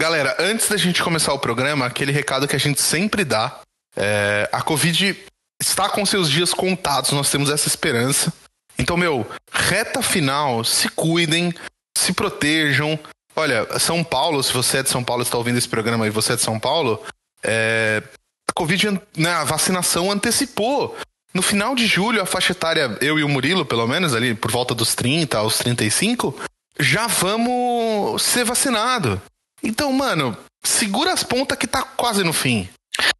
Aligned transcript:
Galera, 0.00 0.34
antes 0.38 0.66
da 0.66 0.78
gente 0.78 1.02
começar 1.02 1.30
o 1.34 1.38
programa, 1.38 1.84
aquele 1.84 2.10
recado 2.10 2.48
que 2.48 2.56
a 2.56 2.58
gente 2.58 2.80
sempre 2.80 3.22
dá. 3.22 3.60
É, 3.94 4.48
a 4.50 4.62
Covid 4.62 5.14
está 5.60 5.90
com 5.90 6.06
seus 6.06 6.30
dias 6.30 6.54
contados, 6.54 7.12
nós 7.12 7.30
temos 7.30 7.50
essa 7.50 7.68
esperança. 7.68 8.32
Então, 8.78 8.96
meu, 8.96 9.28
reta 9.52 10.00
final, 10.00 10.64
se 10.64 10.88
cuidem, 10.88 11.52
se 11.98 12.14
protejam. 12.14 12.98
Olha, 13.36 13.78
São 13.78 14.02
Paulo, 14.02 14.42
se 14.42 14.54
você 14.54 14.78
é 14.78 14.82
de 14.82 14.88
São 14.88 15.04
Paulo 15.04 15.22
está 15.22 15.36
ouvindo 15.36 15.58
esse 15.58 15.68
programa 15.68 16.06
e 16.06 16.10
você 16.10 16.32
é 16.32 16.36
de 16.36 16.40
São 16.40 16.58
Paulo, 16.58 17.04
é, 17.42 18.02
a 18.48 18.54
Covid, 18.54 18.98
né, 19.14 19.32
a 19.32 19.44
vacinação 19.44 20.10
antecipou. 20.10 20.96
No 21.34 21.42
final 21.42 21.74
de 21.74 21.86
julho, 21.86 22.22
a 22.22 22.26
faixa 22.26 22.52
etária, 22.52 22.96
eu 23.02 23.18
e 23.18 23.22
o 23.22 23.28
Murilo, 23.28 23.66
pelo 23.66 23.86
menos, 23.86 24.14
ali 24.14 24.34
por 24.34 24.50
volta 24.50 24.74
dos 24.74 24.94
30 24.94 25.36
aos 25.36 25.58
35, 25.58 26.34
já 26.78 27.06
vamos 27.06 28.22
ser 28.22 28.44
vacinado. 28.46 29.20
Então, 29.62 29.92
mano, 29.92 30.36
segura 30.62 31.12
as 31.12 31.22
pontas 31.22 31.58
que 31.58 31.66
tá 31.66 31.82
quase 31.82 32.24
no 32.24 32.32
fim. 32.32 32.68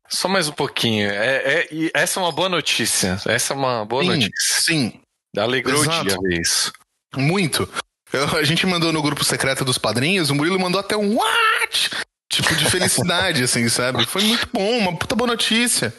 Só 0.09 0.29
mais 0.29 0.49
um 0.49 0.53
pouquinho. 0.53 1.09
É, 1.11 1.67
é, 1.71 1.91
essa 1.95 2.19
é 2.19 2.23
uma 2.23 2.33
boa 2.33 2.49
notícia. 2.49 3.21
Essa 3.27 3.53
é 3.53 3.57
uma 3.57 3.85
boa 3.85 4.03
sim, 4.03 4.09
notícia. 4.09 4.63
Sim. 4.63 5.01
Alegrou 5.37 5.83
Exato. 5.83 6.01
o 6.01 6.09
dia 6.09 6.19
ver 6.21 6.41
isso. 6.41 6.73
Muito. 7.17 7.69
Eu, 8.13 8.37
a 8.37 8.43
gente 8.43 8.67
mandou 8.67 8.93
no 8.93 9.03
grupo 9.03 9.25
secreto 9.25 9.65
dos 9.65 9.79
padrinhos, 9.79 10.31
o 10.31 10.35
Murilo 10.35 10.59
mandou 10.59 10.81
até 10.81 10.97
um 10.97 11.17
what? 11.17 11.91
Tipo 12.29 12.57
de 12.57 12.69
felicidade, 12.69 13.43
assim, 13.45 13.69
sabe? 13.69 14.05
Foi 14.07 14.23
muito 14.23 14.49
bom, 14.53 14.79
uma 14.79 14.97
puta 14.97 15.15
boa 15.15 15.29
notícia. 15.29 15.95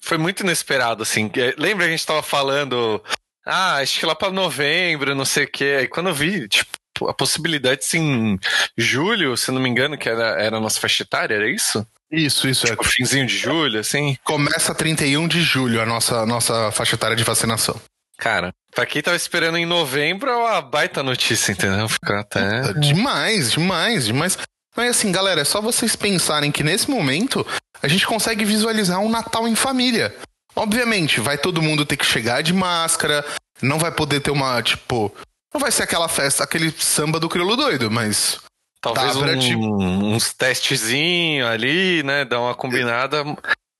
Foi 0.00 0.16
muito 0.16 0.40
inesperado, 0.40 1.02
assim. 1.02 1.30
Lembra 1.58 1.86
a 1.86 1.88
gente 1.88 2.06
tava 2.06 2.22
falando, 2.22 3.02
ah, 3.44 3.76
acho 3.76 4.00
que 4.00 4.06
lá 4.06 4.14
pra 4.14 4.30
novembro, 4.30 5.14
não 5.14 5.24
sei 5.24 5.44
o 5.44 5.50
quê. 5.50 5.76
Aí 5.80 5.88
quando 5.88 6.08
eu 6.08 6.14
vi, 6.14 6.48
tipo, 6.48 6.70
a 7.08 7.14
possibilidade, 7.14 7.84
sim, 7.84 8.38
julho, 8.76 9.36
se 9.36 9.50
não 9.50 9.60
me 9.60 9.68
engano, 9.68 9.96
que 9.96 10.08
era, 10.08 10.42
era 10.42 10.56
a 10.56 10.60
nossa 10.60 10.80
faixa 10.80 11.02
etária, 11.02 11.34
era 11.34 11.50
isso? 11.50 11.86
Isso, 12.10 12.46
isso. 12.46 12.66
Tipo, 12.66 12.84
é. 12.84 12.88
finzinho 12.88 13.26
de 13.26 13.36
julho, 13.36 13.80
assim? 13.80 14.16
Começa 14.22 14.74
31 14.74 15.26
de 15.26 15.40
julho 15.40 15.80
a 15.80 15.86
nossa, 15.86 16.26
nossa 16.26 16.70
faixa 16.70 16.94
etária 16.94 17.16
de 17.16 17.24
vacinação. 17.24 17.80
Cara, 18.18 18.52
pra 18.74 18.86
quem 18.86 19.02
tava 19.02 19.16
esperando 19.16 19.56
em 19.56 19.66
novembro, 19.66 20.30
é 20.30 20.36
uma 20.36 20.60
baita 20.60 21.02
notícia, 21.02 21.52
entendeu? 21.52 21.88
Ficar 21.88 22.20
até. 22.20 22.72
Demais, 22.74 23.52
demais, 23.52 24.06
demais. 24.06 24.38
Mas 24.76 24.90
assim, 24.90 25.10
galera, 25.10 25.40
é 25.40 25.44
só 25.44 25.60
vocês 25.60 25.96
pensarem 25.96 26.52
que 26.52 26.62
nesse 26.62 26.90
momento 26.90 27.46
a 27.82 27.88
gente 27.88 28.06
consegue 28.06 28.44
visualizar 28.44 29.00
um 29.00 29.08
Natal 29.08 29.48
em 29.48 29.56
família. 29.56 30.14
Obviamente, 30.54 31.20
vai 31.20 31.38
todo 31.38 31.62
mundo 31.62 31.84
ter 31.84 31.96
que 31.96 32.06
chegar 32.06 32.42
de 32.42 32.52
máscara, 32.52 33.24
não 33.60 33.78
vai 33.78 33.90
poder 33.90 34.20
ter 34.20 34.30
uma, 34.30 34.62
tipo, 34.62 35.14
não 35.52 35.60
vai 35.60 35.70
ser 35.70 35.82
aquela 35.82 36.08
festa, 36.08 36.44
aquele 36.44 36.72
samba 36.78 37.20
do 37.20 37.28
crioulo 37.28 37.56
doido, 37.56 37.90
mas. 37.90 38.38
Talvez 38.80 39.14
um, 39.14 39.38
tipo... 39.38 39.82
uns 39.82 40.32
testezinhos 40.32 41.48
ali, 41.48 42.02
né? 42.02 42.24
Dar 42.24 42.40
uma 42.40 42.54
combinada. 42.54 43.22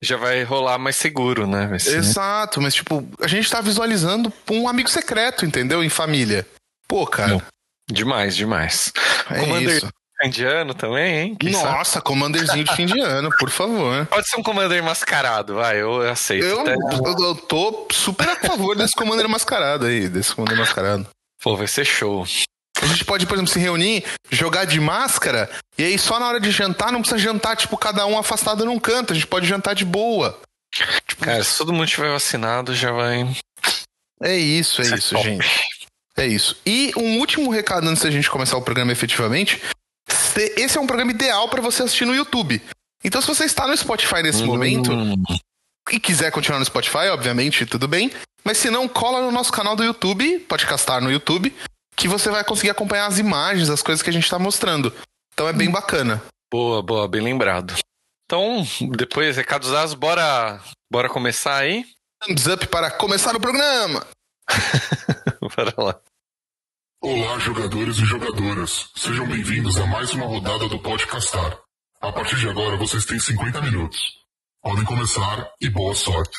Já 0.05 0.17
vai 0.17 0.43
rolar 0.43 0.79
mais 0.79 0.97
seguro, 0.97 1.47
né? 1.47 1.79
Ser... 1.79 1.99
Exato, 1.99 2.61
mas 2.61 2.75
tipo, 2.75 3.09
a 3.21 3.27
gente 3.29 3.51
tá 3.51 3.61
visualizando 3.61 4.33
um 4.51 4.69
amigo 4.69 4.89
secreto, 4.89 5.45
entendeu? 5.45 5.83
Em 5.83 5.89
família. 5.89 6.47
Pô, 6.89 7.07
cara. 7.07 7.41
Demais, 7.91 8.35
demais. 8.37 8.93
É 9.31 9.41
Commander 9.41 9.77
isso. 9.77 9.89
fim 10.21 10.31
de 10.31 10.45
ano 10.45 10.75
também, 10.75 11.17
hein? 11.17 11.37
Quem 11.39 11.53
Nossa, 11.53 11.85
sabe? 11.85 12.05
Commanderzinho 12.05 12.65
de 12.65 12.75
fim 12.75 12.87
de 12.87 13.01
ano, 13.01 13.31
por 13.39 13.51
favor. 13.51 14.07
Pode 14.07 14.29
ser 14.29 14.39
um 14.39 14.43
Commander 14.43 14.83
mascarado, 14.83 15.55
vai, 15.55 15.81
eu 15.81 16.01
aceito. 16.09 16.45
Eu, 16.45 16.67
eu, 16.67 17.17
eu 17.21 17.35
tô 17.35 17.87
super 17.93 18.29
a 18.29 18.37
favor 18.37 18.77
desse 18.77 18.95
Commander 18.95 19.29
mascarado 19.29 19.87
aí, 19.87 20.09
desse 20.09 20.35
Commander 20.35 20.59
mascarado. 20.59 21.07
Pô, 21.43 21.57
vai 21.57 21.67
ser 21.67 21.85
show. 21.85 22.25
A 22.81 22.87
gente 22.87 23.05
pode, 23.05 23.27
por 23.27 23.35
exemplo, 23.35 23.53
se 23.53 23.59
reunir, 23.59 24.05
jogar 24.31 24.65
de 24.65 24.81
máscara, 24.81 25.51
e 25.77 25.85
aí 25.85 25.99
só 25.99 26.19
na 26.19 26.27
hora 26.27 26.41
de 26.41 26.51
jantar 26.51 26.91
não 26.91 27.01
precisa 27.01 27.19
jantar, 27.21 27.57
tipo, 27.57 27.77
cada 27.77 28.07
um 28.07 28.19
afastado 28.19 28.65
num 28.65 28.79
canto. 28.79 29.13
A 29.13 29.15
gente 29.15 29.27
pode 29.27 29.47
jantar 29.47 29.75
de 29.75 29.85
boa. 29.85 30.41
Tipo, 31.07 31.25
Cara, 31.25 31.45
se 31.45 31.59
todo 31.59 31.73
mundo 31.73 31.87
tiver 31.87 32.11
vacinado, 32.11 32.75
já 32.75 32.91
vai. 32.91 33.29
É 34.23 34.37
isso, 34.37 34.83
é 34.83 34.97
isso, 34.97 35.15
top. 35.15 35.25
gente. 35.25 35.69
É 36.17 36.27
isso. 36.27 36.57
E 36.65 36.93
um 36.97 37.19
último 37.19 37.51
recado 37.51 37.89
antes 37.89 38.03
da 38.03 38.11
gente 38.11 38.31
começar 38.31 38.57
o 38.57 38.63
programa 38.63 38.93
efetivamente. 38.93 39.61
Esse 40.57 40.79
é 40.79 40.81
um 40.81 40.87
programa 40.87 41.11
ideal 41.11 41.49
para 41.49 41.61
você 41.61 41.83
assistir 41.83 42.05
no 42.05 42.15
YouTube. 42.15 42.63
Então, 43.05 43.21
se 43.21 43.27
você 43.27 43.45
está 43.45 43.67
no 43.67 43.77
Spotify 43.77 44.23
nesse 44.23 44.43
hum. 44.43 44.47
momento 44.47 44.93
e 45.91 45.99
quiser 45.99 46.31
continuar 46.31 46.59
no 46.59 46.65
Spotify, 46.65 47.09
obviamente, 47.11 47.67
tudo 47.67 47.89
bem. 47.89 48.11
Mas 48.45 48.59
se 48.59 48.71
não, 48.71 48.89
cola 48.89 49.21
no 49.21 49.31
nosso 49.31 49.53
canal 49.53 49.77
do 49.77 49.85
YouTube, 49.85 50.41
pode 50.41 50.67
castar 50.67 51.01
no 51.01 51.11
YouTube, 51.11 51.55
que 51.97 52.09
você 52.09 52.31
vai 52.31 52.45
conseguir 52.45 52.71
acompanhar 52.71 53.07
as 53.07 53.19
imagens, 53.19 53.71
as 53.71 53.83
coisas 53.83 54.03
que 54.03 54.11
a 54.11 54.13
gente 54.13 54.25
está 54.25 54.39
mostrando. 54.39 54.93
Então 55.33 55.49
é 55.49 55.53
bem 55.53 55.69
hum. 55.69 55.73
bacana. 55.73 56.23
Boa, 56.51 56.83
boa, 56.83 57.09
bem 57.09 57.23
lembrado. 57.23 57.75
Então, 58.27 58.65
depois, 58.97 59.37
recados 59.37 59.71
dados, 59.71 59.95
bora, 59.95 60.61
bora 60.91 61.09
começar 61.09 61.57
aí? 61.57 61.85
Thumbs 62.23 62.47
up 62.47 62.67
para 62.69 62.91
começar 62.91 63.35
o 63.35 63.41
programa! 63.41 64.07
Bora 65.57 65.75
lá. 65.77 66.01
Olá, 67.01 67.39
jogadores 67.39 67.97
e 67.99 68.05
jogadoras. 68.05 68.91
Sejam 68.97 69.27
bem-vindos 69.27 69.77
a 69.77 69.87
mais 69.87 70.13
uma 70.13 70.27
rodada 70.27 70.69
do 70.69 70.79
Podcastar. 70.79 71.59
A 72.01 72.13
partir 72.13 72.37
de 72.37 72.49
agora, 72.49 72.77
vocês 72.77 73.05
têm 73.05 73.19
50 73.19 73.61
minutos. 73.61 74.01
Podem 74.63 74.85
começar 74.85 75.51
e 75.61 75.69
boa 75.69 75.95
sorte. 75.95 76.39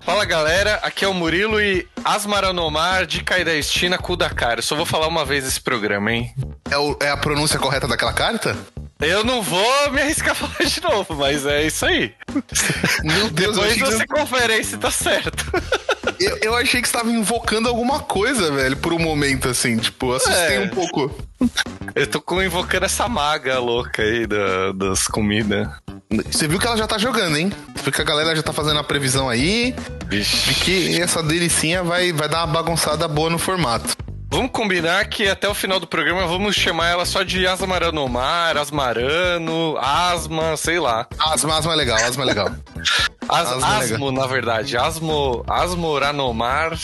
Fala 0.00 0.24
galera, 0.24 0.74
aqui 0.82 1.04
é 1.04 1.08
o 1.08 1.14
Murilo 1.14 1.60
e 1.60 1.86
Asmaranomar 2.04 3.06
de 3.06 3.22
Caidestina 3.24 3.98
Kudakar. 3.98 4.58
Eu 4.58 4.62
só 4.62 4.76
vou 4.76 4.86
falar 4.86 5.08
uma 5.08 5.24
vez 5.24 5.44
esse 5.46 5.60
programa, 5.60 6.12
hein? 6.12 6.34
É, 6.70 6.78
o, 6.78 6.96
é 7.00 7.10
a 7.10 7.16
pronúncia 7.16 7.58
correta 7.58 7.88
daquela 7.88 8.12
carta? 8.12 8.56
Eu 9.00 9.22
não 9.24 9.42
vou 9.42 9.92
me 9.92 10.00
arriscar 10.00 10.30
a 10.30 10.34
falar 10.34 10.68
de 10.68 10.82
novo, 10.82 11.14
mas 11.16 11.44
é 11.44 11.66
isso 11.66 11.84
aí. 11.84 12.14
Meu 13.04 13.28
Deus, 13.30 13.56
Depois 13.56 13.78
você 13.78 14.06
que... 14.06 14.14
confere 14.14 14.64
se 14.64 14.78
tá 14.78 14.90
certo. 14.90 15.44
Eu, 16.18 16.38
eu, 16.38 16.54
achei 16.54 16.80
que 16.80 16.86
estava 16.86 17.10
invocando 17.10 17.68
alguma 17.68 18.00
coisa, 18.00 18.50
velho, 18.50 18.74
por 18.78 18.90
um 18.90 18.98
momento, 18.98 19.50
assim. 19.50 19.76
Tipo, 19.76 20.14
assustei 20.14 20.56
é. 20.56 20.60
um 20.60 20.68
pouco. 20.70 21.14
Eu 21.94 22.06
tô 22.06 22.42
invocando 22.42 22.86
essa 22.86 23.06
maga 23.06 23.58
louca 23.58 24.00
aí 24.00 24.26
da, 24.26 24.72
das 24.72 25.06
comidas. 25.06 25.68
Você 26.10 26.46
viu 26.46 26.58
que 26.58 26.66
ela 26.66 26.76
já 26.76 26.86
tá 26.86 26.98
jogando, 26.98 27.36
hein? 27.36 27.52
Porque 27.82 28.00
a 28.00 28.04
galera 28.04 28.34
já 28.34 28.42
tá 28.42 28.52
fazendo 28.52 28.78
a 28.78 28.84
previsão 28.84 29.28
aí 29.28 29.74
Vixe. 30.06 30.48
de 30.48 30.54
que 30.60 31.00
essa 31.00 31.22
delicinha 31.22 31.82
vai, 31.82 32.12
vai 32.12 32.28
dar 32.28 32.44
uma 32.44 32.52
bagunçada 32.52 33.08
boa 33.08 33.28
no 33.28 33.38
formato. 33.38 33.96
Vamos 34.30 34.50
combinar 34.50 35.04
que 35.06 35.28
até 35.28 35.48
o 35.48 35.54
final 35.54 35.78
do 35.80 35.86
programa 35.86 36.26
vamos 36.26 36.54
chamar 36.54 36.88
ela 36.88 37.04
só 37.06 37.22
de 37.22 37.46
Asmaranomar, 37.46 38.56
Asmarano, 38.56 39.76
Asma, 39.78 40.56
sei 40.56 40.78
lá. 40.78 41.06
Asma, 41.18 41.58
Asma 41.58 41.72
é 41.72 41.76
legal, 41.76 41.96
Asma 41.96 42.22
é 42.22 42.26
legal. 42.26 42.50
As, 43.28 43.48
asmo, 43.52 43.64
é 43.64 43.78
legal. 43.84 44.12
na 44.12 44.26
verdade. 44.26 44.76
Asmo, 44.76 45.44
Asmoranomar. 45.48 46.76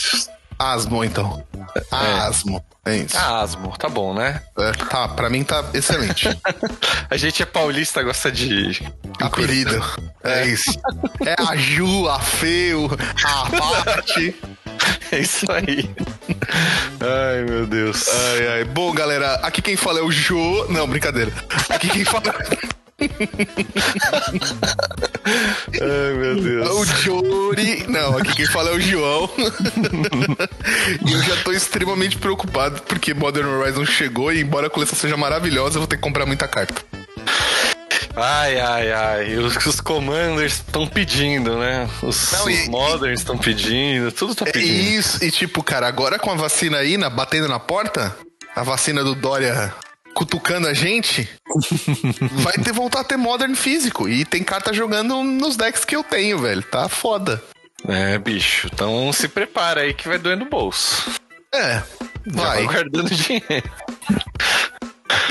Asmo, 0.58 1.04
então. 1.04 1.44
É. 1.74 2.12
Asmo. 2.20 2.64
É 2.84 2.96
isso. 2.96 3.16
Ah, 3.16 3.42
Asmo, 3.42 3.76
tá 3.78 3.88
bom, 3.88 4.12
né? 4.12 4.42
É, 4.58 4.72
tá, 4.72 5.06
pra 5.08 5.30
mim 5.30 5.44
tá 5.44 5.64
excelente. 5.72 6.28
a 7.08 7.16
gente 7.16 7.42
é 7.42 7.46
paulista, 7.46 8.02
gosta 8.02 8.30
de. 8.30 8.82
Apelido. 9.20 9.80
É. 10.24 10.42
é 10.42 10.46
isso. 10.46 10.72
É 11.24 11.36
a 11.40 11.54
Ju, 11.56 12.08
a 12.08 12.18
Feu, 12.18 12.90
a 13.24 13.84
Parte. 13.84 14.34
É 15.12 15.18
isso 15.20 15.44
aí. 15.52 15.88
Ai, 17.00 17.44
meu 17.44 17.66
Deus. 17.66 18.08
Ai, 18.08 18.48
ai. 18.48 18.64
Bom, 18.64 18.92
galera, 18.92 19.34
aqui 19.36 19.60
quem 19.60 19.76
fala 19.76 20.00
é 20.00 20.02
o 20.02 20.10
Jô. 20.10 20.66
Não, 20.70 20.88
brincadeira. 20.88 21.30
Aqui 21.68 21.88
quem 21.88 22.04
fala. 22.04 22.34
Ai, 25.80 26.12
meu 26.14 26.40
Deus. 26.40 26.70
O 26.70 26.84
Jory. 26.84 27.84
Não, 27.88 28.18
aqui 28.18 28.34
quem 28.34 28.46
fala 28.46 28.70
é 28.70 28.74
o 28.74 28.80
João. 28.80 29.30
e 31.06 31.12
eu 31.12 31.22
já 31.22 31.36
tô 31.42 31.52
extremamente 31.52 32.16
preocupado 32.18 32.82
porque 32.82 33.14
Modern 33.14 33.48
Horizon 33.48 33.84
chegou 33.84 34.32
e, 34.32 34.40
embora 34.40 34.66
a 34.66 34.70
coleção 34.70 34.98
seja 34.98 35.16
maravilhosa, 35.16 35.76
eu 35.76 35.80
vou 35.80 35.86
ter 35.86 35.96
que 35.96 36.02
comprar 36.02 36.26
muita 36.26 36.48
carta. 36.48 36.82
Ai, 38.14 38.60
ai, 38.60 38.92
ai. 38.92 39.36
Os, 39.36 39.56
os 39.64 39.80
commanders 39.80 40.54
estão 40.54 40.86
pedindo, 40.86 41.56
né? 41.56 41.88
Os, 42.02 42.32
Não, 42.32 42.46
os 42.46 42.68
moderns 42.68 43.20
estão 43.20 43.38
pedindo, 43.38 44.12
tudo 44.12 44.34
tá 44.34 44.44
pedindo. 44.44 44.70
É 44.70 44.96
isso, 44.96 45.24
e 45.24 45.30
tipo, 45.30 45.62
cara, 45.62 45.86
agora 45.86 46.18
com 46.18 46.30
a 46.30 46.34
vacina 46.34 46.78
aí, 46.78 46.98
na, 46.98 47.08
batendo 47.08 47.48
na 47.48 47.58
porta, 47.58 48.14
a 48.54 48.62
vacina 48.62 49.02
do 49.02 49.14
Dória 49.14 49.72
cutucando 50.14 50.68
a 50.68 50.74
gente, 50.74 51.28
vai 52.42 52.54
ter 52.54 52.72
voltar 52.72 53.00
a 53.00 53.04
ter 53.04 53.16
Modern 53.16 53.54
físico. 53.54 54.08
E 54.08 54.24
tem 54.24 54.42
carta 54.42 54.72
jogando 54.72 55.22
nos 55.22 55.56
decks 55.56 55.84
que 55.84 55.96
eu 55.96 56.04
tenho, 56.04 56.38
velho. 56.38 56.62
Tá 56.62 56.88
foda. 56.88 57.42
É, 57.86 58.18
bicho. 58.18 58.68
Então 58.72 59.12
se 59.12 59.28
prepara 59.28 59.82
aí 59.82 59.94
que 59.94 60.08
vai 60.08 60.18
doer 60.18 60.36
no 60.36 60.44
bolso. 60.44 61.10
É, 61.54 61.82
vai. 62.26 62.64
Vai 62.64 62.66
guardando 62.66 63.10
dinheiro. 63.14 63.70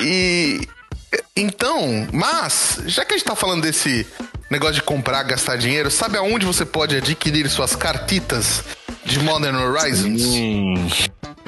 E. 0.01 0.67
Então, 1.35 2.07
mas, 2.13 2.81
já 2.85 3.03
que 3.03 3.13
a 3.13 3.17
gente 3.17 3.25
tá 3.25 3.35
falando 3.35 3.63
desse 3.63 4.07
negócio 4.49 4.75
de 4.75 4.81
comprar, 4.81 5.23
gastar 5.23 5.57
dinheiro, 5.57 5.91
sabe 5.91 6.17
aonde 6.17 6.45
você 6.45 6.65
pode 6.65 6.95
adquirir 6.95 7.49
suas 7.49 7.75
cartitas 7.75 8.63
de 9.03 9.19
Modern 9.19 9.55
Horizons? 9.57 10.21
Hum. 10.23 10.87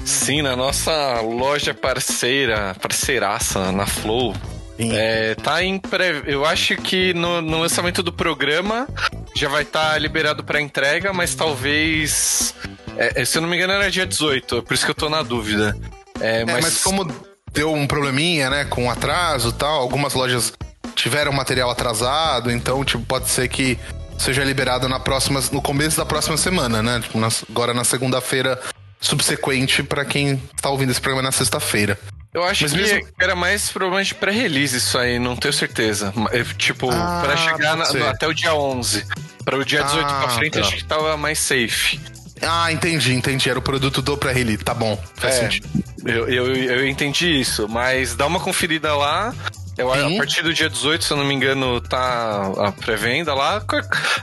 Sim, 0.06 0.42
na 0.42 0.56
nossa 0.56 1.22
loja 1.22 1.74
parceira, 1.74 2.76
parceiraça, 2.82 3.72
na 3.72 3.86
Flow. 3.86 4.36
É, 4.78 5.36
tá 5.36 5.64
em 5.64 5.78
pré... 5.80 6.24
Eu 6.26 6.46
acho 6.46 6.76
que 6.78 7.14
no, 7.14 7.42
no, 7.42 7.60
lançamento 7.60 8.02
do 8.02 8.12
programa 8.12 8.88
já 9.36 9.48
vai 9.48 9.64
estar 9.64 9.94
tá 9.94 9.98
liberado 9.98 10.44
para 10.44 10.60
entrega, 10.60 11.14
mas 11.14 11.36
talvez. 11.36 12.54
É, 12.98 13.22
é, 13.22 13.26
se 13.26 13.38
eu 13.38 13.42
não 13.42 13.50
me 13.50 13.56
engano, 13.56 13.74
era 13.74 13.90
dia 13.90 14.06
18, 14.06 14.64
por 14.64 14.74
isso 14.74 14.84
que 14.84 14.92
eu 14.92 14.96
tô 14.96 15.10
na 15.10 15.22
dúvida. 15.22 15.78
É, 16.20 16.42
é, 16.42 16.46
mas... 16.46 16.64
mas 16.64 16.84
como 16.84 17.08
deu 17.52 17.72
um 17.72 17.88
probleminha, 17.88 18.50
né, 18.50 18.66
com 18.66 18.90
atraso 18.90 19.50
e 19.50 19.54
tal, 19.54 19.80
algumas 19.80 20.14
lojas 20.14 20.54
tiveram 20.96 21.32
material 21.32 21.70
atrasado, 21.70 22.52
então, 22.52 22.84
tipo, 22.84 23.04
pode 23.06 23.30
ser 23.30 23.48
que 23.48 23.80
seja 24.18 24.44
liberado 24.44 24.90
na 24.90 25.00
próxima, 25.00 25.42
no 25.52 25.62
começo 25.62 25.98
da 25.98 26.06
próxima 26.06 26.38
semana, 26.38 26.82
né? 26.82 27.00
Tipo, 27.00 27.20
na, 27.20 27.30
agora 27.50 27.74
na 27.74 27.84
segunda-feira 27.84 28.60
subsequente 29.04 29.84
para 29.84 30.04
quem 30.06 30.38
tá 30.62 30.70
ouvindo 30.70 30.92
esse 30.92 31.02
programa 31.02 31.24
na 31.24 31.32
sexta-feira. 31.32 32.00
Eu 32.34 32.44
acho 32.44 32.64
Mas 32.64 32.72
que 32.72 32.78
mesmo... 32.80 33.08
era 33.20 33.36
mais 33.36 33.70
problema 33.70 34.04
de 34.04 34.16
pré-release 34.16 34.78
isso 34.78 34.98
aí, 34.98 35.20
não 35.20 35.36
tenho 35.36 35.54
certeza. 35.54 36.12
Tipo, 36.58 36.90
ah, 36.92 37.22
para 37.24 37.38
chegar 37.38 37.78
na, 37.78 37.94
no, 37.94 38.08
até 38.08 38.28
o 38.28 38.34
dia 38.34 38.56
11. 38.56 39.06
Para 39.46 39.58
o 39.58 39.64
dia 39.64 39.84
18 39.84 40.06
ah, 40.06 40.20
pra 40.22 40.30
frente, 40.30 40.54
tá. 40.54 40.62
acho 40.62 40.78
que 40.78 40.86
tava 40.86 41.16
mais 41.16 41.38
safe. 41.38 42.00
Ah, 42.42 42.72
entendi, 42.72 43.14
entendi. 43.14 43.50
Era 43.50 43.60
o 43.60 43.62
produto 43.62 44.02
do 44.02 44.18
pré-release. 44.18 44.64
Tá 44.64 44.74
bom, 44.74 45.02
faz 45.16 45.36
é, 45.36 45.40
sentido. 45.42 45.70
Eu, 46.04 46.28
eu, 46.28 46.56
eu 46.56 46.88
entendi 46.88 47.40
isso, 47.40 47.68
mas 47.70 48.16
dá 48.16 48.26
uma 48.26 48.40
conferida 48.40 48.96
lá. 48.96 49.34
Eu, 49.78 49.92
a 49.92 50.18
partir 50.18 50.44
do 50.44 50.54
dia 50.54 50.70
18, 50.70 51.04
se 51.04 51.12
eu 51.12 51.18
não 51.18 51.26
me 51.26 51.34
engano, 51.34 51.82
tá 51.82 52.52
a 52.58 52.72
pré-venda 52.72 53.34
lá. 53.34 53.64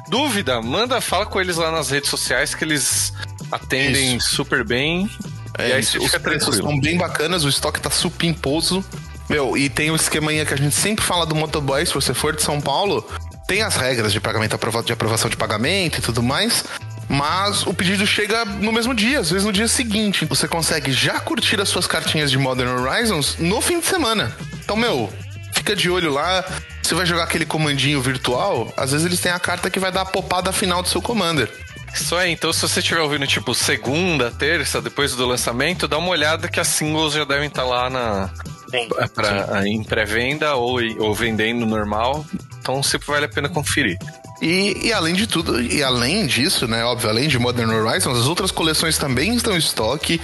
Dúvida, 0.08 0.60
manda, 0.62 1.00
fala 1.00 1.26
com 1.26 1.40
eles 1.40 1.56
lá 1.56 1.72
nas 1.72 1.90
redes 1.90 2.08
sociais 2.08 2.54
que 2.54 2.64
eles 2.64 3.12
atendem 3.50 4.16
isso. 4.16 4.34
super 4.34 4.64
bem. 4.64 5.10
É, 5.58 5.68
e 5.68 5.72
aí 5.72 5.80
isso, 5.80 5.98
os 6.02 6.16
preços 6.16 6.56
estão 6.56 6.78
bem 6.80 6.96
bacanas, 6.96 7.44
o 7.44 7.48
estoque 7.48 7.80
tá 7.80 7.90
supimposo. 7.90 8.84
Meu, 9.28 9.56
e 9.56 9.68
tem 9.68 9.90
o 9.90 9.96
esquema 9.96 10.32
que 10.32 10.54
a 10.54 10.56
gente 10.56 10.74
sempre 10.74 11.04
fala 11.04 11.24
do 11.24 11.34
motoboy, 11.34 11.84
se 11.86 11.94
você 11.94 12.12
for 12.12 12.34
de 12.34 12.42
São 12.42 12.60
Paulo, 12.60 13.08
tem 13.46 13.62
as 13.62 13.76
regras 13.76 14.12
de 14.12 14.20
pagamento, 14.20 14.58
de 14.84 14.92
aprovação 14.92 15.30
de 15.30 15.36
pagamento 15.36 15.98
e 15.98 16.00
tudo 16.00 16.22
mais. 16.22 16.64
Mas 17.08 17.66
o 17.66 17.74
pedido 17.74 18.06
chega 18.06 18.44
no 18.44 18.70
mesmo 18.70 18.94
dia, 18.94 19.18
às 19.18 19.30
vezes 19.30 19.44
no 19.44 19.52
dia 19.52 19.66
seguinte. 19.66 20.24
Você 20.26 20.46
consegue 20.46 20.92
já 20.92 21.18
curtir 21.18 21.60
as 21.60 21.68
suas 21.68 21.84
cartinhas 21.84 22.30
de 22.30 22.38
Modern 22.38 22.70
Horizons 22.70 23.36
no 23.38 23.60
fim 23.60 23.80
de 23.80 23.86
semana. 23.86 24.32
Então, 24.62 24.76
meu, 24.76 25.12
fica 25.52 25.74
de 25.74 25.90
olho 25.90 26.12
lá. 26.12 26.44
Você 26.80 26.94
vai 26.94 27.04
jogar 27.04 27.24
aquele 27.24 27.44
comandinho 27.44 28.00
virtual, 28.00 28.72
às 28.76 28.92
vezes 28.92 29.06
eles 29.06 29.20
têm 29.20 29.30
a 29.30 29.38
carta 29.38 29.70
que 29.70 29.78
vai 29.78 29.92
dar 29.92 30.02
a 30.02 30.04
popada 30.04 30.52
final 30.52 30.82
do 30.82 30.88
seu 30.88 31.02
Commander. 31.02 31.48
Isso 31.94 32.14
aí, 32.16 32.32
então 32.32 32.52
se 32.52 32.60
você 32.60 32.80
estiver 32.80 33.00
ouvindo 33.00 33.26
tipo 33.26 33.54
segunda, 33.54 34.30
terça, 34.30 34.80
depois 34.80 35.14
do 35.14 35.26
lançamento, 35.26 35.88
dá 35.88 35.98
uma 35.98 36.10
olhada 36.10 36.48
que 36.48 36.60
as 36.60 36.68
singles 36.68 37.14
já 37.14 37.24
devem 37.24 37.48
estar 37.48 37.62
tá 37.62 37.68
lá 37.68 37.90
na, 37.90 38.30
sim, 38.70 38.88
pra, 39.14 39.62
sim. 39.62 39.68
em 39.68 39.84
pré-venda 39.84 40.54
ou, 40.54 40.78
ou 40.98 41.14
vendendo 41.14 41.66
normal. 41.66 42.24
Então 42.60 42.82
sempre 42.82 43.08
vale 43.08 43.26
a 43.26 43.28
pena 43.28 43.48
conferir. 43.48 43.98
E, 44.40 44.86
e, 44.86 44.92
além 44.92 45.14
de 45.14 45.26
tudo, 45.26 45.60
e 45.60 45.82
além 45.82 46.26
disso, 46.26 46.66
né, 46.66 46.82
óbvio, 46.82 47.10
além 47.10 47.28
de 47.28 47.38
Modern 47.38 47.70
Horizons, 47.70 48.18
as 48.18 48.26
outras 48.26 48.50
coleções 48.50 48.96
também 48.96 49.34
estão 49.34 49.54
em 49.54 49.58
estoque. 49.58 50.20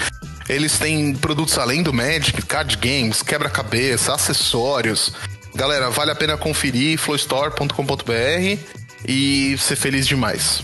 Eles 0.48 0.78
têm 0.78 1.14
produtos 1.14 1.58
além 1.58 1.82
do 1.82 1.92
Magic, 1.92 2.40
card 2.42 2.76
games, 2.76 3.20
quebra-cabeça, 3.22 4.14
acessórios. 4.14 5.12
Galera, 5.54 5.90
vale 5.90 6.12
a 6.12 6.14
pena 6.14 6.36
conferir 6.36 6.98
flowstore.com.br 6.98 8.58
e 9.06 9.56
ser 9.58 9.76
feliz 9.76 10.06
demais. 10.06 10.62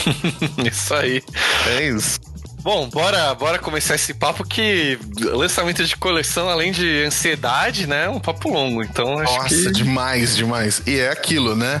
isso 0.64 0.94
aí. 0.94 1.22
É 1.68 1.88
isso. 1.88 2.20
Bom, 2.62 2.88
bora, 2.88 3.34
bora 3.34 3.58
começar 3.58 3.96
esse 3.96 4.14
papo 4.14 4.44
que 4.44 4.96
lançamento 5.20 5.84
de 5.84 5.96
coleção, 5.96 6.48
além 6.48 6.70
de 6.70 7.04
ansiedade, 7.04 7.88
né? 7.88 8.04
É 8.04 8.08
um 8.08 8.20
papo 8.20 8.50
longo, 8.50 8.84
então 8.84 9.18
acho 9.18 9.36
Nossa, 9.36 9.48
que... 9.48 9.72
demais, 9.72 10.36
demais. 10.36 10.80
E 10.86 10.96
é 10.96 11.10
aquilo, 11.10 11.56
né? 11.56 11.80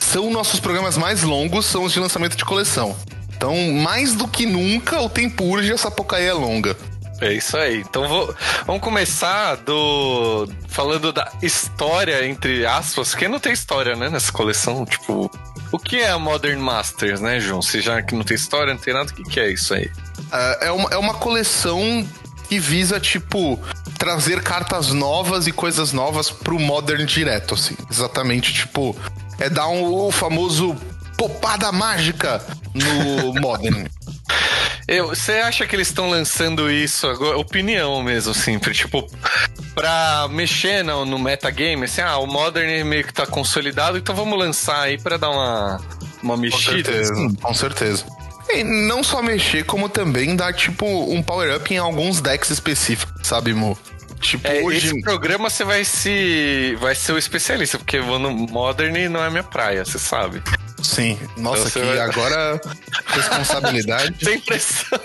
São 0.00 0.30
nossos 0.30 0.58
programas 0.58 0.96
mais 0.96 1.22
longos, 1.22 1.66
são 1.66 1.84
os 1.84 1.92
de 1.92 2.00
lançamento 2.00 2.34
de 2.34 2.44
coleção. 2.46 2.96
Então, 3.36 3.54
mais 3.72 4.14
do 4.14 4.26
que 4.26 4.46
nunca, 4.46 5.00
o 5.00 5.08
tempo 5.08 5.44
urge 5.44 5.70
essa 5.72 5.84
Sapucaí 5.84 6.24
é 6.24 6.32
longa. 6.32 6.76
É 7.22 7.32
isso 7.32 7.56
aí. 7.56 7.78
Então 7.78 8.08
vou, 8.08 8.34
vamos 8.66 8.82
começar 8.82 9.56
do 9.56 10.48
falando 10.68 11.12
da 11.12 11.30
história 11.40 12.26
entre 12.26 12.66
aspas, 12.66 13.14
que 13.14 13.28
não 13.28 13.38
tem 13.38 13.52
história, 13.52 13.94
né, 13.94 14.10
nessa 14.10 14.32
coleção, 14.32 14.84
tipo, 14.84 15.30
o 15.70 15.78
que 15.78 15.96
é 16.00 16.10
a 16.10 16.18
Modern 16.18 16.60
Masters, 16.60 17.20
né, 17.20 17.40
João? 17.40 17.62
Se 17.62 17.80
já 17.80 18.02
que 18.02 18.14
não 18.14 18.24
tem 18.24 18.34
história, 18.34 18.74
não 18.74 18.80
tem 18.80 18.92
nada, 18.92 19.10
o 19.10 19.14
que, 19.14 19.22
que 19.22 19.40
é 19.40 19.50
isso 19.50 19.72
aí? 19.72 19.86
Uh, 19.86 20.64
é, 20.64 20.70
uma, 20.72 20.88
é 20.90 20.96
uma 20.96 21.14
coleção 21.14 22.06
que 22.48 22.58
visa, 22.58 23.00
tipo, 23.00 23.58
trazer 23.98 24.42
cartas 24.42 24.92
novas 24.92 25.46
e 25.46 25.52
coisas 25.52 25.92
novas 25.92 26.30
pro 26.30 26.58
Modern 26.58 27.06
direto, 27.06 27.54
assim. 27.54 27.74
Exatamente, 27.90 28.52
tipo, 28.52 28.94
é 29.38 29.48
dar 29.48 29.68
um, 29.68 29.84
o 29.84 30.10
famoso 30.10 30.76
popada 31.16 31.72
mágica 31.72 32.44
no 32.74 33.40
Modern. 33.40 33.86
Você 35.00 35.32
acha 35.32 35.66
que 35.66 35.74
eles 35.74 35.88
estão 35.88 36.10
lançando 36.10 36.70
isso 36.70 37.06
agora? 37.06 37.38
Opinião 37.38 38.02
mesmo, 38.02 38.34
sempre. 38.34 38.74
Tipo, 38.74 39.08
pra 39.74 40.28
mexer 40.30 40.84
no, 40.84 41.04
no 41.04 41.18
metagame, 41.18 41.84
assim, 41.84 42.00
ah, 42.00 42.18
o 42.18 42.26
Modern 42.26 42.84
meio 42.84 43.04
que 43.04 43.12
tá 43.12 43.26
consolidado, 43.26 43.96
então 43.96 44.14
vamos 44.14 44.38
lançar 44.38 44.82
aí 44.82 44.98
pra 44.98 45.16
dar 45.16 45.30
uma, 45.30 45.80
uma 46.22 46.36
mexida. 46.36 46.66
Com 46.66 46.74
certeza. 46.82 47.12
Assim. 47.12 47.34
Com 47.34 47.54
certeza. 47.54 48.04
E 48.50 48.64
não 48.64 49.02
só 49.02 49.22
mexer, 49.22 49.64
como 49.64 49.88
também 49.88 50.36
dar, 50.36 50.52
tipo, 50.52 50.84
um 50.84 51.22
power-up 51.22 51.72
em 51.72 51.78
alguns 51.78 52.20
decks 52.20 52.50
específicos, 52.50 53.26
sabe, 53.26 53.54
Mo? 53.54 53.78
Tipo, 54.20 54.46
é, 54.46 54.62
hoje... 54.62 54.86
Esse 54.86 55.00
programa 55.00 55.50
você 55.50 55.64
vai 55.64 55.84
se 55.84 56.76
vai 56.80 56.94
ser 56.94 57.12
o 57.12 57.18
especialista, 57.18 57.78
porque 57.78 57.98
no 57.98 58.30
Modern 58.30 59.08
não 59.08 59.22
é 59.22 59.30
minha 59.30 59.42
praia, 59.42 59.84
você 59.84 59.98
sabe. 59.98 60.42
Sim. 60.92 61.18
Nossa, 61.38 61.68
então, 61.68 61.82
que 61.82 61.88
vai... 61.88 61.98
agora 62.00 62.60
responsabilidade. 63.08 64.14
Sem 64.22 64.38
pressão. 64.40 65.00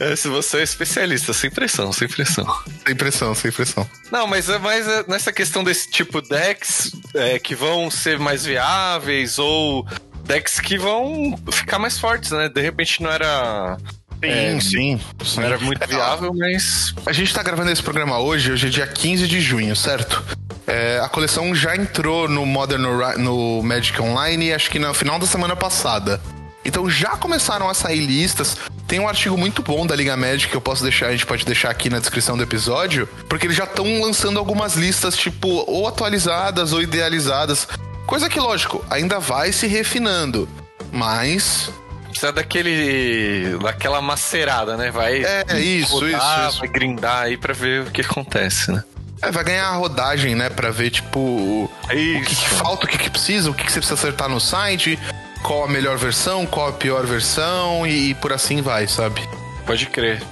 é, 0.00 0.16
se 0.16 0.28
você 0.28 0.58
é 0.58 0.62
especialista, 0.62 1.34
sem 1.34 1.50
pressão, 1.50 1.92
sem 1.92 2.08
pressão. 2.08 2.46
Sem 2.86 2.96
pressão, 2.96 3.34
sem 3.34 3.52
pressão. 3.52 3.86
Não, 4.10 4.26
mas 4.26 4.48
é 4.48 4.58
mais 4.58 4.88
é, 4.88 5.04
nessa 5.06 5.30
questão 5.32 5.62
desse 5.62 5.90
tipo 5.90 6.22
decks 6.22 6.92
é, 7.14 7.38
que 7.38 7.54
vão 7.54 7.90
ser 7.90 8.18
mais 8.18 8.46
viáveis 8.46 9.38
ou 9.38 9.86
decks 10.24 10.58
que 10.58 10.78
vão 10.78 11.38
ficar 11.52 11.78
mais 11.78 11.98
fortes, 11.98 12.30
né? 12.30 12.48
De 12.48 12.62
repente 12.62 13.02
não 13.02 13.10
era 13.10 13.76
Sim, 14.22 14.30
é, 14.30 14.60
sim, 14.60 15.00
sim. 15.22 15.40
Não 15.40 15.42
era 15.46 15.58
muito 15.58 15.86
viável, 15.86 16.32
mas. 16.34 16.94
A 17.04 17.12
gente 17.12 17.34
tá 17.34 17.42
gravando 17.42 17.70
esse 17.70 17.82
programa 17.82 18.18
hoje, 18.18 18.52
hoje 18.52 18.68
é 18.68 18.70
dia 18.70 18.86
15 18.86 19.26
de 19.28 19.40
junho, 19.40 19.76
certo? 19.76 20.24
É, 20.66 21.00
a 21.02 21.08
coleção 21.08 21.54
já 21.54 21.76
entrou 21.76 22.28
no 22.28 22.46
Modern 22.46 22.82
no 23.18 23.62
Magic 23.62 24.00
Online, 24.00 24.52
acho 24.52 24.70
que 24.70 24.78
no 24.78 24.94
final 24.94 25.18
da 25.18 25.26
semana 25.26 25.54
passada. 25.54 26.20
Então 26.64 26.88
já 26.88 27.10
começaram 27.10 27.68
a 27.68 27.74
sair 27.74 28.00
listas. 28.00 28.56
Tem 28.86 28.98
um 28.98 29.06
artigo 29.06 29.36
muito 29.36 29.62
bom 29.62 29.86
da 29.86 29.94
Liga 29.94 30.16
Magic 30.16 30.50
que 30.50 30.56
eu 30.56 30.60
posso 30.60 30.82
deixar, 30.82 31.08
a 31.08 31.12
gente 31.12 31.26
pode 31.26 31.44
deixar 31.44 31.70
aqui 31.70 31.90
na 31.90 31.98
descrição 31.98 32.36
do 32.36 32.42
episódio, 32.42 33.06
porque 33.28 33.46
eles 33.46 33.56
já 33.56 33.64
estão 33.64 34.00
lançando 34.00 34.38
algumas 34.38 34.74
listas, 34.74 35.16
tipo, 35.16 35.48
ou 35.48 35.86
atualizadas 35.86 36.72
ou 36.72 36.80
idealizadas. 36.80 37.68
Coisa 38.06 38.28
que, 38.28 38.40
lógico, 38.40 38.84
ainda 38.88 39.18
vai 39.18 39.52
se 39.52 39.66
refinando. 39.66 40.48
Mas 40.90 41.70
precisa 42.14 42.32
daquele. 42.32 43.58
daquela 43.62 44.00
macerada, 44.00 44.76
né? 44.76 44.90
Vai. 44.90 45.24
É, 45.24 45.60
isso, 45.60 45.98
rodar, 45.98 46.48
isso, 46.48 46.60
Vai 46.60 46.68
grindar 46.68 47.22
aí 47.22 47.36
pra 47.36 47.52
ver 47.52 47.82
o 47.82 47.90
que 47.90 48.00
acontece, 48.00 48.70
né? 48.70 48.84
É, 49.24 49.30
vai 49.30 49.44
ganhar 49.44 49.68
a 49.68 49.76
rodagem, 49.76 50.34
né? 50.34 50.50
Pra 50.50 50.70
ver, 50.70 50.90
tipo, 50.90 51.70
isso. 51.92 52.18
o 52.18 52.24
que, 52.24 52.36
que, 52.36 52.48
falta, 52.48 52.86
o 52.86 52.88
que, 52.88 52.98
que 52.98 53.10
precisa, 53.10 53.50
o 53.50 53.54
que, 53.54 53.64
que 53.64 53.72
você 53.72 53.78
precisa 53.78 53.94
acertar 53.94 54.28
no 54.28 54.40
site, 54.40 54.98
qual 55.42 55.64
a 55.64 55.68
melhor 55.68 55.96
versão, 55.96 56.46
qual 56.46 56.68
a 56.68 56.72
pior 56.72 57.06
versão 57.06 57.86
e, 57.86 58.10
e 58.10 58.14
por 58.14 58.32
assim 58.32 58.60
vai, 58.60 58.86
sabe? 58.86 59.26
Pode 59.66 59.86
crer. 59.86 60.22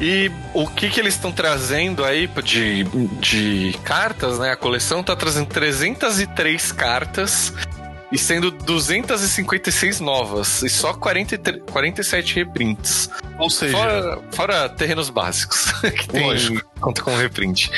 E 0.00 0.30
o 0.52 0.66
que 0.66 0.90
que 0.90 1.00
eles 1.00 1.14
estão 1.14 1.32
trazendo 1.32 2.04
aí 2.04 2.28
de, 2.44 2.84
de 3.18 3.78
cartas, 3.82 4.38
né? 4.38 4.52
A 4.52 4.56
coleção 4.56 5.02
tá 5.02 5.16
trazendo 5.16 5.46
303 5.46 6.72
cartas 6.72 7.54
e 8.12 8.18
sendo 8.18 8.50
256 8.50 10.00
novas 10.00 10.62
e 10.62 10.68
só 10.68 10.92
43, 10.92 11.62
47 11.70 12.34
reprints. 12.34 13.10
Ou 13.38 13.48
seja, 13.48 13.76
fora, 13.76 14.18
fora 14.30 14.68
terrenos 14.68 15.08
básicos 15.08 15.72
que 15.80 16.08
tem 16.08 16.26
lógico. 16.26 16.62
conta 16.80 17.02
com 17.02 17.16
reprint. 17.16 17.70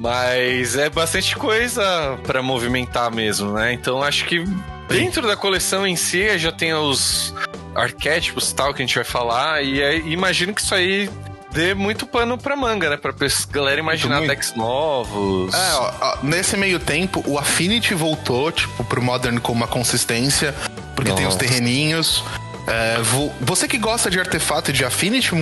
Mas 0.00 0.76
é 0.76 0.88
bastante 0.88 1.36
coisa 1.36 2.18
para 2.26 2.42
movimentar 2.42 3.12
mesmo, 3.12 3.52
né? 3.52 3.74
Então 3.74 4.02
acho 4.02 4.24
que 4.24 4.42
dentro 4.88 5.26
da 5.28 5.36
coleção 5.36 5.86
em 5.86 5.94
si 5.94 6.38
já 6.38 6.50
tem 6.50 6.72
os 6.72 7.34
arquétipos 7.74 8.50
tal 8.50 8.72
que 8.72 8.82
a 8.82 8.86
gente 8.86 8.94
vai 8.94 9.04
falar 9.04 9.62
e 9.62 10.10
imagino 10.10 10.54
que 10.54 10.62
isso 10.62 10.74
aí 10.74 11.10
dê 11.52 11.74
muito 11.74 12.06
pano 12.06 12.38
pra 12.38 12.56
manga, 12.56 12.88
né? 12.88 12.96
Pra 12.96 13.12
galera 13.50 13.78
imaginar 13.78 14.22
decks 14.22 14.54
novos. 14.54 15.52
É, 15.52 15.74
ó, 15.74 15.92
ó, 16.00 16.18
nesse 16.22 16.56
meio 16.56 16.78
tempo, 16.78 17.22
o 17.26 17.38
Affinity 17.38 17.92
voltou, 17.92 18.50
tipo, 18.50 18.82
pro 18.84 19.02
Modern 19.02 19.38
com 19.38 19.52
uma 19.52 19.66
consistência, 19.66 20.54
porque 20.96 21.10
Nossa. 21.10 21.22
tem 21.22 21.28
os 21.28 21.36
terreninhos. 21.36 22.24
É, 22.66 22.96
você 23.40 23.68
que 23.68 23.76
gosta 23.76 24.10
de 24.10 24.18
artefato 24.18 24.72
de 24.72 24.82
Affinity, 24.82 25.32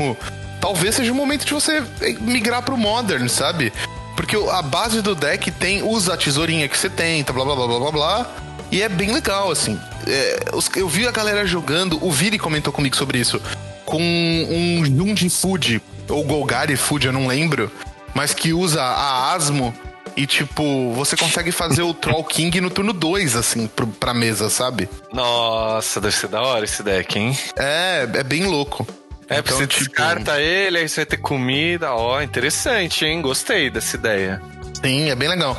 talvez 0.61 0.97
seja 0.97 1.13
o 1.13 1.15
momento 1.15 1.45
de 1.45 1.55
você 1.55 1.81
migrar 2.21 2.63
pro 2.63 2.77
Modern, 2.77 3.29
sabe? 3.29 3.73
Porque 4.19 4.35
a 4.35 4.63
base 4.63 5.01
do 5.01 5.15
deck 5.15 5.49
tem 5.53 5.81
usa 5.81 6.15
a 6.15 6.17
tesourinha 6.17 6.69
que 6.69 6.77
você 6.77 6.91
tenta, 6.91 7.33
blá 7.33 7.45
blá 7.45 7.55
blá 7.55 7.69
blá 7.69 7.79
blá 7.79 7.91
blá. 7.93 8.31
E 8.69 8.83
é 8.83 8.89
bem 8.89 9.13
legal, 9.13 9.49
assim. 9.49 9.79
É, 10.09 10.41
eu 10.75 10.89
vi 10.89 11.07
a 11.07 11.13
galera 11.13 11.47
jogando, 11.47 12.05
o 12.05 12.11
Viri 12.11 12.37
comentou 12.37 12.73
comigo 12.73 12.97
sobre 12.97 13.21
isso, 13.21 13.41
com 13.85 14.03
um 14.03 14.85
Jundi 14.85 15.31
Food, 15.31 15.81
ou 16.09 16.25
Golgari 16.25 16.75
Food, 16.75 17.07
eu 17.07 17.13
não 17.13 17.29
lembro, 17.29 17.71
mas 18.13 18.35
que 18.35 18.53
usa 18.53 18.83
a 18.83 19.33
Asmo 19.33 19.73
e, 20.17 20.27
tipo, 20.27 20.93
você 20.95 21.17
consegue 21.17 21.53
fazer 21.53 21.83
o 21.83 21.95
Troll 21.95 22.25
King 22.25 22.61
no 22.61 22.71
turno 22.71 22.93
2, 22.93 23.37
assim, 23.37 23.69
pro, 23.69 23.87
pra 23.87 24.13
mesa, 24.13 24.51
sabe? 24.51 24.89
Nossa, 25.13 26.01
deve 26.01 26.17
ser 26.17 26.27
da 26.27 26.43
hora 26.43 26.65
esse 26.65 26.83
deck, 26.83 27.17
hein? 27.17 27.39
É, 27.57 28.03
é 28.15 28.25
bem 28.25 28.47
louco. 28.47 28.85
É, 29.29 29.39
então, 29.39 29.57
você 29.57 29.67
tipo... 29.67 29.85
descarta 29.85 30.41
ele, 30.41 30.79
aí 30.79 30.89
você 30.89 30.97
vai 30.97 31.07
ter 31.07 31.17
comida. 31.19 31.93
Ó, 31.93 32.21
interessante, 32.23 33.05
hein? 33.05 33.21
Gostei 33.21 33.71
dessa 33.71 33.97
ideia. 33.97 34.41
Sim, 34.83 35.11
é 35.11 35.15
bem 35.15 35.29
legal. 35.29 35.57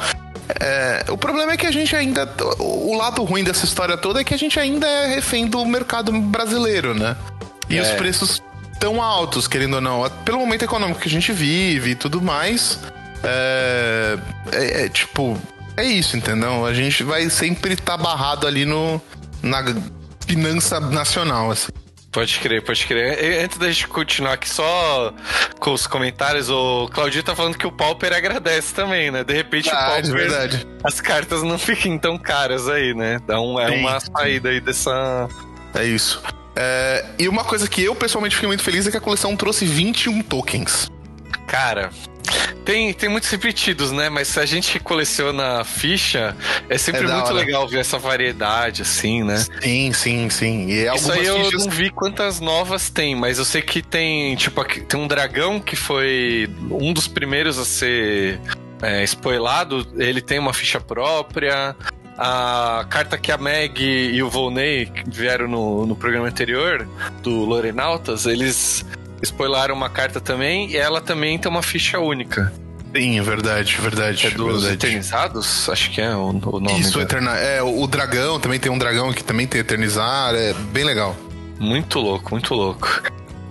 É, 0.60 1.06
o 1.10 1.18
problema 1.18 1.52
é 1.52 1.58
que 1.58 1.68
a 1.68 1.72
gente 1.72 1.96
ainda. 1.96 2.28
O 2.58 2.98
lado 2.98 3.24
ruim 3.24 3.44
dessa 3.44 3.66
história 3.66 3.96
toda 3.96 4.22
é 4.22 4.24
que 4.24 4.34
a 4.34 4.38
gente 4.38 4.60
ainda 4.60 4.88
é 4.88 5.14
refém 5.14 5.46
do 5.46 5.64
mercado 5.66 6.12
brasileiro, 6.12 6.96
né? 6.96 7.16
E 7.70 7.78
é. 7.78 7.82
os 7.82 7.90
preços 7.92 8.42
tão 8.80 9.02
altos, 9.02 9.48
querendo 9.48 9.76
ou 9.76 9.82
não. 9.82 10.10
Pelo 10.26 10.40
momento 10.40 10.64
econômico 10.64 11.02
que 11.02 11.08
a 11.08 11.12
gente 11.12 11.32
vive 11.32 11.92
e 11.92 11.96
tudo 11.96 12.22
mais. 12.22 12.80
É, 13.24 14.18
é, 14.52 14.86
é, 14.86 14.90
tipo, 14.90 15.38
é 15.78 15.84
isso, 15.84 16.18
entendeu? 16.18 16.66
A 16.66 16.74
gente 16.74 17.04
vai 17.04 17.30
sempre 17.30 17.74
estar 17.74 17.98
tá 17.98 18.04
barrado 18.04 18.48
ali 18.48 18.66
no, 18.66 19.00
na 19.44 19.64
finança 20.26 20.80
nacional, 20.80 21.52
assim. 21.52 21.72
Pode 22.12 22.40
crer, 22.40 22.64
pode 22.64 22.86
crer. 22.88 23.44
Antes 23.44 23.58
da 23.58 23.70
gente 23.70 23.88
continuar 23.88 24.34
aqui 24.34 24.50
só 24.50 25.14
com 25.60 25.74
os 25.74 25.86
comentários, 25.86 26.50
o 26.50 26.90
Claudio 26.92 27.22
tá 27.22 27.36
falando 27.36 27.58
que 27.58 27.68
o 27.68 27.72
Pauper 27.72 28.14
agradece 28.14 28.74
também, 28.74 29.12
né? 29.12 29.24
De 29.24 29.34
repente 29.34 29.70
verdade, 29.70 30.10
o 30.10 30.14
Pauper, 30.14 30.30
verdade. 30.30 30.68
as 30.84 31.00
cartas 31.00 31.44
não 31.44 31.60
fiquem 31.60 32.00
tão 32.00 32.18
caras 32.18 32.68
aí, 32.68 32.96
né? 32.96 33.20
Dá 33.28 33.40
um, 33.40 33.60
é 33.60 33.70
uma 33.70 34.00
saída 34.00 34.50
aí 34.50 34.60
dessa... 34.60 35.28
É 35.76 35.84
isso. 35.84 36.22
É, 36.56 37.06
e 37.20 37.30
uma 37.30 37.44
coisa 37.44 37.70
que 37.70 37.84
eu 37.84 37.96
pessoalmente 37.96 38.36
fiquei 38.36 38.48
muito 38.48 38.64
feliz 38.64 38.88
é 38.88 38.92
que 38.92 38.98
a 38.98 39.02
coleção 39.02 39.36
trouxe 39.36 39.66
21 39.66 40.24
tokens. 40.24 40.90
Cara, 41.48 41.92
tem, 42.70 42.94
tem 42.94 43.10
muitos 43.10 43.28
repetidos, 43.32 43.92
né? 43.92 44.10
Mas 44.10 44.28
se 44.28 44.40
a 44.40 44.46
gente 44.46 44.80
coleciona 44.80 45.64
ficha, 45.64 46.38
é 46.70 46.78
sempre 46.78 47.06
é 47.06 47.08
muito 47.08 47.34
legal 47.34 47.68
ver 47.68 47.80
essa 47.80 47.98
variedade, 47.98 48.84
assim, 48.84 49.24
né? 49.24 49.44
Sim, 49.60 49.92
sim, 49.92 50.30
sim. 50.30 50.68
E 50.68 50.86
Isso 50.86 51.12
aí 51.12 51.26
eu 51.26 51.46
fichas... 51.46 51.66
não 51.66 51.72
vi 51.72 51.90
quantas 51.90 52.40
novas 52.40 52.92
tem, 52.92 53.16
mas 53.16 53.40
eu 53.40 53.46
sei 53.46 53.64
que 53.64 53.82
tem, 53.82 54.36
tipo, 54.36 54.64
tem 54.64 55.00
um 55.00 55.08
dragão 55.08 55.60
que 55.60 55.76
foi 55.76 56.48
um 56.70 56.94
dos 56.94 57.08
primeiros 57.08 57.58
a 57.58 57.66
ser 57.66 58.40
é, 58.84 59.04
spoilado. 59.04 59.88
Ele 59.98 60.22
tem 60.22 60.38
uma 60.38 60.54
ficha 60.54 60.80
própria. 60.80 61.76
A 62.16 62.86
carta 62.88 63.18
que 63.18 63.32
a 63.32 63.38
Meg 63.38 63.82
e 63.82 64.22
o 64.22 64.30
Volney 64.30 64.92
vieram 65.08 65.48
no, 65.48 65.88
no 65.88 65.96
programa 65.96 66.28
anterior, 66.28 66.88
do 67.24 67.46
Lorenautas, 67.46 68.26
eles 68.26 68.86
spoilaram 69.22 69.76
uma 69.76 69.90
carta 69.90 70.20
também 70.20 70.72
e 70.72 70.78
ela 70.78 71.02
também 71.02 71.38
tem 71.38 71.52
uma 71.52 71.62
ficha 71.62 72.00
única. 72.00 72.52
Sim, 72.96 73.22
verdade, 73.22 73.78
verdade. 73.80 74.28
É 74.28 74.32
dos 74.32 74.64
verdade. 74.64 74.74
Eternizados? 74.74 75.70
Acho 75.70 75.92
que 75.92 76.02
é 76.02 76.16
o, 76.16 76.30
o 76.30 76.60
nome. 76.60 76.80
Isso, 76.80 77.00
eterna... 77.00 77.38
é, 77.38 77.62
o 77.62 77.86
dragão 77.86 78.40
também 78.40 78.60
tem 78.60 78.72
um 78.72 78.78
dragão 78.78 79.14
que 79.14 79.24
também 79.24 79.46
tem 79.46 79.62
Eternizar, 79.62 80.34
é 80.34 80.54
bem 80.54 80.84
legal. 80.84 81.16
Muito 81.60 82.00
louco, 82.00 82.32
muito 82.32 82.54
louco. 82.54 83.04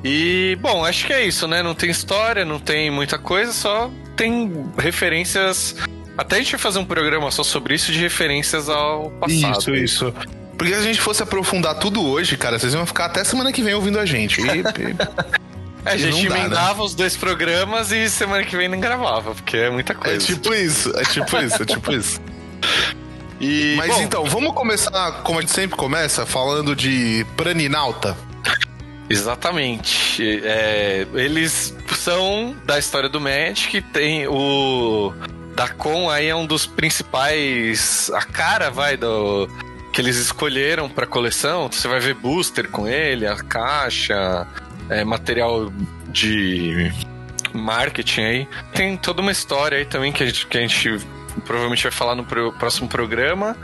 E, 0.02 0.56
bom, 0.60 0.84
acho 0.84 1.06
que 1.06 1.12
é 1.12 1.24
isso, 1.24 1.46
né? 1.46 1.62
Não 1.62 1.74
tem 1.74 1.90
história, 1.90 2.44
não 2.44 2.58
tem 2.58 2.90
muita 2.90 3.18
coisa, 3.18 3.52
só 3.52 3.90
tem 4.16 4.66
referências. 4.76 5.76
Até 6.16 6.36
a 6.36 6.38
gente 6.38 6.52
vai 6.52 6.60
fazer 6.60 6.78
um 6.78 6.84
programa 6.84 7.30
só 7.30 7.42
sobre 7.42 7.74
isso, 7.74 7.92
de 7.92 7.98
referências 7.98 8.68
ao 8.68 9.10
passado. 9.10 9.58
Isso, 9.58 9.74
isso. 9.74 10.14
Porque 10.56 10.72
se 10.72 10.80
a 10.80 10.82
gente 10.82 11.00
fosse 11.00 11.22
aprofundar 11.22 11.78
tudo 11.78 12.04
hoje, 12.04 12.36
cara, 12.36 12.58
vocês 12.58 12.74
iam 12.74 12.84
ficar 12.84 13.04
até 13.06 13.22
semana 13.22 13.52
que 13.52 13.62
vem 13.62 13.74
ouvindo 13.74 13.98
a 13.98 14.04
gente. 14.04 14.40
E... 14.40 14.64
É, 15.88 15.94
a 15.94 15.96
gente 15.96 16.28
dá, 16.28 16.34
né? 16.34 16.40
emendava 16.40 16.78
né? 16.78 16.84
os 16.84 16.94
dois 16.94 17.16
programas 17.16 17.92
e 17.92 18.08
semana 18.08 18.44
que 18.44 18.56
vem 18.56 18.68
nem 18.68 18.80
gravava, 18.80 19.34
porque 19.34 19.56
é 19.56 19.70
muita 19.70 19.94
coisa. 19.94 20.16
É 20.16 20.18
tipo 20.18 20.54
isso, 20.54 20.90
é 20.96 21.04
tipo 21.04 21.36
isso, 21.38 21.62
é 21.62 21.66
tipo 21.66 21.92
isso. 21.92 22.20
E, 23.40 23.76
Mas 23.76 23.94
bom, 23.94 24.02
então, 24.02 24.24
vamos 24.24 24.52
começar, 24.52 25.22
como 25.22 25.38
a 25.38 25.42
gente 25.42 25.52
sempre 25.52 25.76
começa, 25.76 26.26
falando 26.26 26.74
de 26.74 27.24
Praninauta. 27.36 28.16
Exatamente. 29.08 30.40
É, 30.44 31.06
eles 31.14 31.72
são 31.96 32.56
da 32.64 32.78
história 32.78 33.08
do 33.08 33.20
Magic, 33.20 33.80
tem 33.80 34.26
o 34.26 35.14
Dacon 35.54 36.10
aí 36.10 36.28
é 36.28 36.34
um 36.34 36.46
dos 36.46 36.66
principais, 36.66 38.10
a 38.14 38.22
cara 38.22 38.70
vai 38.70 38.96
do 38.96 39.48
que 39.92 40.00
eles 40.00 40.16
escolheram 40.16 40.88
para 40.88 41.06
coleção. 41.06 41.70
Você 41.70 41.88
vai 41.88 42.00
ver 42.00 42.14
booster 42.14 42.68
com 42.68 42.86
ele, 42.86 43.26
a 43.26 43.36
caixa, 43.36 44.46
é, 44.88 45.04
material 45.04 45.72
de 46.08 46.92
marketing 47.52 48.20
aí. 48.20 48.48
Tem 48.74 48.96
toda 48.96 49.20
uma 49.20 49.32
história 49.32 49.78
aí 49.78 49.84
também 49.84 50.12
que 50.12 50.22
a 50.22 50.26
gente, 50.26 50.46
que 50.46 50.58
a 50.58 50.60
gente 50.60 50.98
provavelmente 51.44 51.82
vai 51.82 51.92
falar 51.92 52.14
no 52.14 52.24
pro, 52.24 52.52
próximo 52.52 52.88
programa. 52.88 53.56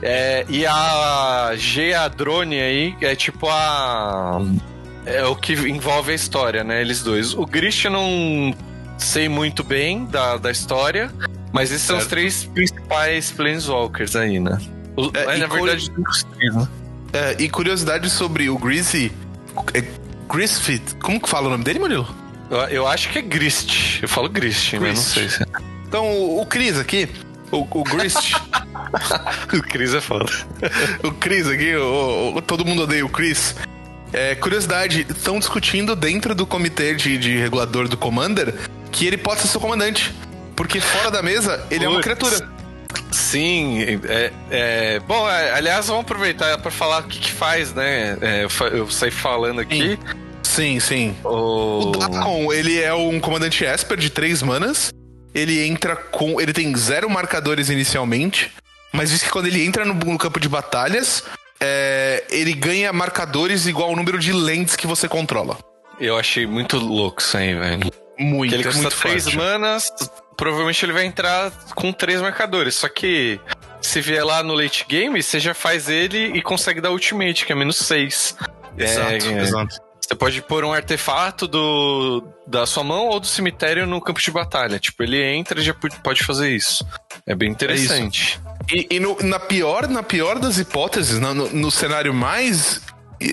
É, 0.00 0.44
e 0.48 0.64
a 0.64 1.52
Geadrone 1.56 2.60
aí 2.60 2.96
é 3.00 3.14
tipo 3.16 3.48
a. 3.48 4.40
É 5.04 5.24
o 5.24 5.34
que 5.34 5.54
envolve 5.54 6.12
a 6.12 6.14
história, 6.14 6.62
né? 6.62 6.80
Eles 6.80 7.02
dois. 7.02 7.34
O 7.34 7.46
Christian 7.46 7.90
não 7.90 8.54
sei 8.98 9.28
muito 9.28 9.64
bem 9.64 10.04
da, 10.04 10.36
da 10.36 10.50
história, 10.50 11.10
mas 11.52 11.70
esses 11.70 11.82
certo. 11.82 11.98
são 12.00 12.04
os 12.04 12.06
três 12.06 12.44
principais 12.44 13.32
Planeswalkers 13.32 14.14
aí, 14.14 14.38
né? 14.38 14.58
O, 14.96 15.10
é, 15.14 15.38
na 15.38 15.46
verdade, 15.46 15.90
três, 15.90 16.54
né? 16.54 16.68
É, 17.12 17.42
e 17.42 17.48
curiosidade 17.48 18.10
sobre 18.10 18.50
o 18.50 18.58
Greasy. 18.58 19.10
Griffith. 20.28 20.96
Como 21.00 21.20
que 21.20 21.28
fala 21.28 21.46
o 21.46 21.50
nome 21.50 21.64
dele, 21.64 21.78
Murilo? 21.78 22.08
Eu, 22.50 22.58
eu 22.58 22.86
acho 22.86 23.10
que 23.10 23.18
é 23.18 23.22
Grist. 23.22 24.02
Eu 24.02 24.08
falo 24.08 24.28
Grist, 24.28 24.70
Grist. 24.70 24.82
mas 24.82 24.96
não 24.96 25.04
sei 25.04 25.28
se. 25.28 25.42
É. 25.42 25.46
Então, 25.86 26.06
o, 26.06 26.42
o 26.42 26.46
Chris 26.46 26.78
aqui, 26.78 27.08
o, 27.50 27.66
o 27.80 27.84
Grist. 27.84 28.34
o 29.52 29.62
Chris 29.62 29.94
é 29.94 30.00
foda. 30.00 30.26
o 31.02 31.12
Chris 31.12 31.46
aqui, 31.48 31.74
o, 31.74 32.36
o, 32.36 32.42
todo 32.42 32.64
mundo 32.64 32.82
odeia 32.82 33.04
o 33.04 33.08
Chris. 33.08 33.54
É, 34.12 34.34
curiosidade, 34.34 35.06
estão 35.08 35.38
discutindo 35.38 35.94
dentro 35.94 36.34
do 36.34 36.46
comitê 36.46 36.94
de, 36.94 37.18
de, 37.18 37.36
regulador 37.36 37.88
do 37.88 37.96
Commander 37.96 38.54
que 38.90 39.06
ele 39.06 39.18
pode 39.18 39.42
ser 39.42 39.48
seu 39.48 39.60
comandante. 39.60 40.14
Porque 40.56 40.80
fora 40.80 41.10
da 41.10 41.22
mesa, 41.22 41.64
ele 41.70 41.80
Puts. 41.80 41.82
é 41.84 41.88
uma 41.88 42.00
criatura. 42.00 42.57
Sim, 43.10 43.82
é, 44.06 44.32
é, 44.50 45.00
bom, 45.00 45.28
é, 45.28 45.52
aliás, 45.52 45.86
vamos 45.88 46.02
aproveitar 46.02 46.56
para 46.58 46.70
falar 46.70 47.00
o 47.00 47.08
que, 47.08 47.18
que 47.18 47.32
faz, 47.32 47.72
né? 47.74 48.16
É, 48.20 48.44
eu, 48.44 48.66
eu, 48.68 48.90
saí 48.90 49.10
falando 49.10 49.60
aqui. 49.60 49.98
Sim, 50.42 50.80
sim. 50.80 51.16
O, 51.24 51.88
o 51.88 51.92
Dacon, 51.92 52.52
ele 52.52 52.80
é 52.80 52.92
um 52.92 53.20
comandante 53.20 53.64
Esper 53.64 53.98
de 53.98 54.10
três 54.10 54.42
manas. 54.42 54.90
Ele 55.34 55.66
entra 55.66 55.94
com. 55.94 56.40
Ele 56.40 56.52
tem 56.52 56.74
zero 56.76 57.08
marcadores 57.08 57.68
inicialmente. 57.68 58.52
Mas 58.92 59.10
diz 59.10 59.22
que 59.22 59.30
quando 59.30 59.46
ele 59.46 59.64
entra 59.64 59.84
no, 59.84 59.94
no 59.94 60.18
campo 60.18 60.40
de 60.40 60.48
batalhas, 60.48 61.22
é, 61.60 62.24
ele 62.30 62.54
ganha 62.54 62.92
marcadores 62.92 63.66
igual 63.66 63.90
ao 63.90 63.96
número 63.96 64.18
de 64.18 64.32
lentes 64.32 64.74
que 64.74 64.86
você 64.86 65.08
controla. 65.08 65.58
Eu 66.00 66.16
achei 66.16 66.46
muito 66.46 66.78
louco 66.78 67.20
isso 67.20 67.36
aí, 67.36 67.54
velho. 67.54 67.90
Muito, 68.18 68.50
que 68.50 68.56
ele 68.56 68.62
é 68.62 68.66
custa 68.66 68.82
muito 68.82 69.00
três 69.00 69.24
forte. 69.24 69.36
manas, 69.36 69.92
provavelmente 70.38 70.84
ele 70.84 70.92
vai 70.92 71.04
entrar 71.04 71.50
com 71.74 71.92
três 71.92 72.22
marcadores. 72.22 72.76
Só 72.76 72.88
que 72.88 73.38
se 73.82 74.00
vier 74.00 74.24
lá 74.24 74.42
no 74.42 74.54
late 74.54 74.86
game, 74.88 75.20
você 75.20 75.38
já 75.38 75.52
faz 75.52 75.88
ele 75.88 76.28
e 76.28 76.40
consegue 76.40 76.80
dar 76.80 76.92
ultimate, 76.92 77.44
que 77.44 77.52
é 77.52 77.56
menos 77.56 77.76
seis. 77.76 78.36
Exato, 78.78 79.26
é, 79.26 79.42
exato. 79.42 79.76
Você 80.00 80.14
pode 80.14 80.40
pôr 80.40 80.64
um 80.64 80.72
artefato 80.72 81.46
do, 81.46 82.24
da 82.46 82.64
sua 82.64 82.82
mão 82.82 83.08
ou 83.08 83.20
do 83.20 83.26
cemitério 83.26 83.86
no 83.86 84.00
campo 84.00 84.20
de 84.20 84.30
batalha. 84.30 84.78
Tipo, 84.78 85.02
ele 85.02 85.22
entra 85.22 85.60
e 85.60 85.62
já 85.62 85.74
pode 85.74 86.24
fazer 86.24 86.48
isso. 86.50 86.86
É 87.26 87.34
bem 87.34 87.50
interessante. 87.50 88.40
É 88.70 88.76
e, 88.76 88.86
e 88.92 89.00
no, 89.00 89.18
na, 89.22 89.38
pior, 89.38 89.86
na 89.88 90.02
pior 90.02 90.38
das 90.38 90.56
hipóteses, 90.56 91.18
no, 91.18 91.34
no 91.34 91.70
cenário 91.70 92.14
mais 92.14 92.80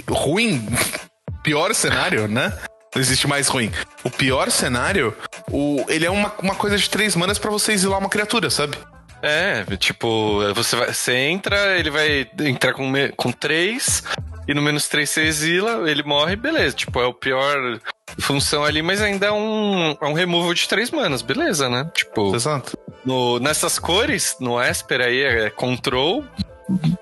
ruim, 0.10 0.68
pior 1.44 1.74
cenário, 1.74 2.28
né? 2.28 2.52
Não 2.96 3.02
existe 3.02 3.28
mais 3.28 3.50
ruim. 3.50 3.70
O 4.06 4.10
pior 4.10 4.50
cenário, 4.50 5.14
o, 5.52 5.86
ele 5.90 6.06
é 6.06 6.10
uma, 6.10 6.34
uma 6.42 6.56
coisa 6.56 6.78
de 6.78 6.90
três 6.90 7.14
manas 7.14 7.38
para 7.38 7.52
você 7.52 7.74
exilar 7.74 8.00
uma 8.00 8.10
criatura, 8.10 8.50
sabe? 8.50 8.78
É, 9.22 9.66
tipo, 9.78 10.40
você, 10.54 10.76
vai, 10.76 10.94
você 10.94 11.14
entra, 11.14 11.78
ele 11.78 11.90
vai 11.90 12.30
entrar 12.40 12.74
com, 12.74 12.94
com 13.18 13.32
três, 13.32 14.02
e 14.48 14.54
no 14.54 14.62
menos 14.62 14.88
três 14.88 15.10
você 15.10 15.24
exila, 15.24 15.90
ele 15.90 16.04
morre, 16.04 16.36
beleza. 16.36 16.76
Tipo, 16.76 17.02
é 17.02 17.06
o 17.06 17.14
pior 17.14 17.80
função 18.20 18.64
ali, 18.64 18.82
mas 18.82 19.02
ainda 19.02 19.28
é 19.28 19.32
um, 19.32 19.98
é 20.00 20.06
um 20.06 20.14
removal 20.14 20.54
de 20.54 20.68
três 20.68 20.92
manas, 20.92 21.22
beleza, 21.22 21.68
né? 21.68 21.90
Tipo, 21.94 22.34
Exato. 22.34 22.78
No, 23.04 23.40
nessas 23.40 23.78
cores, 23.78 24.38
no 24.40 24.62
Esper 24.62 25.02
aí, 25.02 25.22
é 25.22 25.50
control, 25.50 26.24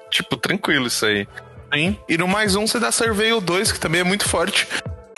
tipo, 0.10 0.38
tranquilo 0.38 0.88
isso 0.88 1.06
aí. 1.06 1.28
Sim. 1.74 1.98
E 2.08 2.18
no 2.18 2.28
mais 2.28 2.56
um 2.56 2.66
você 2.66 2.80
dá 2.80 2.92
Surveil 2.92 3.40
2, 3.42 3.72
que 3.72 3.80
também 3.80 4.02
é 4.02 4.04
muito 4.04 4.28
forte. 4.28 4.68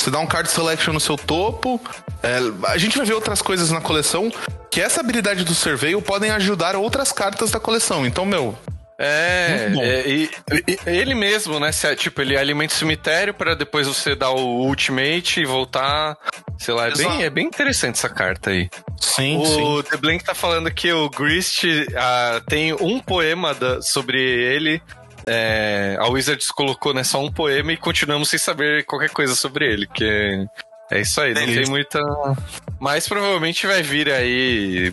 Você 0.05 0.11
dá 0.11 0.19
um 0.19 0.27
card 0.27 0.47
selection 0.51 0.93
no 0.93 0.99
seu 0.99 1.17
topo. 1.17 1.81
É, 2.21 2.37
a 2.67 2.77
gente 2.77 2.95
vai 2.95 3.07
ver 3.07 3.15
outras 3.15 3.41
coisas 3.41 3.71
na 3.71 3.81
coleção 3.81 4.31
que 4.69 4.79
essa 4.79 4.99
habilidade 4.99 5.43
do 5.43 5.55
surveio 5.55 5.99
podem 5.99 6.29
ajudar 6.29 6.75
outras 6.75 7.11
cartas 7.11 7.49
da 7.49 7.59
coleção. 7.59 8.05
Então, 8.05 8.23
meu, 8.23 8.55
é, 8.99 9.71
é 9.75 10.07
e, 10.07 10.29
e, 10.67 10.79
ele 10.85 11.15
mesmo, 11.15 11.59
né? 11.59 11.71
Se, 11.71 11.95
tipo, 11.95 12.21
ele 12.21 12.37
alimenta 12.37 12.75
o 12.75 12.77
cemitério 12.77 13.33
para 13.33 13.55
depois 13.55 13.87
você 13.87 14.13
dar 14.15 14.29
o 14.29 14.67
ultimate 14.67 15.41
e 15.41 15.45
voltar. 15.45 16.15
Sei 16.59 16.71
lá, 16.71 16.87
é 16.87 16.91
bem, 16.91 17.23
é 17.23 17.29
bem 17.31 17.47
interessante 17.47 17.95
essa 17.95 18.07
carta 18.07 18.51
aí. 18.51 18.69
Sim, 19.01 19.37
o 19.37 19.81
sim. 19.81 19.89
The 19.89 19.97
Blank 19.97 20.23
tá 20.23 20.35
falando 20.35 20.69
que 20.69 20.93
o 20.93 21.09
Grist 21.09 21.63
uh, 21.63 22.45
tem 22.47 22.73
um 22.73 22.99
poema 22.99 23.55
da, 23.55 23.81
sobre 23.81 24.21
ele. 24.21 24.79
É, 25.27 25.97
a 25.99 26.07
Wizards 26.07 26.51
colocou 26.51 26.93
né, 26.93 27.03
só 27.03 27.23
um 27.23 27.31
poema 27.31 27.73
e 27.73 27.77
continuamos 27.77 28.29
sem 28.29 28.39
saber 28.39 28.85
qualquer 28.85 29.09
coisa 29.09 29.35
sobre 29.35 29.65
ele, 29.65 29.87
que 29.87 30.47
é 30.91 31.01
isso 31.01 31.19
aí, 31.19 31.33
não 31.33 31.45
tem 31.45 31.65
muita. 31.65 31.99
Mas 32.79 33.07
provavelmente 33.07 33.65
vai 33.65 33.81
vir 33.81 34.11
aí 34.11 34.91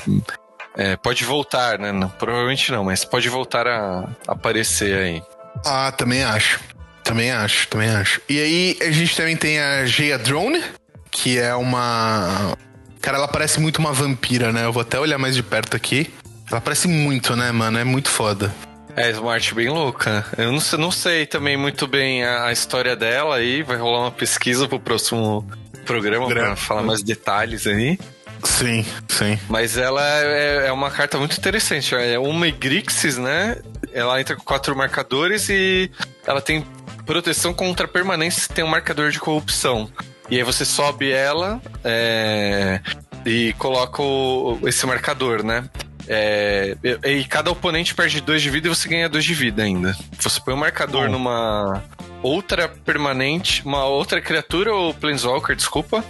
é, 0.77 0.97
pode 0.97 1.25
voltar, 1.25 1.79
né? 1.79 1.93
Não, 1.93 2.09
provavelmente 2.09 2.71
não, 2.73 2.85
mas 2.85 3.05
pode 3.05 3.29
voltar 3.29 3.67
a 3.67 4.09
aparecer 4.27 4.97
aí. 4.97 5.23
Ah, 5.65 5.93
também 5.93 6.25
acho. 6.25 6.61
Também 7.05 7.31
acho, 7.31 7.69
também 7.69 7.91
acho. 7.91 8.21
E 8.29 8.41
aí 8.41 8.79
a 8.81 8.91
gente 8.91 9.17
também 9.17 9.37
tem 9.37 9.61
a 9.61 9.85
Geia 9.85 10.19
Drone, 10.19 10.63
que 11.11 11.39
é 11.39 11.55
uma. 11.55 12.57
Cara, 13.01 13.19
ela 13.19 13.29
parece 13.29 13.61
muito 13.61 13.79
uma 13.79 13.93
vampira, 13.93 14.53
né? 14.53 14.65
Eu 14.65 14.73
vou 14.73 14.83
até 14.83 14.99
olhar 14.99 15.19
mais 15.19 15.35
de 15.35 15.43
perto 15.43 15.77
aqui. 15.77 16.13
Ela 16.51 16.61
parece 16.61 16.87
muito, 16.87 17.35
né, 17.35 17.51
mano? 17.51 17.79
É 17.79 17.85
muito 17.85 18.09
foda. 18.09 18.55
É, 18.97 19.11
uma 19.19 19.33
arte 19.33 19.55
bem 19.55 19.69
louca. 19.69 20.25
Eu 20.37 20.53
não 20.53 20.61
sei, 20.61 20.79
não 20.79 20.91
sei 20.91 21.27
também 21.27 21.57
muito 21.57 21.87
bem 21.87 22.25
a, 22.25 22.47
a 22.47 22.53
história 22.53 22.95
dela 22.95 23.37
aí. 23.37 23.63
Vai 23.63 23.77
rolar 23.77 24.01
uma 24.01 24.11
pesquisa 24.11 24.69
pro 24.69 24.79
próximo 24.79 25.47
programa, 25.87 26.29
pra 26.29 26.57
falar 26.57 26.83
mais 26.83 27.03
detalhes 27.03 27.67
aí. 27.67 27.99
Sim, 28.45 28.85
sim. 29.09 29.39
Mas 29.49 29.77
ela 29.77 30.03
é, 30.05 30.67
é 30.67 30.73
uma 30.73 30.91
carta 30.91 31.17
muito 31.19 31.37
interessante. 31.37 31.95
É 31.95 32.19
uma 32.19 32.51
Grixis, 32.51 33.17
né? 33.17 33.57
Ela 33.93 34.21
entra 34.21 34.37
com 34.37 34.43
quatro 34.43 34.77
marcadores 34.77 35.49
e 35.49 35.91
ela 36.27 36.41
tem 36.41 36.65
proteção 37.07 37.53
contra 37.53 37.89
permanência 37.89 38.53
tem 38.53 38.65
um 38.65 38.69
marcador 38.69 39.11
de 39.11 39.19
corrupção. 39.19 39.91
E 40.31 40.37
aí 40.37 40.43
você 40.43 40.65
sobe 40.65 41.11
ela 41.11 41.61
é, 41.85 42.81
e 43.25 43.55
coloca 43.59 44.03
o, 44.03 44.59
esse 44.67 44.87
marcador, 44.87 45.45
né? 45.45 45.69
É, 46.09 46.77
e 47.05 47.25
cada 47.25 47.51
oponente 47.51 47.95
perde 47.95 48.21
dois 48.21 48.43
de 48.43 48.51
vida 48.51 48.67
e 48.67 48.69
você 48.69 48.89
ganha 48.89 49.09
dois 49.09 49.25
de 49.25 49.35
vida 49.35 49.63
ainda. 49.63 49.97
Você 50.19 50.41
põe 50.41 50.55
um 50.55 50.59
marcador 50.59 51.07
Bom. 51.07 51.13
numa 51.13 51.83
outra 52.23 52.69
permanente, 52.69 53.63
uma 53.65 53.85
outra 53.85 54.21
criatura 54.21 54.75
ou 54.75 54.93
Planeswalker, 54.95 55.57
desculpa. 55.57 56.05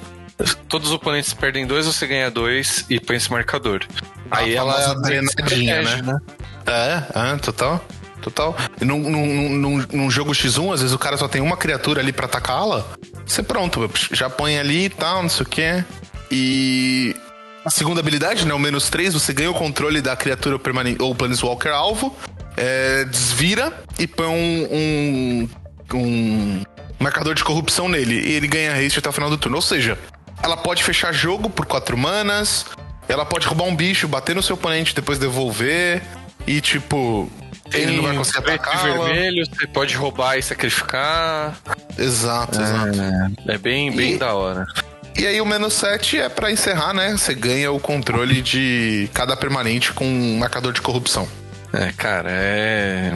Todos 0.68 0.88
os 0.88 0.94
oponentes 0.94 1.32
perdem 1.34 1.66
dois, 1.66 1.86
você 1.86 2.06
ganha 2.06 2.30
dois 2.30 2.84
e 2.88 2.98
põe 2.98 3.16
esse 3.16 3.30
marcador. 3.30 3.86
Aí 4.30 4.54
ela 4.54 4.80
é 4.80 4.94
drenadinha, 5.00 5.82
né? 5.82 6.02
né? 6.02 6.18
É, 6.66 7.32
é, 7.32 7.36
total. 7.36 7.84
Total. 8.22 8.56
Num, 8.80 8.98
num, 8.98 9.48
num, 9.50 9.86
num, 9.92 10.10
jogo 10.10 10.32
X1, 10.32 10.74
às 10.74 10.80
vezes 10.80 10.94
o 10.94 10.98
cara 10.98 11.16
só 11.16 11.26
tem 11.26 11.42
uma 11.42 11.56
criatura 11.56 12.00
ali 12.00 12.12
pra 12.12 12.26
atacá-la. 12.26 12.86
Você 13.26 13.42
pronto, 13.42 13.90
já 14.12 14.30
põe 14.30 14.58
ali 14.58 14.84
e 14.84 14.88
tal, 14.88 15.22
não 15.22 15.28
sei 15.28 15.44
o 15.44 15.48
que. 15.48 15.84
E. 16.30 17.16
A 17.64 17.70
segunda 17.70 18.00
habilidade, 18.00 18.46
né? 18.46 18.52
O 18.52 18.58
menos 18.58 18.90
3, 18.90 19.14
você 19.14 19.32
ganha 19.32 19.50
o 19.50 19.54
controle 19.54 20.00
da 20.00 20.16
criatura 20.16 20.58
permanente 20.58 21.00
ou 21.00 21.14
Planeswalker 21.14 21.72
alvo. 21.72 22.14
É, 22.56 23.04
desvira 23.04 23.72
e 23.98 24.06
põe 24.06 24.26
um, 24.26 24.68
um, 24.72 25.48
um 25.94 26.62
marcador 26.98 27.34
de 27.34 27.44
corrupção 27.44 27.88
nele. 27.88 28.20
E 28.20 28.32
ele 28.32 28.48
ganha 28.48 28.74
haste 28.74 28.98
até 28.98 29.08
o 29.08 29.12
final 29.12 29.30
do 29.30 29.38
turno. 29.38 29.56
Ou 29.56 29.62
seja, 29.62 29.96
ela 30.42 30.56
pode 30.56 30.82
fechar 30.82 31.12
jogo 31.12 31.48
por 31.48 31.64
quatro 31.64 31.96
manas. 31.96 32.66
Ela 33.08 33.24
pode 33.24 33.46
roubar 33.46 33.64
um 33.64 33.76
bicho, 33.76 34.08
bater 34.08 34.34
no 34.34 34.42
seu 34.42 34.54
oponente, 34.54 34.94
depois 34.94 35.18
devolver. 35.18 36.02
E 36.46 36.60
tipo, 36.60 37.30
ele 37.72 37.96
não 37.96 38.02
vai 38.02 38.16
conseguir 38.16 38.38
atacar. 38.38 38.82
vermelho, 38.82 39.46
você 39.46 39.66
pode 39.68 39.94
roubar 39.96 40.36
e 40.36 40.42
sacrificar. 40.42 41.56
Exato, 41.96 42.58
é, 42.58 42.62
exato. 42.62 43.40
É 43.48 43.58
bem, 43.58 43.94
bem 43.94 44.14
e, 44.14 44.18
da 44.18 44.34
hora. 44.34 44.66
E 45.16 45.26
aí 45.26 45.40
o 45.40 45.46
menos 45.46 45.74
7 45.74 46.18
é 46.18 46.28
para 46.28 46.50
encerrar, 46.50 46.94
né? 46.94 47.12
Você 47.12 47.34
ganha 47.34 47.70
o 47.70 47.78
controle 47.78 48.40
de 48.40 49.08
cada 49.12 49.36
permanente 49.36 49.92
com 49.92 50.06
um 50.06 50.38
marcador 50.38 50.72
de 50.72 50.80
corrupção. 50.80 51.28
É, 51.72 51.92
cara, 51.92 52.28
é. 52.30 53.12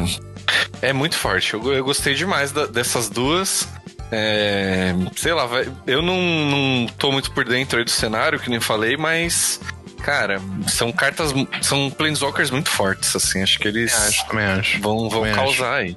É 0.82 0.92
muito 0.92 1.16
forte. 1.16 1.54
Eu, 1.54 1.72
eu 1.72 1.84
gostei 1.84 2.14
demais 2.14 2.52
da, 2.52 2.66
dessas 2.66 3.08
duas. 3.08 3.68
É, 4.12 4.94
sei 5.16 5.32
lá, 5.32 5.48
eu 5.86 6.00
não, 6.00 6.16
não 6.16 6.86
tô 6.98 7.10
muito 7.10 7.32
por 7.32 7.44
dentro 7.44 7.78
aí 7.78 7.84
do 7.84 7.90
cenário, 7.90 8.38
que 8.38 8.48
nem 8.48 8.60
falei, 8.60 8.96
mas 8.96 9.60
cara, 10.06 10.40
são 10.68 10.92
cartas, 10.92 11.32
são 11.60 11.90
planeswalkers 11.90 12.50
muito 12.52 12.70
fortes, 12.70 13.16
assim, 13.16 13.42
acho 13.42 13.58
que 13.58 13.66
eles 13.66 13.92
acho, 13.92 14.28
também 14.28 14.46
acho. 14.46 14.80
vão, 14.80 15.08
vão 15.08 15.32
causar 15.32 15.80
acho. 15.80 15.96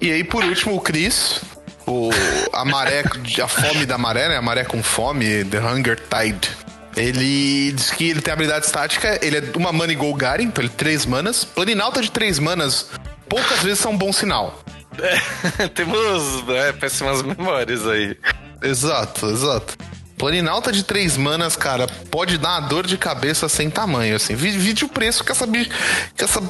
E 0.00 0.10
aí, 0.10 0.24
por 0.24 0.42
último, 0.42 0.74
o 0.74 0.80
Chris, 0.80 1.42
o, 1.86 2.10
a 2.52 2.64
maré, 2.64 3.04
a 3.42 3.48
fome 3.48 3.86
da 3.86 3.98
maré, 3.98 4.28
né, 4.28 4.36
a 4.36 4.42
maré 4.42 4.64
com 4.64 4.82
fome, 4.82 5.44
The 5.44 5.58
Hunger 5.58 5.98
Tide. 5.98 6.50
Ele 6.96 7.72
diz 7.72 7.90
que 7.90 8.10
ele 8.10 8.20
tem 8.20 8.32
habilidade 8.32 8.66
estática, 8.66 9.18
ele 9.22 9.38
é 9.38 9.42
uma 9.56 9.72
mana 9.72 9.92
igual 9.92 10.12
Garen, 10.14 10.44
então 10.44 10.62
ele 10.62 10.72
é 10.72 10.76
3 10.76 11.06
manas. 11.06 11.44
Planinalta 11.44 12.02
de 12.02 12.10
3 12.10 12.38
manas, 12.38 12.90
poucas 13.28 13.60
vezes 13.60 13.78
são 13.78 13.92
um 13.92 13.96
bom 13.96 14.12
sinal. 14.12 14.62
É, 14.98 15.68
temos 15.74 16.48
é, 16.48 16.72
péssimas 16.72 17.22
memórias 17.22 17.86
aí. 17.86 18.16
Exato, 18.62 19.26
exato. 19.30 19.76
Planinalta 20.18 20.70
de 20.70 20.84
três 20.84 21.16
manas, 21.16 21.56
cara, 21.56 21.88
pode 22.10 22.38
dar 22.38 22.60
uma 22.60 22.68
dor 22.68 22.86
de 22.86 22.96
cabeça 22.96 23.48
sem 23.48 23.68
tamanho, 23.68 24.14
assim. 24.14 24.36
Vide 24.36 24.84
o 24.84 24.88
preço 24.88 25.24
que 25.24 25.32
essa, 25.32 25.46
que 25.48 26.22
essa 26.22 26.40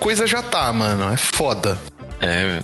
coisa 0.00 0.26
já 0.26 0.42
tá, 0.42 0.72
mano. 0.72 1.12
É 1.12 1.16
foda. 1.16 1.78
É, 2.20 2.60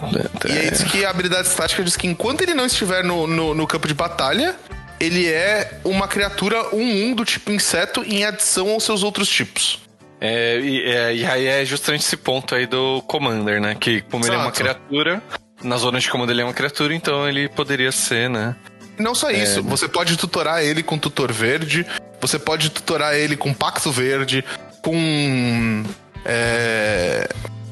é, 0.49 0.53
E 0.53 0.59
aí 0.59 0.71
diz 0.71 0.83
que 0.85 1.05
a 1.05 1.11
habilidade 1.11 1.49
estática 1.49 1.83
diz 1.83 1.97
que 1.97 2.07
enquanto 2.07 2.43
ele 2.43 2.55
não 2.55 2.67
estiver 2.67 3.05
no, 3.05 3.27
no, 3.27 3.55
no 3.55 3.67
campo 3.67 3.87
de 3.87 3.95
batalha, 3.95 4.57
ele 4.99 5.29
é 5.29 5.81
uma 5.85 6.09
criatura 6.09 6.71
1-1 6.71 6.75
um, 6.75 7.11
um 7.11 7.15
do 7.15 7.25
tipo 7.25 7.53
inseto 7.53 8.03
em 8.05 8.25
adição 8.25 8.71
aos 8.71 8.85
seus 8.85 9.03
outros 9.03 9.29
tipos. 9.29 9.81
É, 10.21 10.59
e, 10.61 10.83
é, 10.83 11.17
e, 11.17 11.27
aí 11.27 11.47
é 11.47 11.65
justamente 11.65 12.03
esse 12.03 12.17
ponto 12.17 12.55
aí 12.55 12.67
do 12.67 13.03
Commander, 13.03 13.61
né? 13.61 13.75
Que 13.75 14.01
como 14.03 14.25
Exato. 14.25 14.33
ele 14.33 14.43
é 14.43 14.45
uma 14.45 14.53
criatura, 14.53 15.23
na 15.63 15.77
zona 15.77 16.01
de 16.01 16.11
comando 16.11 16.31
ele 16.31 16.41
é 16.41 16.45
uma 16.45 16.55
criatura, 16.55 16.95
então 16.95 17.29
ele 17.29 17.49
poderia 17.49 17.93
ser, 17.93 18.31
né? 18.31 18.57
Não 18.99 19.15
só 19.15 19.31
isso, 19.31 19.59
é... 19.59 19.63
você 19.63 19.89
pode 19.89 20.17
tutorar 20.17 20.63
ele 20.63 20.83
com 20.83 20.97
tutor 20.97 21.33
verde, 21.33 21.85
você 22.21 22.39
pode 22.39 22.71
tutorar 22.71 23.15
ele 23.15 23.37
com 23.37 23.53
pacto 23.53 23.91
verde, 23.91 24.45
com. 24.81 25.85
É, 26.25 27.29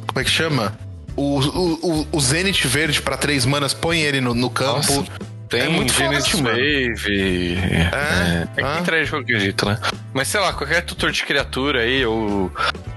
como 0.07 0.21
é 0.21 0.25
que 0.25 0.31
chama? 0.31 0.77
O, 1.17 1.41
o, 1.41 2.09
o 2.13 2.21
Zenith 2.21 2.65
verde 2.67 3.03
para 3.03 3.17
três 3.17 3.45
manas, 3.45 3.75
põe 3.75 4.01
ele 4.01 4.21
no, 4.21 4.35
no 4.35 4.51
campo. 4.51 4.95
Nossa. 4.95 5.33
Tem 5.53 5.61
é 5.61 5.69
muito 5.69 5.93
Genesis 5.93 6.41
Wave. 6.41 7.59
É, 7.59 7.91
é, 7.93 8.49
é 8.57 8.65
ah. 8.65 8.83
que 8.83 9.05
jogo 9.05 9.23
acredito, 9.23 9.67
né? 9.67 9.79
Mas 10.15 10.29
sei 10.29 10.41
lá, 10.41 10.55
qualquer 10.55 10.81
tutor 10.81 11.13
de 11.13 11.23
criatura 11.25 11.81
aí, 11.81 12.07
ou 12.07 12.51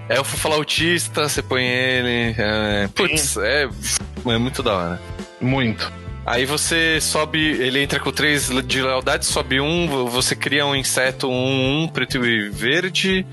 elfo 0.08 0.38
flautista, 0.38 1.28
você 1.28 1.42
põe 1.42 1.66
ele. 1.66 2.34
É, 2.38 2.88
putz, 2.96 3.36
é, 3.36 3.68
é 4.26 4.38
muito 4.38 4.64
da 4.64 4.74
hora. 4.74 5.02
Muito. 5.42 5.92
Aí 6.26 6.46
você 6.46 7.00
sobe, 7.02 7.40
ele 7.40 7.84
entra 7.84 8.00
com 8.00 8.10
3 8.10 8.50
de 8.66 8.82
lealdade, 8.82 9.26
sobe 9.26 9.60
um, 9.60 10.08
você 10.08 10.34
cria 10.34 10.66
um 10.66 10.74
inseto 10.74 11.28
um, 11.30 11.84
um 11.84 11.88
preto 11.90 12.26
e 12.26 12.50
verde, 12.50 13.26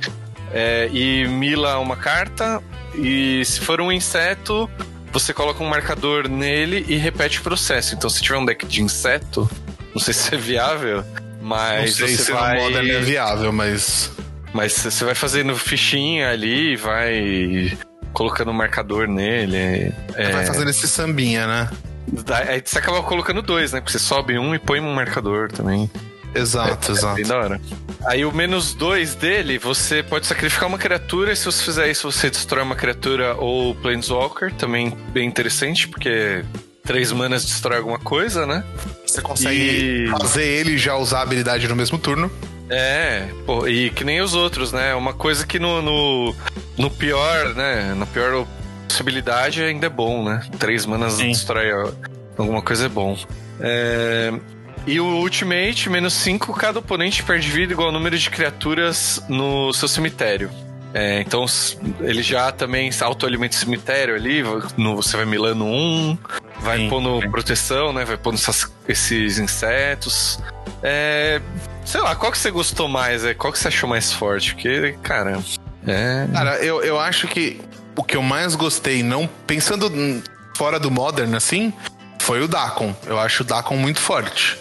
é, 0.53 0.91
e 0.93 1.29
mila 1.29 1.79
uma 1.79 1.97
carta. 1.97 2.61
E 2.95 3.45
se 3.45 3.61
for 3.61 3.81
um 3.81 3.91
inseto, 3.91 4.69
você 5.13 5.33
coloca 5.33 5.63
um 5.63 5.69
marcador 5.69 6.29
nele 6.29 6.85
e 6.89 6.97
repete 6.97 7.39
o 7.39 7.43
processo. 7.43 7.95
Então, 7.95 8.09
se 8.09 8.23
tiver 8.23 8.37
um 8.37 8.45
deck 8.45 8.67
de 8.67 8.83
inseto, 8.83 9.49
não 9.95 10.01
sei 10.01 10.15
se 10.15 10.35
é 10.35 10.39
viável, 10.39 11.05
mas 11.41 11.99
não 11.99 12.07
sei 12.07 12.17
você 12.17 12.25
se 12.25 12.33
vai... 12.33 12.57
no 12.57 12.63
modo 12.63 12.79
é 12.79 13.01
viável, 13.01 13.53
mas... 13.53 14.11
Mas 14.53 14.73
você 14.75 15.05
vai 15.05 15.15
fazendo 15.15 15.57
fichinha 15.57 16.31
ali, 16.31 16.77
vai 16.77 17.77
colocando 18.13 18.51
um 18.51 18.55
marcador 18.55 19.09
nele. 19.09 19.93
É... 20.15 20.31
Vai 20.31 20.45
fazendo 20.45 20.69
esse 20.69 20.87
sambinha, 20.87 21.47
né? 21.47 21.71
Aí 22.47 22.63
você 22.63 22.79
acaba 22.79 23.03
colocando 23.03 23.41
dois, 23.41 23.73
né? 23.73 23.81
Porque 23.81 23.93
você 23.93 23.99
sobe 23.99 24.39
um 24.39 24.55
e 24.55 24.59
põe 24.59 24.81
um 24.81 24.93
marcador 24.93 25.51
também. 25.51 25.91
Exato, 26.35 26.91
é, 26.91 26.95
exato. 26.95 27.13
É 27.13 27.17
bem 27.17 27.27
da 27.27 27.39
hora. 27.39 27.61
Aí 28.05 28.25
o 28.25 28.33
menos 28.33 28.75
dois 28.75 29.15
dele, 29.15 29.59
você 29.59 30.03
pode 30.03 30.27
sacrificar 30.27 30.69
uma 30.69 30.79
criatura, 30.79 31.33
e 31.33 31.37
se 31.37 31.45
você 31.45 31.63
fizer 31.63 31.91
isso, 31.91 32.11
você 32.11 32.31
destrói 32.31 32.63
uma 32.63 32.77
criatura 32.77 33.35
ou 33.35 33.75
Planeswalker, 33.77 34.53
também 34.55 34.91
bem 35.13 35.27
interessante, 35.27 35.89
porque 35.89 36.45
três 36.85 37.13
manas 37.13 37.45
destrói 37.45 37.79
alguma 37.79 37.99
coisa, 37.99 38.47
né? 38.47 38.65
Você 39.07 39.21
consegue 39.21 40.05
e... 40.05 40.09
fazer 40.09 40.45
ele 40.45 40.77
já 40.79 40.97
usar 40.97 41.21
a 41.21 41.23
habilidade 41.23 41.69
no 41.69 41.77
mesmo 41.77 41.99
turno. 41.99 42.31
É, 42.71 43.29
pô, 43.45 43.69
e 43.69 43.91
que 43.91 44.03
nem 44.03 44.21
os 44.21 44.35
outros, 44.35 44.73
né? 44.73 44.95
Uma 44.95 45.13
coisa 45.13 45.47
que 45.47 45.59
no, 45.59 45.83
no, 45.83 46.35
no 46.79 46.91
pior, 46.91 47.55
né? 47.55 47.95
Na 47.95 48.07
pior 48.07 48.47
possibilidade 48.89 49.63
ainda 49.63 49.87
é 49.87 49.91
bom, 49.91 50.25
né? 50.25 50.43
Três 50.59 50.87
manas 50.87 51.15
Sim. 51.15 51.29
destrói 51.29 51.71
alguma 52.37 52.63
coisa 52.63 52.87
é 52.87 52.89
bom. 52.89 53.17
É, 53.61 54.33
E 54.87 54.99
o 54.99 55.07
Ultimate, 55.07 55.89
menos 55.89 56.13
5, 56.15 56.53
cada 56.55 56.79
oponente 56.79 57.23
perde 57.23 57.49
vida 57.51 57.73
igual 57.73 57.89
ao 57.89 57.93
número 57.93 58.19
de 58.19 58.29
criaturas 58.29 59.23
no 59.29 59.73
seu 59.73 59.87
cemitério. 59.89 60.51
É, 60.95 61.21
então 61.21 61.47
ele 62.01 62.23
já 62.23 62.53
também 62.53 62.91
autoalimenta 63.01 63.57
o 63.57 63.59
cemitério 63.59 64.15
ali, 64.15 64.43
no, 64.77 64.97
você 64.97 65.17
vai 65.17 65.25
milando 65.25 65.65
um, 65.65 66.19
vai 66.61 66.79
sim, 66.79 66.89
pondo 66.91 67.21
sim. 67.21 67.31
proteção, 67.31 67.93
né? 67.93 68.05
Vai 68.05 68.17
pondo 68.17 68.35
essas, 68.35 68.71
esses 68.87 69.39
insetos. 69.39 70.39
É, 70.83 71.41
sei 71.85 72.01
lá, 72.01 72.15
qual 72.15 72.31
que 72.31 72.39
você 72.39 72.51
gostou 72.51 72.89
mais? 72.89 73.25
É, 73.25 73.33
qual 73.33 73.53
que 73.53 73.59
você 73.59 73.69
achou 73.69 73.89
mais 73.89 74.13
forte? 74.13 74.55
Porque, 74.55 74.95
cara. 75.03 75.43
É... 75.87 76.27
Cara, 76.33 76.57
eu, 76.59 76.83
eu 76.83 77.01
acho 77.01 77.27
que 77.27 77.61
o 77.97 78.05
que 78.05 78.17
eu 78.17 78.23
mais 78.23 78.55
gostei, 78.55 79.03
não 79.03 79.29
pensando 79.47 79.91
fora 80.57 80.79
do 80.79 80.91
Modern, 80.91 81.35
assim, 81.35 81.73
foi 82.21 82.43
o 82.43 82.49
Dacon. 82.49 82.95
Eu 83.07 83.19
acho 83.19 83.43
o 83.43 83.47
Dacon 83.47 83.77
muito 83.77 84.01
forte. 84.01 84.59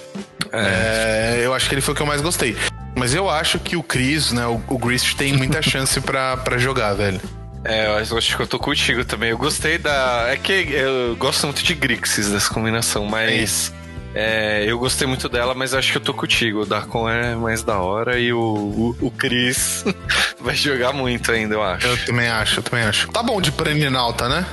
É. 0.52 1.42
Eu 1.44 1.54
acho 1.54 1.68
que 1.68 1.76
ele 1.76 1.82
foi 1.82 1.94
o 1.94 1.96
que 1.96 2.02
eu 2.02 2.08
mais 2.08 2.22
gostei. 2.22 2.56
Mas 2.96 3.14
eu 3.14 3.30
acho 3.30 3.58
que 3.60 3.76
o 3.76 3.84
Chris, 3.84 4.32
né, 4.32 4.46
o, 4.46 4.62
o 4.68 4.78
Grist 4.78 5.16
tem 5.16 5.34
muita 5.34 5.62
chance 5.64 6.00
para 6.02 6.58
jogar, 6.58 6.94
velho. 6.94 7.22
É, 7.64 7.88
eu 7.88 8.18
acho 8.18 8.36
que 8.36 8.42
eu 8.42 8.48
tô 8.48 8.58
contigo 8.58 9.06
também. 9.06 9.30
Eu 9.30 9.38
gostei 9.38 9.78
da. 9.78 10.26
É 10.30 10.36
que 10.36 10.52
eu 10.52 11.16
gosto 11.16 11.46
muito 11.46 11.64
de 11.64 11.76
Grixis 11.76 12.30
dessa 12.30 12.52
combinação, 12.52 13.06
mas. 13.06 13.72
É, 14.14 14.66
eu 14.68 14.78
gostei 14.78 15.08
muito 15.08 15.30
dela, 15.30 15.54
mas 15.54 15.74
acho 15.74 15.92
que 15.92 15.98
eu 15.98 16.02
tô 16.02 16.14
contigo. 16.14 16.62
O 16.62 16.66
Darkon 16.66 17.08
é 17.08 17.34
mais 17.36 17.64
da 17.64 17.78
hora 17.78 18.20
e 18.20 18.34
o, 18.34 18.40
o, 18.40 18.98
o 19.00 19.12
Chris 19.12 19.86
vai 20.42 20.56
jogar 20.56 20.92
muito 20.92 21.32
ainda, 21.32 21.56
eu 21.56 21.64
acho. 21.64 21.88
Eu 21.88 22.06
também 22.06 22.28
acho, 22.28 22.60
eu 22.60 22.64
também 22.64 22.84
acho. 22.84 23.08
Tá 23.10 23.24
bom 23.24 23.40
de 23.40 23.52
Praninalta, 23.52 24.28
né? 24.28 24.46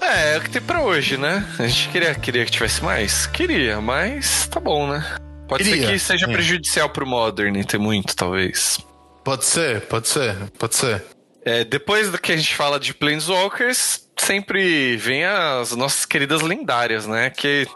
É, 0.00 0.34
é 0.34 0.38
o 0.38 0.40
que 0.40 0.50
tem 0.50 0.62
pra 0.62 0.80
hoje, 0.80 1.16
né? 1.18 1.44
A 1.58 1.66
gente 1.66 1.88
queria, 1.90 2.14
queria 2.14 2.44
que 2.44 2.50
tivesse 2.50 2.82
mais? 2.82 3.26
Queria, 3.26 3.80
mas 3.80 4.46
tá 4.48 4.58
bom, 4.58 4.88
né? 4.88 5.04
Pode 5.52 5.64
queria. 5.64 5.86
ser 5.86 5.92
que 5.92 5.98
seja 5.98 6.26
é. 6.26 6.32
prejudicial 6.32 6.88
pro 6.88 7.06
Modern 7.06 7.62
ter 7.64 7.78
muito, 7.78 8.16
talvez. 8.16 8.78
Pode 9.22 9.44
ser, 9.44 9.82
pode 9.82 10.08
ser, 10.08 10.34
pode 10.58 10.74
ser. 10.74 11.04
É, 11.44 11.62
depois 11.62 12.10
do 12.10 12.18
que 12.18 12.32
a 12.32 12.36
gente 12.36 12.54
fala 12.54 12.80
de 12.80 12.94
Planeswalkers, 12.94 14.08
sempre 14.18 14.96
vem 14.96 15.24
as 15.24 15.72
nossas 15.72 16.06
queridas 16.06 16.40
lendárias, 16.40 17.06
né? 17.06 17.28
Que, 17.28 17.66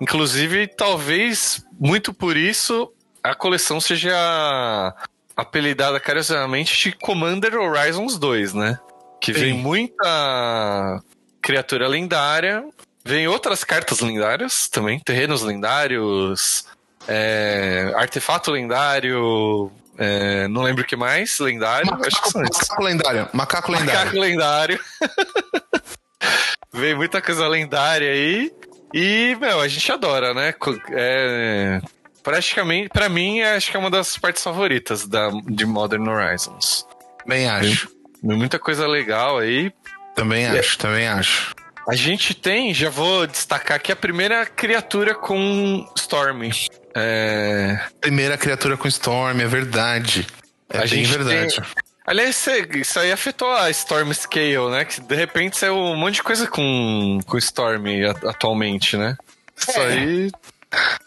inclusive, 0.00 0.68
talvez 0.68 1.64
muito 1.78 2.14
por 2.14 2.36
isso 2.36 2.92
a 3.22 3.34
coleção 3.34 3.80
seja 3.80 4.94
apelidada 5.36 5.98
carinhosamente 5.98 6.76
de 6.90 6.96
Commander 6.96 7.56
Horizons 7.56 8.16
2, 8.16 8.54
né? 8.54 8.78
Que 9.20 9.34
Sim. 9.34 9.40
vem 9.40 9.54
muita 9.54 11.02
criatura 11.42 11.88
lendária, 11.88 12.64
vem 13.04 13.26
outras 13.26 13.64
cartas 13.64 14.00
lendárias 14.00 14.68
também, 14.68 15.00
terrenos 15.00 15.42
lendários, 15.42 16.64
é, 17.08 17.90
artefato 17.96 18.50
lendário, 18.50 19.72
é, 19.96 20.46
não 20.48 20.62
lembro 20.62 20.84
o 20.84 20.86
que 20.86 20.94
mais, 20.94 21.38
lendário. 21.40 21.86
Macaco, 21.86 22.06
acho 22.06 22.22
que 22.22 22.30
são 22.30 22.42
macaco 22.42 22.82
lendário. 22.82 23.28
Macaco 23.32 23.72
lendário. 23.72 23.94
Macaco 23.94 24.18
lendário. 24.20 24.80
vem 26.72 26.94
muita 26.94 27.20
coisa 27.20 27.48
lendária 27.48 28.10
aí. 28.10 28.52
E, 28.94 29.36
meu, 29.40 29.60
a 29.60 29.68
gente 29.68 29.90
adora, 29.90 30.32
né? 30.32 30.54
É, 30.92 31.80
praticamente, 32.22 32.88
para 32.90 33.08
mim, 33.08 33.40
acho 33.40 33.70
que 33.70 33.76
é 33.76 33.80
uma 33.80 33.90
das 33.90 34.16
partes 34.16 34.42
favoritas 34.42 35.06
da, 35.06 35.30
de 35.46 35.66
Modern 35.66 36.08
Horizons. 36.08 36.86
Bem 37.26 37.48
acho. 37.48 37.90
Vem 38.22 38.36
muita 38.36 38.58
coisa 38.58 38.86
legal 38.86 39.38
aí. 39.38 39.72
Também 40.14 40.44
é. 40.44 40.58
acho, 40.58 40.78
também 40.78 41.08
acho. 41.08 41.54
A 41.88 41.94
gente 41.94 42.34
tem, 42.34 42.74
já 42.74 42.90
vou 42.90 43.26
destacar 43.26 43.76
aqui, 43.78 43.90
a 43.90 43.96
primeira 43.96 44.44
criatura 44.44 45.14
com 45.14 45.86
Storm. 45.96 46.50
É... 46.94 47.78
Primeira 48.00 48.36
criatura 48.36 48.76
com 48.76 48.88
Storm, 48.88 49.40
é 49.40 49.46
verdade. 49.46 50.26
É 50.68 50.78
a 50.78 50.80
bem 50.80 50.88
gente 50.88 51.10
verdade. 51.10 51.54
Tem... 51.54 51.64
Aliás, 52.06 52.46
isso 52.74 52.98
aí 52.98 53.12
afetou 53.12 53.52
a 53.52 53.68
Storm 53.70 54.12
Scale, 54.14 54.70
né? 54.70 54.84
Que 54.84 55.00
de 55.00 55.14
repente 55.14 55.58
saiu 55.58 55.76
um 55.76 55.96
monte 55.96 56.14
de 56.14 56.22
coisa 56.22 56.46
com, 56.46 57.20
com 57.26 57.36
Storm 57.36 57.84
atualmente, 58.26 58.96
né? 58.96 59.16
Isso 59.54 59.78
é. 59.78 59.86
aí. 59.86 60.30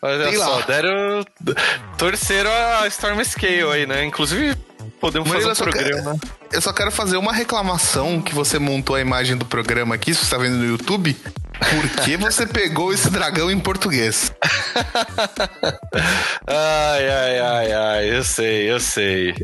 Olha 0.01 0.29
Sei 0.29 0.37
só, 0.37 0.57
lá. 0.57 0.61
deram. 0.61 1.25
Torceram 1.97 2.51
a 2.51 2.87
Storm 2.87 3.23
Scale 3.23 3.71
aí, 3.71 3.85
né? 3.87 4.03
Inclusive, 4.05 4.55
podemos 4.99 5.27
Murilo, 5.27 5.55
fazer 5.55 5.61
um 5.61 5.71
programa. 5.71 6.19
Quero, 6.19 6.33
eu 6.51 6.61
só 6.61 6.73
quero 6.73 6.91
fazer 6.91 7.17
uma 7.17 7.33
reclamação 7.33 8.21
que 8.21 8.33
você 8.33 8.59
montou 8.59 8.95
a 8.95 9.01
imagem 9.01 9.37
do 9.37 9.45
programa 9.45 9.95
aqui, 9.95 10.13
se 10.13 10.19
você 10.19 10.25
está 10.25 10.37
vendo 10.37 10.57
no 10.57 10.65
YouTube. 10.65 11.15
Por 11.69 12.03
que 12.03 12.17
você 12.17 12.45
pegou 12.47 12.93
esse 12.93 13.09
dragão 13.09 13.51
em 13.51 13.59
português? 13.59 14.33
ai, 16.47 17.09
ai, 17.09 17.39
ai, 17.39 17.71
ai, 17.71 18.17
eu 18.17 18.23
sei, 18.23 18.71
eu 18.71 18.79
sei. 18.79 19.35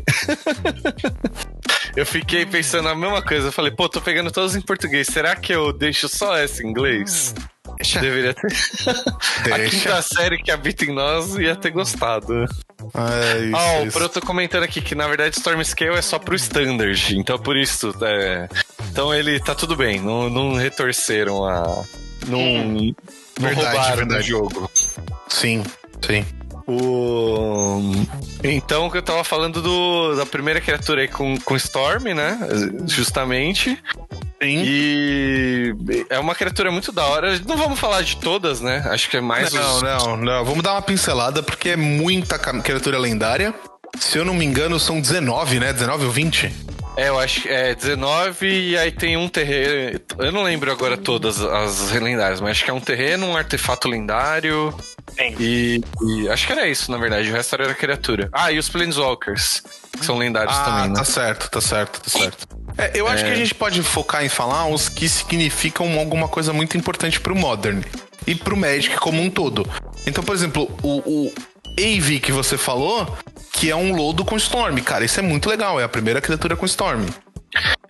eu 1.96 2.04
fiquei 2.04 2.44
pensando 2.44 2.88
a 2.88 2.94
mesma 2.94 3.22
coisa. 3.22 3.48
Eu 3.48 3.52
falei, 3.52 3.70
pô, 3.70 3.88
tô 3.88 4.00
pegando 4.00 4.30
todos 4.30 4.56
em 4.56 4.60
português. 4.60 5.06
Será 5.06 5.36
que 5.36 5.54
eu 5.54 5.72
deixo 5.72 6.08
só 6.08 6.36
essa 6.36 6.62
em 6.62 6.70
inglês? 6.70 7.34
Deixa. 7.76 8.00
Deveria 8.00 8.34
ter. 8.34 8.48
Deixa. 9.44 9.54
A 9.54 9.70
quinta 9.70 10.02
série 10.02 10.38
que 10.38 10.50
habita 10.50 10.84
em 10.84 10.92
nós 10.92 11.36
ia 11.36 11.54
ter 11.54 11.70
gostado. 11.70 12.44
Isso, 12.78 13.56
oh, 13.56 13.88
o 13.88 13.92
Pro 13.92 14.08
tô 14.08 14.20
comentando 14.20 14.62
aqui 14.62 14.80
que 14.80 14.94
na 14.94 15.08
verdade 15.08 15.36
Storm 15.36 15.62
Scale 15.64 15.96
é 15.96 16.02
só 16.02 16.18
pro 16.18 16.36
Standard, 16.36 17.16
então 17.16 17.38
por 17.38 17.56
isso. 17.56 17.92
É... 18.02 18.48
Então 18.90 19.12
ele 19.12 19.40
tá 19.40 19.54
tudo 19.54 19.76
bem, 19.76 20.00
não, 20.00 20.30
não 20.30 20.54
retorceram 20.54 21.44
a. 21.44 21.84
Não, 22.26 22.38
hum, 22.38 22.94
não 23.38 23.48
verdade, 23.48 23.66
roubaram 23.66 23.96
verdade. 23.96 24.28
jogo. 24.28 24.70
Sim, 25.28 25.62
sim. 26.04 26.24
O... 26.66 27.80
Então, 28.44 28.90
que 28.90 28.98
eu 28.98 29.02
tava 29.02 29.24
falando 29.24 29.62
do, 29.62 30.14
da 30.16 30.26
primeira 30.26 30.60
criatura 30.60 31.00
aí 31.00 31.08
com, 31.08 31.40
com 31.40 31.56
Storm, 31.56 32.12
né? 32.14 32.38
Justamente. 32.86 33.82
Sim. 34.40 34.62
E 34.64 35.74
é 36.08 36.18
uma 36.18 36.34
criatura 36.34 36.70
muito 36.70 36.92
da 36.92 37.04
hora. 37.06 37.38
Não 37.46 37.56
vamos 37.56 37.78
falar 37.78 38.02
de 38.02 38.16
todas, 38.16 38.60
né? 38.60 38.84
Acho 38.86 39.10
que 39.10 39.16
é 39.16 39.20
mais. 39.20 39.52
Não, 39.52 39.76
os... 39.76 39.82
não, 39.82 40.16
não. 40.16 40.44
Vamos 40.44 40.62
dar 40.62 40.72
uma 40.72 40.82
pincelada, 40.82 41.42
porque 41.42 41.70
é 41.70 41.76
muita 41.76 42.38
criatura 42.38 42.98
lendária. 42.98 43.52
Se 43.98 44.18
eu 44.18 44.24
não 44.24 44.34
me 44.34 44.44
engano, 44.44 44.78
são 44.78 45.00
19, 45.00 45.58
né? 45.58 45.72
19 45.72 46.04
ou 46.04 46.10
20? 46.10 46.52
É, 46.98 47.10
eu 47.10 47.18
acho 47.20 47.42
que 47.42 47.48
é 47.48 47.76
19 47.76 48.70
e 48.70 48.76
aí 48.76 48.90
tem 48.90 49.16
um 49.16 49.28
terreno. 49.28 50.00
Eu 50.18 50.32
não 50.32 50.42
lembro 50.42 50.72
agora 50.72 50.96
todas 50.96 51.40
as 51.40 51.92
lendárias, 51.92 52.40
mas 52.40 52.50
acho 52.50 52.64
que 52.64 52.72
é 52.72 52.74
um 52.74 52.80
terreno, 52.80 53.24
um 53.26 53.36
artefato 53.36 53.88
lendário. 53.88 54.74
E, 55.38 55.80
e, 56.02 56.28
acho 56.28 56.44
que 56.44 56.52
era 56.52 56.66
isso, 56.66 56.90
na 56.90 56.98
verdade. 56.98 57.30
O 57.30 57.32
resto 57.32 57.54
era 57.54 57.72
criatura. 57.72 58.28
Ah, 58.32 58.50
e 58.50 58.58
os 58.58 58.68
Planeswalkers, 58.68 59.62
que 59.96 60.04
são 60.04 60.18
lendários 60.18 60.56
ah, 60.58 60.64
também, 60.64 60.88
né? 60.88 60.94
Tá 60.96 61.04
certo, 61.04 61.48
tá 61.48 61.60
certo, 61.60 62.00
tá 62.00 62.10
certo. 62.10 62.48
É, 62.76 62.90
eu 62.92 63.06
acho 63.06 63.24
é... 63.24 63.28
que 63.28 63.32
a 63.32 63.36
gente 63.36 63.54
pode 63.54 63.80
focar 63.84 64.24
em 64.24 64.28
falar 64.28 64.66
os 64.66 64.88
que 64.88 65.08
significam 65.08 66.00
alguma 66.00 66.26
coisa 66.26 66.52
muito 66.52 66.76
importante 66.76 67.20
pro 67.20 67.36
Modern 67.36 67.80
e 68.26 68.34
pro 68.34 68.56
Magic 68.56 68.96
como 68.96 69.22
um 69.22 69.30
todo. 69.30 69.64
Então, 70.04 70.24
por 70.24 70.34
exemplo, 70.34 70.68
o, 70.82 71.28
o 71.28 71.32
AV 71.78 72.20
que 72.20 72.32
você 72.32 72.58
falou, 72.58 73.16
que 73.52 73.70
é 73.70 73.76
um 73.76 73.94
lodo 73.94 74.24
com 74.24 74.36
Storm. 74.36 74.76
Cara, 74.82 75.04
isso 75.04 75.18
é 75.18 75.22
muito 75.22 75.48
legal. 75.48 75.80
É 75.80 75.84
a 75.84 75.88
primeira 75.88 76.20
criatura 76.20 76.56
com 76.56 76.66
Storm. 76.66 77.06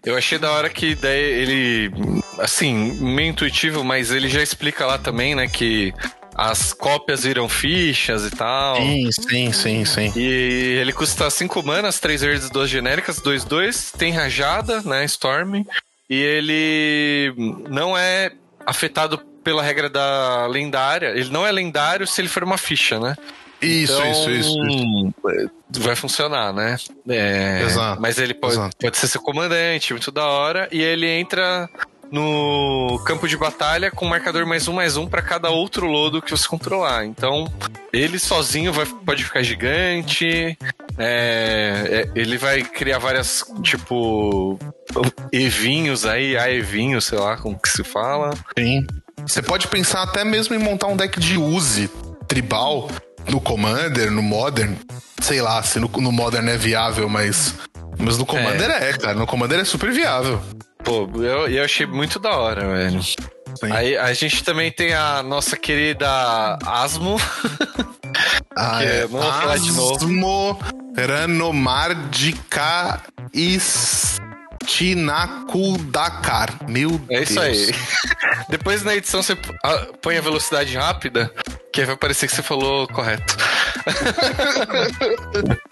Eu 0.04 0.16
achei 0.16 0.38
da 0.38 0.52
hora 0.52 0.70
que 0.70 0.94
daí 0.94 1.20
ele, 1.20 1.90
assim, 2.38 2.74
meio 3.00 3.30
intuitivo, 3.30 3.82
mas 3.82 4.10
ele 4.10 4.28
já 4.28 4.42
explica 4.42 4.86
lá 4.86 4.96
também, 4.96 5.34
né, 5.34 5.48
que 5.48 5.92
as 6.34 6.72
cópias 6.72 7.24
viram 7.24 7.48
fichas 7.48 8.24
e 8.24 8.30
tal. 8.30 8.76
Sim, 8.76 9.10
sim, 9.10 9.52
sim, 9.52 9.84
sim. 9.84 10.12
E 10.14 10.78
ele 10.80 10.92
custa 10.92 11.28
5 11.28 11.66
manas, 11.66 11.98
3 11.98 12.20
verdes, 12.20 12.48
2 12.48 12.70
genéricas, 12.70 13.20
2, 13.20 13.42
2. 13.44 13.92
Tem 13.98 14.12
rajada, 14.12 14.80
né? 14.82 15.04
Storm. 15.04 15.64
E 16.08 16.14
ele 16.14 17.34
não 17.68 17.98
é 17.98 18.30
afetado 18.64 19.18
pela 19.42 19.64
regra 19.64 19.90
da 19.90 20.46
lendária. 20.46 21.08
Ele 21.08 21.30
não 21.30 21.44
é 21.44 21.50
lendário 21.50 22.06
se 22.06 22.20
ele 22.20 22.28
for 22.28 22.44
uma 22.44 22.56
ficha, 22.56 23.00
né? 23.00 23.16
Isso, 23.60 23.92
então, 23.92 24.10
isso, 24.10 24.30
isso, 24.30 24.66
isso, 24.66 25.54
Vai 25.80 25.96
funcionar, 25.96 26.52
né? 26.52 26.76
É, 27.08 27.62
Exato. 27.62 28.00
Mas 28.00 28.18
ele 28.18 28.34
pode, 28.34 28.54
Exato. 28.54 28.76
pode 28.80 28.96
ser 28.96 29.08
seu 29.08 29.20
comandante, 29.20 29.92
muito 29.92 30.10
da 30.10 30.26
hora. 30.26 30.68
E 30.70 30.80
ele 30.80 31.06
entra 31.06 31.68
no 32.10 32.98
campo 33.04 33.28
de 33.28 33.36
batalha 33.36 33.90
com 33.90 34.06
marcador 34.06 34.46
mais 34.46 34.66
um 34.66 34.72
mais 34.72 34.96
um 34.96 35.06
para 35.06 35.20
cada 35.20 35.50
outro 35.50 35.86
lodo 35.86 36.22
que 36.22 36.30
você 36.30 36.48
controlar. 36.48 37.04
Então, 37.04 37.52
ele 37.92 38.18
sozinho 38.18 38.72
vai, 38.72 38.86
pode 38.86 39.24
ficar 39.24 39.42
gigante. 39.42 40.56
É, 40.96 42.06
é, 42.06 42.10
ele 42.14 42.38
vai 42.38 42.62
criar 42.62 42.98
várias, 42.98 43.44
tipo, 43.62 44.58
evinhos 45.32 46.06
aí, 46.06 46.36
aevinhos, 46.36 47.04
sei 47.06 47.18
lá 47.18 47.36
como 47.36 47.58
que 47.58 47.68
se 47.68 47.84
fala. 47.84 48.30
Sim. 48.58 48.86
Você 49.26 49.42
pode 49.42 49.68
pensar 49.68 50.02
até 50.02 50.24
mesmo 50.24 50.54
em 50.54 50.58
montar 50.58 50.86
um 50.86 50.96
deck 50.96 51.18
de 51.20 51.36
use 51.36 51.90
tribal 52.26 52.88
no 53.30 53.40
Commander, 53.40 54.10
no 54.10 54.22
Modern. 54.22 54.74
Sei 55.20 55.40
lá 55.40 55.62
se 55.62 55.78
no, 55.78 55.88
no 55.88 56.12
Modern 56.12 56.48
é 56.48 56.56
viável, 56.56 57.08
mas. 57.08 57.54
Mas 57.98 58.18
no 58.18 58.24
Commander 58.24 58.70
é. 58.70 58.90
é, 58.90 58.92
cara. 58.92 59.14
No 59.14 59.26
Commander 59.26 59.60
é 59.60 59.64
super 59.64 59.90
viável. 59.90 60.40
Pô, 60.84 61.08
eu, 61.16 61.48
eu 61.48 61.64
achei 61.64 61.86
muito 61.86 62.18
da 62.18 62.36
hora, 62.36 62.66
velho. 62.66 63.00
Aí 63.72 63.96
a 63.96 64.12
gente 64.12 64.44
também 64.44 64.70
tem 64.70 64.94
a 64.94 65.22
nossa 65.22 65.56
querida 65.56 66.58
Asmo. 66.64 67.16
Ah, 68.56 68.82
é. 68.84 69.02
Não 69.02 69.08
vou 69.08 69.22
falar 69.22 69.58
de 69.58 69.72
novo. 69.72 69.96
Asmo 69.96 70.58
Ranomardica 70.96 73.02
Istinakudakar. 74.68 76.50
Meu 76.68 77.00
É 77.08 77.16
Deus. 77.24 77.30
isso 77.30 77.40
aí. 77.40 77.74
Depois 78.48 78.82
na 78.82 78.94
edição 78.94 79.22
você 79.22 79.36
põe 80.02 80.18
a 80.18 80.20
velocidade 80.20 80.76
rápida, 80.76 81.32
que 81.72 81.80
aí 81.80 81.86
vai 81.86 81.96
parecer 81.96 82.28
que 82.28 82.34
você 82.36 82.42
falou 82.42 82.86
correto. 82.88 83.36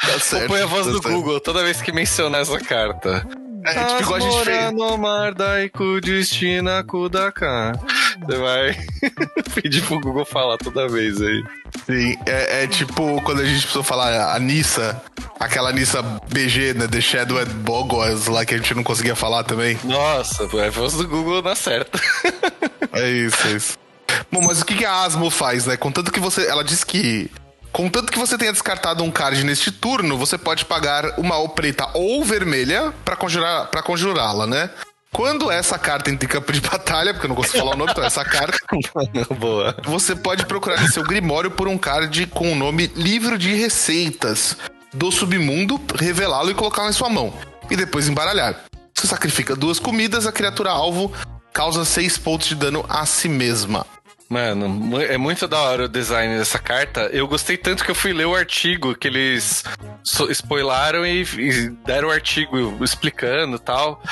Tá 0.06 0.20
certo, 0.20 0.42
Ou 0.44 0.48
põe 0.48 0.62
a 0.62 0.66
voz 0.66 0.86
tá 0.86 0.92
do 0.92 1.02
certo. 1.02 1.14
Google 1.14 1.40
toda 1.40 1.62
vez 1.64 1.80
que 1.82 1.92
mencionar 1.92 2.40
essa 2.42 2.58
carta. 2.60 3.26
É, 3.70 3.84
tipo, 3.84 4.02
igual 4.02 4.16
a 4.16 4.20
gente 4.20 4.44
fez. 4.44 4.72
no 4.72 4.98
mar 4.98 5.34
daiku 5.34 6.00
destina. 6.00 6.84
Você 6.84 8.36
vai 8.36 8.76
pedir 9.54 9.82
pro 9.82 10.00
Google 10.00 10.24
falar 10.24 10.56
toda 10.58 10.88
vez 10.88 11.20
aí. 11.20 11.44
Sim, 11.84 12.16
é, 12.26 12.64
é 12.64 12.66
tipo 12.66 13.20
quando 13.22 13.40
a 13.40 13.44
gente 13.44 13.60
precisou 13.60 13.82
falar 13.82 14.34
a 14.34 14.38
Nissa, 14.38 15.00
aquela 15.38 15.72
Nissa 15.72 16.02
BG, 16.02 16.74
né? 16.74 16.88
The 16.88 17.00
Shadow 17.00 17.38
at 17.38 17.48
Bogoas 17.48 18.26
lá 18.26 18.44
que 18.44 18.54
a 18.54 18.56
gente 18.56 18.74
não 18.74 18.82
conseguia 18.82 19.14
falar 19.14 19.44
também. 19.44 19.78
Nossa, 19.84 20.44
a 20.44 20.70
voz 20.70 20.94
do 20.94 21.06
Google 21.06 21.42
na 21.42 21.54
certa. 21.54 22.00
É 22.92 23.10
isso, 23.10 23.46
é 23.46 23.50
isso. 23.52 23.78
Bom, 24.32 24.40
mas 24.40 24.62
o 24.62 24.64
que, 24.64 24.74
que 24.74 24.84
a 24.84 25.02
Asmo 25.02 25.28
faz, 25.28 25.66
né? 25.66 25.76
Contanto 25.76 26.10
que 26.10 26.20
você. 26.20 26.46
Ela 26.46 26.64
diz 26.64 26.82
que. 26.82 27.30
Contanto 27.76 28.10
que 28.10 28.18
você 28.18 28.38
tenha 28.38 28.54
descartado 28.54 29.04
um 29.04 29.10
card 29.10 29.44
neste 29.44 29.70
turno, 29.70 30.16
você 30.16 30.38
pode 30.38 30.64
pagar 30.64 31.18
uma 31.18 31.36
ou 31.36 31.50
preta 31.50 31.86
ou 31.92 32.24
vermelha 32.24 32.90
pra 33.04 33.14
conjurar, 33.14 33.66
para 33.66 33.82
conjurá-la, 33.82 34.46
né? 34.46 34.70
Quando 35.12 35.50
essa 35.50 35.78
carta 35.78 36.10
entra 36.10 36.24
em 36.24 36.28
campo 36.28 36.54
de 36.54 36.60
batalha, 36.66 37.12
porque 37.12 37.26
eu 37.26 37.28
não 37.28 37.36
consigo 37.36 37.58
falar 37.58 37.74
o 37.74 37.76
nome, 37.76 37.92
então 37.92 38.02
essa 38.02 38.24
carta, 38.24 38.56
Boa. 39.38 39.76
você 39.84 40.16
pode 40.16 40.46
procurar 40.46 40.82
em 40.82 40.88
seu 40.88 41.02
grimório 41.02 41.50
por 41.50 41.68
um 41.68 41.76
card 41.76 42.24
com 42.28 42.50
o 42.50 42.54
nome 42.54 42.90
Livro 42.96 43.36
de 43.36 43.52
Receitas 43.52 44.56
do 44.94 45.12
Submundo, 45.12 45.78
revelá-lo 45.96 46.50
e 46.50 46.54
colocá-lo 46.54 46.88
em 46.88 46.94
sua 46.94 47.10
mão. 47.10 47.34
E 47.70 47.76
depois 47.76 48.08
embaralhar. 48.08 48.58
Você 48.94 49.06
sacrifica 49.06 49.54
duas 49.54 49.78
comidas, 49.78 50.26
a 50.26 50.32
criatura 50.32 50.70
alvo 50.70 51.12
causa 51.52 51.84
seis 51.84 52.16
pontos 52.16 52.48
de 52.48 52.54
dano 52.54 52.86
a 52.88 53.04
si 53.04 53.28
mesma. 53.28 53.84
Mano, 54.28 55.00
é 55.00 55.16
muito 55.16 55.46
da 55.46 55.60
hora 55.60 55.84
o 55.84 55.88
design 55.88 56.36
dessa 56.36 56.58
carta. 56.58 57.02
Eu 57.12 57.28
gostei 57.28 57.56
tanto 57.56 57.84
que 57.84 57.90
eu 57.90 57.94
fui 57.94 58.12
ler 58.12 58.26
o 58.26 58.34
artigo 58.34 58.94
que 58.94 59.06
eles 59.06 59.62
spoilaram 60.30 61.06
e, 61.06 61.22
e 61.22 61.68
deram 61.86 62.08
o 62.08 62.10
artigo 62.10 62.82
explicando 62.84 63.56
e 63.56 63.60
tal. 63.60 64.02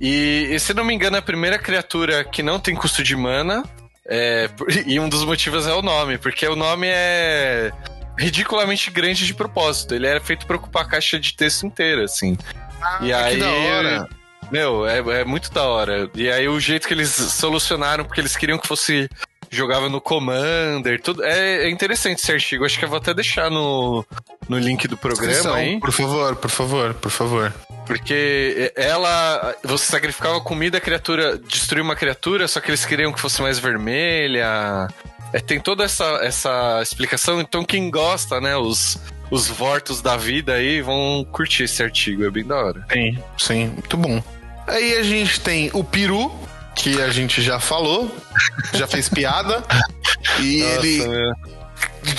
E, 0.00 0.48
e, 0.50 0.60
se 0.60 0.74
não 0.74 0.84
me 0.84 0.92
engano, 0.94 1.16
é 1.16 1.18
a 1.20 1.22
primeira 1.22 1.58
criatura 1.58 2.24
que 2.24 2.42
não 2.42 2.58
tem 2.60 2.74
custo 2.74 3.02
de 3.02 3.16
mana. 3.16 3.62
é, 4.06 4.50
e 4.86 5.00
um 5.00 5.08
dos 5.08 5.24
motivos 5.24 5.66
é 5.66 5.72
o 5.72 5.80
nome, 5.80 6.18
porque 6.18 6.46
o 6.46 6.56
nome 6.56 6.88
é 6.90 7.72
ridiculamente 8.18 8.90
grande 8.90 9.26
de 9.26 9.32
propósito. 9.32 9.94
Ele 9.94 10.06
era 10.06 10.20
feito 10.20 10.46
pra 10.46 10.56
ocupar 10.56 10.82
a 10.84 10.88
caixa 10.88 11.18
de 11.18 11.34
texto 11.34 11.64
inteira, 11.66 12.04
assim. 12.04 12.36
e 13.00 13.12
Ah, 13.12 13.24
aí. 13.24 13.34
que 13.34 13.40
da 13.40 13.50
hora. 13.50 14.08
Meu, 14.52 14.86
é, 14.86 14.98
é 15.20 15.24
muito 15.24 15.50
da 15.50 15.62
hora. 15.64 16.08
E 16.14 16.30
aí 16.30 16.46
o 16.46 16.60
jeito 16.60 16.86
que 16.86 16.92
eles 16.92 17.08
solucionaram, 17.10 18.04
porque 18.04 18.20
eles 18.20 18.36
queriam 18.36 18.58
que 18.58 18.68
fosse 18.68 19.08
jogava 19.54 19.88
no 19.88 20.00
Commander, 20.00 21.00
tudo. 21.00 21.22
É, 21.24 21.64
é 21.64 21.70
interessante 21.70 22.18
esse 22.18 22.32
artigo. 22.32 22.64
Acho 22.64 22.78
que 22.78 22.84
eu 22.84 22.88
vou 22.88 22.98
até 22.98 23.14
deixar 23.14 23.50
no, 23.50 24.04
no 24.48 24.58
link 24.58 24.86
do 24.86 24.96
programa 24.96 25.56
aí. 25.56 25.80
Por 25.80 25.92
favor, 25.92 26.36
por 26.36 26.50
favor, 26.50 26.94
por 26.94 27.10
favor. 27.10 27.54
Porque 27.86 28.72
ela. 28.76 29.54
Você 29.64 29.86
sacrificava 29.86 30.40
comida, 30.40 30.78
a 30.78 30.80
criatura. 30.80 31.38
destruía 31.38 31.84
uma 31.84 31.96
criatura, 31.96 32.48
só 32.48 32.60
que 32.60 32.70
eles 32.70 32.84
queriam 32.84 33.12
que 33.12 33.20
fosse 33.20 33.40
mais 33.42 33.58
vermelha. 33.58 34.88
É, 35.32 35.40
tem 35.40 35.58
toda 35.58 35.84
essa, 35.84 36.04
essa 36.22 36.80
explicação. 36.82 37.40
Então, 37.40 37.64
quem 37.64 37.90
gosta, 37.90 38.40
né? 38.40 38.56
Os, 38.56 38.98
os 39.30 39.48
vortos 39.48 40.00
da 40.00 40.16
vida 40.16 40.54
aí 40.54 40.80
vão 40.80 41.26
curtir 41.32 41.64
esse 41.64 41.82
artigo. 41.82 42.24
É 42.24 42.30
bem 42.30 42.44
da 42.44 42.56
hora. 42.56 42.86
Sim, 42.92 43.18
sim, 43.36 43.66
muito 43.68 43.96
bom. 43.96 44.22
Aí 44.66 44.96
a 44.96 45.02
gente 45.02 45.40
tem 45.40 45.70
o 45.74 45.84
Peru, 45.84 46.32
que 46.74 47.00
a 47.00 47.08
gente 47.10 47.40
já 47.40 47.60
falou, 47.60 48.14
já 48.74 48.86
fez 48.86 49.08
piada. 49.08 49.62
E 50.40 50.62
ele 50.62 51.06
meu. 51.06 51.32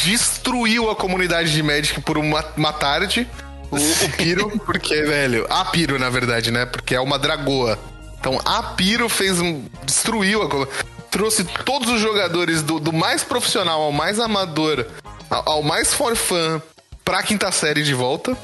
destruiu 0.04 0.90
a 0.90 0.96
comunidade 0.96 1.52
de 1.52 1.62
Magic 1.62 2.02
por 2.02 2.18
uma, 2.18 2.44
uma 2.56 2.74
tarde. 2.74 3.28
O, 3.72 3.76
o 3.76 4.10
Piro, 4.18 4.50
porque, 4.66 5.02
velho, 5.04 5.46
a 5.50 5.66
Piro, 5.66 6.00
na 6.00 6.10
verdade, 6.10 6.52
né? 6.52 6.66
Porque 6.66 6.96
é 6.96 7.02
uma 7.02 7.20
dragoa. 7.20 7.78
Então 8.20 8.40
a 8.46 8.64
Piro 8.64 9.10
fez 9.10 9.40
um. 9.40 9.64
destruiu 9.84 10.44
a. 10.44 10.68
Trouxe 11.12 11.44
todos 11.64 11.90
os 11.90 12.02
jogadores 12.02 12.62
do, 12.62 12.80
do 12.80 12.92
mais 12.92 13.24
profissional 13.24 13.82
ao 13.82 13.92
mais 13.92 14.20
amador, 14.20 14.86
ao, 15.30 15.50
ao 15.50 15.64
mais 15.64 15.94
for 15.94 16.16
fã, 16.16 16.62
pra 17.06 17.24
quinta 17.24 17.52
série 17.52 17.84
de 17.84 17.94
volta. 17.94 18.36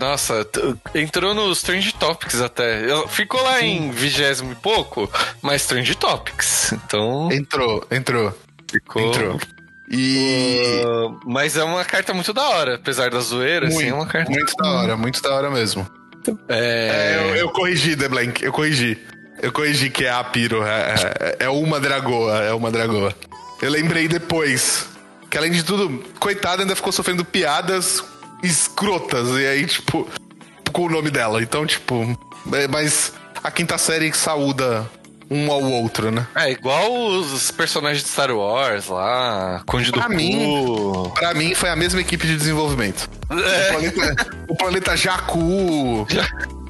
Nossa, 0.00 0.46
entrou 0.94 1.34
nos 1.34 1.58
Strange 1.58 1.92
Topics 1.94 2.40
até. 2.40 2.82
Ficou 3.08 3.42
lá 3.42 3.60
em 3.62 3.90
vigésimo 3.90 4.52
e 4.52 4.54
pouco, 4.56 5.10
mas 5.42 5.62
Strange 5.62 5.94
Topics. 5.94 6.72
Então, 6.72 7.28
Entrou, 7.32 7.86
entrou, 7.90 8.32
ficou. 8.70 9.02
entrou. 9.02 9.40
E. 9.88 10.82
Uh, 10.84 11.20
mas 11.24 11.56
é 11.56 11.62
uma 11.62 11.84
carta 11.84 12.12
muito 12.12 12.32
da 12.32 12.42
hora, 12.48 12.74
apesar 12.74 13.08
da 13.10 13.20
zoeira, 13.20 13.68
assim, 13.68 13.88
é 13.88 13.94
uma 13.94 14.06
carta. 14.06 14.30
muito 14.30 14.52
da 14.56 14.68
hora, 14.70 14.96
muito 14.96 15.22
da 15.22 15.32
hora 15.34 15.50
mesmo. 15.50 15.86
É, 16.48 17.16
É, 17.18 17.30
eu, 17.30 17.36
eu 17.36 17.50
corrigi, 17.50 17.94
The 17.96 18.08
Blank, 18.08 18.44
eu 18.44 18.52
corrigi. 18.52 18.98
Eu 19.40 19.52
corrigi 19.52 19.90
que 19.90 20.04
é 20.04 20.10
a 20.10 20.24
Piro, 20.24 20.64
é, 20.64 20.94
é- 21.20 21.36
é 21.44 21.48
uma 21.48 21.78
dragoa, 21.78 22.38
é 22.42 22.52
uma 22.52 22.70
dragoa. 22.70 23.14
Eu 23.62 23.70
lembrei 23.70 24.08
depois 24.08 24.88
que, 25.30 25.36
além 25.38 25.52
de 25.52 25.62
tudo, 25.62 26.02
coitada, 26.18 26.62
ainda 26.62 26.74
ficou 26.74 26.90
sofrendo 26.90 27.24
piadas 27.24 28.02
escrotas, 28.46 29.28
e 29.38 29.46
aí, 29.46 29.66
tipo, 29.66 30.06
com 30.72 30.82
o 30.86 30.88
nome 30.90 31.10
dela. 31.10 31.42
Então, 31.42 31.64
tipo, 31.66 32.18
é, 32.52 32.66
mas 32.68 33.12
a 33.42 33.50
quinta 33.50 33.76
série 33.78 34.12
saúda 34.12 34.88
um 35.28 35.50
ao 35.50 35.60
outro, 35.62 36.10
né? 36.12 36.24
é 36.36 36.52
igual 36.52 36.92
os 36.94 37.50
personagens 37.50 38.02
de 38.04 38.08
Star 38.08 38.30
Wars 38.30 38.86
lá, 38.86 39.60
Conde 39.66 39.90
do 39.90 39.98
Pra 39.98 40.08
mim- 40.08 40.64
Cu. 40.64 41.10
Pra 41.14 41.34
mim, 41.34 41.52
foi 41.54 41.68
a 41.68 41.74
mesma 41.76 42.00
equipe 42.00 42.24
de 42.26 42.36
desenvolvimento. 42.36 43.10
O 43.28 43.34
É, 43.34 43.72
planeta, 43.72 44.26
o 44.48 44.54
planeta 44.56 44.96
Jakku. 44.96 46.06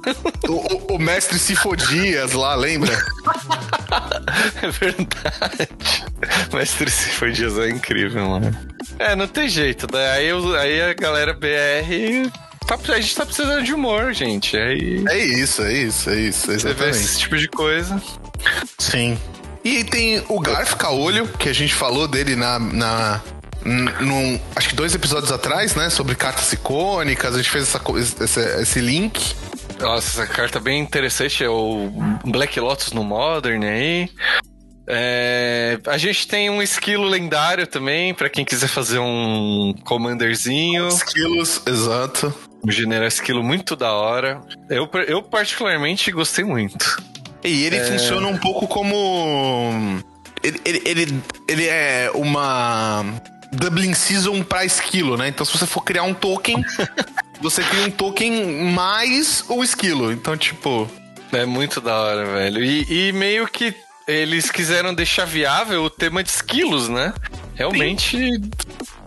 O, 0.48 0.52
o- 0.52 0.94
o 0.96 0.98
mestre 0.98 1.38
Sifodias 1.38 2.32
lá, 2.32 2.54
lembra? 2.54 2.92
é 4.62 4.68
verdade. 4.70 5.68
Mestre 6.52 6.90
Cifordias 6.90 7.58
é 7.58 7.68
incrível, 7.70 8.28
mano. 8.28 8.56
É, 8.98 9.14
não 9.16 9.26
tem 9.26 9.48
jeito. 9.48 9.86
né? 9.92 10.10
Aí, 10.12 10.26
eu- 10.26 10.54
aí 10.56 10.80
a 10.82 10.94
galera 10.94 11.32
BR. 11.34 12.30
Tá, 12.66 12.76
a 12.92 13.00
gente 13.00 13.14
tá 13.14 13.24
precisando 13.24 13.62
de 13.62 13.72
humor, 13.72 14.12
gente. 14.12 14.56
Aí 14.56 15.04
É 15.08 15.18
isso, 15.18 15.62
é 15.62 15.72
isso, 15.72 16.10
é 16.10 16.16
isso, 16.20 16.46
você 16.52 16.72
vê 16.74 16.90
esse 16.90 17.18
tipo 17.20 17.36
de 17.36 17.48
coisa. 17.48 18.00
Sim. 18.78 19.16
E 19.64 19.84
tem 19.84 20.22
o 20.28 20.40
Garf 20.40 20.74
Caolho, 20.76 21.28
que 21.38 21.48
a 21.48 21.52
gente 21.52 21.74
falou 21.74 22.06
dele 22.08 22.34
na. 22.36 22.58
na 22.58 23.20
num, 24.00 24.38
acho 24.54 24.68
que 24.68 24.76
dois 24.76 24.94
episódios 24.94 25.32
atrás, 25.32 25.74
né? 25.74 25.90
Sobre 25.90 26.14
cartas 26.14 26.52
icônicas. 26.52 27.34
A 27.34 27.38
gente 27.38 27.50
fez 27.50 27.64
essa, 27.64 27.80
esse, 28.24 28.40
esse 28.62 28.80
link. 28.80 29.34
Nossa, 29.80 30.22
essa 30.22 30.32
carta 30.32 30.58
bem 30.58 30.80
interessante 30.80 31.44
é 31.44 31.48
o 31.48 31.90
Black 32.24 32.58
Lotus 32.58 32.92
no 32.92 33.04
Modern 33.04 33.64
aí. 33.64 34.08
É, 34.88 35.78
a 35.86 35.98
gente 35.98 36.28
tem 36.28 36.48
um 36.48 36.62
esquilo 36.62 37.04
lendário 37.04 37.66
também, 37.66 38.14
pra 38.14 38.30
quem 38.30 38.44
quiser 38.44 38.68
fazer 38.68 38.98
um 38.98 39.74
commanderzinho. 39.84 40.88
Esquilos, 40.88 41.60
exato. 41.66 42.32
Um 42.64 42.70
general 42.70 43.06
esquilo 43.06 43.42
muito 43.42 43.74
da 43.74 43.92
hora. 43.92 44.40
Eu, 44.70 44.88
eu 45.06 45.22
particularmente 45.22 46.10
gostei 46.12 46.44
muito. 46.44 47.02
E 47.44 47.64
ele 47.64 47.80
funciona 47.84 48.26
um 48.26 48.36
pouco 48.38 48.66
como. 48.66 50.02
Ele, 50.42 50.60
ele, 50.64 50.82
ele, 50.84 51.22
ele 51.48 51.66
é 51.66 52.10
uma. 52.14 53.04
Dublin 53.52 53.94
Season 53.94 54.42
pra 54.42 54.64
esquilo, 54.64 55.16
né? 55.16 55.28
Então, 55.28 55.46
se 55.46 55.56
você 55.56 55.66
for 55.66 55.82
criar 55.82 56.02
um 56.02 56.12
token, 56.12 56.64
você 57.40 57.62
cria 57.62 57.86
um 57.86 57.90
token 57.90 58.72
mais 58.72 59.44
o 59.48 59.62
esquilo. 59.62 60.12
Então, 60.12 60.36
tipo. 60.36 60.90
É 61.32 61.44
muito 61.44 61.80
da 61.80 61.94
hora, 61.94 62.24
velho. 62.24 62.64
E, 62.64 63.08
e 63.08 63.12
meio 63.12 63.46
que 63.48 63.74
eles 64.06 64.50
quiseram 64.50 64.94
deixar 64.94 65.24
viável 65.24 65.82
o 65.82 65.90
tema 65.90 66.22
de 66.22 66.30
esquilos, 66.30 66.88
né? 66.88 67.12
Realmente 67.54 68.40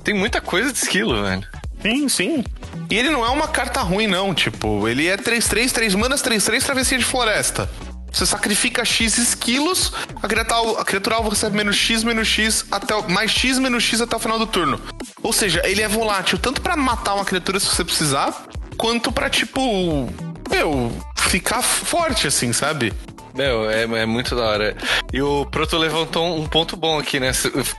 tem 0.04 0.14
muita 0.14 0.42
coisa 0.42 0.72
de 0.72 0.78
esquilo, 0.78 1.24
velho. 1.24 1.48
Sim, 1.82 2.10
sim. 2.10 2.44
E 2.90 2.98
ele 2.98 3.10
não 3.10 3.26
é 3.26 3.30
uma 3.30 3.48
carta 3.48 3.82
ruim, 3.82 4.08
não. 4.08 4.34
Tipo, 4.34 4.88
ele 4.88 5.08
é 5.08 5.16
3-3, 5.16 5.72
3 5.72 5.96
manas, 5.96 6.22
3-3, 6.22 6.64
travessia 6.64 6.98
de 6.98 7.06
floresta. 7.06 7.70
Você 8.12 8.26
sacrifica 8.26 8.84
X 8.84 9.18
esquilos, 9.18 9.94
a 10.22 10.28
criatura, 10.28 10.82
a 10.82 10.86
criatura 10.86 11.16
alvo 11.16 11.30
recebe 11.30 11.56
menos 11.56 11.76
X, 11.76 12.04
menos 12.04 12.28
X, 12.28 12.66
até, 12.72 12.96
o- 12.96 13.10
mais 13.10 13.32
X, 13.32 13.60
menos 13.60 13.84
X 13.84 14.02
até 14.02 14.16
o 14.16 14.20
final 14.20 14.38
do 14.40 14.48
turno. 14.48 14.80
Ou 15.22 15.32
seja, 15.32 15.62
ele 15.66 15.82
é 15.82 15.88
volátil 15.88 16.38
tanto 16.38 16.62
pra 16.62 16.76
matar 16.76 17.14
uma 17.16 17.26
criatura 17.26 17.60
se 17.60 17.68
você 17.68 17.84
precisar, 17.84 18.46
quanto 18.78 19.12
pra, 19.12 19.30
tipo, 19.30 20.10
meu, 20.50 20.92
ficar 21.18 21.62
forte, 21.62 22.28
assim, 22.28 22.52
sabe? 22.52 22.92
Meu, 23.36 23.70
é, 23.70 23.84
é 23.84 24.06
muito 24.06 24.36
da 24.36 24.42
hora. 24.44 24.76
E 25.14 25.22
o 25.22 25.46
Proto 25.46 25.78
levantou 25.78 26.36
um 26.38 26.48
ponto 26.48 26.76
bom 26.76 26.98
aqui, 27.00 27.20
né? 27.20 27.32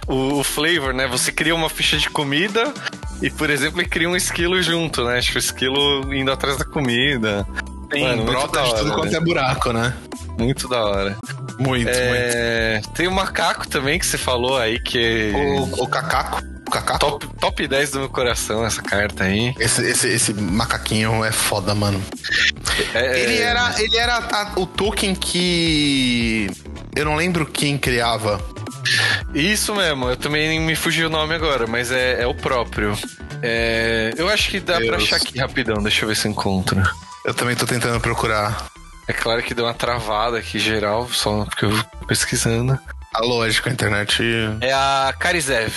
O, 0.07 0.39
o 0.39 0.45
flavor, 0.45 0.95
né? 0.95 1.07
Você 1.09 1.33
cria 1.33 1.55
uma 1.55 1.69
ficha 1.69 1.99
de 1.99 2.09
comida 2.09 2.73
e, 3.21 3.29
por 3.31 3.51
exemplo, 3.51 3.81
ele 3.81 3.89
cria 3.89 4.09
um 4.09 4.17
esquilo 4.17 4.63
junto, 4.63 5.05
né? 5.05 5.21
Tipo, 5.21 5.37
o 5.37 5.39
esquilo 5.41 6.15
indo 6.15 6.31
atrás 6.31 6.57
da 6.57 6.65
comida. 6.65 7.47
Tem 7.91 8.05
Mano, 8.05 8.25
brota 8.25 8.63
de 8.63 8.75
tudo 8.77 8.93
quanto 8.93 9.11
né? 9.11 9.19
é 9.19 9.21
buraco, 9.21 9.73
né? 9.73 9.93
Muito 10.41 10.69
da 10.69 10.85
hora. 10.85 11.17
Muito, 11.59 11.89
É, 11.91 12.81
Tem 12.95 13.07
o 13.07 13.13
macaco 13.13 13.69
também 13.69 13.99
que 13.99 14.07
você 14.07 14.17
falou 14.19 14.57
aí, 14.59 14.81
que 14.81 15.31
muito. 15.33 15.81
O, 15.81 15.85
o 15.85 15.89
cacaco. 15.89 16.43
O 16.67 16.71
cacaco. 16.71 16.99
top, 17.01 17.27
top 17.41 17.67
10 17.69 17.91
do 17.91 17.99
meu 18.01 18.09
coração, 18.09 18.65
essa 18.65 18.81
carta 18.81 19.25
aí. 19.25 19.53
Esse, 19.59 19.83
esse, 19.85 20.09
esse 20.09 20.33
macaquinho 20.35 21.25
é 21.25 21.33
foda, 21.33 21.75
mano. 21.75 22.01
É, 22.95 23.21
Ele 23.21 23.39
era, 23.39 23.75
ele 23.83 23.97
era 23.97 24.17
a- 24.19 24.53
o 24.57 24.67
token 24.67 25.15
que. 25.15 26.49
Eu 26.95 27.05
não 27.05 27.17
lembro 27.17 27.45
quem 27.47 27.77
criava. 27.77 28.41
Isso 29.35 29.75
mesmo, 29.75 30.09
eu 30.11 30.17
também 30.17 30.59
me 30.61 30.75
fugi 30.75 31.05
o 31.05 31.11
nome 31.11 31.35
agora, 31.35 31.67
mas 31.67 31.91
é, 31.93 32.23
é 32.23 32.27
o 32.27 32.35
próprio. 32.35 32.97
É, 33.43 34.13
eu 34.17 34.29
acho 34.29 34.51
que 34.51 34.61
dá 34.61 34.75
pra 34.77 34.97
Deus. 34.97 35.03
achar 35.05 35.17
aqui 35.17 35.39
rapidão, 35.39 35.83
deixa 35.83 36.05
eu 36.05 36.09
ver 36.09 36.17
se 36.17 36.27
eu 36.27 36.33
encontro. 36.33 36.81
Eu 37.25 37.35
também 37.35 37.55
tô 37.57 37.67
tentando 37.67 38.01
procurar. 38.01 38.67
É 39.11 39.13
claro 39.13 39.43
que 39.43 39.55
deu 39.55 39.65
uma 39.65 39.75
travada 39.75 40.39
aqui 40.39 40.61
geral, 40.61 41.09
só 41.09 41.45
porque 41.45 41.65
eu 41.65 41.83
tô 41.99 42.07
pesquisando. 42.07 42.79
A 43.13 43.25
lógica, 43.25 43.69
a 43.69 43.73
internet. 43.73 44.23
É 44.61 44.73
a 44.73 45.13
Karizev. 45.19 45.75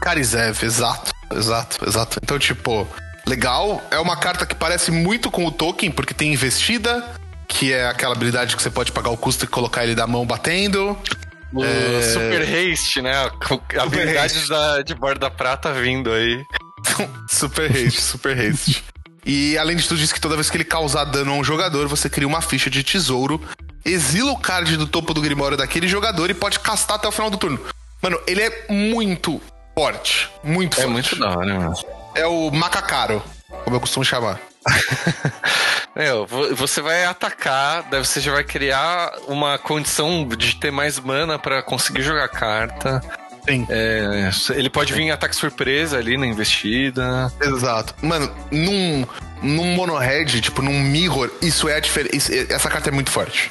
Karizev, 0.00 0.64
exato, 0.64 1.12
exato, 1.36 1.86
exato. 1.86 2.18
Então, 2.22 2.38
tipo, 2.38 2.88
legal. 3.26 3.86
É 3.90 3.98
uma 3.98 4.16
carta 4.16 4.46
que 4.46 4.54
parece 4.54 4.90
muito 4.90 5.30
com 5.30 5.44
o 5.44 5.52
token, 5.52 5.90
porque 5.90 6.14
tem 6.14 6.32
investida, 6.32 7.06
que 7.46 7.74
é 7.74 7.86
aquela 7.86 8.14
habilidade 8.14 8.56
que 8.56 8.62
você 8.62 8.70
pode 8.70 8.90
pagar 8.90 9.10
o 9.10 9.18
custo 9.18 9.44
e 9.44 9.46
colocar 9.48 9.84
ele 9.84 9.94
da 9.94 10.06
mão 10.06 10.24
batendo. 10.24 10.96
O 11.52 11.62
É. 11.62 12.02
Super 12.14 12.40
Haste, 12.40 13.02
né? 13.02 13.12
A 13.78 13.82
habilidade 13.82 14.48
da, 14.48 14.80
de 14.80 14.94
borda 14.94 15.30
prata 15.30 15.74
vindo 15.74 16.10
aí. 16.10 16.42
super 17.28 17.70
haste, 17.70 18.00
super 18.00 18.34
haste. 18.34 18.82
E 19.24 19.56
além 19.58 19.76
de 19.76 19.86
tudo, 19.86 19.98
diz 19.98 20.12
que 20.12 20.20
toda 20.20 20.34
vez 20.34 20.48
que 20.50 20.56
ele 20.56 20.64
causar 20.64 21.04
dano 21.04 21.32
a 21.32 21.34
um 21.36 21.44
jogador, 21.44 21.86
você 21.88 22.08
cria 22.08 22.26
uma 22.26 22.40
ficha 22.40 22.70
de 22.70 22.82
tesouro, 22.82 23.40
exila 23.84 24.32
o 24.32 24.38
card 24.38 24.76
do 24.76 24.86
topo 24.86 25.12
do 25.14 25.20
Grimório 25.20 25.56
daquele 25.56 25.86
jogador 25.88 26.30
e 26.30 26.34
pode 26.34 26.58
castar 26.60 26.96
até 26.96 27.06
o 27.08 27.12
final 27.12 27.30
do 27.30 27.36
turno. 27.36 27.60
Mano, 28.02 28.18
ele 28.26 28.42
é 28.42 28.66
muito 28.70 29.40
forte. 29.76 30.30
Muito 30.42 30.74
É 30.78 30.82
forte. 30.82 30.92
muito 30.92 31.16
da 31.16 31.28
hora, 31.30 31.54
mano. 31.58 31.74
É 32.14 32.26
o 32.26 32.50
macacaro, 32.50 33.22
como 33.64 33.76
eu 33.76 33.80
costumo 33.80 34.04
chamar. 34.04 34.40
Meu, 35.94 36.26
vo- 36.26 36.54
você 36.54 36.80
vai 36.80 37.04
atacar, 37.04 37.82
daí 37.90 38.04
você 38.04 38.20
já 38.20 38.32
vai 38.32 38.44
criar 38.44 39.12
uma 39.26 39.58
condição 39.58 40.26
de 40.26 40.56
ter 40.56 40.70
mais 40.70 40.98
mana 40.98 41.38
pra 41.38 41.62
conseguir 41.62 42.02
jogar 42.02 42.28
carta. 42.28 43.02
Sim. 43.48 43.66
É, 43.68 44.30
ele 44.54 44.70
pode 44.70 44.92
vir 44.92 45.02
em 45.02 45.10
ataque 45.10 45.34
surpresa 45.34 45.98
ali 45.98 46.16
na 46.16 46.26
investida. 46.26 47.32
Exato. 47.40 47.94
Mano, 48.02 48.30
num, 48.50 49.06
num 49.42 49.74
monohead, 49.74 50.40
tipo, 50.40 50.62
num 50.62 50.80
mirror, 50.80 51.30
isso 51.40 51.68
é 51.68 51.76
a 51.76 51.80
diferença. 51.80 52.32
Essa 52.48 52.68
carta 52.68 52.90
é 52.90 52.92
muito 52.92 53.10
forte. 53.10 53.50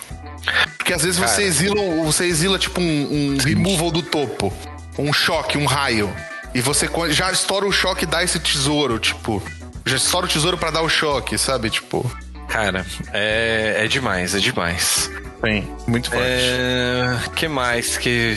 Porque 0.77 0.93
às 0.93 1.03
vezes 1.03 1.17
você 1.17 1.35
Cara. 1.35 1.43
exila, 1.43 2.03
você 2.03 2.25
exila 2.25 2.57
tipo, 2.57 2.81
um, 2.81 3.33
um 3.35 3.37
removal 3.37 3.91
do 3.91 4.01
topo. 4.01 4.53
Um 4.97 5.13
choque, 5.13 5.57
um 5.57 5.65
raio. 5.65 6.13
E 6.53 6.61
você 6.61 6.89
já 7.11 7.31
estoura 7.31 7.65
o 7.65 7.71
choque 7.71 8.03
e 8.03 8.07
dá 8.07 8.23
esse 8.23 8.39
tesouro, 8.39 8.97
tipo. 8.99 9.41
Já 9.85 9.97
estoura 9.97 10.25
o 10.25 10.29
tesouro 10.29 10.57
pra 10.57 10.71
dar 10.71 10.81
o 10.81 10.89
choque, 10.89 11.37
sabe? 11.37 11.69
Tipo. 11.69 12.09
Cara, 12.47 12.85
é, 13.13 13.75
é 13.79 13.87
demais, 13.87 14.33
é 14.33 14.39
demais. 14.39 15.09
Sim, 15.43 15.67
muito 15.87 16.09
forte. 16.09 16.25
É, 16.25 17.17
que 17.35 17.47
mais 17.47 17.97
que 17.97 18.35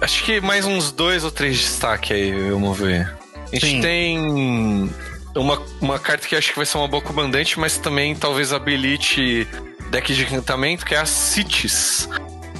acho 0.00 0.24
que 0.24 0.40
mais 0.40 0.64
uns 0.64 0.90
dois 0.92 1.24
ou 1.24 1.30
três 1.30 1.58
destaques 1.58 2.10
aí 2.12 2.50
vou 2.50 2.72
ver. 2.74 3.14
A 3.52 3.54
gente 3.54 3.66
Sim. 3.70 3.80
tem 3.80 4.90
uma, 5.34 5.62
uma 5.80 5.98
carta 5.98 6.26
que 6.26 6.34
acho 6.34 6.50
que 6.50 6.56
vai 6.56 6.66
ser 6.66 6.78
uma 6.78 6.88
boa 6.88 7.02
comandante, 7.02 7.58
mas 7.58 7.78
também 7.78 8.14
talvez 8.14 8.52
habilite 8.52 9.46
deck 9.90 10.12
de 10.14 10.22
encantamento, 10.24 10.84
que 10.84 10.94
é 10.94 10.98
a 10.98 11.06
Cities. 11.06 12.08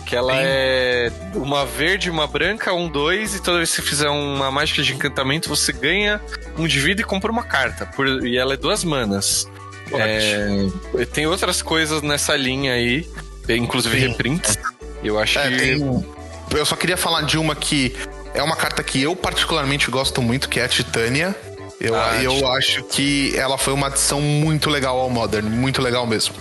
Que 0.06 0.14
ela 0.14 0.34
Sim. 0.34 0.38
é 0.42 1.10
uma 1.34 1.66
verde, 1.66 2.08
uma 2.08 2.28
branca, 2.28 2.72
um 2.72 2.88
dois, 2.88 3.34
e 3.34 3.42
toda 3.42 3.56
vez 3.56 3.70
que 3.70 3.76
você 3.76 3.82
fizer 3.82 4.08
uma 4.08 4.52
mágica 4.52 4.80
de 4.80 4.94
encantamento, 4.94 5.48
você 5.48 5.72
ganha 5.72 6.20
um 6.56 6.64
de 6.68 6.78
vida 6.78 7.00
e 7.00 7.04
compra 7.04 7.30
uma 7.32 7.42
carta. 7.42 7.86
Por- 7.86 8.24
e 8.24 8.36
ela 8.38 8.54
é 8.54 8.56
duas 8.56 8.84
manas. 8.84 9.48
É, 9.92 10.68
tem 11.12 11.26
outras 11.26 11.60
coisas 11.60 12.02
nessa 12.02 12.36
linha 12.36 12.72
aí, 12.74 13.04
inclusive 13.48 13.98
Sim. 14.00 14.06
reprints. 14.08 14.56
Eu 15.02 15.18
acho 15.18 15.40
É, 15.40 15.48
que. 15.50 15.56
tem- 15.56 16.06
Eu 16.50 16.64
só 16.64 16.76
queria 16.76 16.96
falar 16.96 17.22
de 17.22 17.38
uma 17.38 17.54
que 17.54 17.94
é 18.34 18.42
uma 18.42 18.56
carta 18.56 18.82
que 18.82 19.02
eu 19.02 19.14
particularmente 19.16 19.90
gosto 19.90 20.22
muito, 20.22 20.48
que 20.48 20.60
é 20.60 20.64
a 20.64 20.68
Titânia. 20.68 21.34
Eu, 21.80 21.94
Ah, 21.94 22.16
eu 22.22 22.32
Titânia. 22.32 22.56
acho 22.56 22.82
que 22.84 23.36
ela 23.36 23.58
foi 23.58 23.72
uma 23.74 23.88
adição 23.88 24.20
muito 24.20 24.70
legal 24.70 24.98
ao 24.98 25.10
Modern, 25.10 25.46
muito 25.48 25.82
legal 25.82 26.06
mesmo. 26.06 26.34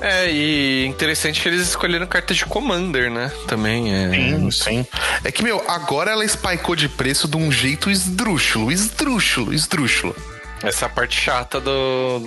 É, 0.00 0.30
e 0.30 0.84
interessante 0.86 1.40
que 1.40 1.48
eles 1.48 1.62
escolheram 1.62 2.06
carta 2.06 2.34
de 2.34 2.44
Commander, 2.44 3.10
né? 3.10 3.32
Também 3.48 3.94
é. 3.94 4.10
Sim, 4.10 4.50
sim. 4.50 4.86
É 5.24 5.32
que, 5.32 5.42
meu, 5.42 5.64
agora 5.66 6.10
ela 6.10 6.26
spikeou 6.28 6.76
de 6.76 6.88
preço 6.88 7.26
de 7.26 7.36
um 7.36 7.50
jeito 7.50 7.90
esdrúxulo, 7.90 8.70
esdrúxulo, 8.70 9.52
esdrúxulo. 9.54 10.14
Essa 10.62 10.86
é 10.86 10.88
parte 10.88 11.18
chata 11.18 11.58
do, 11.60 12.20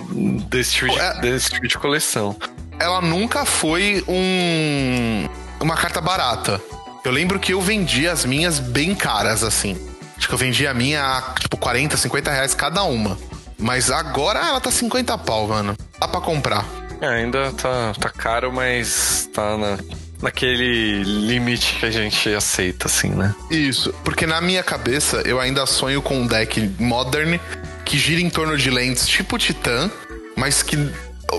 desse, 0.48 0.72
tipo 0.74 0.92
de, 0.92 0.98
É. 0.98 1.14
desse 1.20 1.50
tipo 1.50 1.68
de 1.68 1.78
coleção. 1.78 2.36
Ela 2.80 3.00
nunca 3.00 3.44
foi 3.44 4.02
um 4.08 5.28
uma 5.60 5.76
carta 5.76 6.00
barata. 6.00 6.60
Eu 7.08 7.12
lembro 7.14 7.40
que 7.40 7.54
eu 7.54 7.60
vendi 7.62 8.06
as 8.06 8.26
minhas 8.26 8.58
bem 8.58 8.94
caras, 8.94 9.42
assim. 9.42 9.74
Acho 10.18 10.28
que 10.28 10.34
eu 10.34 10.36
vendi 10.36 10.66
a 10.66 10.74
minha 10.74 11.02
a, 11.02 11.22
tipo, 11.40 11.56
40, 11.56 11.96
50 11.96 12.30
reais 12.30 12.54
cada 12.54 12.82
uma. 12.82 13.16
Mas 13.58 13.90
agora 13.90 14.40
ela 14.40 14.60
tá 14.60 14.70
50 14.70 15.16
pau, 15.16 15.48
mano. 15.48 15.74
Dá 15.98 16.06
pra 16.06 16.20
comprar. 16.20 16.66
É, 17.00 17.06
ainda 17.08 17.50
tá, 17.52 17.94
tá 17.98 18.10
caro, 18.10 18.52
mas 18.52 19.26
tá 19.32 19.56
na, 19.56 19.78
naquele 20.20 21.02
limite 21.02 21.76
que 21.80 21.86
a 21.86 21.90
gente 21.90 22.28
aceita, 22.34 22.88
assim, 22.88 23.08
né? 23.08 23.34
Isso, 23.50 23.90
porque 24.04 24.26
na 24.26 24.42
minha 24.42 24.62
cabeça 24.62 25.22
eu 25.24 25.40
ainda 25.40 25.64
sonho 25.64 26.02
com 26.02 26.14
um 26.18 26.26
deck 26.26 26.60
modern 26.78 27.38
que 27.86 27.96
gira 27.96 28.20
em 28.20 28.28
torno 28.28 28.54
de 28.58 28.68
lentes 28.68 29.08
tipo 29.08 29.38
Titã, 29.38 29.90
mas 30.36 30.62
que 30.62 30.76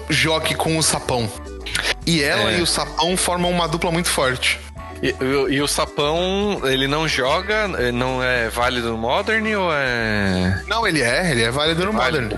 jogue 0.09 0.55
com 0.55 0.79
o 0.79 0.81
sapão. 0.81 1.31
E 2.07 2.23
ela 2.23 2.53
É. 2.53 2.57
e 2.57 2.61
o 2.63 2.65
sapão 2.65 3.15
formam 3.15 3.51
uma 3.51 3.67
dupla 3.67 3.91
muito 3.91 4.09
forte. 4.09 4.59
E, 5.01 5.07
e- 5.09 5.53
e 5.55 5.61
o 5.61 5.67
sapão, 5.67 6.61
ele 6.65 6.87
não 6.87 7.07
joga, 7.07 7.69
eh, 7.77 7.91
não 7.91 8.21
é 8.23 8.49
válido 8.49 8.89
no 8.91 8.97
Modern 8.97 9.45
ou 9.55 9.69
é. 9.73 10.61
Não, 10.67 10.85
ele 10.87 11.01
é, 11.01 11.31
ele 11.31 11.43
é 11.43 11.51
válido 11.51 11.85
no 11.85 11.93
modern. 11.93 12.31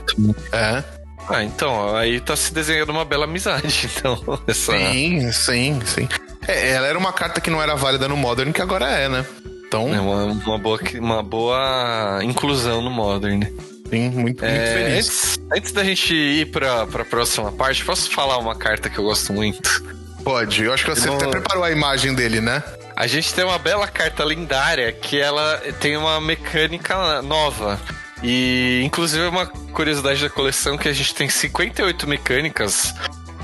É. 0.52 0.84
Ah, 1.30 1.43
então, 1.43 1.95
aí 1.95 2.19
tá 2.19 2.36
se 2.36 2.54
desenhando 2.54 2.89
uma 2.89 3.06
bela 3.06 3.26
amizade, 3.26 3.89
então. 3.97 4.17
Essa... 4.47 4.74
Sim, 4.78 5.32
sim, 5.32 5.80
sim. 5.86 6.08
É, 6.47 6.71
ela 6.71 6.88
era 6.88 6.97
uma 6.97 7.13
carta 7.13 7.39
que 7.39 7.50
não 7.50 7.62
era 7.62 7.76
válida 7.76 8.08
no 8.08 8.17
modern, 8.17 8.52
que 8.52 8.62
agora 8.62 8.86
é, 8.89 9.08
né? 9.08 9.26
Então, 9.67 9.93
É 9.93 10.02
uma, 10.02 10.26
uma, 10.26 10.58
boa, 10.58 10.80
uma 11.00 11.24
boa 11.24 12.19
inclusão 12.24 12.82
no 12.82 12.89
Modern. 12.91 13.43
sim, 13.89 14.10
muito, 14.10 14.17
muito 14.19 14.43
É, 14.43 14.74
feliz. 14.74 15.08
antes, 15.08 15.39
antes 15.56 15.71
da 15.71 15.84
gente 15.84 16.13
ir 16.13 16.47
pra, 16.52 16.86
pra 16.88 17.06
próxima 17.06 17.52
parte, 17.54 17.86
posso 17.86 18.12
falar 18.12 18.38
uma 18.38 18.56
carta 18.56 18.89
que 18.89 18.97
eu 19.00 19.04
gosto 19.06 19.32
muito? 19.32 19.82
Pode, 20.23 20.63
eu 20.63 20.73
acho 20.73 20.84
que 20.86 20.89
você 20.91 21.10
até 21.10 21.27
preparou 21.27 21.63
a 21.63 21.71
imagem 21.71 22.13
dele, 22.13 22.39
né? 22.41 22.63
A 22.95 23.07
gente 23.07 23.34
tem 23.34 23.43
uma 23.43 23.57
bela 23.57 23.88
carta 23.88 24.23
lendária 24.23 24.91
que 24.91 25.19
ela 25.19 25.60
tem 25.79 25.97
uma 25.97 26.19
mecânica 26.21 27.21
nova. 27.21 27.79
E 28.23 28.81
inclusive 28.86 29.23
é 29.23 29.29
uma 29.29 29.47
curiosidade 29.47 30.21
da 30.21 30.29
coleção 30.29 30.77
que 30.77 30.88
a 30.88 30.93
gente 30.93 31.15
tem 31.15 31.27
58 31.27 32.07
mecânicas. 32.07 32.93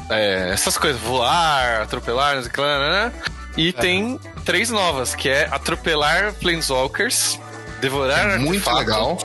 é, 0.10 0.52
essas 0.54 0.78
coisas, 0.78 1.02
voar, 1.02 1.82
atropelar, 1.82 2.36
não 2.36 2.42
sei 2.44 2.52
o 2.52 2.54
que 2.54 2.62
lá, 2.62 2.90
né? 2.90 3.12
E 3.58 3.74
tem 3.74 4.20
três 4.46 4.70
novas, 4.70 5.16
que 5.16 5.28
é 5.28 5.48
atropelar 5.52 6.32
Planeswalkers, 6.36 7.40
devorar 7.82 8.38
Muito 8.40 8.70
artefato 8.70 8.78
legal. 8.78 9.18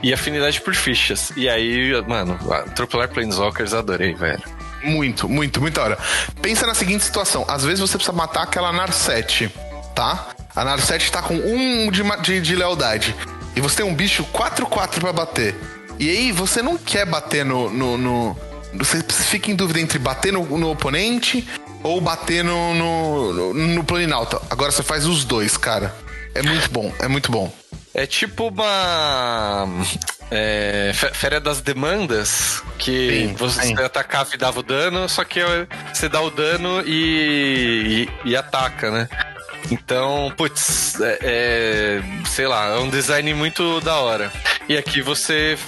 e 0.00 0.12
afinidade 0.14 0.60
por 0.60 0.74
fichas. 0.76 1.32
E 1.36 1.48
aí, 1.48 2.00
mano, 2.06 2.38
atropelar 2.52 3.08
Planeswalkers 3.08 3.74
adorei, 3.74 4.14
velho. 4.14 4.42
Muito, 4.82 5.28
muito, 5.28 5.60
da 5.60 5.82
hora. 5.82 5.98
Pensa 6.40 6.66
na 6.66 6.74
seguinte 6.74 7.04
situação: 7.04 7.44
às 7.48 7.64
vezes 7.64 7.80
você 7.80 7.96
precisa 7.96 8.16
matar 8.16 8.42
aquela 8.44 8.72
Narset, 8.72 9.50
tá? 9.94 10.28
A 10.54 10.64
Narset 10.64 11.10
tá 11.12 11.22
com 11.22 11.34
um 11.34 11.90
de, 11.90 12.02
de, 12.22 12.40
de 12.40 12.56
lealdade. 12.56 13.14
E 13.54 13.60
você 13.60 13.76
tem 13.78 13.86
um 13.86 13.94
bicho 13.94 14.24
4-4 14.32 15.00
pra 15.00 15.12
bater. 15.12 15.54
E 15.98 16.08
aí 16.08 16.32
você 16.32 16.62
não 16.62 16.78
quer 16.78 17.04
bater 17.04 17.44
no. 17.44 17.70
no, 17.70 17.96
no- 17.98 18.36
você 18.72 19.02
fica 19.02 19.50
em 19.50 19.56
dúvida 19.56 19.80
entre 19.80 19.98
bater 19.98 20.32
no, 20.32 20.44
no 20.56 20.70
oponente 20.70 21.46
ou 21.82 22.00
bater 22.00 22.44
no, 22.44 22.72
no, 22.74 23.32
no, 23.54 23.82
no. 23.82 23.84
Agora 24.48 24.70
você 24.70 24.82
faz 24.82 25.06
os 25.06 25.24
dois, 25.24 25.56
cara. 25.56 25.94
É 26.34 26.42
muito 26.42 26.70
bom, 26.70 26.92
é 27.00 27.08
muito 27.08 27.32
bom. 27.32 27.52
É 27.94 28.06
tipo 28.06 28.48
uma. 28.48 29.66
É, 30.30 30.92
Férias 31.12 31.42
das 31.42 31.60
Demandas, 31.60 32.62
que 32.78 33.26
Sim, 33.28 33.34
você 33.34 33.62
sim. 33.62 33.74
atacava 33.82 34.30
e 34.32 34.38
dava 34.38 34.60
o 34.60 34.62
dano, 34.62 35.08
só 35.08 35.24
que 35.24 35.40
você 35.92 36.08
dá 36.08 36.20
o 36.20 36.30
dano 36.30 36.82
e, 36.86 38.08
e, 38.24 38.30
e 38.30 38.36
ataca, 38.36 38.90
né? 38.92 39.08
Então, 39.72 40.32
putz, 40.36 41.00
é, 41.00 41.18
é, 41.20 42.02
sei 42.26 42.46
lá, 42.46 42.66
é 42.76 42.78
um 42.78 42.88
design 42.88 43.34
muito 43.34 43.80
da 43.80 43.96
hora. 43.96 44.32
E 44.68 44.76
aqui 44.78 45.02
você 45.02 45.58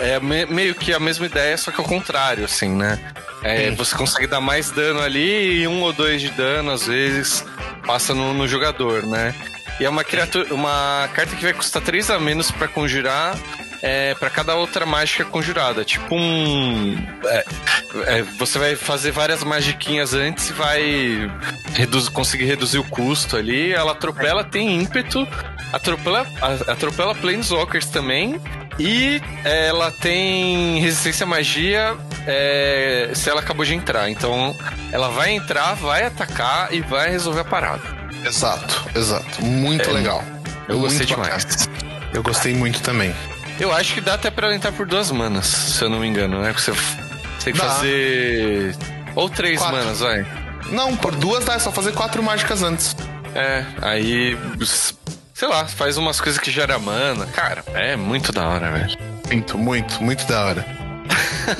é 0.00 0.18
me- 0.18 0.46
meio 0.46 0.74
que 0.74 0.94
a 0.94 0.98
mesma 0.98 1.26
ideia, 1.26 1.56
só 1.58 1.70
que 1.70 1.78
ao 1.80 1.86
contrário, 1.86 2.44
assim, 2.46 2.70
né? 2.74 2.98
É, 3.42 3.70
você 3.72 3.94
consegue 3.94 4.26
dar 4.26 4.40
mais 4.40 4.70
dano 4.70 5.00
ali 5.00 5.60
e 5.60 5.68
um 5.68 5.82
ou 5.82 5.92
dois 5.92 6.22
de 6.22 6.30
dano, 6.30 6.70
às 6.70 6.86
vezes, 6.86 7.44
passa 7.86 8.14
no, 8.14 8.32
no 8.32 8.48
jogador, 8.48 9.02
né? 9.06 9.34
E 9.78 9.84
é 9.84 9.88
uma 9.88 10.04
criatura, 10.04 10.52
uma 10.54 11.08
carta 11.12 11.36
que 11.36 11.42
vai 11.42 11.52
custar 11.52 11.82
3 11.82 12.10
a 12.10 12.18
menos 12.18 12.50
pra 12.50 12.66
conjurar 12.66 13.36
é, 13.82 14.14
para 14.14 14.30
cada 14.30 14.54
outra 14.54 14.86
mágica 14.86 15.24
conjurada. 15.24 15.84
Tipo 15.84 16.14
um. 16.14 16.96
é, 17.24 17.44
é, 18.06 18.22
você 18.38 18.58
vai 18.58 18.76
fazer 18.76 19.10
várias 19.10 19.44
magiquinhas 19.44 20.14
antes 20.14 20.50
e 20.50 20.52
vai 20.52 21.30
reduz, 21.74 22.08
conseguir 22.08 22.44
reduzir 22.44 22.78
o 22.78 22.84
custo 22.84 23.36
ali. 23.36 23.72
Ela 23.72 23.92
atropela, 23.92 24.42
tem 24.44 24.80
ímpeto, 24.80 25.26
atropela, 25.72 26.26
atropela 26.66 27.14
Planeswalkers 27.14 27.86
também. 27.86 28.40
E 28.78 29.22
ela 29.42 29.90
tem 29.90 30.78
resistência 30.80 31.24
à 31.24 31.26
magia 31.26 31.96
é, 32.26 33.10
se 33.14 33.30
ela 33.30 33.40
acabou 33.40 33.64
de 33.64 33.74
entrar. 33.74 34.10
Então 34.10 34.54
ela 34.92 35.08
vai 35.08 35.30
entrar, 35.30 35.74
vai 35.74 36.04
atacar 36.04 36.72
e 36.74 36.80
vai 36.80 37.10
resolver 37.10 37.40
a 37.40 37.44
parada. 37.44 38.05
Exato, 38.24 38.88
exato. 38.94 39.44
Muito 39.44 39.88
É, 39.88 39.92
legal. 39.92 40.22
Eu 40.68 40.78
Muito 40.78 40.90
gostei 40.98 41.06
bacana. 41.06 41.38
demais. 41.38 41.68
Eu 42.12 42.22
gostei 42.22 42.54
muito 42.54 42.80
também. 42.80 43.14
Eu 43.60 43.72
acho 43.72 43.94
que 43.94 44.00
dá 44.00 44.14
até 44.14 44.30
pra 44.30 44.54
entrar 44.54 44.72
por 44.72 44.86
duas 44.86 45.10
manas, 45.10 45.46
se 45.46 45.82
eu 45.82 45.88
não 45.88 46.00
me 46.00 46.06
engano, 46.06 46.40
né? 46.42 46.52
Porque 46.52 46.70
você 46.70 46.80
tem 47.44 47.52
que 47.52 47.58
Dá. 47.58 47.68
fazer. 47.70 48.76
Ou 49.14 49.30
três 49.30 49.58
Quatro. 49.58 49.76
manas, 49.76 50.00
vai. 50.00 50.26
Não, 50.70 50.96
por 50.96 51.14
duas 51.14 51.44
dá, 51.44 51.54
é 51.54 51.58
só 51.58 51.70
fazer 51.70 51.92
quatro 51.92 52.22
mágicas 52.22 52.62
antes. 52.62 52.96
É, 53.34 53.64
aí. 53.82 54.36
Sei 55.32 55.46
lá, 55.48 55.66
faz 55.66 55.96
umas 55.98 56.20
coisas 56.20 56.40
que 56.40 56.50
gera 56.50 56.78
mana. 56.78 57.26
Cara, 57.26 57.62
é 57.74 57.94
muito 57.96 58.32
da 58.32 58.46
hora, 58.48 58.72
velho. 58.72 58.96
Muito, 59.28 59.56
muito, 59.58 60.02
muito 60.02 60.26
da 60.26 60.44
hora. 60.46 60.66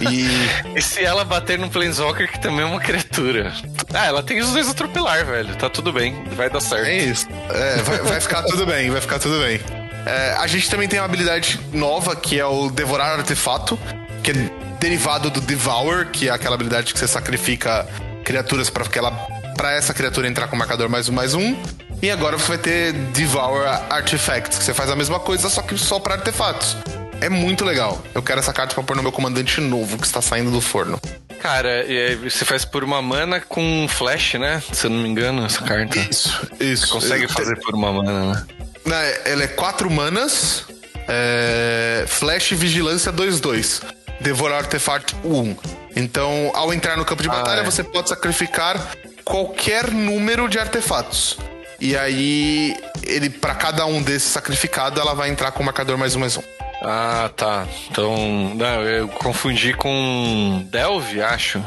E 0.01 0.76
E 0.76 0.82
se 0.82 1.05
ela 1.05 1.24
bater 1.24 1.59
num 1.59 1.68
Planeswalker, 1.68 2.30
que 2.30 2.40
também 2.40 2.61
é 2.61 2.64
uma 2.64 2.80
criatura? 2.80 3.53
Ah, 3.94 4.07
ela 4.07 4.22
tem 4.22 4.40
os 4.40 4.53
dois 4.53 4.68
atropelar, 4.68 5.24
velho. 5.24 5.55
Tá 5.57 5.70
tudo 5.70 5.92
bem, 5.92 6.24
vai 6.32 6.51
dar 6.51 6.61
certo. 6.61 6.86
é 6.86 6.97
isso. 6.97 7.26
É, 7.51 7.82
vai, 7.82 7.99
vai 7.99 8.20
ficar 8.20 8.42
tudo 8.42 8.66
bem, 8.66 8.90
vai 8.90 9.01
ficar 9.01 9.18
tudo 9.18 9.38
bem. 9.40 9.61
É, 10.05 10.36
a 10.38 10.47
gente 10.47 10.70
também 10.70 10.88
tem 10.88 11.01
uma 11.01 11.07
habilidade 11.07 11.59
nova 11.72 12.14
que 12.14 12.38
é 12.38 12.47
o 12.47 12.70
Devorar 12.70 13.18
Artefato, 13.18 13.78
que 14.22 14.30
é 14.30 14.34
derivado 14.78 15.30
do 15.30 15.40
Devour, 15.40 16.07
que 16.07 16.28
é 16.28 16.32
aquela 16.32 16.55
habilidade 16.55 16.92
que 16.92 16.99
você 16.99 17.09
sacrifica 17.09 17.86
criaturas 18.24 18.70
para 18.70 18.84
ela 18.94 19.11
para 19.57 19.72
essa 19.72 19.94
criatura 19.94 20.28
entrar 20.28 20.49
com 20.49 20.57
marcador 20.57 20.88
mais 20.88 21.09
um 21.09 21.12
mais 21.12 21.34
um. 21.34 21.57
E 22.03 22.11
agora 22.11 22.36
você 22.38 22.49
vai 22.49 22.59
ter 22.59 22.92
Devour 22.92 23.66
Artifacts, 23.88 24.59
que 24.59 24.64
você 24.64 24.74
faz 24.74 24.90
a 24.90 24.97
mesma 24.97 25.18
coisa, 25.18 25.49
só 25.49 25.62
que 25.62 25.78
só 25.78 25.99
para 25.99 26.14
artefatos. 26.14 26.76
É 27.21 27.29
muito 27.29 27.64
legal. 27.64 28.03
Eu 28.14 28.23
quero 28.23 28.41
essa 28.41 28.53
carta 28.53 28.75
pra 28.75 28.83
pôr 28.83 28.97
no 28.97 29.03
meu 29.03 29.12
comandante 29.12 29.61
novo 29.61 29.99
que 29.99 30.07
está 30.07 30.21
saindo 30.23 30.51
do 30.51 30.61
forno. 30.61 31.01
Cara, 31.41 31.85
e 31.85 31.99
aí 31.99 32.17
você 32.17 32.45
faz 32.45 32.64
por 32.64 32.83
uma 32.83 33.01
mana 33.01 33.41
com 33.41 33.87
flash, 33.89 34.35
né? 34.35 34.62
Se 34.73 34.87
eu 34.87 34.91
não 34.91 34.99
me 34.99 35.09
engano, 35.09 35.45
essa 35.45 35.62
carta. 35.62 35.99
Isso, 35.99 36.49
isso. 36.59 36.89
Consegue 36.89 37.29
fazer 37.29 37.57
por 37.61 37.75
uma 37.75 37.93
mana, 37.93 38.35
né? 38.35 38.47
Né, 38.85 39.14
Ela 39.25 39.45
é 39.45 39.49
4 39.49 39.91
manas, 39.91 40.64
é, 41.09 42.05
Flash 42.07 42.53
e 42.53 42.55
Vigilância 42.55 43.12
2-2. 43.12 43.83
Devorar 44.21 44.59
Artefato 44.59 45.14
1. 45.25 45.57
Então, 45.97 46.51
ao 46.55 46.73
entrar 46.73 46.97
no 46.97 47.05
campo 47.05 47.23
de 47.23 47.29
Ah, 47.29 47.33
batalha, 47.33 47.61
é. 47.61 47.64
você 47.64 47.83
pode 47.83 48.09
sacrificar 48.09 48.81
qualquer 49.25 49.91
número 49.91 50.49
de 50.49 50.59
artefatos. 50.59 51.37
E 51.81 51.97
aí, 51.97 52.77
ele 53.03 53.29
para 53.29 53.55
cada 53.55 53.85
um 53.87 54.01
desses 54.03 54.31
sacrificado, 54.31 55.01
ela 55.01 55.14
vai 55.14 55.29
entrar 55.29 55.51
com 55.53 55.62
o 55.62 55.67
marcador 55.67 55.99
mais 55.99 56.14
um 56.14 56.21
mais 56.21 56.37
um. 56.37 56.43
Ah, 56.83 57.31
tá. 57.37 57.66
Então, 57.91 58.55
não, 58.55 58.83
eu 58.83 59.09
confundi 59.09 59.72
com 59.72 60.62
Delve, 60.70 61.22
acho. 61.22 61.62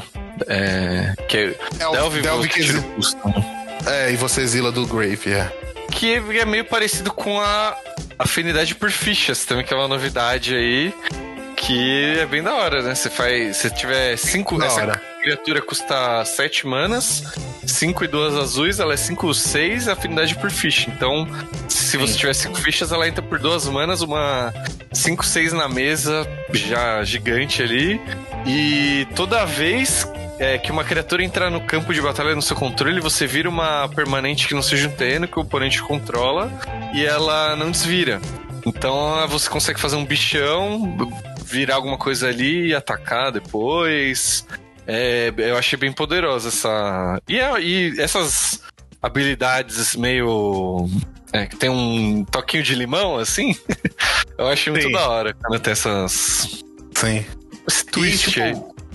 É, 0.48 1.14
que 1.28 1.38
é, 1.38 1.56
Delve- 1.92 2.22
Delve, 2.22 2.48
que 2.48 2.62
tira 2.64 2.78
exi- 2.78 2.88
o 2.88 2.92
custo. 2.94 3.20
É, 3.88 4.12
e 4.12 4.16
você 4.16 4.42
exila 4.42 4.72
do 4.72 4.86
Grave, 4.86 5.34
é. 5.34 5.52
Que 5.92 6.14
é 6.40 6.46
meio 6.46 6.64
parecido 6.64 7.12
com 7.12 7.40
a 7.42 7.76
afinidade 8.18 8.76
por 8.76 8.92
fichas, 8.92 9.44
também 9.46 9.66
que 9.66 9.74
é 9.74 9.78
uma 9.78 9.88
novidade 9.88 10.56
aí. 10.56 10.94
Que 11.58 12.20
é 12.20 12.26
bem 12.26 12.42
da 12.42 12.54
hora, 12.54 12.82
né? 12.82 12.96
Você 12.96 13.10
faz. 13.10 13.58
Se 13.58 13.70
tiver 13.72 14.16
cinco. 14.18 14.58
Da 14.58 14.68
essa 14.68 14.82
hora. 14.82 15.02
criatura 15.22 15.62
custa 15.62 16.24
7 16.24 16.66
manas, 16.66 17.24
5 17.66 18.06
e 18.06 18.08
2 18.08 18.36
azuis, 18.36 18.80
ela 18.80 18.94
é 18.94 18.98
5 18.98 19.34
6, 19.34 19.90
afinidade 19.90 20.36
por 20.36 20.50
ficha. 20.50 20.90
Então, 20.90 21.28
se 21.68 21.98
você 21.98 22.18
tiver 22.18 22.34
5 22.34 22.56
fichas, 22.60 22.94
ela 22.94 23.06
entra 23.08 23.22
por 23.22 23.40
duas 23.40 23.66
manas, 23.68 24.02
uma 24.02 24.54
5 25.00 25.26
6 25.26 25.54
na 25.54 25.68
mesa, 25.68 26.28
já 26.54 27.04
gigante 27.04 27.62
ali. 27.62 28.00
E 28.46 29.08
toda 29.16 29.46
vez 29.46 30.08
é, 30.40 30.58
que 30.58 30.72
uma 30.72 30.84
criatura 30.84 31.24
entrar 31.24 31.50
no 31.50 31.62
campo 31.62 31.94
de 31.94 32.02
batalha 32.02 32.36
no 32.36 32.42
seu 32.42 32.56
controle, 32.56 33.02
você 33.02 33.28
vira 33.28 33.50
uma 33.50 33.88
permanente 33.90 34.48
que 34.48 34.54
não 34.54 34.62
seja 34.62 34.88
um 34.88 34.92
terreno 34.92 35.28
que 35.28 35.38
o 35.38 35.42
oponente 35.42 35.82
controla 35.82 36.52
e 36.94 37.06
ela 37.06 37.56
não 37.56 37.72
desvira. 37.72 38.22
Então 38.66 39.28
você 39.28 39.50
consegue 39.50 39.80
fazer 39.80 39.96
um 39.96 40.06
bichão, 40.06 40.98
virar 41.44 41.76
alguma 41.76 41.98
coisa 41.98 42.28
ali 42.28 42.68
e 42.68 42.76
atacar 42.76 43.32
depois. 43.32 44.46
É, 44.88 45.32
eu 45.38 45.58
achei 45.58 45.78
bem 45.78 45.92
poderosa 45.92 46.50
essa. 46.50 47.22
E, 47.28 47.38
é- 47.40 47.62
e 47.62 48.00
essas 48.00 48.62
habilidades 49.02 49.96
meio. 49.96 50.90
É, 51.34 51.46
que 51.46 51.56
tem 51.56 51.70
um 51.70 52.24
toquinho 52.26 52.64
de 52.64 52.76
limão, 52.76 53.18
assim. 53.18 53.56
eu 54.38 54.48
achei 54.48 54.72
muito 54.72 54.88
Sim. 54.88 54.94
da 54.94 55.08
hora 55.08 55.34
quando 55.34 55.60
tem 55.60 55.72
essas. 55.72 56.64
Sim. 56.96 57.26
Esse 57.68 57.86
twist 57.86 58.32
tipo, 58.32 58.44
aí. 58.44 58.54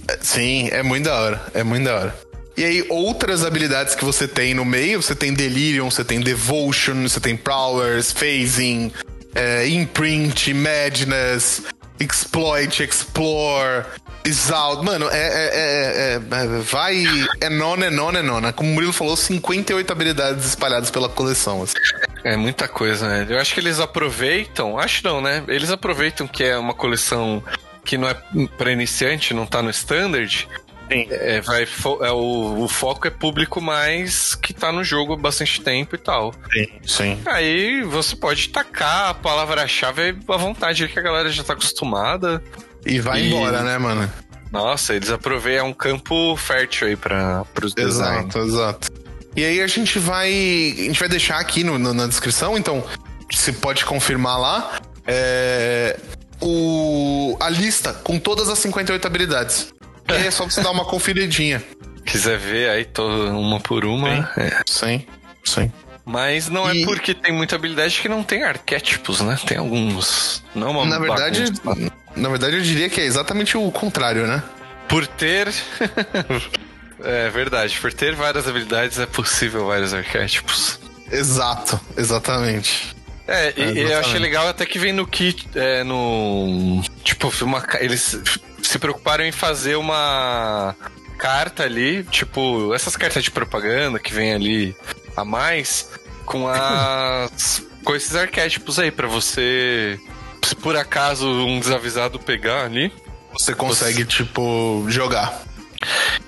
é, 0.08 0.18
Sim, 0.20 0.68
é 0.70 0.82
muito 0.82 1.04
da 1.04 1.14
hora. 1.14 1.42
É 1.54 1.62
muito 1.62 1.84
da 1.84 1.94
hora. 1.94 2.24
E 2.56 2.64
aí, 2.64 2.86
outras 2.88 3.44
habilidades 3.44 3.94
que 3.96 4.04
você 4.04 4.28
tem 4.28 4.54
no 4.54 4.64
meio, 4.64 5.02
você 5.02 5.14
tem 5.14 5.34
Delirium, 5.34 5.90
você 5.90 6.04
tem 6.04 6.20
Devotion, 6.20 7.02
você 7.02 7.18
tem 7.18 7.36
Prowlers, 7.36 8.12
Phasing, 8.12 8.92
é, 9.34 9.66
Imprint, 9.66 10.54
Madness, 10.54 11.62
Exploit, 11.98 12.80
Explore, 12.82 13.84
Exalt. 14.24 14.82
Mano, 14.82 15.08
é, 15.10 15.18
é, 15.18 15.50
é, 15.54 16.12
é- 16.14 16.14
é- 16.14 16.58
vai. 16.60 17.04
É 17.40 17.48
nona, 17.50 17.86
é 17.86 17.90
nona, 17.90 18.18
é 18.20 18.22
nona. 18.22 18.52
Como 18.52 18.70
o 18.70 18.72
Murilo 18.74 18.92
falou, 18.92 19.16
58 19.16 19.90
habilidades 19.92 20.46
espalhadas 20.46 20.90
pela 20.90 21.08
coleção. 21.08 21.62
assim. 21.62 21.74
É 22.22 22.36
muita 22.36 22.66
coisa, 22.66 23.06
né? 23.06 23.26
Eu 23.28 23.38
acho 23.38 23.52
que 23.52 23.60
eles 23.60 23.78
aproveitam. 23.80 24.78
Acho 24.78 25.04
não, 25.04 25.20
né? 25.20 25.44
Eles 25.48 25.70
aproveitam 25.70 26.26
que 26.26 26.42
é 26.42 26.56
uma 26.56 26.72
coleção 26.74 27.42
que 27.84 27.98
não 27.98 28.08
é 28.08 28.16
pra 28.56 28.72
iniciante, 28.72 29.34
não 29.34 29.44
tá 29.44 29.60
no 29.62 29.68
standard. 29.70 30.48
Sim. 30.90 31.06
É, 31.10 31.40
vai, 31.40 31.64
fo- 31.66 32.02
é, 32.04 32.10
o, 32.12 32.62
o 32.64 32.68
foco 32.68 33.06
é 33.06 33.10
público 33.10 33.58
mais 33.60 34.34
que 34.34 34.52
tá 34.52 34.70
no 34.70 34.84
jogo 34.84 35.14
há 35.14 35.16
bastante 35.16 35.60
tempo 35.62 35.94
e 35.94 35.98
tal. 35.98 36.34
Sim. 36.52 36.68
Sim. 36.86 37.22
Aí 37.26 37.82
você 37.82 38.14
pode 38.16 38.48
tacar 38.50 39.08
a 39.10 39.14
palavra-chave 39.14 40.16
à 40.28 40.36
vontade, 40.36 40.86
que 40.88 40.98
a 40.98 41.02
galera 41.02 41.30
já 41.30 41.42
tá 41.44 41.52
acostumada. 41.54 42.42
E 42.86 43.00
vai 43.00 43.20
E- 43.22 43.28
embora, 43.28 43.62
né, 43.62 43.78
mano? 43.78 44.10
Nossa, 44.52 44.94
eles 44.94 45.10
aproveitam 45.10 45.66
é 45.66 45.68
um 45.68 45.72
campo 45.72 46.36
fértil 46.36 46.86
aí 46.88 46.96
para 46.96 47.44
os 47.62 47.74
designs. 47.74 48.34
Exato, 48.34 48.38
exato. 48.38 48.88
E 49.36 49.44
aí 49.44 49.60
a 49.60 49.66
gente 49.66 49.98
vai. 49.98 50.28
A 50.30 50.82
gente 50.82 51.00
vai 51.00 51.08
deixar 51.08 51.38
aqui 51.40 51.64
no- 51.64 51.78
no- 51.78 51.92
na 51.94 52.06
descrição, 52.06 52.56
então 52.56 52.84
você 53.32 53.52
pode 53.52 53.84
confirmar 53.84 54.38
lá. 54.38 54.80
é, 55.06 55.98
o, 56.40 57.36
a 57.40 57.50
lista 57.50 57.92
com 57.92 58.18
todas 58.18 58.48
as 58.48 58.58
58 58.60 59.06
habilidades. 59.06 59.72
E 60.08 60.12
aí 60.12 60.26
é 60.26 60.30
só 60.30 60.44
você 60.44 60.62
dar 60.62 60.70
uma 60.70 60.84
conferidinha. 60.88 61.62
Quiser 62.06 62.38
ver 62.38 62.70
aí 62.70 62.84
tô 62.86 63.06
uma 63.06 63.60
por 63.60 63.84
uma. 63.84 64.30
é. 64.36 64.62
Sim, 64.66 65.04
sim. 65.44 65.70
Mas 66.04 66.48
não 66.48 66.70
E- 66.72 66.82
é 66.82 66.84
porque 66.84 67.14
tem 67.14 67.32
muita 67.32 67.56
habilidade 67.56 67.98
que 68.00 68.08
não 68.08 68.22
tem 68.22 68.42
arquétipos, 68.44 69.20
né? 69.20 69.38
Tem 69.46 69.56
alguns. 69.56 70.42
Não 70.54 70.68
é 70.68 70.70
uma 70.70 70.84
Na 70.86 70.98
verdade, 70.98 71.50
bagunça. 71.64 71.92
na 72.14 72.28
verdade, 72.28 72.56
eu 72.56 72.62
diria 72.62 72.90
que 72.90 73.00
é 73.00 73.04
exatamente 73.04 73.56
o 73.56 73.70
contrário, 73.70 74.26
né? 74.26 74.42
Por 74.88 75.06
ter. 75.06 75.48
é 77.02 77.30
verdade, 77.30 77.78
por 77.80 77.92
ter 77.92 78.14
várias 78.14 78.46
habilidades 78.46 78.98
é 78.98 79.06
possível 79.06 79.66
vários 79.66 79.94
arquétipos. 79.94 80.78
Exato, 81.10 81.80
exatamente. 81.96 82.94
É, 83.26 83.54
e- 83.56 83.72
e 83.78 83.80
eu 83.80 83.98
achei 83.98 84.18
legal 84.18 84.46
até 84.48 84.66
que 84.66 84.78
vem 84.78 84.92
no 84.92 85.06
kit, 85.06 85.48
é, 85.54 85.82
no. 85.84 86.82
Tipo, 87.02 87.32
uma, 87.42 87.64
eles 87.80 88.18
se 88.62 88.78
preocuparam 88.78 89.24
em 89.24 89.32
fazer 89.32 89.76
uma 89.76 90.74
carta 91.16 91.62
ali, 91.62 92.04
tipo, 92.04 92.74
essas 92.74 92.94
cartas 92.96 93.24
de 93.24 93.30
propaganda 93.30 93.98
que 93.98 94.12
vem 94.12 94.34
ali 94.34 94.76
a 95.16 95.24
mais, 95.24 95.90
com 96.24 96.48
as. 96.48 97.62
com 97.84 97.94
esses 97.94 98.14
arquétipos 98.14 98.78
aí, 98.78 98.90
pra 98.90 99.06
você. 99.06 99.98
Se 100.42 100.54
por 100.54 100.76
acaso 100.76 101.28
um 101.28 101.58
desavisado 101.58 102.18
pegar 102.18 102.64
ali. 102.64 102.92
Você 103.32 103.54
consegue, 103.54 104.04
tipo, 104.04 104.84
jogar. 104.88 105.42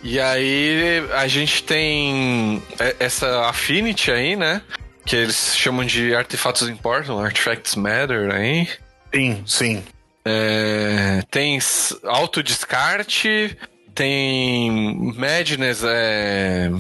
E 0.03 0.20
aí 0.20 1.07
a 1.14 1.26
gente 1.28 1.62
tem 1.62 2.62
essa 2.99 3.47
Affinity 3.49 4.11
aí, 4.11 4.37
né? 4.37 4.62
Que 5.05 5.16
eles 5.16 5.57
chamam 5.57 5.84
de 5.84 6.14
artefatos 6.14 6.68
important, 6.68 7.18
artifacts 7.18 7.76
matter 7.76 8.32
aí. 8.34 8.68
Sim, 9.14 9.43
sim. 9.47 9.84
É, 10.24 11.22
tem 11.30 11.59
autodescarte, 12.05 13.57
tem 13.95 15.14
Madness, 15.16 15.82
é, 15.84 16.70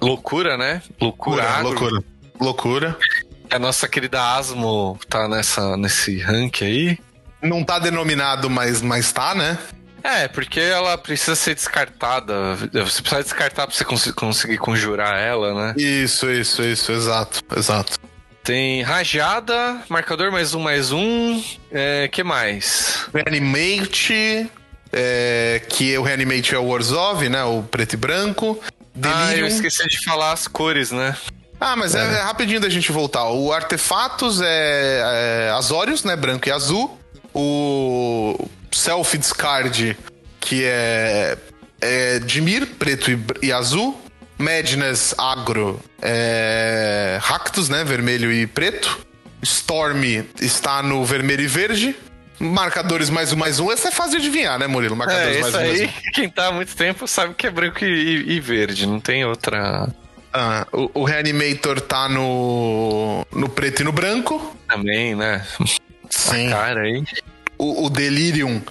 loucura, 0.00 0.56
né? 0.56 0.82
Loucura, 1.00 1.42
Loucura, 1.60 1.62
loucura. 1.90 2.04
Loucura. 2.40 2.98
A 3.50 3.58
nossa 3.58 3.88
querida 3.88 4.22
Asmo 4.36 4.98
tá 5.08 5.28
nessa, 5.28 5.76
nesse 5.76 6.18
rank 6.18 6.62
aí. 6.62 6.98
Não 7.42 7.64
tá 7.64 7.78
denominado, 7.78 8.48
mas, 8.48 8.80
mas 8.80 9.12
tá, 9.12 9.34
né? 9.34 9.58
É, 10.02 10.28
porque 10.28 10.60
ela 10.60 10.96
precisa 10.96 11.34
ser 11.34 11.54
descartada. 11.54 12.54
Você 12.72 13.02
precisa 13.02 13.22
descartar 13.22 13.66
pra 13.66 13.74
você 13.76 13.84
cons- 13.84 14.12
conseguir 14.12 14.56
conjurar 14.58 15.18
ela, 15.18 15.52
né? 15.54 15.74
Isso, 15.76 16.30
isso, 16.30 16.62
isso, 16.62 16.90
exato, 16.92 17.40
exato. 17.54 17.98
Tem 18.42 18.82
rajada, 18.82 19.82
marcador 19.88 20.32
mais 20.32 20.54
um, 20.54 20.60
mais 20.60 20.92
um. 20.92 21.42
É, 21.70 22.08
que 22.08 22.22
mais? 22.24 23.06
Reanimate, 23.12 24.50
é, 24.92 25.60
que 25.68 25.96
o 25.98 26.02
Reanimate 26.02 26.54
é 26.54 26.58
o 26.58 26.68
Orzhov, 26.68 27.28
né? 27.28 27.44
O 27.44 27.62
preto 27.62 27.92
e 27.94 27.96
branco. 27.96 28.58
Ah, 29.04 29.22
eu 29.22 29.28
Delirium. 29.28 29.46
esqueci 29.46 29.88
de 29.88 30.04
falar 30.04 30.32
as 30.32 30.46
cores, 30.48 30.90
né? 30.90 31.16
Ah, 31.60 31.76
mas 31.76 31.94
é, 31.94 32.00
é 32.00 32.22
rapidinho 32.22 32.60
da 32.60 32.68
gente 32.68 32.90
voltar. 32.90 33.28
O 33.30 33.52
Artefatos 33.52 34.40
é, 34.40 35.46
é 35.46 35.50
Azorius, 35.50 36.04
né? 36.04 36.16
Branco 36.16 36.48
e 36.48 36.52
azul. 36.52 36.98
O 37.34 38.48
Self 38.72 39.16
Discard, 39.18 39.96
que 40.40 40.64
é, 40.64 41.36
é 41.80 42.18
Dimir, 42.20 42.66
preto 42.78 43.10
e, 43.10 43.18
e 43.42 43.52
azul. 43.52 44.00
Madness 44.38 45.14
Agro 45.18 45.78
é 46.00 47.18
Ractus, 47.20 47.68
né? 47.68 47.84
Vermelho 47.84 48.32
e 48.32 48.46
preto. 48.46 49.06
Storm 49.42 50.02
está 50.40 50.82
no 50.82 51.04
vermelho 51.04 51.42
e 51.42 51.46
verde. 51.46 51.96
Marcadores 52.40 53.10
mais 53.10 53.32
um, 53.32 53.36
mais 53.36 53.60
um. 53.60 53.70
Essa 53.70 53.88
é 53.88 53.90
fácil 53.90 54.12
de 54.12 54.26
adivinhar, 54.26 54.58
né, 54.58 54.66
Murilo? 54.66 54.96
Marcadores 54.96 55.36
É, 55.36 55.40
mais 55.40 55.54
um, 55.54 55.58
mais 55.58 55.80
aí, 55.80 55.86
um. 55.86 55.90
quem 56.12 56.28
tá 56.30 56.46
há 56.48 56.52
muito 56.52 56.74
tempo 56.74 57.06
sabe 57.06 57.34
que 57.34 57.46
é 57.46 57.50
branco 57.50 57.84
e, 57.84 58.32
e 58.32 58.40
verde, 58.40 58.86
não 58.86 58.98
tem 58.98 59.24
outra 59.24 59.88
Ah, 60.32 60.66
o, 60.72 60.90
o 61.00 61.04
Reanimator 61.04 61.80
tá 61.80 62.08
no, 62.08 63.26
no 63.30 63.48
preto 63.48 63.82
e 63.82 63.84
no 63.84 63.92
branco. 63.92 64.56
também, 64.66 65.14
né? 65.14 65.46
Sim. 66.08 66.48
Cara 66.48 66.80
aí. 66.80 67.04
O, 67.58 67.86
o 67.86 67.90
Delirium 67.90 68.62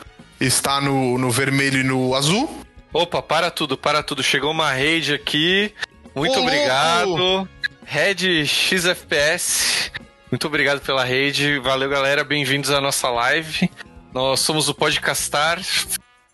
está 0.41 0.82
no, 0.82 1.17
no 1.17 1.30
vermelho 1.30 1.80
e 1.80 1.84
no 1.84 2.15
azul. 2.15 2.63
Opa, 2.91 3.22
para 3.22 3.51
tudo, 3.51 3.78
para 3.78 4.01
tudo. 4.01 4.24
Chegou 4.24 4.51
uma 4.51 4.72
raid 4.72 5.13
aqui. 5.13 5.72
Muito 6.15 6.39
Ô, 6.39 6.41
obrigado. 6.41 7.47
Red 7.86 8.45
XFPS. 8.45 9.91
Muito 10.32 10.48
obrigado 10.48 10.82
pela 10.82 11.04
raid. 11.04 11.60
Valeu, 11.60 11.90
galera. 11.90 12.24
Bem-vindos 12.24 12.70
à 12.72 12.80
nossa 12.80 13.10
live. 13.10 13.70
Nós 14.14 14.40
somos 14.40 14.70
o 14.70 14.74
Podcastar. 14.74 15.60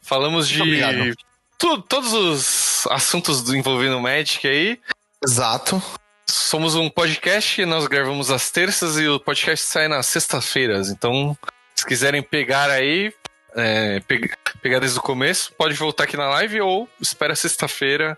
Falamos 0.02 0.48
de 0.48 0.60
tu- 1.58 1.82
todos 1.82 2.14
os 2.14 2.88
assuntos 2.88 3.42
do- 3.42 3.56
envolvendo 3.56 3.98
o 3.98 4.02
Magic 4.02 4.46
aí. 4.48 4.80
Exato. 5.26 5.82
Somos 6.30 6.76
um 6.76 6.90
podcast 6.90 7.56
que 7.56 7.66
nós 7.66 7.88
gravamos 7.88 8.30
às 8.32 8.52
terças 8.52 8.98
e 8.98 9.08
o 9.08 9.20
podcast 9.20 9.66
sai 9.66 9.88
nas 9.88 10.06
sextas-feiras. 10.08 10.90
Então, 10.90 11.38
se 11.76 11.86
quiserem 11.86 12.22
pegar 12.22 12.70
aí, 12.70 13.14
é, 13.56 14.00
pe- 14.02 14.30
pegar 14.62 14.80
desde 14.80 15.00
o 15.00 15.02
começo, 15.02 15.54
pode 15.58 15.74
voltar 15.76 16.04
aqui 16.04 16.18
na 16.18 16.28
live 16.30 16.62
ou 16.62 16.90
espera 17.00 17.36
sexta-feira, 17.36 18.18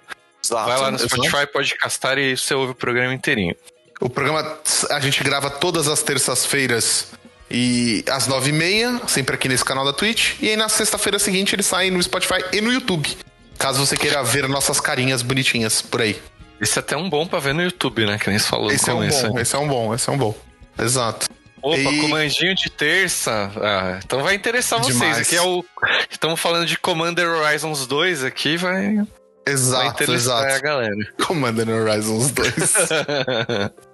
vai 0.50 0.80
lá 0.80 0.92
no. 0.92 0.98
Spotify, 1.00 1.46
podcastar 1.52 2.18
e 2.18 2.36
você 2.36 2.54
ouve 2.54 2.72
o 2.72 2.76
programa 2.76 3.14
inteirinho. 3.14 3.56
O 4.00 4.10
programa 4.10 4.58
a 4.92 5.00
gente 5.00 5.24
grava 5.24 5.50
todas 5.50 5.88
as 5.88 6.02
terças-feiras 6.04 7.08
e 7.50 8.04
às 8.10 8.28
nove 8.28 8.50
e 8.50 8.54
meia, 8.54 9.02
sempre 9.08 9.36
aqui 9.36 9.48
nesse 9.50 9.66
canal 9.66 9.84
da 9.86 9.94
Twitch. 9.94 10.36
E 10.42 10.50
aí 10.50 10.56
na 10.56 10.70
sexta-feira 10.70 11.18
seguinte 11.18 11.56
ele 11.56 11.64
sai 11.64 11.90
no 11.90 12.02
Spotify 12.02 12.44
e 12.54 12.62
no 12.62 12.72
YouTube. 12.72 13.18
Caso 13.58 13.84
você 13.84 13.98
queira 13.98 14.22
ver 14.24 14.48
nossas 14.48 14.80
carinhas 14.80 15.22
bonitinhas 15.24 15.82
por 15.82 16.02
aí. 16.02 16.22
Esse 16.62 16.78
é 16.78 16.82
até 16.82 16.96
um 16.98 17.10
bom 17.10 17.26
pra 17.26 17.40
ver 17.40 17.54
no 17.54 17.62
YouTube, 17.64 18.06
né? 18.06 18.18
Que 18.20 18.30
nem 18.30 18.38
você 18.38 18.48
falou 18.48 18.72
Esse 18.72 18.90
é 18.90 18.94
um 18.94 19.00
bom, 19.08 19.40
esse 19.40 19.56
é 19.56 19.60
um 19.60 19.68
bom, 19.68 19.94
esse 19.96 20.10
é 20.10 20.12
um 20.14 20.18
bom. 20.18 20.36
Exato. 20.78 21.28
Opa, 21.62 21.78
E- 21.78 22.02
comandinho 22.02 22.54
de 22.56 22.70
terça. 22.70 23.52
Ah, 23.58 24.00
então 24.04 24.22
vai 24.22 24.36
interessar 24.36 24.80
vocês. 24.80 24.96
Demais. 24.98 25.18
Aqui 25.20 25.36
é 25.36 25.42
o. 25.42 25.66
Estamos 26.10 26.40
falando 26.40 26.66
de 26.68 26.78
Commander 26.78 27.28
Horizons 27.30 27.88
2 27.88 28.24
aqui, 28.24 28.58
vai, 28.58 28.96
vai 28.96 29.08
Exato, 29.48 30.04
interessar 30.04 30.44
a 30.44 30.48
exato. 30.50 30.64
galera. 30.64 30.96
Commander 31.26 31.68
Horizons 31.70 32.32
2. 32.32 32.54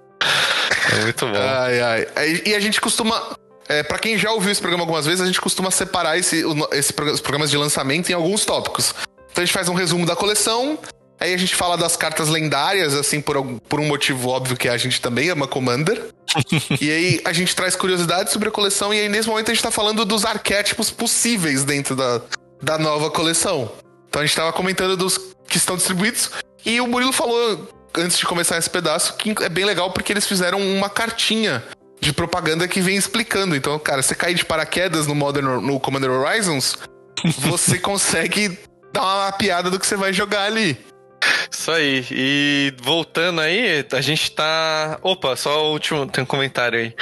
é 0.92 1.02
muito 1.02 1.26
bom. 1.26 1.36
Ai, 1.36 1.80
ai. 1.80 2.08
Aí- 2.16 2.42
E 2.46 2.54
a 2.54 2.60
gente 2.60 2.80
costuma. 2.80 3.36
É, 3.68 3.82
para 3.82 3.98
quem 3.98 4.18
já 4.18 4.30
ouviu 4.30 4.52
esse 4.52 4.60
programa 4.60 4.82
algumas 4.82 5.06
vezes, 5.06 5.22
a 5.22 5.26
gente 5.26 5.40
costuma 5.40 5.70
separar 5.70 6.18
esse, 6.18 6.44
esse 6.72 6.92
os 7.12 7.20
programas 7.20 7.50
de 7.50 7.56
lançamento 7.56 8.10
em 8.10 8.12
alguns 8.12 8.44
tópicos. 8.44 8.94
Então 9.30 9.42
a 9.42 9.44
gente 9.46 9.54
faz 9.54 9.68
um 9.68 9.74
resumo 9.74 10.04
da 10.04 10.14
coleção, 10.14 10.78
aí 11.18 11.32
a 11.32 11.36
gente 11.38 11.54
fala 11.56 11.76
das 11.76 11.96
cartas 11.96 12.28
lendárias, 12.28 12.94
assim, 12.94 13.22
por, 13.22 13.42
por 13.68 13.80
um 13.80 13.86
motivo 13.86 14.28
óbvio 14.28 14.54
que 14.56 14.68
a 14.68 14.76
gente 14.76 15.00
também 15.00 15.30
ama 15.30 15.48
Commander. 15.48 16.08
e 16.80 16.90
aí 16.90 17.20
a 17.24 17.32
gente 17.32 17.56
traz 17.56 17.74
curiosidades 17.74 18.32
sobre 18.34 18.48
a 18.48 18.52
coleção, 18.52 18.92
e 18.92 19.00
aí 19.00 19.08
nesse 19.08 19.28
momento 19.28 19.50
a 19.50 19.54
gente 19.54 19.62
tá 19.62 19.70
falando 19.70 20.04
dos 20.04 20.26
arquétipos 20.26 20.90
possíveis 20.90 21.64
dentro 21.64 21.96
da, 21.96 22.20
da 22.62 22.76
nova 22.78 23.10
coleção. 23.10 23.72
Então 24.08 24.20
a 24.20 24.26
gente 24.26 24.36
tava 24.36 24.52
comentando 24.52 24.94
dos 24.96 25.18
que 25.48 25.56
estão 25.56 25.74
distribuídos, 25.76 26.30
e 26.66 26.80
o 26.82 26.86
Murilo 26.86 27.12
falou 27.12 27.66
antes 27.96 28.18
de 28.18 28.26
começar 28.26 28.58
esse 28.58 28.70
pedaço 28.70 29.16
que 29.16 29.34
é 29.42 29.48
bem 29.48 29.64
legal 29.64 29.90
porque 29.90 30.12
eles 30.12 30.26
fizeram 30.26 30.60
uma 30.60 30.88
cartinha 30.88 31.62
de 32.00 32.12
propaganda 32.12 32.68
que 32.68 32.80
vem 32.80 32.96
explicando. 32.96 33.56
Então, 33.56 33.78
cara, 33.78 34.02
você 34.02 34.14
cair 34.14 34.34
de 34.34 34.44
paraquedas 34.44 35.06
no 35.06 35.14
Modern 35.14 35.60
no 35.60 35.80
Commander 35.80 36.10
Horizons, 36.10 36.76
você 37.38 37.78
consegue 37.78 38.58
dar 38.92 39.02
uma 39.02 39.32
piada 39.32 39.70
do 39.70 39.78
que 39.78 39.86
você 39.86 39.96
vai 39.96 40.12
jogar 40.12 40.44
ali. 40.44 40.78
Isso 41.50 41.70
aí. 41.70 42.04
E 42.10 42.74
voltando 42.82 43.40
aí, 43.40 43.84
a 43.92 44.00
gente 44.00 44.30
tá. 44.32 44.98
Opa, 45.02 45.36
só 45.36 45.66
o 45.66 45.72
último, 45.72 46.06
tem 46.06 46.22
um 46.22 46.26
comentário 46.26 46.78
aí. 46.78 46.94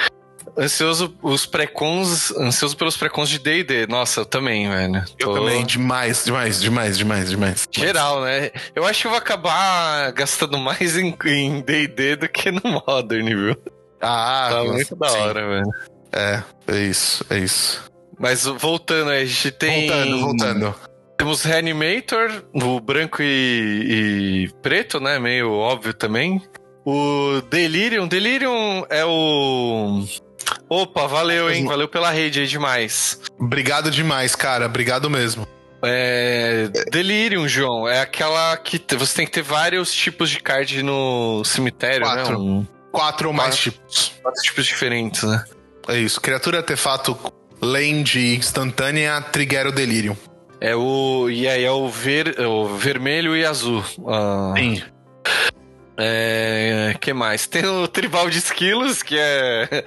Ansioso 0.57 1.15
os 1.23 1.47
pré-cons, 1.47 2.31
ansioso 2.37 2.77
pelos 2.77 2.97
pré-cons 2.97 3.29
de 3.31 3.39
D&D. 3.39 3.87
Nossa, 3.87 4.21
eu 4.21 4.27
também, 4.27 4.69
velho. 4.69 5.03
Eu 5.19 5.29
Tô- 5.29 5.35
também, 5.35 5.65
demais, 5.65 6.25
demais, 6.25 6.61
demais, 6.61 6.99
demais, 6.99 7.31
demais. 7.31 7.69
Geral, 7.71 8.21
né? 8.23 8.51
Eu 8.75 8.85
acho 8.85 9.01
que 9.01 9.07
eu 9.07 9.11
vou 9.13 9.19
acabar 9.19 10.13
gastando 10.13 10.59
mais 10.59 10.97
em 10.97 11.11
D&D 11.63 12.17
do 12.17 12.29
que 12.29 12.51
no 12.51 12.61
Modern, 12.87 13.27
viu? 13.27 13.57
Ah, 14.01 14.49
Tá 14.51 14.57
nossa, 14.59 14.73
muito 14.73 14.97
da 14.97 15.09
sim. 15.09 15.19
hora, 15.19 15.49
velho. 15.49 15.71
É, 16.13 16.43
é 16.69 16.79
isso, 16.83 17.25
é 17.31 17.39
isso. 17.39 17.83
Mas 18.19 18.45
voltando 18.45 19.11
aí, 19.11 19.23
a 19.23 19.27
gente 19.27 19.51
tem... 19.53 19.89
Voltando, 19.89 20.21
voltando. 20.21 20.75
Temos 21.17 21.43
Reanimator, 21.45 22.45
o 22.53 22.79
branco 22.81 23.23
e, 23.23 24.45
e 24.49 24.49
preto, 24.61 25.01
né? 25.01 25.19
Meio 25.19 25.51
óbvio 25.53 25.95
também. 25.95 26.43
O 26.85 27.41
Delirium. 27.49 28.09
Delirium 28.09 28.85
é 28.91 29.05
o. 29.05 30.05
Opa, 30.73 31.07
valeu, 31.07 31.51
hein? 31.51 31.67
Valeu 31.67 31.87
pela 31.87 32.11
rede 32.11 32.41
aí 32.41 32.47
demais. 32.47 33.21
Obrigado 33.39 33.91
demais, 33.91 34.35
cara. 34.35 34.65
Obrigado 34.65 35.11
mesmo. 35.11 35.47
É. 35.85 36.69
Delirium, 36.91 37.47
João. 37.47 37.87
É 37.87 38.01
aquela 38.01 38.57
que 38.57 38.81
você 38.97 39.17
tem 39.17 39.27
que 39.27 39.33
ter 39.33 39.43
vários 39.43 39.93
tipos 39.93 40.31
de 40.31 40.41
card 40.41 40.83
no 40.83 41.45
cemitério, 41.45 42.07
Quatro. 42.07 42.31
né? 42.33 42.37
Um, 42.39 42.67
Quatro 42.91 43.29
ou 43.29 43.35
mais 43.35 43.55
Quatro. 43.57 43.71
tipos. 43.73 44.13
quatro 44.23 44.43
tipos 44.43 44.65
diferentes, 44.65 45.23
né? 45.25 45.45
É 45.89 45.99
isso. 45.99 46.19
Criatura, 46.21 46.59
artefato, 46.59 47.19
land 47.61 48.19
instantânea, 48.37 49.21
trigger 49.21 49.67
o 49.67 49.73
delirium. 49.73 50.17
É 50.59 50.75
o. 50.75 51.29
E 51.29 51.47
aí 51.49 51.65
é 51.65 51.71
o, 51.71 51.87
ver, 51.91 52.35
é 52.39 52.47
o 52.47 52.67
vermelho 52.77 53.37
e 53.37 53.45
azul. 53.45 53.85
Ah, 54.09 54.55
Sim. 54.57 54.83
É. 55.97 56.95
que 57.01 57.13
mais? 57.13 57.47
Tem 57.47 57.65
o 57.67 57.87
Tribal 57.87 58.29
de 58.31 58.39
Esquilos, 58.39 59.03
que 59.03 59.17
é 59.19 59.85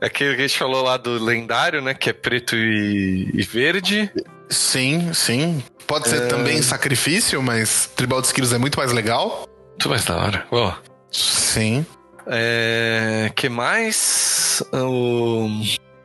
aquele 0.00 0.34
que 0.36 0.42
a 0.42 0.46
gente 0.46 0.58
falou 0.58 0.82
lá 0.82 0.96
do 0.96 1.22
lendário, 1.22 1.80
né? 1.80 1.94
Que 1.94 2.10
é 2.10 2.12
preto 2.12 2.54
e, 2.56 3.30
e 3.34 3.42
verde. 3.42 4.10
Sim, 4.48 5.12
sim. 5.14 5.62
Pode 5.86 6.08
ser 6.08 6.22
É. 6.22 6.26
também 6.26 6.60
sacrifício, 6.62 7.42
mas 7.42 7.90
Tribal 7.96 8.20
de 8.20 8.26
Skills 8.28 8.52
é 8.52 8.58
muito 8.58 8.78
mais 8.78 8.92
legal. 8.92 9.46
Muito 9.70 9.88
mais 9.88 10.04
da 10.04 10.16
hora. 10.16 10.46
Ó. 10.50 10.72
Sim. 11.10 11.84
É. 12.26 13.30
que 13.34 13.48
mais? 13.48 14.62
O. 14.72 15.48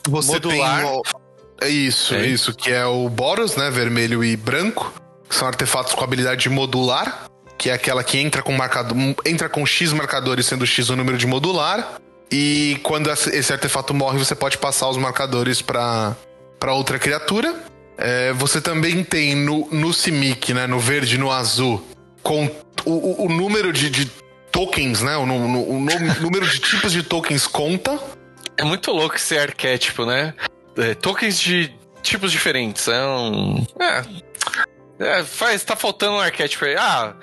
Você 0.08 0.32
Modular. 0.34 0.82
tem. 0.82 0.90
o- 0.92 1.02
É 1.64 1.70
isso, 1.70 2.16
É. 2.16 2.26
isso, 2.26 2.54
que 2.56 2.72
é 2.72 2.86
o 2.86 3.08
Boros, 3.08 3.56
né? 3.56 3.70
Vermelho 3.70 4.24
e 4.24 4.36
branco. 4.36 4.92
Que 5.30 5.36
são 5.36 5.48
artefatos 5.48 5.94
com 5.94 6.04
habilidade 6.04 6.42
de 6.42 6.50
modular. 6.50 7.26
Que 7.62 7.70
é 7.70 7.74
aquela 7.74 8.04
que 8.04 8.18
entra 8.18 8.42
com 8.42 8.52
marcador. 8.54 8.98
Entra 9.24 9.48
com 9.48 9.64
X 9.68 9.94
marcadores, 9.94 10.48
sendo 10.48 10.66
X 10.66 10.90
o 10.90 10.96
número 10.96 11.16
de 11.16 11.28
modular. 11.28 12.02
E 12.32 12.80
quando 12.82 13.08
esse 13.12 13.54
artefato 13.54 13.94
morre, 13.94 14.18
você 14.18 14.34
pode 14.34 14.58
passar 14.58 14.90
os 14.90 14.98
marcadores 14.98 15.62
para 15.62 16.16
outra 16.70 16.98
criatura. 16.98 17.54
É, 18.00 18.34
você 18.34 18.60
também 18.60 19.04
tem 19.04 19.36
no, 19.36 19.68
no 19.72 19.94
Simic, 19.94 20.56
né? 20.56 20.66
No 20.66 20.80
verde 20.80 21.20
no 21.20 21.32
azul. 21.32 21.86
Com 22.24 22.46
o, 22.84 22.92
o- 22.92 23.26
o 23.26 23.30
número 23.30 23.72
de, 23.72 23.92
de 23.92 24.06
tokens, 24.52 25.04
né? 25.04 25.16
O, 25.18 25.22
o 25.22 25.28
nu- 25.28 25.90
número 26.20 26.48
de 26.48 26.58
tipos 26.58 26.92
de 26.92 27.04
tokens 27.04 27.46
conta. 27.46 28.00
É 28.58 28.64
muito 28.64 28.92
louco 28.92 29.18
esse 29.18 29.38
arquétipo, 29.38 30.04
né? 30.04 30.34
É, 30.78 30.96
tokens 30.96 31.40
de 31.40 31.72
tipos 32.02 32.32
diferentes. 32.32 32.88
É 32.88 33.06
um. 33.06 33.64
É. 33.80 35.20
é 35.20 35.24
faz, 35.24 35.64
tá 35.64 35.76
faltando 35.76 36.14
um 36.14 36.20
arquétipo 36.20 36.66
aí. 36.66 36.76
Ah, 36.76 37.14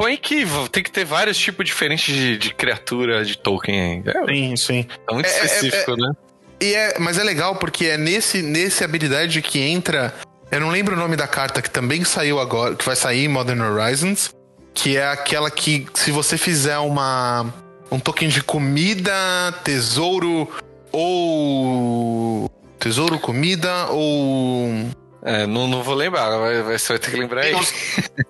põe 0.00 0.16
que 0.16 0.46
tem 0.72 0.82
que 0.82 0.90
ter 0.90 1.04
vários 1.04 1.36
tipos 1.36 1.66
diferentes 1.66 2.14
de, 2.14 2.38
de 2.38 2.54
criatura 2.54 3.22
de 3.22 3.36
Tolkien. 3.36 4.02
É, 4.06 4.32
sim, 4.32 4.56
sim. 4.56 4.86
É 5.06 5.12
muito 5.12 5.26
é, 5.26 5.28
específico, 5.28 5.90
é, 5.90 5.96
né? 5.96 6.12
E 6.58 6.74
é, 6.74 6.98
mas 6.98 7.18
é 7.18 7.22
legal 7.22 7.56
porque 7.56 7.84
é 7.84 7.98
nesse, 7.98 8.40
nesse 8.40 8.82
habilidade 8.82 9.42
que 9.42 9.60
entra. 9.60 10.14
Eu 10.50 10.58
não 10.58 10.70
lembro 10.70 10.96
o 10.96 10.98
nome 10.98 11.16
da 11.16 11.28
carta 11.28 11.60
que 11.60 11.68
também 11.68 12.02
saiu 12.02 12.40
agora, 12.40 12.74
que 12.74 12.84
vai 12.84 12.96
sair 12.96 13.26
em 13.26 13.28
Modern 13.28 13.60
Horizons, 13.60 14.34
que 14.72 14.96
é 14.96 15.06
aquela 15.06 15.50
que 15.50 15.86
se 15.92 16.10
você 16.10 16.38
fizer 16.38 16.78
uma 16.78 17.52
um 17.92 18.00
token 18.00 18.30
de 18.30 18.42
comida, 18.42 19.12
tesouro 19.62 20.48
ou 20.90 22.50
tesouro, 22.78 23.18
comida 23.18 23.88
ou 23.90 24.86
é, 25.22 25.46
não, 25.46 25.68
não 25.68 25.82
vou 25.82 25.94
lembrar, 25.94 26.30
vai, 26.38 26.62
vai, 26.62 26.78
você 26.78 26.92
vai 26.94 26.98
ter 26.98 27.10
que 27.10 27.16
lembrar 27.16 27.42
aí. 27.42 27.54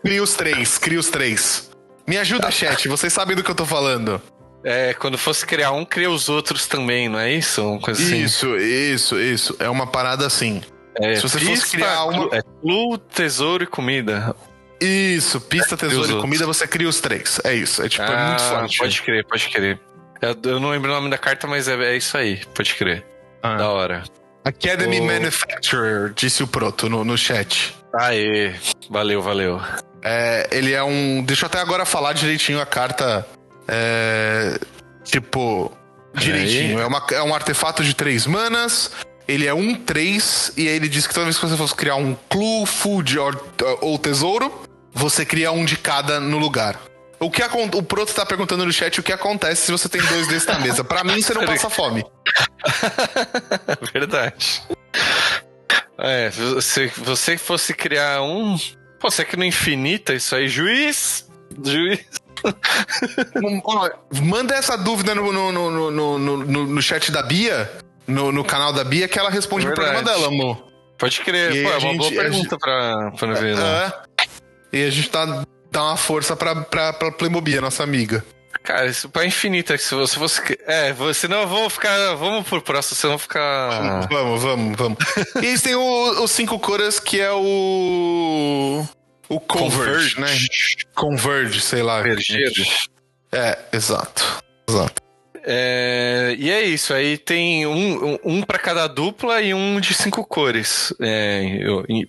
Cria 0.02 0.22
os 0.22 0.34
três, 0.34 0.78
cria 0.78 0.98
os 0.98 1.08
três. 1.08 1.70
Me 2.06 2.18
ajuda, 2.18 2.50
chat, 2.50 2.88
vocês 2.88 3.12
sabem 3.12 3.36
do 3.36 3.42
que 3.42 3.50
eu 3.50 3.54
tô 3.54 3.64
falando. 3.64 4.20
É, 4.64 4.92
quando 4.94 5.16
fosse 5.16 5.46
criar 5.46 5.72
um, 5.72 5.84
cria 5.84 6.10
os 6.10 6.28
outros 6.28 6.66
também, 6.66 7.08
não 7.08 7.18
é 7.18 7.32
isso? 7.32 7.62
Uma 7.66 7.80
coisa 7.80 8.02
assim. 8.02 8.22
Isso, 8.22 8.56
isso, 8.56 9.18
isso. 9.18 9.56
É 9.58 9.70
uma 9.70 9.86
parada 9.86 10.26
assim. 10.26 10.60
É, 10.96 11.14
Se 11.14 11.22
você 11.22 11.38
pista, 11.38 11.54
fosse 11.54 11.70
criar 11.70 12.04
uma. 12.04 12.36
É 12.36 12.42
clue, 12.42 12.98
tesouro 13.14 13.64
e 13.64 13.66
comida. 13.66 14.34
Isso, 14.80 15.40
pista, 15.40 15.74
é, 15.74 15.78
tesouro 15.78 16.18
e 16.18 16.20
comida, 16.20 16.46
você 16.46 16.66
cria 16.66 16.88
os 16.88 17.00
três. 17.00 17.40
É 17.44 17.54
isso. 17.54 17.82
É 17.82 17.88
tipo, 17.88 18.02
ah, 18.02 18.12
é 18.12 18.26
muito 18.28 18.42
ah, 18.42 18.58
forte. 18.58 18.78
Pode 18.78 19.02
crer, 19.02 19.24
pode 19.24 19.48
crer. 19.48 19.80
Eu, 20.20 20.36
eu, 20.50 20.60
não 20.60 20.70
lembro 20.70 20.90
o 20.90 20.94
nome 20.94 21.08
da 21.08 21.16
carta, 21.16 21.46
mas 21.46 21.68
é, 21.68 21.74
é 21.74 21.96
isso 21.96 22.16
aí. 22.16 22.40
Pode 22.54 22.74
crer. 22.74 23.06
Ah. 23.42 23.56
Da 23.56 23.70
hora. 23.70 24.04
Academy 24.44 25.00
o... 25.00 25.04
Manufacturer, 25.04 26.12
disse 26.14 26.42
o 26.42 26.46
Proto 26.46 26.88
no, 26.88 27.04
no 27.04 27.16
chat. 27.16 27.74
Aê, 27.94 28.54
valeu, 28.88 29.20
valeu. 29.20 29.60
É, 30.02 30.48
ele 30.50 30.72
é 30.72 30.82
um. 30.82 31.22
Deixa 31.22 31.44
eu 31.44 31.48
até 31.48 31.58
agora 31.58 31.84
falar 31.84 32.12
direitinho 32.12 32.60
a 32.60 32.66
carta 32.66 33.26
é, 33.68 34.58
tipo, 35.04 35.72
direitinho. 36.14 36.80
É, 36.80 36.86
uma, 36.86 37.04
é 37.12 37.22
um 37.22 37.34
artefato 37.34 37.84
de 37.84 37.94
três 37.94 38.26
manas. 38.26 38.90
Ele 39.28 39.46
é 39.46 39.54
um 39.54 39.76
3 39.76 40.54
e 40.56 40.66
aí 40.66 40.74
ele 40.74 40.88
diz 40.88 41.06
que 41.06 41.14
toda 41.14 41.24
vez 41.24 41.38
que 41.38 41.46
você 41.46 41.56
fosse 41.56 41.72
criar 41.72 41.94
um 41.94 42.16
clue, 42.28 42.66
food 42.66 43.16
or, 43.16 43.40
ou 43.80 43.96
tesouro, 43.96 44.64
você 44.92 45.24
cria 45.24 45.52
um 45.52 45.64
de 45.64 45.76
cada 45.76 46.18
no 46.18 46.36
lugar. 46.36 46.80
O 47.20 47.30
que 47.30 47.42
o 47.42 47.82
Proto 47.82 48.14
tá 48.14 48.24
perguntando 48.24 48.64
no 48.64 48.72
chat 48.72 48.98
o 48.98 49.02
que 49.02 49.12
acontece 49.12 49.66
se 49.66 49.72
você 49.72 49.90
tem 49.90 50.00
dois 50.00 50.26
desses 50.26 50.46
na 50.46 50.58
mesa. 50.58 50.82
Para 50.82 51.04
mim, 51.04 51.20
você 51.20 51.34
não 51.34 51.44
passa 51.44 51.68
fome. 51.70 52.02
Verdade. 53.92 54.62
É, 55.98 56.30
se 56.62 56.86
você 56.96 57.36
fosse 57.36 57.74
criar 57.74 58.22
um. 58.22 58.56
Pô, 58.98 59.10
você 59.10 59.22
que 59.22 59.36
no 59.36 59.44
infinita 59.44 60.14
isso 60.14 60.34
aí, 60.34 60.48
juiz. 60.48 61.28
Juiz. 61.62 62.00
Manda 64.22 64.54
essa 64.54 64.78
dúvida 64.78 65.14
no, 65.14 65.30
no, 65.30 65.52
no, 65.52 65.90
no, 65.90 66.18
no, 66.18 66.66
no 66.66 66.82
chat 66.82 67.12
da 67.12 67.22
Bia, 67.22 67.70
no, 68.06 68.32
no 68.32 68.42
canal 68.42 68.72
da 68.72 68.82
Bia, 68.82 69.06
que 69.06 69.18
ela 69.18 69.28
responde 69.28 69.66
Verdade. 69.66 69.88
no 69.88 69.94
programa 69.94 70.18
dela, 70.18 70.28
amor. 70.32 70.70
Pode 70.96 71.20
crer, 71.20 71.54
e 71.54 71.62
pô, 71.62 71.68
é 71.68 71.72
uma 71.72 71.80
gente, 71.80 71.98
boa 71.98 72.10
pergunta 72.10 72.50
gente, 72.50 72.58
pra, 72.58 73.10
pra 73.12 73.32
ver, 73.34 73.56
né? 73.56 73.92
É, 74.72 74.78
e 74.78 74.84
a 74.84 74.90
gente 74.90 75.10
tá 75.10 75.44
dá 75.70 75.82
uma 75.84 75.96
força 75.96 76.36
pra, 76.36 76.54
pra, 76.56 76.92
pra 76.92 77.12
Playmobil, 77.12 77.60
nossa 77.60 77.82
amiga. 77.82 78.24
Cara, 78.62 78.86
isso 78.86 79.08
pra 79.08 79.24
infinita, 79.24 79.76
se 79.78 79.94
você 79.94 80.18
fosse. 80.18 80.40
É, 80.66 80.94
senão 81.14 81.46
vamos 81.46 81.72
ficar. 81.72 82.14
Vamos 82.14 82.46
pro 82.46 82.60
próximo, 82.60 82.96
senão 82.96 83.18
ficar. 83.18 84.06
Vamos, 84.10 84.42
vamos, 84.42 84.76
vamos. 84.76 84.98
e 85.42 85.46
eles 85.46 85.62
têm 85.62 85.74
os 85.76 86.30
cinco 86.30 86.58
cores 86.58 87.00
que 87.00 87.20
é 87.20 87.32
o. 87.32 88.84
O 89.28 89.40
Converge, 89.40 90.16
Converge. 90.16 90.20
né? 90.20 90.84
Converge, 90.94 91.60
sei 91.60 91.82
lá. 91.82 91.98
Converge. 91.98 92.36
É, 93.32 93.58
exato. 93.72 94.42
Exato. 94.68 95.00
É, 95.42 96.34
e 96.38 96.50
é 96.50 96.62
isso, 96.62 96.92
aí 96.92 97.16
tem 97.16 97.66
um, 97.66 98.04
um, 98.12 98.18
um 98.24 98.42
para 98.42 98.58
cada 98.58 98.86
dupla 98.86 99.40
e 99.40 99.54
um 99.54 99.80
de 99.80 99.94
cinco 99.94 100.24
cores. 100.24 100.92
É, 101.00 101.60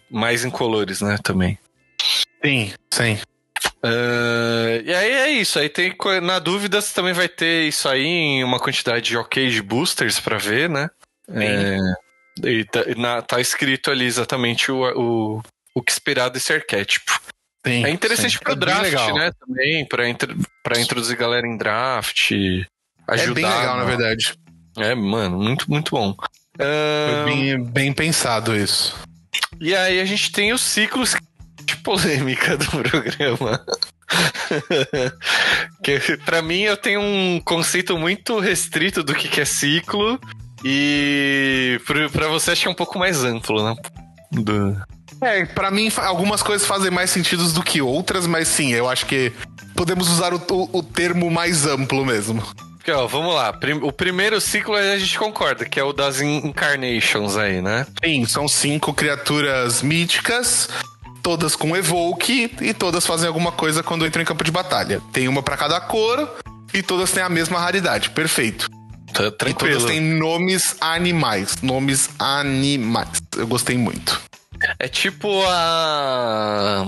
mais 0.09 0.43
incolores, 0.43 0.99
né, 0.99 1.17
também. 1.23 1.57
Sim, 2.43 2.73
sim. 2.91 3.17
Uh, 3.83 4.81
e 4.85 4.93
aí 4.93 5.11
é 5.11 5.29
isso, 5.31 5.57
aí 5.57 5.67
tem 5.67 5.95
na 6.21 6.37
dúvida 6.37 6.79
você 6.79 6.93
também 6.93 7.13
vai 7.13 7.27
ter 7.27 7.67
isso 7.67 7.89
aí 7.89 8.05
em 8.05 8.43
uma 8.43 8.59
quantidade 8.59 9.01
de 9.01 9.17
ok 9.17 9.49
de 9.49 9.61
boosters 9.61 10.19
para 10.19 10.37
ver, 10.37 10.69
né? 10.69 10.87
É, 11.27 11.77
e 12.43 12.63
tá, 12.65 12.83
na, 12.95 13.21
tá, 13.23 13.41
escrito 13.41 13.89
ali 13.89 14.05
exatamente 14.05 14.71
o, 14.71 14.83
o, 14.83 15.43
o 15.73 15.81
que 15.81 15.91
esperar 15.91 16.29
desse 16.29 16.53
arquétipo. 16.53 17.19
Sim, 17.65 17.85
é 17.85 17.89
interessante 17.89 18.33
sim. 18.33 18.39
pro 18.43 18.53
é 18.53 18.55
draft, 18.55 19.13
né? 19.13 19.31
Também, 19.39 19.85
pra, 19.85 20.07
intro, 20.07 20.35
pra 20.63 20.79
introduzir 20.79 21.17
galera 21.17 21.47
em 21.47 21.57
draft. 21.57 22.31
Ajudar, 23.07 23.31
é 23.31 23.33
bem 23.33 23.45
legal, 23.45 23.77
na 23.77 23.83
verdade. 23.83 24.33
É, 24.77 24.93
mano, 24.93 25.39
muito, 25.39 25.69
muito 25.69 25.91
bom. 25.91 26.15
Uh, 26.55 27.25
bem, 27.25 27.63
bem 27.63 27.93
pensado 27.93 28.55
isso. 28.55 28.95
E 29.59 29.75
aí 29.75 29.99
a 29.99 30.05
gente 30.05 30.31
tem 30.31 30.53
os 30.53 30.61
ciclos 30.61 31.15
polêmica 31.77 32.57
do 32.57 32.65
programa. 32.83 33.63
que 35.83 36.17
para 36.25 36.41
mim 36.41 36.61
eu 36.61 36.75
tenho 36.75 37.01
um 37.01 37.39
conceito 37.43 37.97
muito 37.97 38.39
restrito 38.39 39.03
do 39.03 39.13
que 39.13 39.39
é 39.39 39.45
ciclo 39.45 40.19
e 40.65 41.79
para 42.11 42.27
você 42.27 42.51
acho 42.51 42.61
que 42.63 42.67
é 42.67 42.71
um 42.71 42.75
pouco 42.75 42.99
mais 42.99 43.23
amplo, 43.23 43.63
né? 43.63 43.75
Do... 44.31 44.77
É, 45.21 45.45
para 45.45 45.71
mim 45.71 45.91
algumas 45.97 46.41
coisas 46.43 46.67
fazem 46.67 46.91
mais 46.91 47.09
sentido 47.09 47.51
do 47.51 47.63
que 47.63 47.81
outras, 47.81 48.27
mas 48.27 48.47
sim, 48.47 48.71
eu 48.71 48.89
acho 48.89 49.05
que 49.05 49.31
podemos 49.75 50.09
usar 50.09 50.33
o, 50.33 50.41
o, 50.51 50.79
o 50.79 50.83
termo 50.83 51.29
mais 51.31 51.65
amplo 51.65 52.05
mesmo. 52.05 52.43
Porque, 52.81 52.91
ó, 52.91 53.05
vamos 53.05 53.35
lá. 53.35 53.53
O 53.83 53.91
primeiro 53.91 54.41
ciclo 54.41 54.75
a 54.75 54.97
gente 54.97 55.17
concorda, 55.17 55.65
que 55.65 55.79
é 55.79 55.83
o 55.83 55.93
das 55.93 56.19
Incarnations 56.19 57.37
aí, 57.37 57.61
né? 57.61 57.85
Sim, 58.03 58.25
são 58.25 58.47
cinco 58.47 58.91
criaturas 58.91 59.83
míticas, 59.83 60.67
todas 61.21 61.55
com 61.55 61.75
Evoke, 61.75 62.51
e 62.61 62.73
todas 62.73 63.05
fazem 63.05 63.27
alguma 63.27 63.51
coisa 63.51 63.83
quando 63.83 64.05
entram 64.05 64.21
em 64.21 64.25
campo 64.25 64.43
de 64.43 64.51
batalha. 64.51 65.01
Tem 65.11 65.27
uma 65.27 65.43
para 65.43 65.57
cada 65.57 65.79
cor, 65.79 66.29
e 66.73 66.81
todas 66.81 67.11
têm 67.11 67.23
a 67.23 67.29
mesma 67.29 67.59
raridade. 67.59 68.09
Perfeito. 68.11 68.69
Tá 69.13 69.31
tranquilo. 69.31 69.73
E 69.73 69.77
todas 69.77 69.91
têm 69.91 70.01
nomes 70.01 70.75
animais. 70.79 71.57
Nomes 71.61 72.09
animais. 72.17 73.21
Eu 73.37 73.47
gostei 73.47 73.77
muito. 73.77 74.21
É 74.79 74.87
tipo 74.87 75.43
a. 75.47 76.85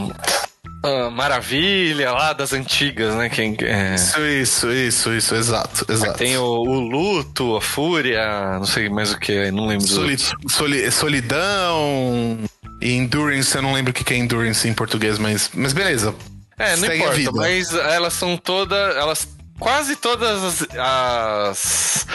a 0.84 1.10
maravilha 1.10 2.12
lá 2.12 2.34
das 2.34 2.54
antigas, 2.54 3.16
né? 3.16 3.30
Quem, 3.30 3.58
é... 3.62 3.96
Isso, 3.96 4.20
isso, 4.22 4.72
isso, 4.72 5.14
isso, 5.14 5.36
exato, 5.36 5.86
exato. 5.92 6.18
Tem 6.18 6.38
o, 6.38 6.44
o, 6.44 6.80
luto, 6.80 7.56
a 7.56 7.62
fúria, 7.62 8.60
não 8.60 8.66
sei 8.66 8.90
mais 8.90 9.12
o 9.12 9.20
que, 9.20 9.52
não 9.52 9.66
lembro. 9.66 9.88
Soli, 9.88 10.18
soli, 10.48 10.92
solidão 10.92 12.40
e 12.84 12.94
endurance, 12.94 13.56
eu 13.56 13.62
não 13.62 13.74
lembro 13.74 13.92
o 13.92 13.94
que 13.94 14.14
é 14.14 14.18
endurance 14.18 14.68
em 14.68 14.74
português, 14.74 15.18
mas, 15.18 15.50
mas 15.54 15.72
beleza. 15.72 16.14
É, 16.58 16.76
não 16.76 16.88
Segue 16.88 17.04
importa, 17.04 17.32
mas 17.32 17.74
elas 17.74 18.14
são 18.14 18.36
todas. 18.38 18.96
Elas 18.96 19.28
quase 19.58 19.96
todas 19.96 20.44
as, 20.44 20.68
as, 20.78 22.08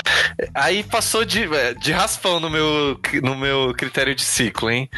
Aí 0.54 0.82
passou 0.84 1.24
de, 1.24 1.48
de 1.80 1.92
raspão 1.92 2.38
no 2.38 2.50
meu, 2.50 3.00
no 3.22 3.36
meu 3.36 3.74
critério 3.76 4.14
de 4.14 4.22
ciclo, 4.22 4.70
hein? 4.70 4.88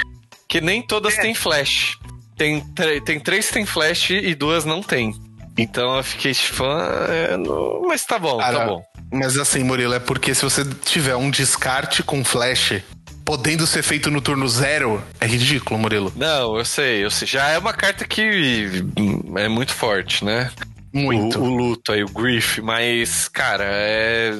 Que 0.48 0.60
nem 0.60 0.82
todas 0.82 1.16
é. 1.18 1.22
têm 1.22 1.34
flash. 1.34 1.98
Tem, 2.36 2.60
tem 3.04 3.20
três 3.20 3.48
que 3.48 3.54
tem 3.54 3.66
flash 3.66 4.10
e 4.10 4.34
duas 4.34 4.64
não 4.64 4.82
tem. 4.82 5.14
Então 5.56 5.96
eu 5.96 6.02
fiquei 6.02 6.32
tipo, 6.32 6.64
ah, 6.64 7.06
é, 7.08 7.36
não... 7.36 7.82
mas 7.82 8.04
tá 8.04 8.18
bom, 8.18 8.38
tá 8.38 8.44
Cara, 8.44 8.58
tá 8.58 8.66
bom. 8.66 8.82
Mas 9.12 9.36
assim, 9.36 9.62
Murilo, 9.62 9.94
é 9.94 9.98
porque 9.98 10.34
se 10.34 10.42
você 10.42 10.64
tiver 10.84 11.16
um 11.16 11.30
descarte 11.30 12.02
com 12.02 12.24
flash, 12.24 12.82
podendo 13.30 13.64
ser 13.64 13.84
feito 13.84 14.10
no 14.10 14.20
turno 14.20 14.48
zero, 14.48 15.00
é 15.20 15.24
ridículo, 15.24 15.78
Murilo. 15.78 16.12
Não, 16.16 16.58
eu 16.58 16.64
sei, 16.64 17.04
eu 17.04 17.12
sei. 17.12 17.28
Já 17.28 17.46
é 17.50 17.58
uma 17.58 17.72
carta 17.72 18.04
que 18.04 18.82
é 19.36 19.48
muito 19.48 19.72
forte, 19.72 20.24
né? 20.24 20.50
Muito. 20.92 21.38
O, 21.38 21.44
o, 21.44 21.48
luto 21.48 21.92
aí, 21.92 22.02
o 22.02 22.08
grief, 22.08 22.58
mas, 22.58 23.28
cara, 23.28 23.62
é. 23.64 24.32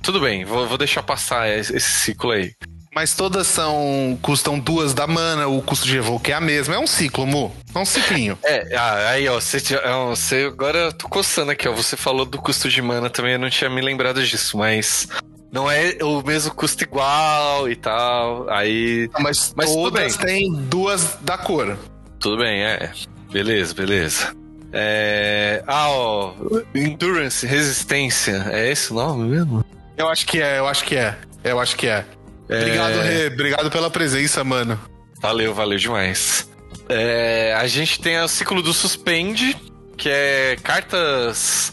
Tudo 0.00 0.20
bem, 0.20 0.46
vou, 0.46 0.66
vou 0.66 0.78
deixar 0.78 1.02
passar 1.02 1.50
esse 1.50 1.78
ciclo 1.82 2.30
aí. 2.30 2.54
Mas 2.94 3.14
todas 3.14 3.46
são. 3.46 4.18
custam 4.22 4.58
duas 4.58 4.94
da 4.94 5.06
mana, 5.06 5.46
o 5.46 5.60
custo 5.60 5.86
de 5.86 5.98
evoque 5.98 6.32
é 6.32 6.34
a 6.34 6.40
mesma. 6.40 6.76
É 6.76 6.78
um 6.78 6.86
ciclo, 6.86 7.26
Mu. 7.26 7.54
É 7.74 7.78
um 7.78 7.84
ciclinho. 7.84 8.38
É, 8.42 8.74
ah, 8.74 9.10
aí, 9.10 9.28
ó, 9.28 9.38
você, 9.38 9.58
é 9.74 10.06
você 10.08 10.46
agora 10.50 10.78
eu 10.78 10.92
tô 10.94 11.10
coçando 11.10 11.50
aqui, 11.50 11.68
ó. 11.68 11.74
Você 11.74 11.94
falou 11.94 12.24
do 12.24 12.40
custo 12.40 12.70
de 12.70 12.80
mana 12.80 13.10
também, 13.10 13.34
eu 13.34 13.38
não 13.38 13.50
tinha 13.50 13.68
me 13.68 13.82
lembrado 13.82 14.24
disso, 14.24 14.56
mas. 14.56 15.06
Não 15.52 15.70
é 15.70 15.96
o 16.02 16.22
mesmo 16.22 16.54
custo 16.54 16.84
igual 16.84 17.68
e 17.68 17.74
tal. 17.74 18.48
Aí. 18.48 19.10
Mas, 19.18 19.52
mas 19.56 19.72
todas 19.74 20.16
têm 20.16 20.52
duas 20.52 21.18
da 21.22 21.36
cor. 21.36 21.76
Tudo 22.20 22.38
bem, 22.38 22.62
é. 22.62 22.92
Beleza, 23.32 23.74
beleza. 23.74 24.34
É... 24.72 25.62
Ah, 25.66 25.90
ó. 25.90 26.34
Endurance, 26.74 27.46
resistência. 27.46 28.46
É 28.50 28.70
esse 28.70 28.92
o 28.92 28.94
nome 28.94 29.28
mesmo? 29.28 29.64
Eu 29.96 30.08
acho 30.08 30.26
que 30.26 30.40
é, 30.40 30.58
eu 30.58 30.68
acho 30.68 30.84
que 30.84 30.96
é. 30.96 31.16
Eu 31.42 31.58
acho 31.58 31.76
que 31.76 31.88
é. 31.88 32.04
é... 32.48 32.58
Obrigado, 32.58 33.00
Rê. 33.00 33.26
Obrigado 33.26 33.70
pela 33.70 33.90
presença, 33.90 34.44
mano. 34.44 34.78
Valeu, 35.20 35.52
valeu 35.52 35.78
demais. 35.78 36.48
É, 36.88 37.54
a 37.58 37.66
gente 37.66 38.00
tem 38.00 38.20
o 38.20 38.28
ciclo 38.28 38.62
do 38.62 38.72
Suspende, 38.72 39.56
que 39.96 40.08
é 40.08 40.56
cartas 40.62 41.72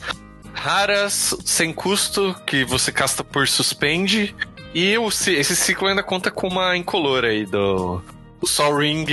raras, 0.58 1.36
sem 1.46 1.72
custo, 1.72 2.36
que 2.46 2.66
você 2.66 2.92
casta 2.92 3.24
por 3.24 3.48
Suspende. 3.48 4.36
E 4.74 4.96
esse 5.28 5.56
ciclo 5.56 5.88
ainda 5.88 6.04
conta 6.04 6.30
com 6.30 6.48
uma 6.48 6.76
incolor 6.76 7.24
aí 7.24 7.46
do 7.46 8.02
o 8.42 8.46
Sol 8.48 8.78
Ring 8.78 9.06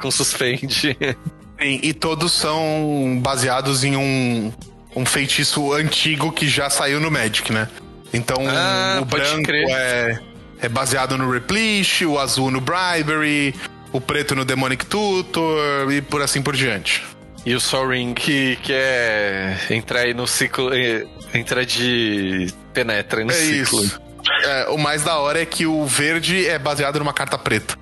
com 0.00 0.10
Suspende. 0.10 0.96
Sim, 1.60 1.80
e 1.82 1.92
todos 1.92 2.32
são 2.32 3.20
baseados 3.22 3.84
em 3.84 3.96
um, 3.96 4.52
um 4.96 5.04
feitiço 5.06 5.72
antigo 5.72 6.32
que 6.32 6.48
já 6.48 6.68
saiu 6.68 6.98
no 6.98 7.10
Magic, 7.10 7.52
né? 7.52 7.68
Então 8.12 8.38
Ah, 8.48 8.98
o 9.00 9.04
branco 9.04 9.44
crer. 9.44 9.66
é, 9.70 10.18
é 10.62 10.68
baseado 10.68 11.16
no 11.16 11.30
Replish, 11.30 12.04
o 12.04 12.18
azul 12.18 12.50
no 12.50 12.60
Bribery, 12.60 13.54
o 13.92 14.00
preto 14.00 14.34
no 14.34 14.44
Demonic 14.44 14.84
Tutor 14.86 15.92
e 15.92 16.02
por 16.02 16.20
assim 16.20 16.42
por 16.42 16.56
diante. 16.56 17.04
E 17.44 17.54
o 17.54 17.60
Sol 17.60 17.88
Ring, 17.88 18.14
que, 18.14 18.56
que 18.62 18.72
é 18.72 19.56
entrar 19.70 20.00
aí 20.00 20.14
no 20.14 20.26
ciclo. 20.26 20.72
é, 20.72 21.06
Entrar 21.34 21.64
de. 21.64 22.52
penetra 22.72 23.20
aí 23.20 23.24
no 23.24 23.32
É 23.32 23.34
ciclo. 23.34 23.82
isso. 23.84 24.00
É, 24.44 24.68
o 24.68 24.78
mais 24.78 25.02
da 25.02 25.16
hora 25.18 25.40
é 25.42 25.46
que 25.46 25.66
o 25.66 25.84
verde 25.84 26.46
é 26.46 26.58
baseado 26.58 26.98
numa 26.98 27.12
carta 27.12 27.36
preta. 27.36 27.76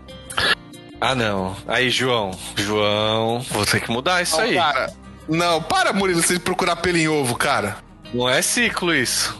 Ah, 1.01 1.15
não. 1.15 1.57
Aí, 1.67 1.91
João. 1.91 2.31
João, 2.57 3.41
vou 3.51 3.67
ter 3.67 3.81
que 3.81 3.91
mudar 3.91 4.23
isso 4.23 4.41
aí. 4.41 4.55
Cara, 4.55 4.93
não, 5.29 5.63
para, 5.63 5.93
Murilo, 5.93 6.23
você 6.23 6.39
procurar 6.39 6.77
pelo 6.77 6.97
em 6.99 7.09
ovo, 7.09 7.35
cara. 7.37 7.77
Não 8.13 8.29
é 8.29 8.43
ciclo 8.43 8.95
isso. 8.95 9.35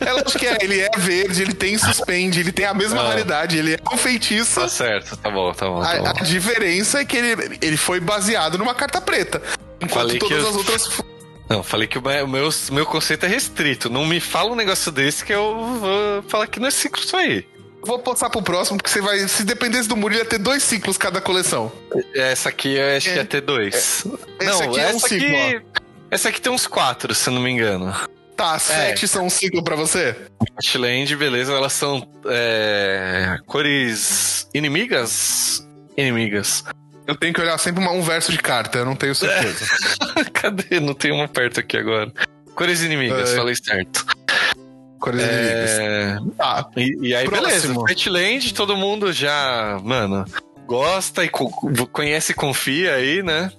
É 0.00 0.12
lógico 0.12 0.38
que 0.38 0.46
é, 0.46 0.56
ele 0.60 0.80
é 0.80 0.90
verde, 0.96 1.42
ele 1.42 1.52
tem 1.54 1.76
suspende, 1.76 2.40
ele 2.40 2.52
tem 2.52 2.64
a 2.64 2.72
mesma 2.74 3.00
Ah. 3.02 3.08
raridade, 3.08 3.58
ele 3.58 3.74
é 3.74 3.78
um 3.92 3.96
feitiço. 3.96 4.60
tá 4.60 4.68
certo, 4.68 5.16
tá 5.16 5.30
bom, 5.30 5.52
tá 5.52 5.66
bom. 5.66 5.80
Tá 5.82 5.88
A, 5.90 6.10
a 6.10 6.14
bom. 6.14 6.22
diferença 6.22 7.00
é 7.00 7.04
que 7.04 7.16
ele, 7.16 7.58
ele 7.60 7.76
foi 7.76 7.98
baseado 8.00 8.56
numa 8.56 8.74
carta 8.74 9.00
preta. 9.00 9.42
Enquanto 9.80 9.90
Falei 9.92 10.18
que 10.18 10.28
todas 10.28 10.42
eu- 10.44 10.50
as 10.50 10.56
outras. 10.56 10.88
Não, 11.48 11.62
falei 11.62 11.86
que 11.86 11.98
o 11.98 12.02
meu, 12.02 12.50
meu, 12.70 12.86
conceito 12.86 13.26
é 13.26 13.28
restrito. 13.28 13.90
Não 13.90 14.06
me 14.06 14.18
fala 14.20 14.50
um 14.52 14.54
negócio 14.56 14.90
desse 14.90 15.24
que 15.24 15.32
eu 15.34 15.76
vou 15.80 16.22
falar 16.28 16.46
que 16.46 16.58
não 16.58 16.68
é 16.68 16.70
ciclo 16.70 17.02
isso 17.02 17.16
aí. 17.16 17.46
Vou 17.86 17.98
passar 17.98 18.30
pro 18.30 18.40
próximo, 18.40 18.78
porque 18.78 18.88
você 18.88 19.02
vai. 19.02 19.18
Se 19.28 19.44
dependesse 19.44 19.86
do 19.86 19.94
Murilo, 19.94 20.22
ia 20.22 20.24
ter 20.24 20.38
dois 20.38 20.62
ciclos 20.62 20.96
cada 20.96 21.20
coleção. 21.20 21.70
Essa 22.14 22.48
aqui 22.48 22.76
eu 22.76 22.96
acho 22.96 23.08
que 23.08 23.14
É. 23.14 23.16
ia 23.16 23.24
ter 23.26 23.42
dois. 23.42 23.74
Esse 23.74 24.08
não, 24.08 24.62
aqui 24.62 24.80
é 24.80 24.86
um 24.86 24.96
essa 24.96 25.08
ciclo, 25.08 25.36
aqui. 25.36 25.60
Essa 26.14 26.28
aqui 26.28 26.40
tem 26.40 26.52
uns 26.52 26.66
quatro, 26.66 27.12
se 27.12 27.28
eu 27.28 27.34
não 27.34 27.42
me 27.42 27.50
engano. 27.50 27.92
Tá, 28.36 28.54
É. 28.54 28.58
sete 28.60 29.08
são 29.08 29.26
um 29.26 29.30
ciclo 29.30 29.64
pra 29.64 29.74
você? 29.74 30.16
Fatland, 30.54 31.16
beleza, 31.16 31.52
elas 31.52 31.72
são 31.72 32.06
é, 32.28 33.36
cores 33.46 34.48
inimigas? 34.54 35.66
Inimigas. 35.96 36.64
Eu 37.06 37.16
tenho 37.16 37.34
que 37.34 37.40
olhar 37.40 37.58
sempre 37.58 37.82
uma- 37.82 37.90
um 37.92 38.00
verso 38.02 38.30
de 38.30 38.38
carta, 38.38 38.78
eu 38.78 38.84
não 38.84 38.94
tenho 38.96 39.14
certeza. 39.14 39.66
Cadê? 40.32 40.78
Não 40.80 40.94
tem 40.94 41.10
uma 41.12 41.26
perto 41.26 41.58
aqui 41.60 41.76
agora. 41.76 42.12
Cores 42.54 42.82
inimigas, 42.82 43.32
É. 43.32 43.36
falei 43.36 43.54
certo. 43.56 44.06
Cores 45.00 45.20
inimigas. 45.20 45.70
É, 45.70 46.16
Tá. 46.38 46.68
e, 46.76 47.08
e 47.08 47.14
aí, 47.14 47.28
Próximo. 47.28 47.84
beleza. 47.84 48.04
Fatland, 48.04 48.54
todo 48.54 48.76
mundo 48.76 49.12
já, 49.12 49.78
mano, 49.82 50.24
gosta 50.66 51.24
e 51.24 51.28
co- 51.28 51.50
conhece 51.92 52.30
e 52.32 52.34
confia 52.36 52.94
aí, 52.94 53.20
né? 53.22 53.50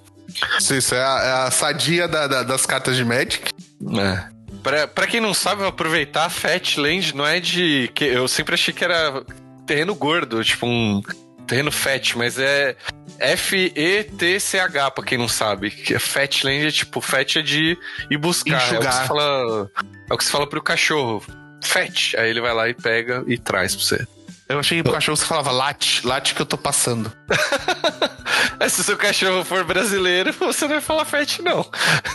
Isso, 0.58 0.74
isso 0.74 0.94
é 0.94 1.02
a, 1.04 1.20
é 1.24 1.46
a 1.46 1.50
sadia 1.50 2.06
da- 2.08 2.26
da- 2.26 2.42
das 2.42 2.64
cartas 2.66 2.96
de 2.96 3.04
Magic. 3.04 3.50
É. 3.98 4.36
Pra, 4.62 4.88
pra 4.88 5.06
quem 5.06 5.20
não 5.20 5.32
sabe, 5.32 5.64
aproveitar, 5.64 6.28
Fatland 6.30 7.14
não 7.14 7.24
é 7.26 7.38
de. 7.40 7.90
que 7.94 8.04
Eu 8.04 8.26
sempre 8.26 8.54
achei 8.54 8.74
que 8.74 8.82
era 8.84 9.22
terreno 9.66 9.94
gordo, 9.94 10.42
tipo 10.42 10.66
um 10.66 11.00
terreno 11.46 11.70
fat, 11.70 12.14
mas 12.16 12.38
é 12.38 12.74
F-E-T-C-H, 13.20 14.90
pra 14.90 15.04
quem 15.04 15.16
não 15.18 15.28
sabe. 15.28 15.70
Que 15.70 15.94
é 15.94 15.98
Fatland 15.98 16.66
é 16.66 16.70
tipo, 16.70 17.00
fat 17.00 17.36
é 17.38 17.42
de 17.42 17.78
ir 18.10 18.16
buscar. 18.18 18.54
É 18.54 18.56
o, 18.56 18.60
que 18.68 18.74
Enxugar. 18.74 18.92
se 18.92 19.08
fala, 19.08 19.70
é 20.10 20.14
o 20.14 20.18
que 20.18 20.24
se 20.24 20.30
fala 20.32 20.48
pro 20.48 20.62
cachorro. 20.62 21.22
Fat. 21.64 22.14
Aí 22.16 22.30
ele 22.30 22.40
vai 22.40 22.52
lá 22.54 22.68
e 22.68 22.74
pega 22.74 23.24
e 23.26 23.38
traz 23.38 23.74
pra 23.74 23.84
você. 23.84 24.06
Eu 24.48 24.60
achei 24.60 24.78
que 24.78 24.84
pro 24.84 24.92
cachorro 24.92 25.16
você 25.16 25.24
falava 25.24 25.50
late, 25.50 26.06
late 26.06 26.34
que 26.34 26.42
eu 26.42 26.46
tô 26.46 26.56
passando. 26.56 27.12
É, 28.58 28.68
se 28.68 28.80
o 28.80 28.84
seu 28.84 28.96
cachorro 28.96 29.44
for 29.44 29.64
brasileiro, 29.64 30.32
você 30.32 30.64
não 30.64 30.74
vai 30.74 30.80
falar 30.80 31.04
fat, 31.04 31.40
não. 31.42 31.68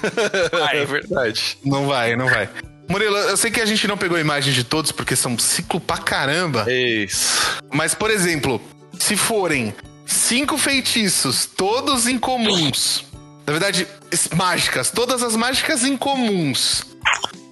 é 0.74 0.86
verdade. 0.86 1.58
Não 1.64 1.86
vai, 1.86 2.16
não 2.16 2.28
vai. 2.28 2.50
Murilo, 2.90 3.16
eu 3.16 3.38
sei 3.38 3.52
que 3.52 3.62
a 3.62 3.66
gente 3.66 3.88
não 3.88 3.98
pegou 3.98 4.18
imagem 4.18 4.52
de 4.52 4.64
todos 4.64 4.92
porque 4.92 5.16
são 5.16 5.38
ciclo 5.38 5.80
pra 5.80 5.98
caramba. 5.98 6.66
É 6.68 6.74
Isso. 6.74 7.62
Mas, 7.72 7.94
por 7.94 8.10
exemplo, 8.10 8.60
se 8.98 9.16
forem 9.16 9.74
cinco 10.06 10.58
feitiços, 10.58 11.46
todos 11.46 12.08
incomuns. 12.08 13.06
Na 13.46 13.54
verdade, 13.54 13.88
mágicas, 14.36 14.90
todas 14.90 15.22
as 15.22 15.36
mágicas 15.36 15.84
incomuns. 15.84 16.84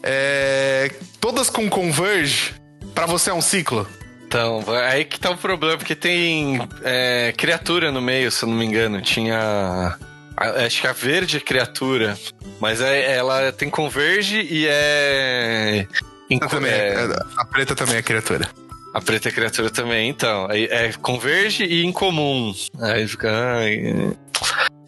É, 0.01 0.91
todas 1.19 1.49
com 1.49 1.69
converge, 1.69 2.53
pra 2.95 3.05
você 3.05 3.29
é 3.29 3.33
um 3.33 3.41
ciclo? 3.41 3.87
Então, 4.29 4.63
aí 4.87 5.05
que 5.05 5.19
tá 5.19 5.31
o 5.31 5.37
problema, 5.37 5.75
porque 5.75 5.95
tem 5.95 6.59
é, 6.83 7.33
criatura 7.35 7.91
no 7.91 7.99
meio, 7.99 8.29
se 8.29 8.43
eu 8.45 8.49
não 8.49 8.55
me 8.55 8.63
engano. 8.63 9.01
Tinha. 9.01 9.97
a- 10.37 10.65
Acho 10.67 10.81
que 10.81 10.87
a 10.87 10.93
verde 10.93 11.37
é 11.37 11.39
criatura. 11.39 12.15
Mas 12.61 12.79
é- 12.79 13.15
ela 13.17 13.51
tem 13.51 13.71
converge 13.71 14.39
e 14.39 14.67
é. 14.69 15.87
inco- 16.29 16.47
Também, 16.47 16.71
é- 16.71 16.93
é- 16.93 17.07
a 17.37 17.43
preta 17.43 17.75
também 17.75 17.95
é 17.97 18.03
criatura. 18.03 18.47
a 18.93 19.01
preta 19.01 19.29
é 19.29 19.31
criatura 19.31 19.71
também, 19.71 20.07
então. 20.11 20.47
É 20.51 20.93
converge 21.01 21.63
e 21.63 21.83
incomum. 21.83 22.53
Aí 22.81 23.07
fica. 23.07 23.31
ai, 23.31 24.13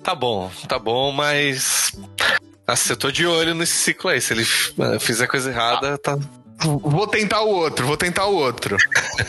tá 0.04 0.14
bom, 0.14 0.52
tá 0.68 0.78
bom, 0.78 1.12
mas. 1.12 1.94
Nossa, 2.68 2.94
eu 2.94 2.98
tô 2.98 3.10
de 3.12 3.26
olho 3.26 3.56
nesse 3.56 3.74
ciclo 3.74 4.12
aí. 4.12 4.22
Se 4.22 4.34
ele 4.34 4.46
fizer 5.00 5.26
coisa 5.26 5.50
errada, 5.50 5.98
tá. 5.98 6.16
Vou 6.64 7.07
tentar 7.07 7.41
o 7.41 7.49
outro, 7.49 7.86
vou 7.86 7.97
tentar 7.97 8.26
o 8.26 8.36
outro. 8.36 8.78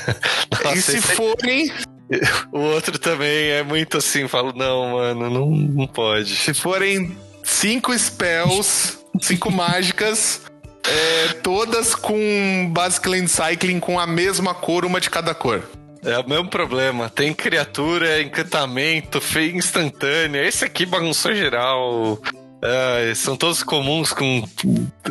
Nossa, 0.65 0.77
e 0.77 0.83
se 0.83 1.01
forem, 1.01 1.71
O 2.53 2.59
outro 2.59 2.99
também 2.99 3.51
é 3.51 3.63
muito 3.63 3.99
assim, 3.99 4.29
falo, 4.29 4.53
não, 4.55 4.93
mano, 4.93 5.31
não, 5.31 5.51
não 5.51 5.87
pode. 5.87 6.37
se 6.37 6.55
forem 6.55 7.17
cinco 7.43 7.97
spells, 7.99 8.99
cinco 9.21 9.51
mágicas, 9.53 10.43
é, 10.85 11.29
todas 11.43 11.95
com 11.95 12.71
Basic 12.73 13.09
Land 13.09 13.29
Cycling 13.29 13.81
com 13.81 13.99
a 13.99 14.07
mesma 14.07 14.55
cor, 14.55 14.85
uma 14.85 15.01
de 15.01 15.11
cada 15.11 15.35
cor. 15.35 15.63
É 16.05 16.19
o 16.19 16.29
mesmo 16.29 16.49
problema. 16.49 17.09
Tem 17.09 17.33
criatura, 17.33 18.21
encantamento, 18.21 19.21
feio 19.21 19.57
instantâneo. 19.57 20.43
Esse 20.43 20.65
aqui 20.65 20.85
bagunçou 20.85 21.33
geral. 21.33 22.19
Ah, 22.65 23.13
são 23.17 23.37
todos 23.37 23.63
comuns 23.63 24.13
com 24.13 24.49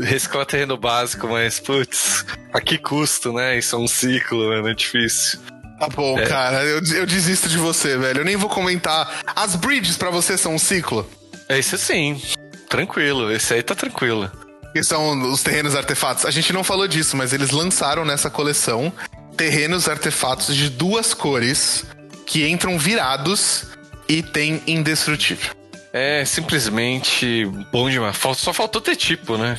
reciclar 0.01 0.45
terreno 0.45 0.77
básico, 0.77 1.27
mas, 1.27 1.59
putz, 1.59 2.25
a 2.53 2.61
que 2.61 2.77
custo, 2.77 3.33
né? 3.33 3.57
Isso 3.57 3.75
é 3.75 3.79
um 3.79 3.87
ciclo, 3.87 4.47
mano, 4.49 4.69
é 4.69 4.73
difícil. 4.73 5.39
Tá 5.79 5.87
bom, 5.89 6.17
É. 6.17 6.25
cara, 6.27 6.63
eu, 6.63 6.81
eu 6.95 7.05
desisto 7.05 7.49
de 7.49 7.57
você, 7.57 7.97
velho. 7.97 8.21
Eu 8.21 8.25
nem 8.25 8.35
vou 8.37 8.49
comentar. 8.49 9.21
As 9.35 9.55
bridges 9.55 9.97
pra 9.97 10.09
você 10.09 10.37
são 10.37 10.55
um 10.55 10.59
ciclo? 10.59 11.09
Esse 11.49 11.77
sim, 11.77 12.21
tranquilo. 12.69 13.31
Esse 13.31 13.55
aí 13.55 13.63
tá 13.63 13.75
tranquilo. 13.75 14.31
Que 14.73 14.83
são 14.83 15.31
os 15.31 15.41
terrenos 15.43 15.75
artefatos. 15.75 16.25
A 16.25 16.31
gente 16.31 16.53
não 16.53 16.63
falou 16.63 16.87
disso, 16.87 17.17
mas 17.17 17.33
eles 17.33 17.49
lançaram 17.49 18.05
nessa 18.05 18.29
coleção 18.29 18.93
terrenos 19.35 19.89
artefatos 19.89 20.55
de 20.55 20.69
duas 20.69 21.13
cores 21.13 21.83
que 22.25 22.47
entram 22.47 22.77
virados 22.79 23.65
e 24.07 24.21
tem 24.23 24.61
indestrutível. 24.67 25.51
É 25.93 26.23
simplesmente 26.23 27.45
bom 27.71 27.89
demais. 27.89 28.17
Só 28.37 28.53
faltou 28.53 28.81
ter 28.81 28.95
tipo, 28.95 29.37
né? 29.37 29.57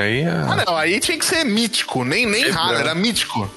Aí. 0.00 0.24
Ah, 0.24 0.46
ah, 0.50 0.64
não, 0.64 0.76
aí 0.76 1.00
tinha 1.00 1.18
que 1.18 1.24
ser 1.24 1.44
mítico, 1.44 2.04
nem, 2.04 2.24
nem 2.24 2.44
Quebrando. 2.44 2.62
raro, 2.62 2.76
era 2.78 2.94
mítico. 2.94 3.50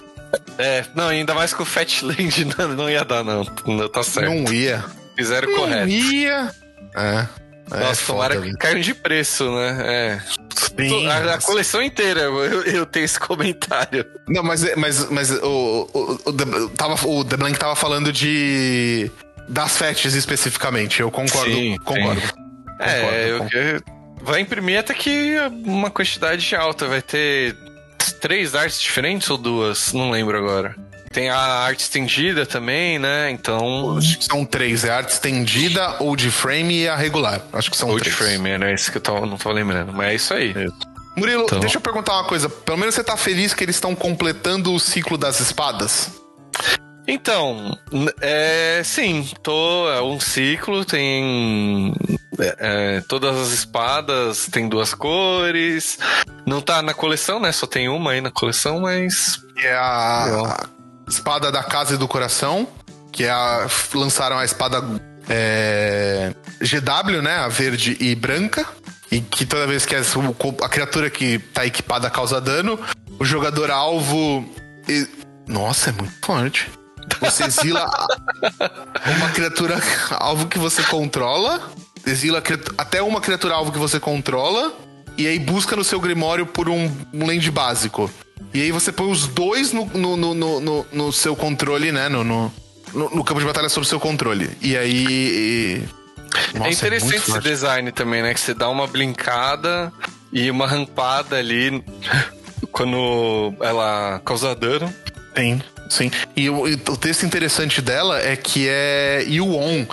É, 0.57 0.83
não, 0.95 1.07
ainda 1.09 1.33
mais 1.35 1.53
com 1.53 1.63
o 1.63 1.65
Fatland 1.65 2.45
não, 2.57 2.67
não 2.69 2.89
ia 2.89 3.05
dar, 3.05 3.23
não. 3.23 3.45
Não 3.65 3.87
tá 3.87 4.01
certo. 4.03 4.29
Não 4.33 4.51
ia. 4.51 4.83
Fizeram 5.15 5.49
Não 5.51 5.59
correto. 5.59 5.87
ia. 5.87 6.51
É. 6.95 7.27
é 7.71 7.79
Nossa, 7.79 8.01
foda, 8.01 8.35
tomara 8.35 8.41
que 8.41 8.53
caiam 8.57 8.79
de 8.81 8.93
preço, 8.95 9.49
né? 9.55 9.77
É. 9.85 10.21
Sim, 10.77 11.07
a, 11.07 11.35
a 11.35 11.41
coleção 11.41 11.81
inteira, 11.81 12.21
eu, 12.21 12.63
eu 12.63 12.85
tenho 12.85 13.05
esse 13.05 13.19
comentário. 13.19 14.05
Não, 14.27 14.41
mas, 14.43 14.75
mas, 14.75 15.09
mas 15.09 15.31
o, 15.31 15.87
o, 15.93 16.19
o, 16.25 16.33
The- 16.33 16.45
tava, 16.75 17.07
o 17.07 17.23
The 17.23 17.37
Blank 17.37 17.59
tava 17.59 17.75
falando 17.75 18.11
de. 18.11 19.09
Das 19.47 19.77
fetches 19.77 20.13
especificamente. 20.13 20.99
Eu 21.01 21.11
concordo. 21.11 21.51
Sim, 21.53 21.77
concordo. 21.83 22.21
É, 22.79 23.01
Concordo, 23.01 23.17
eu, 23.17 23.37
concordo. 23.39 23.57
eu- 23.57 23.81
vai 24.21 24.41
imprimir 24.41 24.79
até 24.79 24.93
que 24.93 25.35
uma 25.65 25.89
quantidade 25.89 26.55
alta. 26.55 26.87
Vai 26.87 27.01
ter 27.01 27.55
três 28.19 28.55
artes 28.55 28.81
diferentes 28.81 29.29
ou 29.29 29.37
duas? 29.37 29.93
Não 29.93 30.09
lembro 30.09 30.37
agora. 30.37 30.75
Tem 31.11 31.29
a 31.29 31.37
arte 31.37 31.79
estendida 31.81 32.45
também, 32.45 32.99
né? 32.99 33.29
Então. 33.31 33.97
Acho 33.97 34.17
que 34.17 34.25
são 34.25 34.43
três. 34.43 34.83
É 34.83 34.89
a 34.89 34.97
arte 34.97 35.11
estendida, 35.11 35.95
old 36.03 36.29
frame 36.29 36.81
e 36.81 36.87
a 36.89 36.95
regular. 36.95 37.41
Acho 37.53 37.71
que 37.71 37.77
são 37.77 37.89
Old 37.89 38.01
três. 38.01 38.15
Frame, 38.15 38.49
era 38.49 38.73
isso 38.73 38.91
que 38.91 38.97
eu 38.97 39.01
tava, 39.01 39.25
não 39.25 39.37
tava 39.37 39.53
lembrando. 39.53 39.93
Mas 39.93 40.07
é 40.09 40.15
isso 40.15 40.33
aí. 40.33 40.53
Murilo, 41.15 41.43
Então. 41.43 41.61
deixa 41.61 41.77
eu 41.77 41.81
perguntar 41.81 42.13
uma 42.15 42.25
coisa. 42.25 42.49
Pelo 42.49 42.77
menos 42.77 42.93
você 42.95 43.01
tá 43.03 43.15
feliz 43.15 43.53
que 43.53 43.63
eles 43.63 43.77
estão 43.77 43.95
completando 43.95 44.73
o 44.73 44.79
ciclo 44.79 45.17
das 45.17 45.39
espadas? 45.39 46.09
Então, 47.07 47.77
é, 48.19 48.81
sim, 48.83 49.29
tô, 49.43 49.89
é 49.91 50.01
um 50.01 50.19
ciclo, 50.19 50.83
tem 50.83 51.93
é, 52.39 52.55
é, 52.97 53.01
todas 53.01 53.37
as 53.37 53.49
espadas, 53.51 54.47
tem 54.51 54.67
duas 54.67 54.93
cores. 54.93 55.99
Não 56.45 56.61
tá 56.61 56.81
na 56.81 56.93
coleção, 56.93 57.39
né? 57.39 57.51
Só 57.51 57.67
tem 57.67 57.87
uma 57.87 58.11
aí 58.11 58.21
na 58.21 58.31
coleção, 58.31 58.81
mas 58.81 59.39
é 59.57 59.73
a, 59.73 60.57
a 61.05 61.09
espada 61.09 61.51
da 61.51 61.63
casa 61.63 61.93
e 61.93 61.97
do 61.97 62.07
coração, 62.07 62.67
que 63.11 63.23
é 63.23 63.29
a, 63.29 63.67
lançaram 63.93 64.37
a 64.37 64.45
espada 64.45 64.83
é, 65.29 66.33
GW, 66.59 67.21
né? 67.21 67.37
A 67.37 67.47
verde 67.47 67.97
e 67.99 68.15
branca. 68.15 68.65
E 69.11 69.21
que 69.21 69.45
toda 69.45 69.67
vez 69.67 69.85
que 69.85 69.95
a, 69.95 70.01
a 70.63 70.69
criatura 70.69 71.09
que 71.11 71.37
tá 71.37 71.65
equipada 71.65 72.09
causa 72.09 72.41
dano, 72.41 72.79
o 73.19 73.23
jogador 73.23 73.69
alvo. 73.69 74.43
e- 74.89 75.07
nossa, 75.47 75.91
é 75.91 75.93
muito 75.93 76.13
forte. 76.25 76.67
Você 77.21 77.43
exila 77.45 77.89
uma 79.17 79.29
criatura 79.29 79.79
alvo 80.11 80.47
que 80.47 80.57
você 80.59 80.83
controla. 80.83 81.61
Exila 82.05 82.41
até 82.77 83.01
uma 83.01 83.19
criatura 83.21 83.55
alvo 83.55 83.71
que 83.71 83.77
você 83.79 83.99
controla. 83.99 84.73
E 85.17 85.25
aí 85.27 85.39
busca 85.39 85.75
no 85.75 85.83
seu 85.83 85.99
Grimório 85.99 86.45
por 86.45 86.67
um, 86.69 86.91
um 87.13 87.25
land 87.25 87.49
básico. 87.51 88.09
E 88.53 88.61
aí 88.61 88.71
você 88.71 88.91
põe 88.91 89.09
os 89.11 89.27
dois 89.27 89.71
no, 89.71 89.85
no, 89.85 90.15
no, 90.17 90.59
no, 90.59 90.85
no- 90.91 91.13
seu 91.13 91.35
controle, 91.35 91.91
né? 91.91 92.09
No, 92.09 92.23
no, 92.23 92.51
no- 92.93 93.23
campo 93.23 93.39
de 93.39 93.45
batalha 93.45 93.69
sob 93.69 93.85
seu 93.87 93.99
controle. 93.99 94.49
E 94.61 94.75
aí. 94.77 95.05
e- 95.07 95.83
Nossa, 96.57 96.69
é 96.69 96.73
interessante 96.73 97.11
muito 97.11 97.23
esse 97.23 97.31
forte. 97.31 97.43
design 97.49 97.91
também, 97.91 98.21
né? 98.21 98.33
Que 98.33 98.39
você 98.39 98.53
dá 98.53 98.69
uma 98.69 98.87
blincada 98.87 99.91
e 100.33 100.51
uma 100.51 100.67
rampada 100.67 101.37
ali 101.37 101.83
quando 102.71 103.53
ela 103.61 104.21
causa 104.25 104.53
dano. 104.55 104.93
Sim, 105.37 105.61
sim. 105.89 106.11
E 106.35 106.49
o, 106.49 106.63
o 106.63 106.97
texto 106.97 107.25
interessante 107.25 107.81
dela 107.81 108.19
é 108.21 108.35
que 108.35 108.67
é 108.69 109.23
you 109.27 109.55
on, 109.55 109.85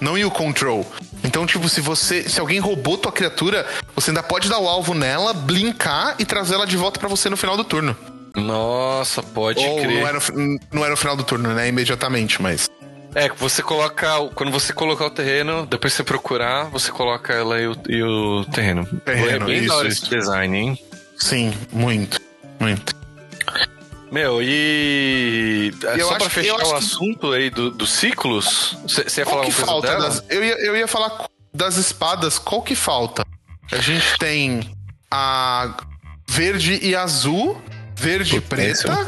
não 0.00 0.16
you 0.16 0.30
control. 0.30 0.86
Então, 1.22 1.44
tipo, 1.46 1.68
se 1.68 1.80
você. 1.80 2.28
Se 2.28 2.40
alguém 2.40 2.58
roubou 2.60 2.96
tua 2.96 3.12
criatura, 3.12 3.66
você 3.94 4.10
ainda 4.10 4.22
pode 4.22 4.48
dar 4.48 4.58
o 4.58 4.66
alvo 4.68 4.94
nela, 4.94 5.32
blinkar 5.34 6.14
e 6.18 6.24
trazer 6.24 6.54
ela 6.54 6.66
de 6.66 6.76
volta 6.76 6.98
pra 6.98 7.08
você 7.08 7.28
no 7.28 7.36
final 7.36 7.56
do 7.56 7.64
turno. 7.64 7.96
Nossa, 8.34 9.22
pode 9.22 9.64
Ou 9.64 9.80
crer. 9.80 10.00
não 10.00 10.06
era, 10.06 10.18
não 10.72 10.80
era 10.84 10.90
no 10.90 10.96
final 10.96 11.16
do 11.16 11.24
turno, 11.24 11.52
né? 11.52 11.68
Imediatamente, 11.68 12.40
mas. 12.40 12.68
É, 13.14 13.28
você 13.28 13.60
coloca. 13.62 14.18
o- 14.20 14.30
Quando 14.30 14.52
você 14.52 14.72
colocar 14.72 15.04
o 15.06 15.10
terreno, 15.10 15.66
depois 15.66 15.92
você 15.92 16.04
procurar, 16.04 16.64
você 16.70 16.90
coloca 16.92 17.32
ela 17.32 17.60
e 17.60 17.66
o, 17.66 17.76
e 17.88 18.02
o 18.02 18.44
terreno. 18.46 18.86
Terreno, 19.04 19.44
é 19.44 19.46
bem 19.46 19.58
isso, 19.58 19.68
da 19.68 19.74
hora 19.76 19.88
isso. 19.88 20.02
esse 20.04 20.10
design, 20.16 20.56
hein? 20.58 20.78
Sim, 21.18 21.52
muito. 21.72 22.20
Muito. 22.60 22.94
Meu, 24.10 24.42
e. 24.42 25.72
é 25.84 25.94
Eu 26.00 26.06
só 26.08 26.10
acho 26.16 26.18
pra 26.18 26.30
fechar 26.30 26.54
o 26.54 26.58
que- 26.58 26.74
assunto 26.74 27.32
aí 27.32 27.48
do- 27.50 27.70
dos 27.70 27.90
ciclos, 27.92 28.76
você 28.82 29.20
ia 29.20 29.24
Qual 29.24 29.36
falar 29.36 29.44
que 29.46 29.52
falta? 29.52 29.86
dela? 29.88 30.00
Das, 30.08 30.24
eu, 30.28 30.44
ia, 30.44 30.54
eu 30.66 30.76
ia 30.76 30.88
falar 30.88 31.26
das 31.54 31.76
espadas, 31.76 32.38
qual 32.38 32.62
que 32.62 32.74
falta? 32.74 33.24
A 33.70 33.78
gente 33.78 34.18
tem 34.18 34.60
a 35.10 35.76
verde 36.28 36.78
e 36.82 36.94
azul, 36.96 37.60
verde 37.96 38.32
e 38.32 38.40
não 38.40 38.42
preta, 38.42 39.06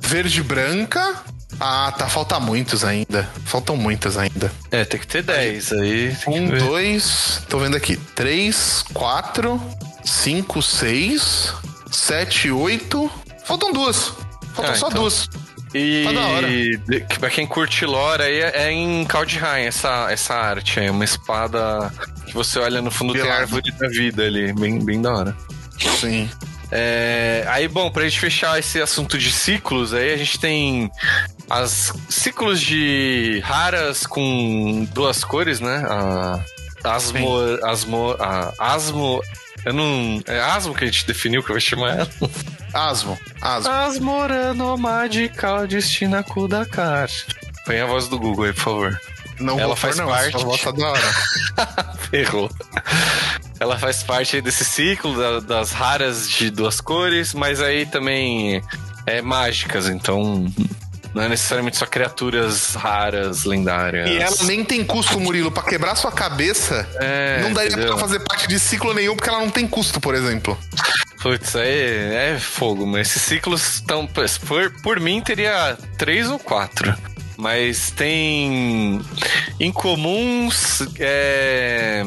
verde 0.00 0.40
e 0.40 0.42
branca. 0.42 1.22
Ah, 1.58 1.90
tá, 1.96 2.06
falta 2.08 2.38
muitos 2.38 2.84
ainda. 2.84 3.30
Faltam 3.46 3.76
muitas 3.76 4.18
ainda. 4.18 4.52
É, 4.70 4.84
tem 4.84 5.00
que 5.00 5.06
ter 5.06 5.22
10 5.22 5.72
aí. 5.72 6.14
Um, 6.26 6.48
dois, 6.58 7.40
tô 7.48 7.58
vendo 7.58 7.76
aqui. 7.76 7.96
Três, 7.96 8.84
quatro, 8.92 9.58
cinco, 10.04 10.60
seis, 10.60 11.54
sete, 11.90 12.50
oito. 12.50 13.10
Faltam 13.46 13.72
duas. 13.72 14.12
Faltam 14.54 14.72
Ah, 14.72 14.76
só 14.76 14.88
então. 14.88 15.00
duas. 15.02 15.28
E 15.74 16.04
Tá 16.04 16.12
da 16.12 17.18
pra 17.18 17.28
quem 17.30 17.46
curte 17.46 17.84
lore, 17.84 18.22
aí 18.22 18.40
é, 18.40 18.52
é 18.68 18.72
em 18.72 19.04
Kaldheim 19.04 19.64
essa, 19.66 20.10
essa 20.10 20.34
arte. 20.34 20.80
É 20.80 20.90
uma 20.90 21.04
espada 21.04 21.92
que 22.26 22.32
você 22.32 22.58
olha 22.58 22.80
no 22.80 22.90
fundo 22.90 23.12
tem 23.12 23.22
a 23.22 23.24
Pelado. 23.24 23.42
árvore 23.42 23.70
da 23.72 23.88
vida 23.88 24.22
ali. 24.24 24.52
Bem, 24.54 24.82
bem 24.82 25.02
da 25.02 25.12
hora. 25.12 25.36
Sim. 26.00 26.30
É, 26.72 27.44
aí, 27.48 27.68
bom, 27.68 27.90
pra 27.90 28.04
gente 28.04 28.18
fechar 28.18 28.58
esse 28.58 28.80
assunto 28.80 29.18
de 29.18 29.30
ciclos, 29.30 29.92
aí 29.94 30.12
a 30.14 30.16
gente 30.16 30.38
tem 30.40 30.90
as 31.48 31.92
ciclos 32.08 32.60
de 32.60 33.40
raras 33.44 34.06
com 34.06 34.84
duas 34.92 35.22
cores, 35.22 35.60
né? 35.60 35.84
A 35.88 36.40
asmo, 36.84 37.38
asmo, 37.64 38.16
a 38.18 38.52
asmo, 38.58 39.20
eu 39.66 39.72
não, 39.74 40.22
é 40.26 40.40
asmo 40.40 40.74
que 40.74 40.84
a 40.84 40.86
gente 40.86 41.06
definiu 41.06 41.42
que 41.42 41.50
eu 41.50 41.54
vou 41.54 41.60
chamar 41.60 41.98
ela. 41.98 42.10
Asmo, 42.72 43.18
asmo. 43.42 43.70
Asmora 43.70 44.54
nomadical 44.54 45.66
destina 45.66 46.22
Kudakar. 46.22 47.08
Põe 47.66 47.80
a 47.80 47.86
voz 47.86 48.08
do 48.08 48.18
Google 48.18 48.44
aí, 48.46 48.52
por 48.52 48.60
favor. 48.62 49.00
Não 49.40 49.58
Ela 49.60 49.76
faz 49.76 49.98
não, 49.98 50.06
parte. 50.08 50.34
essa 50.34 50.44
voz 50.44 50.62
tá 50.62 50.70
da 50.70 50.86
hora. 50.92 51.14
Errou. 52.12 52.50
Ela 53.60 53.78
faz 53.78 54.02
parte 54.02 54.36
aí 54.36 54.42
desse 54.42 54.64
ciclo 54.64 55.14
da- 55.18 55.40
das 55.40 55.72
raras 55.72 56.28
de 56.30 56.50
duas 56.50 56.80
cores, 56.80 57.34
mas 57.34 57.60
aí 57.60 57.84
também 57.86 58.62
é 59.06 59.20
mágicas, 59.20 59.88
então 59.88 60.46
não 61.16 61.22
é 61.22 61.30
necessariamente 61.30 61.78
só 61.78 61.86
criaturas 61.86 62.74
raras, 62.74 63.44
lendárias. 63.44 64.10
E 64.10 64.18
ela 64.18 64.36
nem 64.42 64.62
tem 64.62 64.84
custo, 64.84 65.18
Murilo, 65.18 65.50
pra 65.50 65.62
quebrar 65.62 65.94
sua 65.94 66.12
cabeça. 66.12 66.86
É, 67.00 67.40
não 67.40 67.54
daria 67.54 67.70
entendeu? 67.70 67.88
pra 67.88 67.96
fazer 67.96 68.18
parte 68.18 68.46
de 68.46 68.60
ciclo 68.60 68.92
nenhum, 68.92 69.16
porque 69.16 69.30
ela 69.30 69.40
não 69.40 69.48
tem 69.48 69.66
custo, 69.66 69.98
por 69.98 70.14
exemplo. 70.14 70.58
Putz, 71.22 71.56
aí 71.56 71.70
é 71.70 72.38
fogo, 72.38 72.86
mas 72.86 73.08
esses 73.08 73.22
ciclos 73.22 73.76
estão. 73.76 74.06
Por, 74.06 74.70
por 74.82 75.00
mim 75.00 75.22
teria 75.22 75.78
três 75.96 76.28
ou 76.28 76.38
quatro. 76.38 76.94
Mas 77.38 77.90
tem 77.90 79.00
incomuns 79.58 80.82
é, 80.98 82.02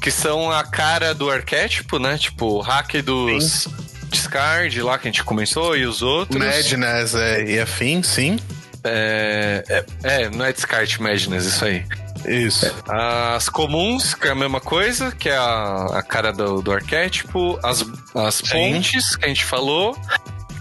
que 0.00 0.10
são 0.12 0.52
a 0.52 0.62
cara 0.62 1.12
do 1.12 1.28
arquétipo, 1.28 1.98
né? 1.98 2.16
Tipo, 2.16 2.58
o 2.58 2.60
hack 2.60 2.94
dos 3.02 3.66
Discard 4.12 4.80
lá 4.82 4.98
que 4.98 5.08
a 5.08 5.10
gente 5.10 5.24
começou 5.24 5.76
e 5.76 5.84
os 5.84 6.02
outros. 6.02 6.38
Madness 6.38 7.14
é, 7.14 7.44
e 7.44 7.58
afim, 7.60 8.02
sim. 8.02 8.38
É, 8.84 9.64
é, 9.68 10.22
é, 10.24 10.30
não 10.30 10.44
é 10.44 10.52
Discard 10.52 11.00
Madness, 11.00 11.44
isso 11.46 11.64
aí. 11.64 11.84
Isso. 12.26 12.72
As 12.88 13.48
comuns, 13.48 14.14
que 14.14 14.28
é 14.28 14.30
a 14.30 14.34
mesma 14.34 14.60
coisa, 14.60 15.10
que 15.12 15.28
é 15.28 15.36
a, 15.36 15.86
a 15.98 16.02
cara 16.02 16.32
do, 16.32 16.62
do 16.62 16.72
arquétipo, 16.72 17.58
as, 17.62 17.84
as 18.14 18.40
pontes 18.42 19.16
que 19.16 19.24
a 19.24 19.28
gente 19.28 19.44
falou, 19.44 19.96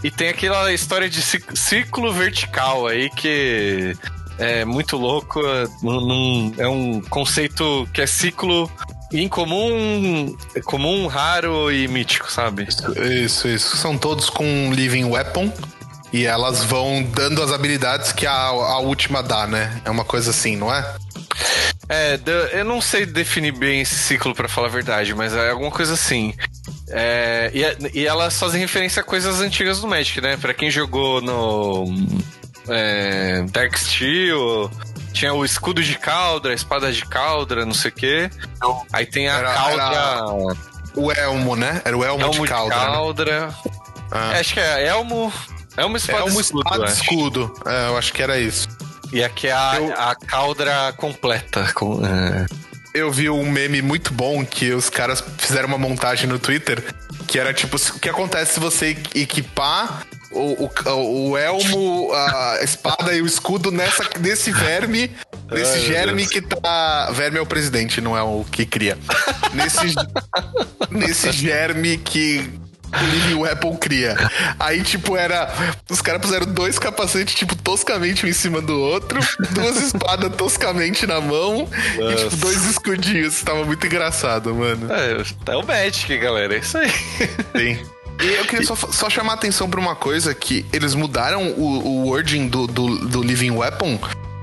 e 0.04 0.10
tem 0.10 0.30
aquela 0.30 0.72
história 0.74 1.08
de 1.10 1.22
ci- 1.22 1.44
ciclo 1.54 2.12
vertical 2.12 2.88
aí 2.88 3.10
que 3.12 3.96
é 4.40 4.66
muito 4.66 4.98
louco. 4.98 5.40
é, 5.46 5.66
num- 5.84 6.54
é 6.58 6.68
um 6.68 7.00
conceito 7.02 7.88
que 7.94 8.02
é 8.02 8.08
ciclo 8.08 8.72
incomum, 9.12 10.36
comum, 10.66 11.08
raro 11.08 11.72
e 11.72 11.88
mítico, 11.88 12.32
sabe? 12.32 12.68
Isso, 13.24 13.48
isso. 13.48 13.78
São 13.78 13.98
todos 13.98 14.30
com 14.30 14.72
Living 14.74 15.06
Weapon. 15.06 15.52
E 16.14 16.26
elas 16.26 16.62
vão 16.66 17.04
dando 17.04 17.42
as 17.42 17.54
habilidades 17.54 18.12
que 18.12 18.28
a, 18.28 18.34
a 18.34 18.80
última 18.80 19.24
dá, 19.24 19.48
né? 19.48 19.82
É 19.86 19.90
uma 19.90 20.04
coisa 20.04 20.32
assim, 20.32 20.58
não 20.58 20.74
é? 20.74 20.96
É, 21.88 22.20
eu 22.54 22.66
não 22.66 22.82
sei 22.82 23.06
definir 23.06 23.52
bem 23.52 23.82
esse 23.82 23.96
ciclo 23.96 24.34
pra 24.34 24.48
falar 24.48 24.68
a 24.68 24.72
verdade, 24.72 25.14
mas 25.14 25.34
é 25.34 25.50
alguma 25.50 25.72
coisa 25.72 25.94
assim. 25.94 26.34
É, 26.90 27.52
e, 27.54 28.00
e 28.00 28.06
elas 28.06 28.38
fazem 28.38 28.60
referência 28.60 29.02
a 29.02 29.04
coisas 29.04 29.40
antigas 29.40 29.80
do 29.80 29.88
Magic, 29.88 30.20
né? 30.20 30.38
Pra 30.38 30.54
quem 30.54 30.70
jogou 30.70 31.22
no 31.22 31.94
é, 32.68 33.44
Dark 33.52 33.78
Steel, 33.78 34.70
tinha 35.12 35.34
o 35.34 35.44
escudo 35.46 35.84
de 35.84 35.98
Caldra, 35.98 36.52
a 36.52 36.56
espada 36.56 36.92
de 36.92 37.06
Caldra, 37.06 37.66
não 37.66 37.74
sei 37.74 37.92
o 37.92 37.94
quê. 37.94 38.30
Aí 38.92 39.06
tem 39.06 39.28
a 39.30 39.38
Era- 39.38 39.54
Caldra, 39.54 40.56
O 40.96 41.12
Elmo, 41.12 41.56
né? 41.56 41.82
Era 41.86 41.98
o 41.98 42.04
Elmo, 42.04 42.22
Elmo 42.22 42.34
de 42.34 42.42
de 42.42 42.48
Caldra. 42.48 42.78
né? 42.78 42.86
Caldra. 42.86 43.56
Ah. 44.12 44.32
É, 44.36 44.40
acho 44.40 44.54
que 44.54 44.60
é 44.60 44.88
Elmo. 44.88 45.32
Elmo 45.78 45.96
espada 45.98 46.20
Elmo 46.26 46.42
escudo, 46.42 46.64
espada 46.66 46.86
escudo. 46.92 47.54
É, 47.66 47.88
eu 47.88 47.98
acho 47.98 48.12
que 48.12 48.22
era 48.22 48.38
isso. 48.38 48.68
E 49.14 49.24
aqui 49.24 49.48
é 49.48 49.54
a, 49.54 49.76
Eu- 49.78 49.94
a 49.98 50.16
Caldra 50.16 50.94
completa. 50.98 51.72
Com, 51.74 52.06
é, 52.06 52.46
Eu 52.94 53.10
vi 53.10 53.30
um 53.30 53.50
meme 53.50 53.82
muito 53.82 54.14
bom 54.14 54.46
que 54.46 54.72
os 54.74 54.90
caras 54.90 55.24
fizeram 55.38 55.70
uma 55.70 55.78
montagem 55.78 56.28
no 56.28 56.38
Twitter 56.38 56.84
que 57.26 57.40
era 57.40 57.54
tipo, 57.54 57.78
o 57.78 58.00
que 58.00 58.10
acontece 58.10 58.56
se 58.56 58.60
você 58.60 58.98
equipar 59.16 60.06
o, 60.32 60.70
o, 60.90 61.30
o 61.30 61.38
elmo, 61.38 62.12
a 62.14 62.60
espada 62.62 63.14
e 63.14 63.22
o 63.22 63.26
escudo 63.26 63.72
nessa, 63.72 64.04
nesse 64.20 64.52
verme, 64.52 65.12
nesse 65.52 65.74
Ai, 65.74 65.80
germe 65.80 66.28
que 66.28 66.42
tá. 66.42 67.12
Verme 67.12 67.38
é 67.38 67.42
o 67.42 67.46
presidente, 67.46 68.02
não 68.02 68.18
é 68.18 68.24
o 68.24 68.46
que 68.50 68.66
cria. 68.66 68.98
Nesse, 69.54 69.96
nesse 70.90 71.32
germe 71.32 71.98
que 71.98 72.50
o 73.36 73.40
Weapon 73.42 73.76
cria. 73.78 74.16
Aí, 74.60 74.84
tipo, 74.84 75.16
era. 75.16 75.52
Os 75.90 76.02
caras 76.02 76.22
puseram 76.22 76.46
dois 76.46 76.78
capacetes, 76.78 77.36
tipo, 77.36 77.56
toscamente 77.56 78.26
um 78.26 78.30
em 78.30 78.34
cima 78.34 78.62
do 78.62 78.80
outro, 78.80 79.20
duas 79.52 79.82
espadas 79.82 80.36
toscamente 80.36 81.06
na 81.08 81.22
mão 81.22 81.68
e, 81.72 82.16
tipo, 82.16 82.24
Nossa. 82.24 82.38
dois 82.38 82.66
escudinhos. 82.66 83.42
Tava 83.42 83.64
muito 83.64 83.86
engraçado, 83.86 84.54
mano. 84.54 84.88
é, 84.92 85.52
é 85.52 85.56
o 85.56 85.66
Magic, 85.66 86.18
galera. 86.18 86.56
É 86.56 86.60
isso 86.60 86.78
aí. 86.78 86.92
Sim. 87.56 87.80
E 88.22 88.34
eu 88.36 88.46
queria 88.46 88.66
só, 88.66 88.76
só 88.76 89.10
chamar 89.10 89.34
a 89.34 89.36
atenção 89.36 89.70
pra 89.70 89.80
uma 89.80 89.96
coisa, 89.96 90.34
que 90.34 90.66
eles 90.72 90.94
mudaram 90.94 91.50
o, 91.54 91.64
o 91.88 92.08
wording 92.08 92.48
do, 92.48 92.68
do, 92.68 92.98
do 93.08 93.24
Living 93.24 93.52
Weapon, 93.52 94.00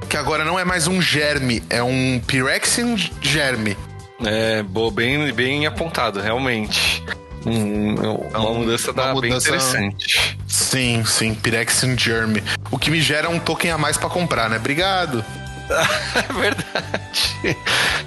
que 0.08 0.16
agora 0.16 0.44
não 0.44 0.58
é 0.58 0.64
mais 0.64 0.86
um 0.86 1.00
germe, 1.00 1.62
é 1.70 1.82
um 1.82 2.20
Pyrexian 2.26 2.96
germe. 3.20 3.76
É, 4.24 4.62
boa, 4.64 4.90
bem, 4.90 5.32
bem 5.32 5.66
apontado, 5.66 6.20
realmente. 6.20 7.04
Hum, 7.46 7.94
uma 8.34 8.52
mudança 8.52 8.92
da 8.92 9.12
uma 9.12 9.20
bem 9.20 9.30
mudança- 9.30 9.48
interessante. 9.50 10.36
Sim, 10.48 11.04
sim, 11.04 11.34
Pyrexian 11.34 11.96
germe. 11.96 12.42
O 12.70 12.78
que 12.78 12.90
me 12.90 13.00
gera 13.00 13.28
um 13.30 13.38
token 13.38 13.70
a 13.70 13.78
mais 13.78 13.96
pra 13.96 14.08
comprar, 14.08 14.50
né? 14.50 14.56
Obrigado. 14.56 15.24
É 16.16 16.32
verdade. 16.32 17.56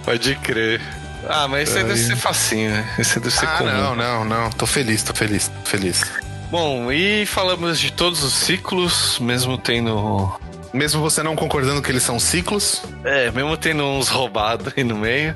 Pode 0.03 0.36
crer. 0.38 0.82
Ah, 1.32 1.48
mas 1.48 1.70
esse 1.70 1.78
aí 1.80 1.84
deve 1.84 2.00
ser 2.00 2.16
facinho, 2.16 2.72
né? 2.72 2.96
Esse 3.00 3.20
deve 3.20 3.32
ser 3.34 3.46
Ah, 3.48 3.58
comum. 3.58 3.72
não, 3.72 3.96
não, 3.96 4.26
não. 4.26 4.50
Tô 4.52 4.66
feliz, 4.66 5.02
tô 5.04 5.14
feliz, 5.14 5.48
tô 5.48 5.70
feliz. 5.70 6.04
Bom, 6.50 6.92
e 6.92 7.26
falamos 7.26 7.80
de 7.80 7.92
todos 7.92 8.24
os 8.24 8.34
ciclos, 8.34 9.18
mesmo 9.20 9.58
tendo. 9.58 10.30
Mesmo 10.74 11.02
você 11.02 11.22
não 11.24 11.36
concordando 11.36 11.82
que 11.82 11.92
eles 11.92 12.04
são 12.04 12.20
ciclos. 12.20 12.82
É, 13.04 13.32
mesmo 13.32 13.56
tendo 13.58 13.84
uns 13.84 14.08
roubados 14.10 14.74
aí 14.76 14.84
no 14.84 14.98
meio. 14.98 15.36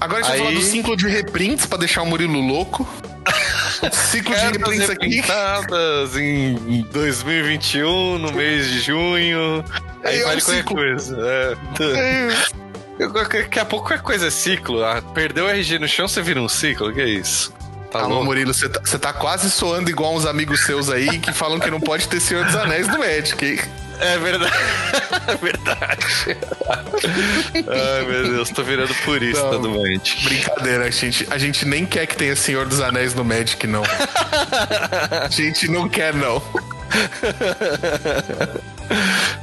Agora 0.00 0.20
a 0.20 0.22
gente 0.24 0.32
Aí- 0.32 0.38
vai 0.40 0.48
falar 0.52 0.60
do 0.60 0.66
ciclo 0.66 0.96
de 0.96 1.08
reprints 1.08 1.66
pra 1.66 1.78
deixar 1.78 2.02
o 2.02 2.06
Murilo 2.06 2.40
louco. 2.40 2.88
ciclo 3.92 4.34
de 4.34 4.40
reprints 4.40 4.90
aqui. 4.90 5.22
em 6.20 6.82
2021, 6.92 8.18
no 8.18 8.32
mês 8.32 8.66
de 8.68 8.80
junho. 8.80 9.64
Aí 10.04 10.16
É, 10.16 10.18
é 10.20 10.22
um 10.22 10.28
vale 10.28 10.40
qualquer 10.42 10.58
ciclo. 10.58 10.76
coisa. 10.76 11.16
É. 11.20 11.56
Eu- 11.80 12.63
Daqui 12.98 13.58
a 13.58 13.64
pouco 13.64 13.88
qualquer 13.88 14.02
coisa 14.02 14.28
é 14.28 14.30
ciclo. 14.30 14.84
Ah, 14.84 15.02
perdeu 15.14 15.46
o 15.46 15.48
RG 15.48 15.78
no 15.78 15.88
chão, 15.88 16.06
você 16.06 16.22
vira 16.22 16.40
um 16.40 16.48
ciclo. 16.48 16.92
Que 16.92 17.00
é 17.00 17.08
isso? 17.08 17.52
Tá 17.90 18.00
Alô, 18.00 18.08
louco? 18.08 18.24
Murilo, 18.26 18.52
você 18.52 18.68
tá, 18.68 18.80
tá 18.98 19.12
quase 19.12 19.50
soando 19.50 19.88
igual 19.90 20.14
uns 20.14 20.26
amigos 20.26 20.64
seus 20.64 20.90
aí 20.90 21.18
que 21.18 21.32
falam 21.32 21.58
que 21.60 21.70
não 21.70 21.80
pode 21.80 22.08
ter 22.08 22.20
Senhor 22.20 22.44
dos 22.44 22.54
Anéis 22.56 22.88
no 22.88 22.98
Magic. 22.98 23.44
hein? 23.44 23.60
É 24.00 24.18
verdade. 24.18 24.52
É 25.26 25.36
verdade. 25.36 26.36
Ai, 27.54 28.04
meu 28.06 28.24
Deus, 28.34 28.50
tô 28.50 28.62
virando 28.62 28.92
purista 29.04 29.52
Não. 29.52 29.62
do 29.62 29.70
Magic. 29.70 30.24
Brincadeira, 30.24 30.84
a 30.84 30.90
gente, 30.90 31.26
a 31.30 31.38
gente 31.38 31.64
nem 31.64 31.86
quer 31.86 32.06
que 32.06 32.14
tenha 32.16 32.36
Senhor 32.36 32.66
dos 32.66 32.80
Anéis 32.80 33.14
no 33.14 33.24
Magic, 33.24 33.66
não. 33.66 33.82
A 35.24 35.28
gente 35.30 35.66
não 35.68 35.88
quer, 35.88 36.12
não. 36.12 36.42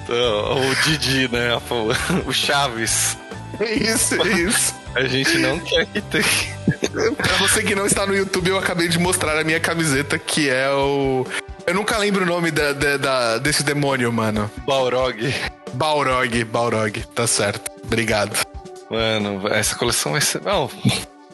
Então, 0.04 0.70
o 0.70 0.76
Didi, 0.84 1.28
né? 1.30 1.50
O 2.26 2.32
Chaves. 2.34 3.18
É 3.60 3.74
isso, 3.74 4.16
é 4.22 4.28
isso. 4.40 4.76
A 4.96 5.04
gente 5.06 5.38
não 5.38 5.60
quer 5.60 5.86
que 5.86 6.02
tenha. 6.02 7.12
Pra 7.16 7.36
você 7.38 7.64
que 7.64 7.76
não 7.76 7.86
está 7.86 8.06
no 8.06 8.16
YouTube, 8.16 8.50
eu 8.50 8.58
acabei 8.58 8.88
de 8.88 8.98
mostrar 9.00 9.38
a 9.40 9.44
minha 9.44 9.60
camiseta, 9.60 10.18
que 10.18 10.50
é 10.50 10.70
o. 10.72 11.26
Eu 11.66 11.74
nunca 11.74 11.98
lembro 11.98 12.24
o 12.24 12.26
nome 12.26 12.52
da, 12.52 12.74
da- 12.74 12.98
da- 12.98 13.38
desse 13.38 13.64
demônio, 13.64 14.12
mano. 14.12 14.50
Balrog. 14.66 15.34
Balrog, 15.74 16.44
Balrog, 16.46 17.04
tá 17.16 17.26
certo. 17.28 17.72
Obrigado. 17.84 18.38
Mano, 18.90 19.48
essa 19.48 19.76
coleção 19.76 20.12
vai 20.14 20.22
ser. 20.22 20.42
Não, 20.42 20.70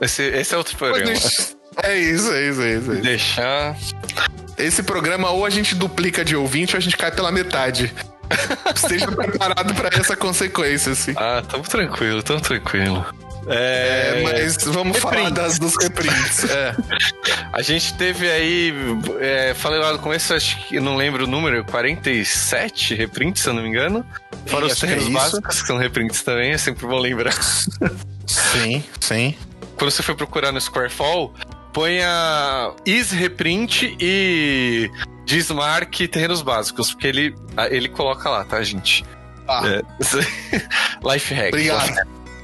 esse, 0.01 0.21
esse 0.23 0.53
é 0.53 0.57
outro 0.57 0.77
programa. 0.77 1.11
É 1.11 1.15
isso, 1.15 1.55
é 1.83 1.97
isso, 1.97 2.33
é 2.33 2.47
isso. 2.49 2.61
é 2.63 2.75
isso. 2.75 3.01
Deixar. 3.01 3.77
Esse 4.57 4.83
programa 4.83 5.29
ou 5.31 5.45
a 5.45 5.49
gente 5.49 5.73
duplica 5.75 6.23
de 6.25 6.35
ouvinte 6.35 6.75
ou 6.75 6.77
a 6.77 6.81
gente 6.81 6.97
cai 6.97 7.11
pela 7.11 7.31
metade. 7.31 7.93
Esteja 8.75 9.11
preparado 9.11 9.73
pra 9.73 9.89
essa 9.93 10.15
consequência, 10.15 10.91
assim. 10.91 11.13
Ah, 11.15 11.43
tamo 11.47 11.63
tranquilo, 11.63 12.21
tamo 12.23 12.41
tranquilo. 12.41 13.05
É, 13.49 14.19
É, 14.19 14.23
mas 14.23 14.57
vamos 14.65 14.97
falar 14.97 15.29
das, 15.29 15.57
dos 15.57 15.75
reprints. 15.81 16.43
É. 16.49 16.75
A 17.53 17.61
gente 17.61 17.93
teve 17.93 18.29
aí. 18.29 18.73
é, 19.19 19.53
falei 19.53 19.79
lá 19.79 19.93
no 19.93 19.99
começo, 19.99 20.33
acho 20.33 20.67
que 20.67 20.75
eu 20.75 20.81
não 20.81 20.97
lembro 20.97 21.23
o 21.23 21.27
número, 21.27 21.63
47 21.65 22.93
reprints, 22.95 23.43
se 23.43 23.49
eu 23.49 23.53
não 23.53 23.63
me 23.63 23.69
engano. 23.69 24.05
Fora 24.45 24.65
os 24.65 24.71
é 24.71 24.87
terrenos 24.87 25.07
básicos, 25.09 25.61
que 25.61 25.67
são 25.67 25.77
reprints 25.77 26.21
também, 26.23 26.51
é 26.51 26.57
sempre 26.57 26.85
bom 26.85 26.97
lembrar. 26.97 27.33
Sim, 28.25 28.83
sim. 28.99 29.35
Quando 29.77 29.91
você 29.91 30.03
for 30.03 30.15
procurar 30.15 30.51
no 30.51 30.59
Squarefall, 30.59 31.33
ponha 31.81 32.73
is 32.87 33.11
reprint 33.11 33.95
e 34.01 34.89
Dismark 35.25 36.07
terrenos 36.07 36.41
básicos, 36.41 36.91
porque 36.91 37.05
ele, 37.05 37.35
ele 37.69 37.87
coloca 37.87 38.27
lá, 38.31 38.43
tá, 38.43 38.63
gente? 38.63 39.05
Ah, 39.47 39.61
É, 39.63 39.81
life 41.13 41.33
hack. 41.35 41.49
obrigado. 41.49 41.93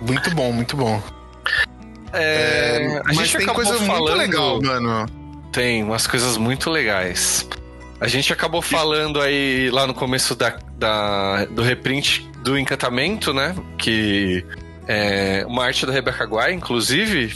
Muito 0.01 0.29
bom, 0.36 0.51
muito 0.51 0.77
bom. 0.77 1.01
É, 2.11 2.99
a 2.99 3.03
Mas 3.05 3.17
gente 3.17 3.31
tem 3.38 3.41
acabou 3.43 3.55
coisa 3.55 3.71
muito 3.79 3.88
falando- 3.91 4.17
legal, 4.17 4.61
mano. 4.61 5.05
Tem 5.51 5.84
umas 5.84 6.05
coisas 6.05 6.38
muito 6.38 6.69
legais. 6.69 7.47
A 7.99 8.07
gente 8.07 8.31
acabou 8.31 8.61
falando 8.61 9.19
aí 9.19 9.69
lá 9.71 9.88
no 9.88 9.95
começo 9.95 10.36
da, 10.36 10.59
da- 10.77 11.45
do 11.45 11.63
reprint 11.63 12.29
do 12.43 12.55
Encantamento, 12.57 13.34
né? 13.34 13.55
Que 13.79 14.45
é 14.88 15.43
uma 15.47 15.65
arte 15.65 15.86
da 15.88 15.91
Rebecca 15.93 16.23
Guay, 16.25 16.53
inclusive, 16.53 17.34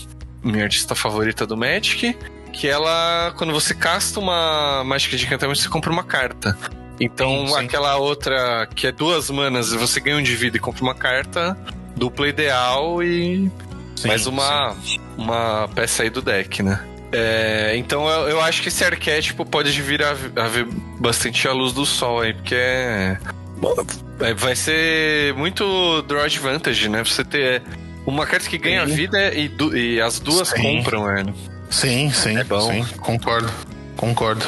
minha 0.48 0.64
artista 0.64 0.96
favorita 0.96 1.46
do 1.46 1.58
Magic. 1.58 2.18
Que 2.54 2.68
ela, 2.68 3.34
quando 3.38 3.54
você 3.54 3.74
casta 3.74 4.20
uma 4.20 4.84
mágica 4.84 5.16
de 5.16 5.26
encantamento, 5.26 5.60
você 5.60 5.70
compra 5.70 5.92
uma 5.92 6.04
carta. 6.04 6.58
Então, 7.00 7.48
Sim, 7.48 7.54
sim. 7.54 7.66
aquela 7.66 7.98
outra 7.98 8.68
que 8.74 8.88
é 8.88 8.92
duas 8.92 9.30
manas, 9.30 9.72
você 9.72 10.00
ganha 10.00 10.18
um 10.18 10.24
de 10.24 10.36
vida 10.36 10.58
e 10.58 10.60
compra 10.60 10.82
uma 10.82 10.96
carta, 10.96 11.56
dupla 11.96 12.28
ideal 12.28 13.04
e 13.04 13.52
Sim, 13.96 14.08
mais 14.08 14.26
uma, 14.26 14.76
uma 15.18 15.70
peça 15.76 16.04
aí 16.04 16.10
do 16.10 16.22
deck, 16.22 16.64
né? 16.64 16.84
É, 17.12 17.74
então 17.78 18.08
eu, 18.10 18.30
eu 18.30 18.42
acho 18.42 18.62
que 18.62 18.68
esse 18.68 18.84
arquétipo 18.84 19.46
pode 19.46 19.82
vir 19.82 20.04
a, 20.04 20.10
a 20.12 20.48
ver 20.48 20.68
bastante 21.00 21.48
a 21.48 21.54
luz 21.54 21.72
do 21.72 21.86
sol 21.86 22.22
aí, 22.22 22.34
porque 22.34 22.56
é, 22.56 23.18
é, 24.20 24.34
vai 24.34 24.56
ser 24.56 25.34
muito 25.36 26.02
draw 26.04 26.24
advantage, 26.24 26.90
né? 26.90 27.04
Você 27.04 27.24
ter 27.24 27.64
uma 28.08 28.26
carta 28.26 28.50
que 28.50 28.58
ganha 28.58 28.86
vida 28.86 29.34
e, 29.34 29.48
du- 29.48 29.76
e 29.78 30.02
as 30.02 30.20
duas 30.20 30.48
Sim. 30.50 30.62
compram, 30.62 31.06
velho. 31.06 31.34
Sim, 31.70 32.10
sim. 32.12 32.38
É 32.38 32.44
bom. 32.44 32.72
Sim, 32.72 32.86
concordo. 32.98 33.52
Concordo. 33.96 34.46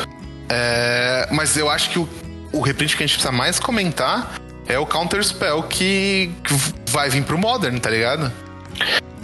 É, 0.50 1.28
mas 1.32 1.56
eu 1.58 1.70
acho 1.70 1.90
que 1.90 2.00
o, 2.00 2.10
o 2.54 2.62
reprint 2.62 2.96
que 2.96 3.04
a 3.04 3.06
gente 3.08 3.16
precisa 3.18 3.32
mais 3.32 3.60
comentar 3.60 4.36
é 4.68 4.80
o 4.80 4.86
Counter 4.86 5.24
Spell 5.24 5.62
que, 5.64 6.32
que 6.44 6.54
vai 6.92 7.10
vir 7.10 7.24
pro 7.24 7.38
Modern, 7.38 7.78
tá 7.80 7.90
ligado? 7.90 8.32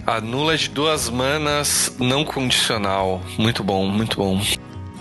Anula 0.05 0.55
de 0.57 0.69
duas 0.69 1.09
manas 1.09 1.95
não 1.97 2.23
condicional. 2.25 3.21
Muito 3.38 3.63
bom, 3.63 3.88
muito 3.88 4.17
bom. 4.17 4.39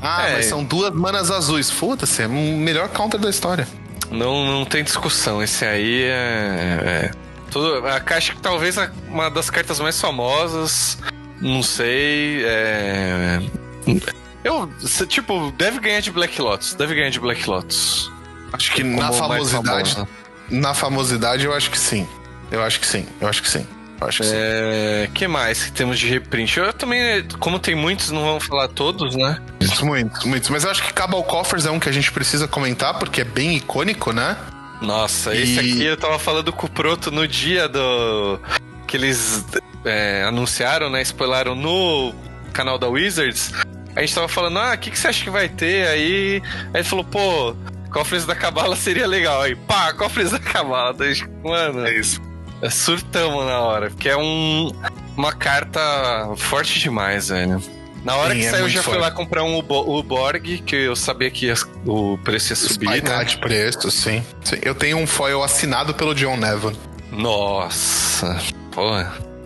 Ah, 0.01 0.28
É. 0.28 0.32
mas 0.35 0.47
são 0.47 0.62
duas 0.64 0.95
manas 0.95 1.30
azuis. 1.30 1.70
Foda-se, 1.70 2.22
é 2.22 2.26
o 2.26 2.30
melhor 2.30 2.89
counter 2.91 3.18
da 3.20 3.28
história. 3.28 3.66
Não, 4.11 4.47
não 4.47 4.64
tem 4.64 4.85
discussão. 4.85 5.43
Esse 5.43 5.64
aí 5.64 6.05
é. 6.05 7.11
é 7.11 7.11
tudo, 7.55 7.87
a 7.87 8.01
caixa 8.01 8.35
que 8.35 8.41
talvez 8.41 8.77
a- 8.77 8.91
uma 9.09 9.31
das 9.31 9.49
cartas 9.49 9.79
mais 9.81 10.01
famosas. 10.01 10.99
Não 11.41 11.63
sei. 11.63 12.43
É. 12.45 13.41
Eu. 14.43 14.69
Tipo, 15.09 15.53
deve 15.57 15.79
ganhar 15.81 16.01
de 16.01 16.11
Black 16.11 16.41
Lotus. 16.41 16.75
Deve 16.75 16.95
ganhar 16.95 17.11
de 17.11 17.21
Black 17.21 17.49
Lotus. 17.49 18.11
Acho 18.53 18.73
que 18.73 18.83
Como 18.83 19.01
na 19.01 19.13
famosidade. 19.13 19.97
Na 20.51 20.75
famosidade, 20.75 21.45
eu 21.45 21.55
acho 21.55 21.71
que 21.71 21.79
sim. 21.79 22.07
Eu 22.51 22.63
acho 22.63 22.79
que 22.81 22.87
sim. 22.87 23.07
Eu 23.21 23.29
acho 23.29 23.43
que 23.43 23.49
sim. 23.49 23.67
Eu 24.01 24.09
acho 24.09 24.19
que 24.23 24.29
sim. 24.29 24.35
É. 24.37 25.09
que 25.15 25.27
mais 25.27 25.65
que 25.65 25.73
temos 25.73 25.99
de 25.99 26.07
reprint? 26.09 26.59
Eu 26.59 26.73
também, 26.73 27.25
como 27.41 27.59
tem 27.59 27.75
muitos, 27.75 28.11
não 28.11 28.23
vamos 28.25 28.45
falar 28.45 28.69
todos, 28.69 29.15
né? 29.17 29.39
Muitos, 29.61 29.81
muitos, 29.83 30.25
muitos. 30.25 30.51
Mas 30.51 30.65
eu 30.65 30.71
acho 30.71 30.83
que 30.83 30.93
Cabal 30.93 31.23
Coffers 31.25 31.65
é 31.67 31.71
um 31.71 31.81
que 31.81 31.89
a 31.89 31.93
gente 31.93 32.13
precisa 32.13 32.47
comentar, 32.47 32.99
porque 32.99 33.23
é 33.23 33.25
bem 33.25 33.57
icônico, 33.57 34.13
né? 34.13 34.37
Nossa, 34.81 35.35
E- 35.35 35.43
esse 35.43 35.59
aqui 35.59 35.85
eu 35.85 35.97
tava 35.97 36.18
falando 36.18 36.53
com 36.53 36.66
o 36.66 36.70
Proto 36.70 37.11
no 37.11 37.27
dia 37.27 37.68
do. 37.68 38.39
que 38.87 38.97
eles 38.97 39.45
é, 39.85 40.25
anunciaram, 40.25 40.91
né? 40.91 41.01
Spoilaram 41.03 41.55
no 41.55 42.14
canal 42.53 42.79
da 42.79 42.89
Wizards. 42.89 43.53
A 43.97 44.01
gente 44.01 44.14
tava 44.14 44.29
falando, 44.29 44.59
ah, 44.59 44.75
o 44.75 44.79
que, 44.79 44.91
que 44.91 44.99
você 44.99 45.09
acha 45.09 45.22
que 45.22 45.31
vai 45.31 45.49
ter 45.49 45.87
aí? 45.87 46.43
Aí 46.72 46.81
ele 46.81 46.85
falou, 46.85 47.05
pô, 47.05 47.55
Cofres 47.93 48.27
da 48.27 48.35
Cabala 48.35 48.75
seria 48.77 49.07
legal. 49.07 49.41
Aí, 49.43 49.55
pá, 49.55 49.93
Cofres 49.93 50.31
da 50.33 50.39
Cabala. 50.41 50.95
Gente, 51.14 51.29
Mano, 51.45 51.87
É 51.87 51.95
isso. 51.99 52.20
surtamos 52.70 53.45
na 53.47 53.61
hora, 53.61 53.91
porque 53.91 54.09
é 54.09 54.16
um, 54.16 54.70
uma 55.16 55.33
carta 55.33 55.81
forte 56.37 56.81
demais, 56.81 57.29
velho. 57.29 57.62
Na 58.05 58.17
hora 58.17 58.35
Sim, 58.35 58.41
que 58.41 58.47
é 58.47 58.51
saiu, 58.51 58.65
eu 58.65 58.69
já 58.69 58.83
fui 58.83 58.99
lá 58.99 59.11
comprar 59.11 59.43
um 59.45 59.57
Ubo- 59.59 59.99
Uborg, 59.99 60.59
que 60.59 60.77
eu 60.77 60.95
sabia 60.95 61.31
que 61.31 61.47
ia- 61.47 61.55
o 61.87 62.19
preço 62.19 62.53
ia 62.53 62.57
subir, 62.57 62.87
Spike 62.89 63.09
né? 63.09 63.25
de 63.25 63.39
preço, 63.39 63.91
sim. 63.91 64.23
sim. 64.45 64.57
Eu 64.63 64.75
tenho 64.75 64.99
um 64.99 65.07
foil 65.07 65.43
assinado 65.43 65.95
pelo 65.95 66.15
John 66.15 66.37
Neville. 66.37 66.77
Nossa, 67.11 68.39
pô, 68.73 68.83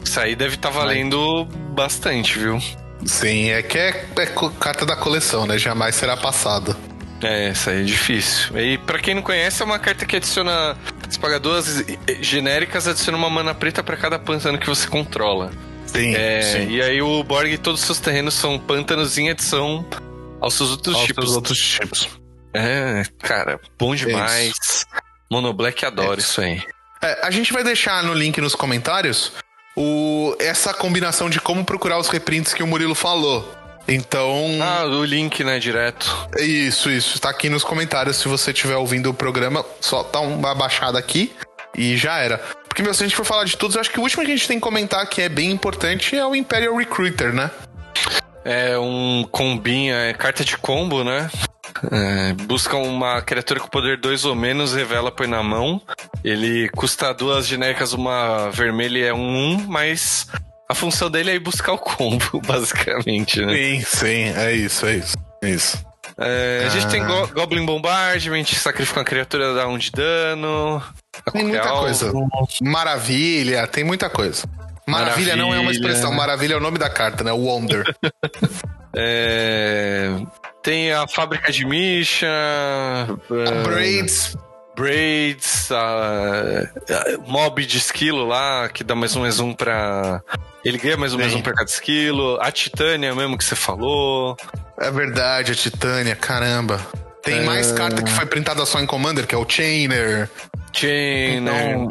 isso 0.05 0.19
aí 0.19 0.35
deve 0.35 0.57
estar 0.57 0.71
valendo 0.71 1.45
bastante, 1.71 2.39
viu? 2.39 2.59
Sim, 3.07 3.51
é 3.51 3.63
que 3.63 3.79
é, 3.79 4.07
é 4.17 4.27
carta 4.59 4.85
da 4.85 4.97
coleção, 4.97 5.47
né? 5.47 5.57
Jamais 5.57 5.95
será 5.95 6.17
passado. 6.17 6.77
É, 7.23 7.51
isso 7.51 7.71
aí 7.71 7.83
é 7.83 7.85
difícil. 7.85 8.59
E 8.59 8.79
pra 8.79 8.99
quem 8.99 9.15
não 9.15 9.23
conhece, 9.23 9.63
é 9.63 9.65
uma 9.65 9.79
carta 9.79 10.05
que 10.05 10.17
adiciona. 10.17 10.77
Você 11.09 11.19
paga 11.19 11.39
duas 11.39 11.85
genéricas, 12.21 12.87
adiciona 12.89 13.17
uma 13.19 13.31
mana 13.31 13.55
preta 13.55 13.83
pra 13.83 13.97
cada 13.97 14.19
pântano 14.19 14.59
que 14.59 14.67
você 14.67 14.87
controla. 14.89 15.51
Sim, 15.93 16.15
É, 16.15 16.43
sim. 16.43 16.69
E 16.71 16.83
aí 16.83 17.01
o 17.03 17.23
Borg, 17.25 17.57
todos 17.59 17.81
os 17.81 17.87
seus 17.87 17.99
terrenos 17.99 18.35
são 18.35 18.59
pântanos 18.59 19.19
em 19.19 19.29
edição 19.29 19.85
aos 20.41 20.55
seus 20.55 20.71
outros 20.71 20.95
Aos 20.97 21.05
tipos. 21.07 21.25
seus 21.25 21.37
outros 21.37 21.59
tipos. 21.59 22.09
É, 22.55 23.03
cara, 23.21 23.61
bom 23.79 23.95
demais. 23.95 24.85
Monoblack 25.31 25.85
adora 25.85 26.21
É 26.21 26.23
isso 26.23 26.41
aí. 26.41 26.63
É, 27.03 27.27
a 27.27 27.31
gente 27.31 27.53
vai 27.53 27.63
deixar 27.63 28.03
no 28.03 28.15
link 28.15 28.41
nos 28.41 28.55
comentários 28.55 29.33
o, 29.77 30.35
essa 30.41 30.73
combinação 30.75 31.29
de 31.31 31.41
como 31.41 31.65
procurar 31.65 31.99
os 31.99 32.09
reprints 32.09 32.53
que 32.55 32.63
o 32.63 32.67
Murilo 32.67 32.95
falou. 32.95 33.55
Então, 33.87 34.59
Ah, 34.61 34.85
o 34.85 35.03
link, 35.05 35.43
né, 35.45 35.59
direto. 35.59 36.29
isso, 36.39 36.91
isso. 36.91 37.19
Tá 37.19 37.31
aqui 37.31 37.49
nos 37.49 37.65
comentários. 37.65 38.17
Se 38.19 38.29
você 38.29 38.51
estiver 38.51 38.77
ouvindo 38.77 39.09
o 39.09 39.15
programa, 39.15 39.65
só 39.81 40.03
dá 40.03 40.21
uma 40.21 40.55
baixada 40.55 40.99
aqui 40.99 41.33
e 41.79 41.97
já 41.97 42.19
era. 42.19 42.39
Porque, 42.69 42.83
meu, 42.83 42.93
se 42.93 43.05
a 43.05 43.07
gente 43.07 43.17
for 43.17 43.25
falar 43.25 43.45
de 43.45 43.57
todos, 43.57 43.77
eu 43.77 43.81
acho 43.81 43.91
que 43.91 44.01
o 44.01 44.03
último 44.03 44.25
que 44.25 44.33
a 44.33 44.37
gente 44.37 44.49
tem 44.49 44.59
que 44.59 44.63
comentar 44.63 45.07
que 45.09 45.23
é 45.23 45.29
bem 45.29 45.51
importante 45.51 46.17
é 46.17 46.27
o 46.27 46.35
Imperial 46.35 46.77
Recruiter, 46.77 47.33
né? 47.33 47.51
É 48.45 48.79
um 48.79 49.27
combinha, 49.31 49.95
é 49.95 50.13
carta 50.13 50.45
de 50.45 50.57
combo, 50.57 51.05
né? 51.05 51.31
É, 51.93 52.33
busca 52.33 52.77
uma 52.77 53.23
criatura 53.23 53.61
com 53.61 53.69
poder 53.69 53.99
2 53.99 54.25
ou 54.25 54.35
menos, 54.35 54.75
revela, 54.75 55.13
põe 55.13 55.27
na 55.27 55.43
mão. 55.43 55.81
Ele 56.25 56.69
custa 56.71 57.13
duas 57.15 57.47
genéricas, 57.47 57.93
uma 57.93 58.51
vermelha 58.51 58.99
e 58.99 59.05
é 59.05 59.15
um 59.15 59.55
1, 59.55 59.67
mas 59.69 60.27
a 60.69 60.75
função 60.75 61.11
dele 61.11 61.31
é 61.31 61.35
ir 61.35 61.41
buscar 61.41 61.73
o 61.73 61.79
combo, 61.79 62.41
basicamente, 62.47 63.41
né? 63.45 63.55
Sim, 63.55 63.81
sim, 63.85 64.33
é 64.37 64.53
isso, 64.53 64.87
é 64.87 64.97
isso. 64.97 65.17
É 65.43 65.51
isso. 65.51 65.88
É, 66.21 66.65
a 66.67 66.69
gente 66.71 66.87
Ah. 66.87 66.89
tem 66.89 67.05
Go- 67.07 67.29
Goblin 67.29 67.65
Bombardment, 67.65 68.45
sacrifica 68.47 68.99
uma 69.01 69.05
criatura, 69.05 69.55
dá 69.55 69.69
um 69.69 69.79
de 69.79 69.91
dano. 69.93 70.83
a 71.25 71.31
Tem 71.31 71.45
muita 71.45 71.69
alvo. 71.69 71.83
coisa. 71.83 72.13
Maravilha, 72.61 73.67
tem 73.69 73.85
muita 73.85 74.11
coisa. 74.11 74.45
Maravilha, 74.87 75.37
não 75.37 75.45
é 75.47 75.59
uma 75.59 75.65
Maravilha. 75.65 75.73
expressão, 75.73 76.13
maravilha 76.13 76.55
é 76.55 76.57
o 76.57 76.61
nome 76.61 76.79
da 76.79 76.89
carta, 76.91 77.23
né? 77.23 77.31
Wonder. 77.33 77.85
É, 79.01 80.11
tem 80.63 80.93
a 80.93 81.07
fábrica 81.07 81.53
de 81.53 81.65
Misha. 81.65 82.27
é, 82.27 83.63
Braids, 83.63 84.35
Braids, 84.79 85.71
a, 85.73 86.71
a 86.95 87.19
mob 87.27 87.67
de 87.67 87.79
esquilo 87.79 88.25
lá, 88.25 88.69
que 88.69 88.85
dá 88.85 88.95
mais 88.95 89.17
um 89.17 89.21
mais 89.21 89.41
um 89.41 89.53
pra. 89.53 90.23
Ele 90.65 90.79
ganha 90.79 90.97
mais 90.97 91.13
um 91.13 91.19
mais 91.19 91.35
um 91.35 91.43
pra 91.43 91.53
cada 91.53 91.69
esquilo. 91.69 92.39
A 92.41 92.53
Titânia 92.53 93.13
mesmo 93.15 93.37
que 93.37 93.45
você 93.45 93.57
falou. 93.57 94.37
É 94.79 94.91
verdade, 94.91 95.51
a 95.51 95.55
Titânia, 95.55 96.15
caramba. 96.15 96.81
Tem 97.25 97.39
É. 97.39 97.45
mais 97.45 97.73
carta 97.73 98.03
que 98.03 98.11
foi 98.11 98.25
printada 98.27 98.65
só 98.65 98.81
em 98.81 98.87
Commander, 98.87 99.27
que 99.27 99.35
é 99.35 99.39
o 99.39 99.45
Chainer. 99.49 100.31
Chainer. 100.73 101.41
Então, 101.71 101.89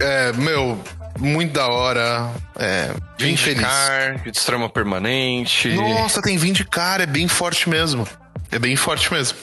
é, 0.00 0.32
meu, 0.32 0.82
muito 1.18 1.52
da 1.52 1.66
hora. 1.68 2.30
É, 2.58 2.90
bem 3.18 3.36
feliz. 3.36 3.60
Vindicar, 3.60 4.18
destrói 4.24 4.58
uma 4.58 4.70
permanente. 4.70 5.68
Nossa, 5.74 6.22
tem 6.22 6.38
20 6.38 6.64
cara, 6.64 7.02
é 7.02 7.06
bem 7.06 7.28
forte 7.28 7.68
mesmo. 7.68 8.08
É 8.50 8.58
bem 8.58 8.74
forte 8.76 9.12
mesmo. 9.12 9.36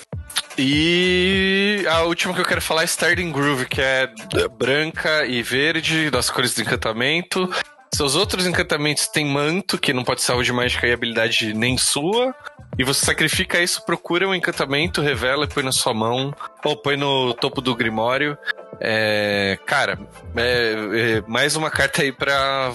E 0.57 1.85
a 1.89 2.01
última 2.01 2.33
que 2.33 2.41
eu 2.41 2.45
quero 2.45 2.61
falar 2.61 2.81
é 2.81 2.85
Starting 2.85 3.31
Groove, 3.31 3.65
que 3.65 3.81
é 3.81 4.09
branca 4.57 5.25
e 5.25 5.43
verde, 5.43 6.09
das 6.09 6.29
cores 6.29 6.53
do 6.53 6.61
encantamento. 6.61 7.49
Seus 7.93 8.15
outros 8.15 8.45
encantamentos 8.45 9.07
têm 9.07 9.25
manto, 9.25 9.77
que 9.77 9.93
não 9.93 10.03
pode 10.03 10.21
ser 10.21 10.39
de 10.41 10.51
mágica 10.51 10.85
e 10.87 10.93
habilidade 10.93 11.53
nem 11.53 11.77
sua. 11.77 12.35
E 12.77 12.83
você 12.83 13.05
sacrifica 13.05 13.59
isso, 13.59 13.83
procura 13.85 14.27
um 14.27 14.35
encantamento, 14.35 15.01
revela 15.01 15.45
e 15.45 15.47
põe 15.47 15.63
na 15.63 15.71
sua 15.71 15.93
mão. 15.93 16.33
Ou 16.63 16.75
põe 16.77 16.95
no 16.95 17.33
topo 17.33 17.61
do 17.61 17.75
Grimório. 17.75 18.37
É, 18.79 19.57
cara, 19.65 19.97
é, 20.35 20.73
é 21.17 21.21
mais 21.27 21.55
uma 21.55 21.71
carta 21.71 22.03
aí 22.03 22.11
pra 22.11 22.73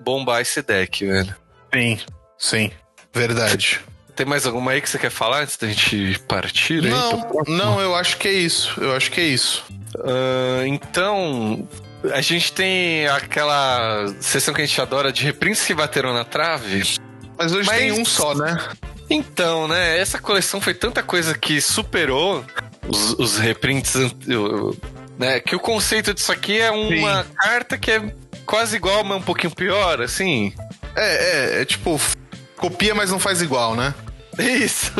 bombar 0.00 0.40
esse 0.40 0.62
deck, 0.62 1.04
velho. 1.06 1.36
Sim, 1.74 1.98
sim. 2.38 2.70
Verdade. 3.12 3.80
Tem 4.14 4.26
mais 4.26 4.46
alguma 4.46 4.72
aí 4.72 4.80
que 4.80 4.88
você 4.90 4.98
quer 4.98 5.10
falar 5.10 5.42
antes 5.42 5.56
da 5.56 5.66
gente 5.66 6.18
partir? 6.28 6.82
Não, 6.82 7.30
não, 7.48 7.80
eu 7.80 7.94
acho 7.94 8.18
que 8.18 8.28
é 8.28 8.32
isso. 8.32 8.78
Eu 8.80 8.94
acho 8.94 9.10
que 9.10 9.20
é 9.20 9.24
isso. 9.24 9.64
Ah, 9.98 10.66
então, 10.66 11.66
a 12.12 12.20
gente 12.20 12.52
tem 12.52 13.06
aquela 13.08 14.06
sessão 14.20 14.52
que 14.52 14.60
a 14.60 14.66
gente 14.66 14.80
adora 14.80 15.12
de 15.12 15.24
reprints 15.24 15.64
que 15.64 15.74
bateram 15.74 16.12
na 16.12 16.24
trave. 16.24 16.82
Mas 17.38 17.52
hoje 17.52 17.66
Mas- 17.66 17.78
tem 17.78 17.92
um 17.92 18.04
só, 18.04 18.34
né? 18.34 18.56
Então, 19.10 19.68
né, 19.68 19.98
essa 19.98 20.18
coleção 20.18 20.60
foi 20.60 20.72
tanta 20.72 21.02
coisa 21.02 21.36
que 21.36 21.60
superou 21.60 22.44
os, 22.88 23.12
os 23.18 23.36
reprints, 23.36 23.94
né, 25.18 25.38
que 25.40 25.54
o 25.54 25.60
conceito 25.60 26.14
disso 26.14 26.32
aqui 26.32 26.58
é 26.58 26.70
uma 26.70 27.24
carta 27.36 27.76
que 27.76 27.90
é 27.90 28.14
quase 28.46 28.76
igual, 28.76 29.04
mas 29.04 29.18
um 29.18 29.22
pouquinho 29.22 29.54
pior, 29.54 30.00
assim. 30.00 30.54
É, 30.96 31.58
é, 31.58 31.62
é 31.62 31.64
tipo, 31.66 32.00
copia, 32.62 32.94
mas 32.94 33.10
não 33.10 33.18
faz 33.18 33.42
igual, 33.42 33.74
né? 33.74 33.92
Isso. 34.38 34.92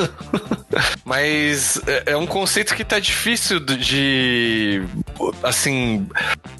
Mas 1.06 1.80
é 1.86 2.12
é 2.12 2.16
um 2.16 2.26
conceito 2.26 2.74
que 2.74 2.84
tá 2.84 2.98
difícil 2.98 3.60
de, 3.60 4.82
assim, 5.42 6.06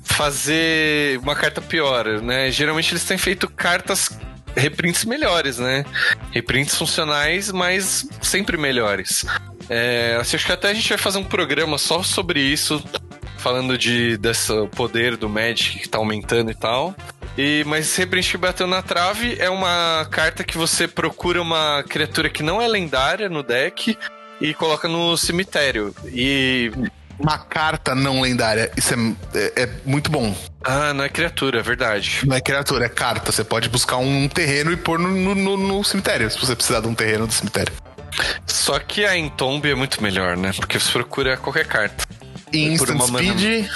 fazer 0.03 1.19
uma 1.19 1.35
carta 1.35 1.61
pior, 1.61 2.07
né? 2.23 2.51
Geralmente 2.51 2.93
eles 2.93 3.05
têm 3.05 3.19
feito 3.19 3.47
cartas 3.49 4.11
reprints 4.55 5.05
melhores, 5.05 5.59
né? 5.59 5.85
Reprints 6.31 6.75
funcionais, 6.77 7.51
mas 7.51 8.07
sempre 8.23 8.57
melhores. 8.57 9.25
É, 9.69 10.17
assim, 10.21 10.37
acho 10.37 10.47
que 10.47 10.53
até 10.53 10.71
a 10.71 10.75
gente 10.75 10.89
vai 10.89 10.99
fazer 10.99 11.19
um 11.19 11.25
programa 11.25 11.77
só 11.79 12.03
sobre 12.03 12.41
isso, 12.41 12.83
falando 13.39 13.77
de 13.77 14.17
desse 14.19 14.53
poder 14.69 15.17
do 15.17 15.29
Magic 15.29 15.79
que 15.79 15.89
tá 15.89 15.99
aumentando 15.99 16.51
e 16.51 16.55
tal. 16.55 16.95
E, 17.37 17.65
mas 17.67 17.95
Reprint 17.97 18.31
que 18.31 18.37
bateu 18.37 18.67
na 18.67 18.83
trave 18.83 19.37
é 19.39 19.49
uma 19.49 20.07
carta 20.11 20.45
que 20.45 20.57
você 20.59 20.87
procura 20.87 21.41
uma 21.41 21.83
criatura 21.89 22.29
que 22.29 22.43
não 22.43 22.61
é 22.61 22.69
lendária 22.69 23.29
no 23.29 23.43
deck 23.43 23.97
e 24.41 24.53
coloca 24.55 24.87
no 24.89 25.17
cemitério. 25.17 25.95
E. 26.07 26.71
Uma 27.19 27.39
carta 27.39 27.95
não 27.95 28.21
lendária. 28.21 28.71
Isso 28.77 28.95
é, 28.95 28.99
é, 29.39 29.63
é 29.63 29.71
muito 29.85 30.11
bom. 30.11 30.35
Ah, 30.65 30.93
não 30.93 31.05
é 31.05 31.09
criatura, 31.09 31.61
é 31.61 31.63
verdade. 31.63 32.21
Não 32.27 32.35
é 32.37 32.41
criatura, 32.41 32.87
é 32.87 32.89
carta. 32.89 33.31
Você 33.31 33.45
pode 33.45 33.69
buscar 33.69 33.99
um 33.99 34.27
terreno 34.29 34.73
e 34.73 34.77
pôr 34.77 34.99
no, 34.99 35.35
no, 35.35 35.57
no- 35.57 35.85
cemitério, 35.85 36.29
se 36.31 36.39
você 36.39 36.57
precisar 36.57 36.81
de 36.81 36.89
um 36.89 36.95
terreno 36.95 37.27
do 37.27 37.33
cemitério. 37.33 37.73
Só 38.47 38.79
que 38.79 39.05
a 39.05 39.17
Entomb 39.17 39.65
é 39.71 39.75
muito 39.75 40.03
melhor, 40.03 40.37
né? 40.37 40.53
Porque 40.57 40.79
você 40.81 40.91
procura 40.93 41.37
qualquer 41.37 41.67
carta. 41.67 42.05
E 42.53 42.65
por 42.67 42.73
instant 42.73 42.91
uma 42.97 43.07
mana- 43.07 43.39
speed 43.39 43.67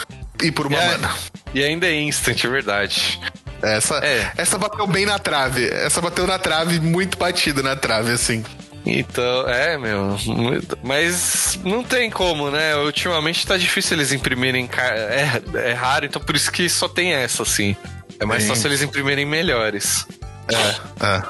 e 0.43 0.51
por 0.53 0.67
uma 0.67 0.79
É. 0.79 0.87
mana. 0.99 1.15
E 1.55 1.63
ainda 1.63 1.87
é 1.87 1.95
instant, 2.01 2.43
é 2.45 2.49
verdade. 2.49 3.21
Essa, 3.63 3.97
É. 4.05 4.33
essa 4.37 4.59
bateu 4.59 4.87
bem 4.87 5.07
na 5.07 5.19
trave. 5.19 5.67
Essa 5.69 6.01
bateu 6.01 6.27
na 6.27 6.39
trave, 6.39 6.79
muito 6.81 7.17
batida 7.19 7.63
na 7.63 7.75
trave, 7.77 8.13
assim. 8.13 8.45
Então, 8.85 9.49
é, 9.49 9.77
meu. 9.77 10.17
muito- 10.27 10.79
Mas 10.83 11.59
não 11.65 11.83
tem 11.83 12.09
como, 12.11 12.51
né? 12.51 12.77
Ultimamente 12.77 13.45
tá 13.47 13.57
difícil 13.57 13.97
eles 13.97 14.13
imprimirem. 14.13 14.69
É, 14.79 15.41
é 15.71 15.73
raro, 15.73 16.07
então 16.07 16.23
por 16.23 16.37
isso 16.37 16.53
que 16.53 16.69
só 16.69 16.89
tem 16.89 17.13
essa, 17.13 17.43
assim. 17.43 17.75
É 18.21 18.25
mais 18.25 18.43
Sim. 18.45 18.51
fácil 18.51 18.69
eles 18.69 18.83
imprimirem 18.83 19.27
melhores. 19.27 20.07
É. 20.49 21.27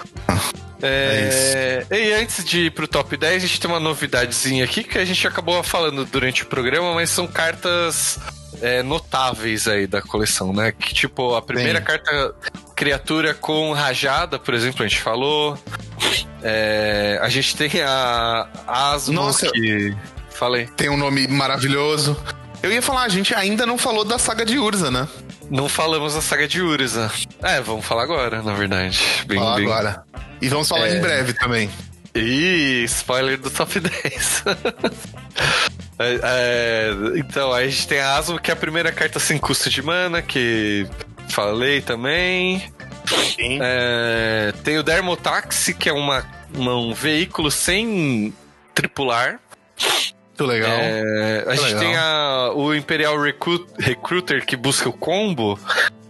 É, 0.82 1.86
E 1.90 2.12
antes 2.12 2.44
de 2.44 2.66
ir 2.66 2.70
pro 2.72 2.86
top 2.86 3.16
10, 3.16 3.42
a 3.42 3.46
gente 3.46 3.58
tem 3.60 3.70
uma 3.70 3.80
novidadezinha 3.80 4.64
aqui 4.64 4.84
que 4.84 4.98
a 4.98 5.04
gente 5.04 5.26
acabou 5.26 5.62
falando 5.62 6.04
durante 6.04 6.42
o 6.42 6.46
programa, 6.46 6.94
mas 6.94 7.08
são 7.10 7.26
cartas 7.26 8.18
é, 8.62 8.82
notáveis 8.82 9.66
aí 9.68 9.86
da 9.86 10.00
coleção, 10.02 10.52
né? 10.52 10.72
Que 10.72 10.94
tipo, 10.94 11.34
a 11.34 11.42
primeira 11.42 11.80
carta 11.80 12.34
criatura 12.74 13.34
com 13.34 13.72
rajada, 13.72 14.38
por 14.38 14.54
exemplo, 14.54 14.84
a 14.84 14.88
gente 14.88 15.00
falou. 15.00 15.58
É, 16.42 17.18
a 17.22 17.28
gente 17.28 17.56
tem 17.56 17.70
a 17.82 18.48
Asmo 18.66 19.14
Nossa. 19.14 19.50
que. 19.50 19.94
Falei. 20.30 20.66
Tem 20.76 20.88
um 20.88 20.96
nome 20.96 21.26
maravilhoso. 21.26 22.16
Eu 22.62 22.70
ia 22.72 22.82
falar, 22.82 23.02
a 23.04 23.08
gente 23.08 23.34
ainda 23.34 23.64
não 23.64 23.78
falou 23.78 24.04
da 24.04 24.18
saga 24.18 24.44
de 24.44 24.58
Urza, 24.58 24.90
né? 24.90 25.08
Não 25.50 25.68
falamos 25.68 26.14
da 26.14 26.20
saga 26.20 26.46
de 26.48 26.60
Urza. 26.60 27.10
É, 27.42 27.60
vamos 27.60 27.84
falar 27.86 28.02
agora, 28.02 28.42
na 28.42 28.52
verdade. 28.54 29.00
Bem, 29.26 29.38
Falar 29.38 29.56
bem- 29.56 29.64
agora. 29.66 30.02
E 30.42 30.48
vamos 30.48 30.68
falar 30.68 30.88
É. 30.88 30.96
em 30.96 31.00
breve 31.00 31.32
também. 31.32 31.70
Ih, 32.14 32.84
spoiler 32.84 33.38
do 33.38 33.50
top 33.50 33.78
10. 33.80 34.44
É, 35.98 36.20
é, 36.22 36.90
então, 37.18 37.52
aí 37.52 37.66
a 37.66 37.70
gente 37.70 37.88
tem 37.88 38.00
a 38.00 38.16
Asmo, 38.16 38.38
que 38.38 38.50
é 38.50 38.54
a 38.54 38.56
primeira 38.56 38.92
carta 38.92 39.18
sem 39.18 39.38
custo 39.38 39.70
de 39.70 39.82
mana, 39.82 40.20
que 40.20 40.86
falei 41.28 41.80
também. 41.80 42.70
Sim. 43.34 43.58
É, 43.62 44.52
tem 44.64 44.78
o 44.78 44.82
Dermotaxi, 44.82 45.72
que 45.74 45.88
é 45.88 45.92
uma, 45.92 46.24
uma- 46.54 46.76
um 46.76 46.92
veículo 46.92 47.50
sem 47.50 48.32
tripular. 48.74 49.40
Muito 50.38 50.44
legal. 50.44 50.70
É, 50.70 51.42
a 51.42 51.46
Muito 51.46 51.62
gente 51.62 51.74
legal. 51.74 51.80
tem 51.80 51.96
a- 51.96 52.50
o 52.54 52.74
Imperial 52.74 53.18
Recru- 53.20 53.66
Recruiter, 53.78 54.44
que 54.44 54.56
busca 54.56 54.88
o 54.88 54.92
combo. 54.92 55.58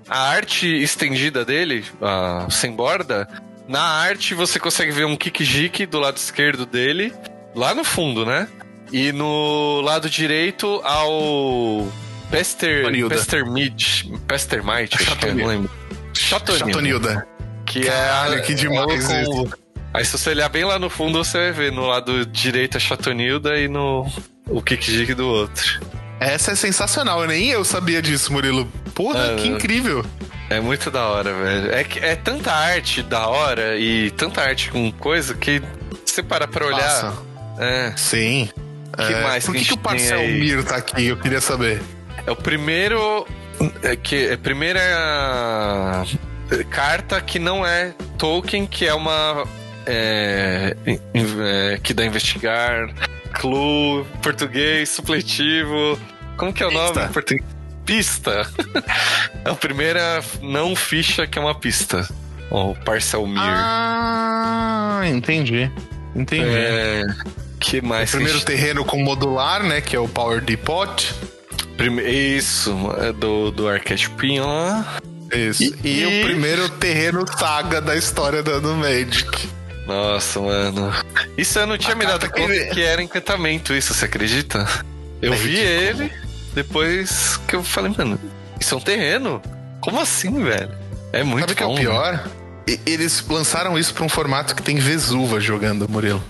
A 0.08 0.18
arte 0.30 0.66
estendida 0.82 1.44
dele, 1.44 1.84
a 2.02 2.46
sem 2.50 2.72
borda, 2.72 3.28
na 3.68 3.82
arte 3.82 4.34
você 4.34 4.58
consegue 4.58 4.90
ver 4.92 5.04
um 5.04 5.16
Kikijiki 5.16 5.84
do 5.86 5.98
lado 6.00 6.16
esquerdo 6.16 6.64
dele, 6.66 7.12
lá 7.54 7.74
no 7.74 7.84
fundo, 7.84 8.24
né? 8.24 8.48
E 8.92 9.12
no 9.12 9.80
lado 9.82 10.08
direito 10.08 10.80
ao 10.84 11.86
Pester, 12.30 12.82
Chatonilda. 12.82 13.14
Pestermite, 13.14 14.12
Pestermite, 14.26 14.96
acho 14.96 15.16
que 15.16 15.26
é, 15.26 15.34
não 15.34 15.46
lembro. 15.46 15.70
Chatonilda. 16.14 16.66
Chatonilda. 16.66 17.28
Que 17.64 17.80
Caralho, 17.80 18.34
é, 18.34 18.40
que 18.40 18.54
demais 18.54 19.10
é 19.10 19.22
o 19.22 19.26
combo. 19.26 19.56
Aí 19.92 20.04
se 20.04 20.16
você 20.18 20.30
olhar 20.30 20.48
bem 20.48 20.64
lá 20.64 20.78
no 20.78 20.88
fundo, 20.90 21.22
você 21.24 21.38
vai 21.38 21.52
ver 21.52 21.72
no 21.72 21.86
lado 21.86 22.24
direito 22.26 22.76
a 22.76 22.80
Chatonilda 22.80 23.58
e 23.58 23.66
no 23.66 24.06
o 24.48 24.62
Kikijik 24.62 25.14
do 25.14 25.26
outro. 25.26 25.80
Essa 26.20 26.52
é 26.52 26.54
sensacional, 26.54 27.24
nem 27.26 27.48
eu 27.48 27.64
sabia 27.64 28.00
disso, 28.00 28.32
Murilo. 28.32 28.66
Porra, 28.94 29.32
Ah, 29.32 29.36
que 29.36 29.48
incrível. 29.48 30.04
É 30.48 30.60
muito 30.60 30.90
da 30.90 31.06
hora, 31.08 31.32
velho. 31.34 31.72
É, 31.72 31.86
é 32.12 32.14
tanta 32.16 32.52
arte 32.52 33.02
da 33.02 33.26
hora 33.26 33.76
e 33.76 34.10
tanta 34.12 34.40
arte 34.42 34.70
com 34.70 34.92
coisa 34.92 35.34
que 35.34 35.60
você 36.04 36.22
para 36.22 36.46
pra 36.46 36.66
olhar. 36.66 36.78
Passa. 36.78 37.14
É, 37.58 37.92
Sim. 37.96 38.48
Que 38.96 39.12
É, 39.12 39.22
mais 39.22 39.44
Por 39.44 39.54
que 39.54 39.60
que, 39.60 39.66
que 39.66 39.72
o 39.72 39.76
gente 39.76 39.82
tem 39.82 39.98
Parcel 39.98 40.20
aí? 40.20 40.40
Mir 40.40 40.64
tá 40.64 40.76
aqui? 40.76 41.06
Eu 41.06 41.16
queria 41.16 41.40
saber. 41.40 41.82
é 42.26 42.30
o 42.30 42.36
primeiro. 42.36 43.26
É 43.82 43.96
que 43.96 44.26
é 44.28 44.34
a 44.34 44.38
primeira 44.38 44.80
carta 46.70 47.20
que 47.20 47.38
não 47.38 47.66
é 47.66 47.94
Tolkien, 48.18 48.66
que 48.66 48.86
é 48.86 48.94
uma. 48.94 49.46
É, 49.86 50.76
é, 50.84 51.78
que 51.82 51.94
dá 51.94 52.02
a 52.02 52.06
investigar. 52.06 52.88
Clue, 53.32 54.04
português, 54.22 54.88
supletivo. 54.88 55.98
Como 56.36 56.52
que 56.52 56.62
é 56.62 56.66
o 56.66 56.70
Pista. 56.70 56.84
nome 56.84 57.02
em 57.02 57.12
português? 57.12 57.44
Pista. 57.84 58.50
é 59.44 59.50
a 59.50 59.54
primeira 59.54 60.22
não 60.42 60.74
ficha 60.74 61.26
que 61.26 61.38
é 61.38 61.42
uma 61.42 61.54
pista. 61.54 62.08
O 62.50 62.74
Parcel 62.74 63.26
Mir. 63.26 63.38
Ah, 63.40 65.02
entendi. 65.06 65.70
Entendi. 66.14 66.48
É, 66.48 67.02
que 67.70 67.80
mais? 67.80 68.10
a 68.10 68.12
Primeiro 68.12 68.38
gente- 68.38 68.46
terreno 68.46 68.84
com 68.84 69.02
modular, 69.02 69.62
né? 69.62 69.80
Que 69.80 69.96
é 69.96 70.00
o 70.00 70.08
Power 70.08 70.40
Depot. 70.40 71.14
prime- 71.76 72.02
Isso, 72.02 72.74
é 73.00 73.12
do, 73.12 73.50
do 73.50 73.68
arquétipinho 73.68 74.46
lá. 74.46 74.98
Isso. 75.32 75.62
E- 75.64 75.74
E, 75.84 76.02
e- 76.02 76.22
o 76.22 76.24
primeiro 76.24 76.68
terreno 76.68 77.24
saga 77.38 77.80
da 77.80 77.96
história 77.96 78.42
do, 78.42 78.60
do 78.60 78.74
Magic. 78.76 79.48
Nossa, 79.86 80.40
mano. 80.40 80.92
Isso 81.36 81.58
eu 81.58 81.66
não 81.66 81.76
tinha 81.76 81.92
A 81.94 81.96
me 81.96 82.06
dado 82.06 82.28
conta 82.30 82.46
que- 82.52 82.64
que 82.74 82.82
era 82.82 83.02
encantamento, 83.02 83.72
isso, 83.74 83.92
você 83.94 84.04
acredita? 84.06 84.66
Eu 85.22 85.32
É 85.32 85.36
vi 85.36 85.56
ele, 85.56 86.12
depois 86.54 87.38
que 87.48 87.54
eu 87.56 87.62
falei, 87.62 87.92
mano, 87.96 88.18
isso 88.60 88.74
é 88.74 88.78
um 88.78 88.80
terreno? 88.80 89.40
Como 89.80 90.00
assim, 90.00 90.42
velho? 90.42 90.70
É 91.12 91.22
muito 91.22 91.40
Sabe 91.42 91.52
o 91.52 91.56
que 91.56 91.62
é 91.62 91.66
bom, 91.66 91.74
o 91.74 91.78
pior? 91.78 92.24
E- 92.68 92.80
Eles 92.86 93.24
lançaram 93.28 93.78
isso 93.78 93.94
pra 93.94 94.04
um 94.04 94.08
formato 94.08 94.54
que 94.56 94.62
tem 94.62 94.76
Vesuva 94.76 95.38
jogando, 95.40 95.88
Murilo. 95.88 96.22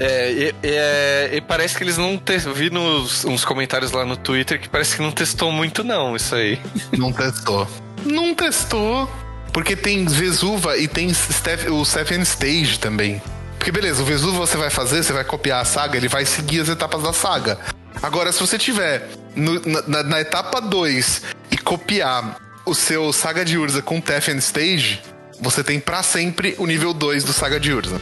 É, 0.00 0.32
e, 0.32 0.54
é, 0.62 1.40
parece 1.46 1.76
que 1.76 1.84
eles 1.84 1.98
não 1.98 2.16
te... 2.16 2.38
vi 2.38 2.70
nos 2.70 3.22
uns 3.26 3.44
comentários 3.44 3.92
lá 3.92 4.02
no 4.04 4.16
Twitter 4.16 4.58
que 4.58 4.66
parece 4.68 4.96
que 4.96 5.02
não 5.02 5.12
testou 5.12 5.52
muito 5.52 5.84
não, 5.84 6.16
isso 6.16 6.34
aí. 6.34 6.58
Não 6.96 7.12
testou. 7.12 7.68
Não 8.04 8.34
testou. 8.34 9.10
Porque 9.52 9.76
tem 9.76 10.06
Vesuva 10.06 10.78
e 10.78 10.88
tem 10.88 11.12
Steph- 11.12 11.68
o 11.70 11.84
Stephen 11.84 12.22
Stage 12.22 12.78
também. 12.78 13.20
Porque 13.58 13.70
beleza, 13.70 14.00
o 14.00 14.04
Vesuva 14.06 14.38
você 14.38 14.56
vai 14.56 14.70
fazer, 14.70 15.02
você 15.02 15.12
vai 15.12 15.24
copiar 15.24 15.60
a 15.60 15.64
saga, 15.66 15.98
ele 15.98 16.08
vai 16.08 16.24
seguir 16.24 16.60
as 16.60 16.68
etapas 16.70 17.02
da 17.02 17.12
saga. 17.12 17.58
Agora, 18.02 18.32
se 18.32 18.40
você 18.40 18.56
tiver 18.56 19.06
no- 19.36 19.60
na, 19.86 20.02
na- 20.02 20.20
etapa 20.20 20.60
2 20.60 21.22
e 21.50 21.58
copiar 21.58 22.36
o 22.64 22.74
seu 22.74 23.12
Saga 23.12 23.44
de 23.44 23.58
Urza 23.58 23.82
com 23.82 24.00
Stephen 24.00 24.38
Stage, 24.38 25.02
você 25.40 25.62
tem 25.62 25.78
pra 25.78 26.02
sempre 26.02 26.54
o 26.56 26.66
nível 26.66 26.94
2 26.94 27.22
do 27.24 27.32
Saga 27.34 27.60
de 27.60 27.72
Urza. 27.72 28.00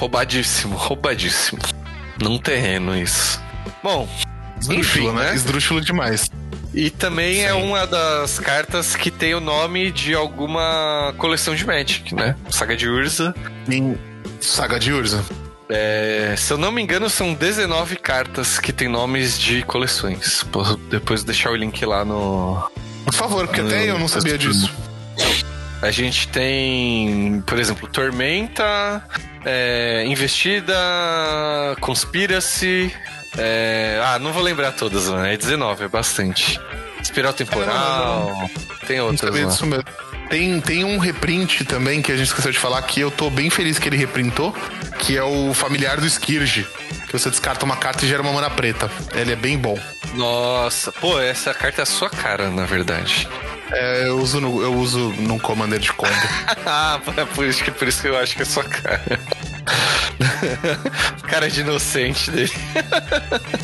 Roubadíssimo, 0.00 0.76
roubadíssimo. 0.76 1.60
Num 2.22 2.38
terreno 2.38 2.96
isso. 2.96 3.38
Bom, 3.82 4.08
Esdrúxulo, 4.58 4.80
Enfim, 4.80 5.12
né? 5.18 5.24
né? 5.26 5.34
Esdrúxulo 5.34 5.80
demais. 5.82 6.30
E 6.72 6.88
também 6.88 7.44
é 7.44 7.52
Sim. 7.52 7.62
uma 7.64 7.86
das 7.86 8.38
cartas 8.38 8.96
que 8.96 9.10
tem 9.10 9.34
o 9.34 9.40
nome 9.40 9.90
de 9.90 10.14
alguma 10.14 11.12
coleção 11.18 11.54
de 11.54 11.66
Magic, 11.66 12.14
né? 12.14 12.34
Saga 12.48 12.74
de 12.74 12.88
Urza. 12.88 13.34
Em 13.70 13.98
Saga 14.40 14.80
de 14.80 14.90
Urza. 14.90 15.22
É, 15.68 16.34
se 16.38 16.50
eu 16.50 16.56
não 16.56 16.72
me 16.72 16.80
engano, 16.80 17.10
são 17.10 17.34
19 17.34 17.96
cartas 17.96 18.58
que 18.58 18.72
tem 18.72 18.88
nomes 18.88 19.38
de 19.38 19.62
coleções. 19.64 20.42
Posso 20.44 20.78
depois 20.88 21.22
deixar 21.22 21.50
o 21.50 21.56
link 21.56 21.84
lá 21.84 22.06
no. 22.06 22.70
Por 23.04 23.12
favor, 23.12 23.46
porque 23.46 23.60
até 23.60 23.82
Hum, 23.82 23.84
eu 23.84 23.98
não 23.98 24.08
sabia 24.08 24.38
disso. 24.38 24.72
A 25.82 25.90
gente 25.90 26.28
tem, 26.28 27.42
por 27.46 27.58
exemplo, 27.58 27.88
Tormenta, 27.88 29.02
é, 29.44 30.04
Investida, 30.06 30.74
Conspiracy. 31.80 32.94
é, 33.38 34.00
ah, 34.04 34.18
não 34.18 34.32
vou 34.32 34.42
lembrar 34.42 34.72
todas, 34.72 35.08
né? 35.08 35.34
É 35.34 35.36
19, 35.36 35.84
é 35.84 35.88
bastante. 35.88 36.60
Espiral 37.00 37.32
Temporal. 37.32 38.50
Tem 38.86 39.00
outras 39.00 39.34
lá. 39.34 39.66
mesmo. 39.66 39.84
Tem, 40.30 40.60
tem 40.60 40.84
um 40.84 40.96
reprint 40.96 41.64
também 41.64 42.00
que 42.00 42.12
a 42.12 42.16
gente 42.16 42.28
esqueceu 42.28 42.52
de 42.52 42.58
falar 42.58 42.80
que 42.82 43.00
eu 43.00 43.10
tô 43.10 43.28
bem 43.28 43.50
feliz 43.50 43.80
que 43.80 43.88
ele 43.88 43.96
reprintou, 43.96 44.54
que 45.00 45.16
é 45.16 45.24
o 45.24 45.52
familiar 45.52 46.00
do 46.00 46.06
Skirge. 46.06 46.64
Que 47.08 47.18
você 47.18 47.28
descarta 47.28 47.64
uma 47.64 47.76
carta 47.76 48.04
e 48.04 48.08
gera 48.08 48.22
uma 48.22 48.32
mana 48.32 48.48
preta. 48.48 48.88
Ele 49.12 49.32
é 49.32 49.36
bem 49.36 49.58
bom. 49.58 49.76
Nossa, 50.14 50.92
pô, 50.92 51.18
essa 51.18 51.52
carta 51.52 51.80
é 51.80 51.82
a 51.82 51.86
sua 51.86 52.08
cara, 52.08 52.48
na 52.48 52.64
verdade. 52.64 53.28
É, 53.72 54.06
eu 54.06 54.18
uso 54.18 54.40
no, 54.40 54.62
eu 54.62 54.72
uso 54.72 55.12
num 55.18 55.36
commander 55.36 55.80
de 55.80 55.92
combo. 55.92 56.12
ah, 56.64 57.00
é 57.16 57.24
por 57.24 57.44
isso, 57.44 57.64
que, 57.64 57.72
por 57.72 57.88
isso 57.88 58.00
que 58.00 58.06
eu 58.06 58.16
acho 58.16 58.36
que 58.36 58.42
é 58.42 58.44
sua 58.44 58.62
cara. 58.62 59.20
cara 61.26 61.50
de 61.50 61.62
inocente 61.62 62.30
dele. 62.30 62.52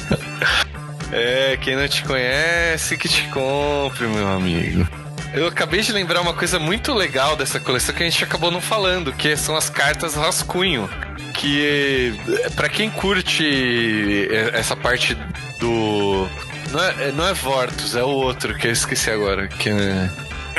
é, 1.13 1.57
quem 1.61 1.77
não 1.77 1.87
te 1.87 2.03
conhece, 2.03 2.97
que 2.97 3.09
te 3.09 3.23
compre, 3.29 4.09
meu 4.09 4.27
amigo. 4.27 5.06
Eu 5.35 5.47
acabei 5.49 5.81
de 5.81 5.93
lembrar 5.93 6.21
uma 6.21 6.33
coisa 6.35 6.59
muito 6.59 6.95
legal 6.95 7.37
dessa 7.37 7.61
coleção 7.61 7.95
que 7.95 8.03
a 8.03 8.09
gente 8.09 8.23
acabou 8.25 8.51
não 8.51 8.61
falando, 8.61 9.13
que 9.13 9.37
são 9.37 9.57
as 9.57 9.69
cartas 9.69 10.15
rascunho. 10.15 10.89
Que 11.35 12.15
pra 12.55 12.69
quem 12.69 12.89
curte 12.91 14.29
essa 14.55 14.75
parte 14.75 15.15
do. 15.61 16.27
Não 16.71 16.83
é, 16.83 17.13
não 17.13 17.29
é 17.29 17.35
Vortus, 17.35 17.95
é 17.95 18.03
o 18.03 18.09
outro 18.09 18.57
que 18.57 18.67
eu 18.69 18.73
esqueci 18.73 19.11
agora. 19.11 19.47
Que 19.47 19.69
é. 19.71 20.11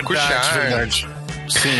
Curte 0.04 0.22
Verdade, 0.22 0.34
arte. 0.34 0.60
verdade. 0.60 1.08
Sim. 1.50 1.80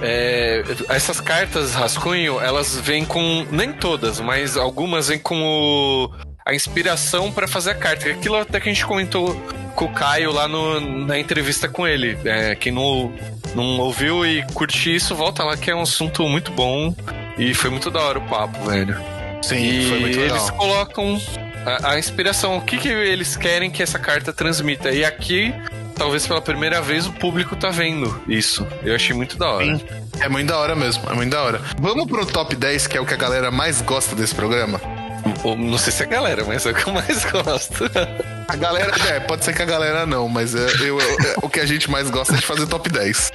É, 0.00 0.62
essas 0.88 1.20
cartas 1.20 1.74
rascunho, 1.74 2.40
elas 2.40 2.76
vêm 2.80 3.04
com. 3.04 3.46
Nem 3.50 3.72
todas, 3.72 4.18
mas 4.20 4.56
algumas 4.56 5.08
vêm 5.08 5.18
com 5.18 5.40
o- 5.42 6.10
a 6.44 6.54
inspiração 6.54 7.30
pra 7.32 7.46
fazer 7.48 7.70
a 7.70 7.74
carta. 7.74 8.08
Aquilo 8.08 8.36
até 8.36 8.60
que 8.60 8.68
a 8.68 8.72
gente 8.72 8.84
comentou 8.84 9.34
com 9.74 9.86
o 9.86 9.92
Caio 9.92 10.32
lá 10.32 10.46
no- 10.48 10.80
na 11.06 11.18
entrevista 11.18 11.68
com 11.68 11.86
ele. 11.86 12.18
É, 12.24 12.54
quem 12.54 12.72
não, 12.72 13.12
não 13.54 13.78
ouviu 13.80 14.24
e 14.26 14.42
curte 14.54 14.94
isso, 14.94 15.14
volta 15.14 15.42
lá 15.44 15.56
que 15.56 15.70
é 15.70 15.74
um 15.74 15.82
assunto 15.82 16.28
muito 16.28 16.50
bom. 16.52 16.94
E 17.38 17.54
foi 17.54 17.70
muito 17.70 17.90
da 17.90 18.00
hora 18.00 18.18
o 18.18 18.22
papo, 18.28 18.64
velho. 18.68 18.96
Sim, 19.42 19.56
e 19.56 19.88
foi 19.88 20.00
muito 20.00 20.18
legal. 20.20 20.36
eles 20.36 20.50
colocam 20.50 21.20
a, 21.66 21.92
a 21.92 21.98
inspiração, 21.98 22.56
o 22.58 22.60
que, 22.60 22.76
que 22.78 22.88
eles 22.88 23.36
querem 23.36 23.70
que 23.70 23.82
essa 23.82 23.98
carta 23.98 24.32
transmita. 24.32 24.90
E 24.90 25.04
aqui, 25.04 25.52
talvez 25.96 26.26
pela 26.26 26.40
primeira 26.40 26.80
vez, 26.82 27.06
o 27.06 27.12
público 27.12 27.56
tá 27.56 27.70
vendo 27.70 28.22
isso. 28.28 28.66
Eu 28.84 28.94
achei 28.94 29.16
muito 29.16 29.36
da 29.38 29.48
hora. 29.50 29.64
Sim. 29.64 29.80
É 30.20 30.28
muito 30.28 30.48
da 30.48 30.58
hora 30.58 30.76
mesmo, 30.76 31.10
é 31.10 31.14
muito 31.14 31.30
da 31.32 31.42
hora. 31.42 31.60
Vamos 31.80 32.06
pro 32.06 32.24
top 32.26 32.54
10, 32.54 32.86
que 32.86 32.96
é 32.96 33.00
o 33.00 33.06
que 33.06 33.14
a 33.14 33.16
galera 33.16 33.50
mais 33.50 33.80
gosta 33.80 34.14
desse 34.14 34.34
programa? 34.34 34.80
Ou, 35.44 35.56
Não 35.56 35.76
sei 35.78 35.92
se 35.92 36.02
é 36.02 36.06
galera, 36.06 36.44
mas 36.44 36.64
é 36.66 36.70
o 36.70 36.74
que 36.74 36.86
eu 36.88 36.92
mais 36.92 37.24
gosto. 37.30 37.84
A 38.48 38.56
galera, 38.56 38.92
é, 39.08 39.20
pode 39.20 39.44
ser 39.44 39.54
que 39.54 39.62
a 39.62 39.66
galera 39.66 40.06
não, 40.06 40.28
mas 40.28 40.54
é, 40.54 40.66
eu- 40.80 41.00
eu- 41.00 41.00
é 41.00 41.34
o 41.42 41.48
que 41.48 41.60
a 41.60 41.66
gente 41.66 41.90
mais 41.90 42.08
gosta 42.10 42.34
é 42.34 42.36
de 42.36 42.46
fazer 42.46 42.66
top 42.66 42.88
10. 42.88 43.30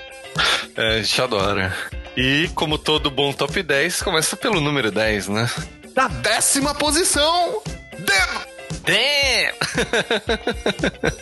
É, 0.75 0.99
a 0.99 1.01
gente 1.01 1.21
adora. 1.21 1.75
E 2.15 2.49
como 2.55 2.77
todo 2.77 3.09
bom 3.11 3.33
top 3.33 3.61
10, 3.61 4.01
começa 4.03 4.35
pelo 4.37 4.61
número 4.61 4.91
10, 4.91 5.27
né? 5.27 5.49
Na 5.95 6.07
décima 6.07 6.73
posição, 6.75 7.61
Dem 7.99 8.47
Damn! 8.85 9.53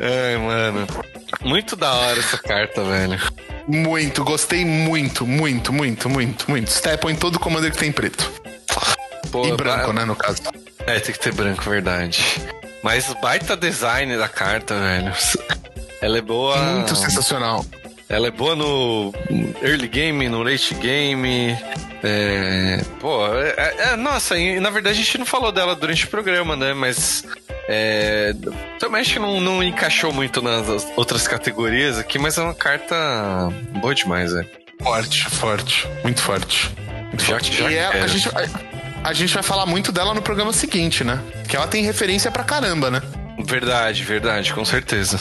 Ai, 0.00 0.36
mano. 0.38 0.86
Muito 1.42 1.76
da 1.76 1.92
hora 1.92 2.18
essa 2.18 2.38
carta, 2.38 2.82
velho. 2.84 3.20
Muito, 3.66 4.24
gostei 4.24 4.64
muito, 4.64 5.26
muito, 5.26 5.72
muito, 5.72 6.08
muito, 6.08 6.50
muito. 6.50 6.70
Stepon 6.70 7.10
em 7.10 7.16
todo 7.16 7.38
commander 7.38 7.70
que 7.72 7.78
tem 7.78 7.92
preto. 7.92 8.30
Pô, 9.30 9.46
e 9.46 9.52
branco, 9.56 9.92
né, 9.92 10.04
no 10.04 10.16
caso. 10.16 10.42
É, 10.86 10.98
tem 11.00 11.12
que 11.12 11.20
ter 11.20 11.32
branco, 11.32 11.68
verdade. 11.68 12.22
Mas 12.82 13.12
baita 13.20 13.56
design 13.56 14.16
da 14.16 14.28
carta, 14.28 14.74
velho. 14.74 15.12
Ela 16.00 16.18
é 16.18 16.20
boa. 16.22 16.56
Muito 16.56 16.96
sensacional. 16.96 17.64
Ela 18.08 18.28
é 18.28 18.30
boa 18.30 18.56
no 18.56 19.12
early 19.62 19.88
game, 19.88 20.28
no 20.28 20.42
late 20.42 20.74
game. 20.74 21.58
É, 22.02 22.80
pô, 23.00 23.26
é, 23.36 23.74
é- 23.92 23.96
nossa, 23.96 24.38
e, 24.38 24.60
na 24.60 24.70
verdade 24.70 24.98
a 25.00 25.02
gente 25.04 25.18
não 25.18 25.26
falou 25.26 25.50
dela 25.52 25.74
durante 25.74 26.04
o 26.04 26.08
programa, 26.08 26.54
né? 26.56 26.72
Mas 26.72 27.24
é, 27.68 28.32
também 28.78 29.00
acho 29.02 29.14
que 29.14 29.18
não, 29.18 29.40
não 29.40 29.62
encaixou 29.62 30.12
muito 30.12 30.40
nas 30.40 30.86
outras 30.96 31.26
categorias 31.28 31.98
aqui, 31.98 32.18
mas 32.18 32.38
é 32.38 32.42
uma 32.42 32.54
carta 32.54 32.94
boa 33.80 33.94
demais, 33.94 34.32
velho. 34.32 34.48
Forte, 34.80 35.24
forte. 35.28 35.88
Muito 36.04 36.22
forte. 36.22 36.70
Muito 37.08 37.20
Já- 37.24 37.26
forte. 37.32 37.52
já 37.56 37.70
e 37.70 37.76
é, 37.76 37.86
a, 37.86 38.06
gente, 38.06 38.28
a, 39.02 39.12
gente 39.12 39.34
vai 39.34 39.42
falar 39.42 39.66
muito 39.66 39.92
dela 39.92 40.14
no 40.14 40.22
programa 40.22 40.52
seguinte, 40.52 41.04
né? 41.04 41.20
Que 41.48 41.56
ela 41.56 41.66
tem 41.66 41.84
referência 41.84 42.30
pra 42.30 42.44
caramba, 42.44 42.90
né? 42.90 43.02
Verdade, 43.44 44.02
verdade, 44.04 44.52
com 44.52 44.64
certeza. 44.64 45.18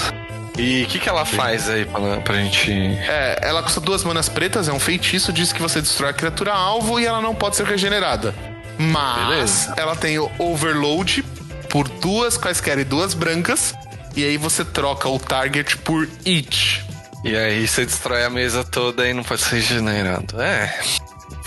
E 0.57 0.83
o 0.83 0.87
que, 0.87 0.99
que 0.99 1.07
ela 1.07 1.23
faz 1.23 1.69
aí 1.69 1.85
pra, 1.85 2.17
pra 2.17 2.35
gente. 2.37 2.71
É, 2.71 3.39
ela 3.43 3.61
custa 3.61 3.79
duas 3.79 4.03
manas 4.03 4.27
pretas, 4.27 4.67
é 4.67 4.73
um 4.73 4.79
feitiço, 4.79 5.31
diz 5.31 5.53
que 5.53 5.61
você 5.61 5.81
destrói 5.81 6.09
a 6.09 6.13
criatura 6.13 6.53
alvo 6.53 6.99
e 6.99 7.05
ela 7.05 7.21
não 7.21 7.35
pode 7.35 7.55
ser 7.55 7.65
regenerada. 7.65 8.33
Mas 8.77 9.27
Beleza. 9.27 9.73
ela 9.77 9.95
tem 9.95 10.17
o 10.19 10.31
Overload 10.37 11.23
por 11.69 11.87
duas 11.87 12.37
quaisquer 12.37 12.79
e 12.79 12.83
duas 12.83 13.13
brancas. 13.13 13.73
E 14.15 14.23
aí 14.23 14.35
você 14.35 14.65
troca 14.65 15.07
o 15.07 15.19
target 15.19 15.77
por 15.77 16.09
each. 16.25 16.83
E 17.23 17.35
aí 17.35 17.67
você 17.67 17.85
destrói 17.85 18.23
a 18.23 18.29
mesa 18.29 18.63
toda 18.63 19.07
e 19.07 19.13
não 19.13 19.23
pode 19.23 19.41
ser 19.41 19.55
regenerado. 19.55 20.41
É. 20.41 20.73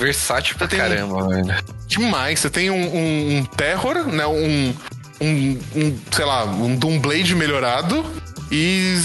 Versátil 0.00 0.56
pra 0.56 0.66
caramba, 0.66 1.28
velho. 1.28 1.54
Demais. 1.86 2.40
Você 2.40 2.48
tem 2.50 2.70
um, 2.70 2.74
um- 2.96 3.36
um 3.38 3.44
Terror, 3.44 4.06
né? 4.06 4.26
Um, 4.26 4.74
um, 5.20 5.98
sei 6.10 6.24
lá, 6.24 6.44
um 6.44 6.74
Doomblade 6.74 7.34
melhorado. 7.34 8.04
E 8.50 8.98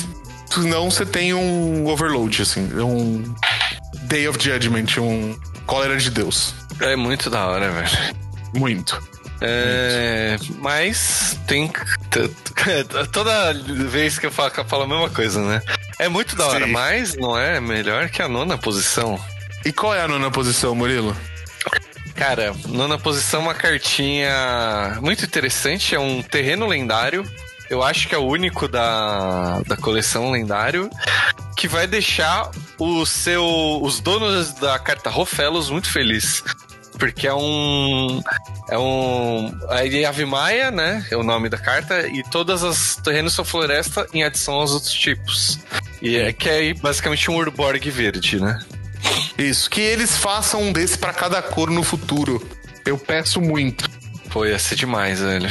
não 0.58 0.90
você 0.90 1.06
tem 1.06 1.34
um 1.34 1.86
Overload, 1.88 2.42
assim. 2.42 2.70
Um 2.82 3.36
Day 4.04 4.28
of 4.28 4.42
Judgment, 4.42 4.86
um 5.00 5.38
Cólera 5.66 5.98
de 5.98 6.10
Deus. 6.10 6.56
É 6.80 6.96
muito 6.96 7.30
da 7.30 7.46
hora, 7.46 7.70
velho. 7.72 8.16
Muito. 8.56 9.02
É, 9.42 10.38
mas 10.62 11.38
tem. 11.46 11.70
Toda 13.12 13.54
vez 13.90 14.18
que 14.18 14.26
eu 14.26 14.32
falo, 14.32 14.52
eu 14.58 14.66
falo 14.66 14.84
a 14.84 14.88
mesma 14.88 15.10
coisa, 15.10 15.42
né? 15.42 15.62
É 16.00 16.08
muito 16.08 16.36
da 16.36 16.46
hora, 16.48 16.66
Sim. 16.66 16.72
mas 16.72 17.16
não 17.16 17.38
é 17.38 17.60
melhor 17.60 18.10
que 18.10 18.22
a 18.22 18.28
nona 18.30 18.58
posição. 18.58 19.20
E 19.66 19.74
qual 19.74 19.96
é 19.96 20.02
a 20.02 20.08
nona 20.08 20.30
posição, 20.30 20.76
Murilo? 20.76 21.18
Cara, 22.14 22.56
nona 22.68 23.00
posição, 23.00 23.42
uma 23.42 23.56
cartinha 23.56 25.00
muito 25.02 25.26
interessante. 25.26 25.96
É 25.96 26.00
um 26.00 26.22
terreno 26.22 26.68
lendário. 26.68 27.26
Eu 27.68 27.82
acho 27.82 28.08
que 28.08 28.14
é 28.14 28.18
o 28.18 28.26
único 28.26 28.68
da, 28.68 29.60
da 29.62 29.76
coleção 29.76 30.30
lendário. 30.30 30.88
Que 31.58 31.68
vai 31.68 31.88
deixar 31.88 32.52
o 32.78 33.06
seu, 33.08 33.44
os 33.82 34.00
donos 34.00 34.54
da 34.54 34.78
carta 34.78 35.10
Rofelos 35.10 35.70
muito 35.72 35.90
felizes. 35.90 36.44
Porque 37.00 37.28
é 37.28 37.34
um. 37.34 38.22
É 38.70 38.78
um. 38.78 39.52
A 39.68 40.08
Ave 40.08 40.26
Maia, 40.26 40.72
né? 40.72 41.06
É 41.12 41.18
o 41.18 41.24
nome 41.24 41.50
da 41.50 41.58
carta. 41.58 42.08
E 42.08 42.24
todas 42.24 42.64
as 42.64 42.98
terrenos 42.98 43.34
são 43.34 43.44
floresta 43.44 44.08
em 44.14 44.24
adição 44.24 44.54
aos 44.54 44.72
outros 44.72 44.94
tipos. 44.94 45.60
E 46.02 46.16
é 46.18 46.32
que 46.32 46.48
é 46.48 46.74
basicamente 46.76 47.30
um 47.30 47.36
Urborg 47.36 47.90
verde, 47.90 48.40
né? 48.40 48.60
Isso, 49.38 49.70
que 49.70 49.82
eles 49.82 50.16
façam 50.18 50.62
um 50.64 50.72
desse 50.74 50.98
pra 50.98 51.14
cada 51.14 51.42
cor 51.42 51.70
no 51.70 51.84
futuro. 51.84 52.46
Eu 52.86 52.98
peço 52.98 53.42
muito. 53.42 53.90
Pô, 54.30 54.46
ia 54.46 54.60
ser 54.60 54.76
demais, 54.76 55.20
velho. 55.20 55.50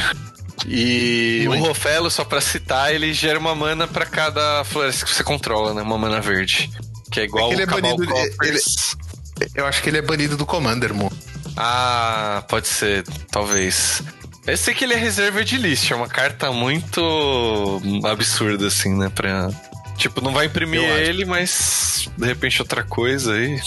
E 0.67 1.43
Muito. 1.47 1.63
o 1.63 1.67
Rofelo, 1.67 2.09
só 2.09 2.23
pra 2.23 2.41
citar, 2.41 2.93
ele 2.93 3.13
gera 3.13 3.37
uma 3.37 3.53
mana 3.53 3.87
pra 3.87 4.05
cada 4.05 4.63
floresta 4.63 5.05
que 5.05 5.13
você 5.13 5.23
controla, 5.23 5.73
né? 5.73 5.81
Uma 5.81 5.97
mana 5.97 6.19
verde. 6.21 6.71
Que 7.11 7.19
é 7.19 7.23
igual 7.25 7.45
É 7.51 7.55
que 7.55 7.61
ele 7.61 7.71
o 7.71 7.77
é 7.77 7.81
banido 7.81 8.05
de- 8.07 8.11
Coppers. 8.11 8.95
Eu 9.53 9.65
acho 9.67 9.83
que 9.83 9.89
ele 9.89 9.97
é 9.97 10.01
banido 10.01 10.35
do 10.37 10.45
Commander, 10.45 10.93
mo. 10.93 11.11
Ah, 11.57 12.43
pode 12.49 12.67
ser, 12.67 13.03
talvez. 13.31 14.01
Eu 14.47 14.57
sei 14.57 14.73
que 14.73 14.83
ele 14.85 14.93
é 14.93 14.97
reserva 14.97 15.43
de 15.43 15.57
list, 15.57 15.91
é 15.91 15.95
uma 15.95 16.07
carta 16.07 16.51
muito 16.51 17.81
absurda, 18.05 18.67
assim, 18.67 18.95
né? 18.95 19.09
Pra... 19.13 19.49
Tipo, 19.97 20.21
não 20.21 20.33
vai 20.33 20.45
imprimir 20.47 20.81
Eu 20.81 20.93
acho. 20.93 21.03
ele, 21.03 21.25
mas 21.25 22.09
de 22.17 22.25
repente 22.25 22.61
outra 22.61 22.83
coisa 22.83 23.33
aí. 23.33 23.59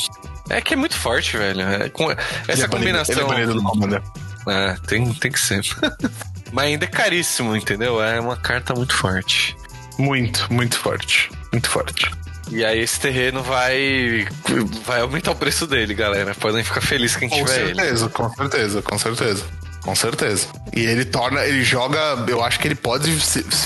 É 0.51 0.61
que 0.61 0.75
é 0.75 0.77
muito 0.77 0.95
forte, 0.97 1.37
velho. 1.37 1.61
É, 1.63 1.89
com- 1.89 2.11
Ele 2.11 2.19
Essa 2.47 2.65
é 2.65 2.69
combinação. 2.69 3.33
Ele 3.33 3.43
é 3.43 3.47
do 3.47 3.63
Commander. 3.63 4.03
É, 4.49 4.77
tem, 4.87 5.13
tem 5.15 5.31
que 5.33 5.41
ser. 5.41 5.61
Mas 6.53 6.67
ainda 6.67 6.87
é 6.87 6.89
caríssimo, 6.89 7.55
entendeu? 7.55 8.03
É 8.03 8.19
uma 8.19 8.37
carta 8.37 8.73
muito 8.75 8.95
forte. 8.95 9.55
Muito, 9.99 10.47
muito 10.51 10.79
forte. 10.79 11.31
Muito 11.53 11.69
forte. 11.69 12.11
E 12.51 12.65
aí 12.65 12.79
esse 12.81 12.99
terreno 12.99 13.43
vai 13.43 14.27
vai 14.87 15.03
aumentar 15.03 15.33
o 15.33 15.35
preço 15.37 15.67
dele, 15.67 15.93
galera. 15.93 16.35
Podem 16.35 16.65
ficar 16.65 16.81
felizes 16.81 17.17
quem 17.17 17.29
Com 17.29 17.37
tiver 17.37 17.61
ele. 17.61 17.75
certeza, 17.75 18.09
com 18.09 18.31
certeza, 18.35 18.81
com 18.83 18.99
certeza. 18.99 19.45
Com 19.83 19.95
certeza. 19.95 20.47
E 20.75 20.81
ele 20.81 21.05
torna, 21.05 21.45
ele 21.45 21.63
joga, 21.63 21.99
eu 22.27 22.43
acho 22.43 22.59
que 22.59 22.69
ele 22.69 22.75
pode 22.75 23.11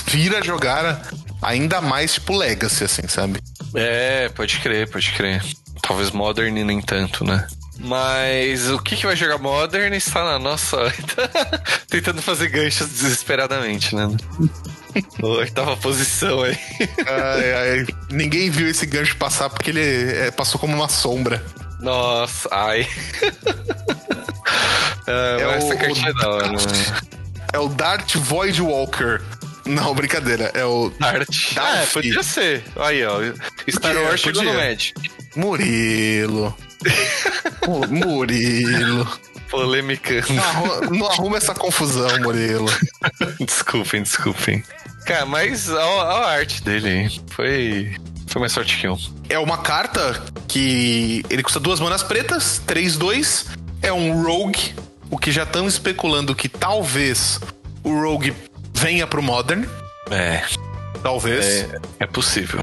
vir 0.07 0.35
a 0.35 0.41
jogar 0.41 1.01
ainda 1.43 1.81
mais 1.81 2.13
tipo 2.13 2.35
Legacy, 2.37 2.83
assim, 2.83 3.07
sabe? 3.07 3.39
É, 3.75 4.29
pode 4.29 4.59
crer, 4.59 4.89
pode 4.89 5.11
crer. 5.11 5.43
Talvez 5.81 6.11
Modern 6.11 6.53
nem 6.63 6.81
tanto, 6.81 7.23
né? 7.25 7.47
Mas 7.79 8.69
o 8.69 8.79
que, 8.79 8.95
que 8.95 9.05
vai 9.05 9.15
jogar 9.15 9.37
Modern 9.39 9.93
está 9.93 10.23
na 10.23 10.39
nossa. 10.39 10.77
tentando 11.89 12.21
fazer 12.21 12.47
ganchos 12.49 12.87
desesperadamente, 12.89 13.95
né? 13.95 14.07
Oitava 15.21 15.75
posição 15.77 16.43
aí. 16.43 16.57
Ai, 17.07 17.53
ai, 17.79 17.87
ninguém 18.11 18.49
viu 18.51 18.67
esse 18.69 18.85
gancho 18.85 19.17
passar 19.17 19.49
porque 19.49 19.71
ele 19.71 19.81
é, 19.81 20.29
passou 20.31 20.59
como 20.61 20.75
uma 20.75 20.87
sombra. 20.87 21.43
Nossa, 21.79 22.47
ai. 22.51 22.87
é, 25.07 25.41
É 25.41 25.47
o- 25.47 25.51
essa 25.51 25.75
cartinha 25.75 26.09
é 26.09 26.13
da 26.13 26.29
hora, 26.29 26.51
né? 26.51 26.57
É 27.53 27.59
o 27.59 27.67
Dart 27.67 28.15
Void 28.15 28.61
Walker. 28.61 29.19
Não, 29.71 29.93
brincadeira. 29.95 30.51
É 30.53 30.65
o 30.65 30.91
Arte. 30.99 31.55
Darth. 31.55 31.83
É, 31.83 31.85
podia 31.87 32.23
ser. 32.23 32.63
Aí, 32.75 33.03
ó. 33.05 33.19
Star 33.69 33.95
Wars 33.95 34.19
chegou 34.19 34.43
podia. 34.43 34.53
no 34.53 34.59
Magic. 34.69 34.93
Murilo. 35.35 36.55
Mu- 37.67 37.87
Murilo. 37.87 39.07
Polêmica. 39.49 40.23
Não 40.29 40.43
arruma, 40.43 40.81
não 40.97 41.07
arruma 41.07 41.37
essa 41.37 41.53
confusão, 41.53 42.09
Murilo. 42.21 42.65
desculpem, 43.45 44.01
desculpem. 44.03 44.63
Cara, 45.05 45.25
mas 45.25 45.69
a, 45.69 45.81
a 45.83 46.29
arte 46.31 46.63
dele 46.63 46.89
aí 46.89 47.21
foi. 47.27 47.95
Foi 48.27 48.39
mais 48.39 48.51
sorte 48.51 48.77
que 48.79 48.87
eu. 48.87 48.97
É 49.29 49.37
uma 49.37 49.57
carta 49.59 50.23
que 50.47 51.23
ele 51.29 51.43
custa 51.43 51.59
duas 51.59 51.79
manas 51.79 52.01
pretas, 52.01 52.61
3-2. 52.67 53.45
É 53.81 53.93
um 53.93 54.23
rogue, 54.23 54.73
o 55.11 55.17
que 55.17 55.31
já 55.31 55.43
estão 55.43 55.67
especulando 55.67 56.33
que 56.33 56.49
talvez 56.49 57.39
o 57.83 57.93
rogue 58.01 58.33
venha 58.83 59.07
pro 59.07 59.23
Modern. 59.23 59.65
É, 60.11 60.43
Talvez. 61.01 61.45
é, 61.45 61.79
é 62.01 62.05
possível. 62.05 62.59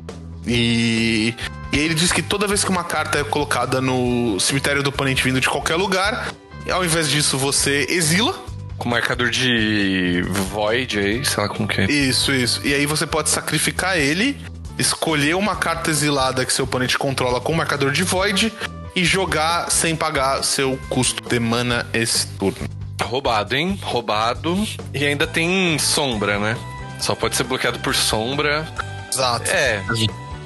E, 0.46 1.34
e 1.72 1.78
ele 1.78 1.94
diz 1.94 2.12
que 2.12 2.22
toda 2.22 2.46
vez 2.46 2.62
que 2.62 2.70
uma 2.70 2.84
carta 2.84 3.18
é 3.18 3.24
colocada 3.24 3.80
no 3.80 4.38
cemitério 4.38 4.82
do 4.82 4.90
oponente 4.90 5.24
vindo 5.24 5.40
de 5.40 5.48
qualquer 5.48 5.76
lugar, 5.76 6.34
ao 6.70 6.84
invés 6.84 7.08
disso 7.08 7.38
você 7.38 7.86
exila. 7.88 8.34
Com 8.76 8.88
marcador 8.90 9.30
de 9.30 10.22
Void 10.28 10.98
aí, 10.98 11.24
sei 11.24 11.42
lá 11.42 11.48
como 11.48 11.66
que 11.66 11.80
é. 11.80 11.84
Isso, 11.90 12.32
isso. 12.32 12.60
E 12.66 12.74
aí 12.74 12.84
você 12.84 13.06
pode 13.06 13.30
sacrificar 13.30 13.96
ele, 13.96 14.38
escolher 14.78 15.36
uma 15.36 15.56
carta 15.56 15.90
exilada 15.90 16.44
que 16.44 16.52
seu 16.52 16.66
oponente 16.66 16.98
controla 16.98 17.40
com 17.40 17.54
marcador 17.54 17.92
de 17.92 18.02
Void 18.02 18.52
e 18.94 19.04
jogar 19.04 19.70
sem 19.70 19.96
pagar 19.96 20.42
seu 20.42 20.78
custo 20.90 21.26
de 21.26 21.38
mana 21.38 21.86
esse 21.94 22.26
turno. 22.26 22.79
Roubado, 23.04 23.54
hein? 23.56 23.78
Roubado. 23.82 24.56
E 24.94 25.04
ainda 25.04 25.26
tem 25.26 25.78
sombra, 25.78 26.38
né? 26.38 26.56
Só 26.98 27.14
pode 27.14 27.36
ser 27.36 27.44
bloqueado 27.44 27.78
por 27.80 27.94
sombra. 27.94 28.66
Exato. 29.12 29.50
É. 29.50 29.82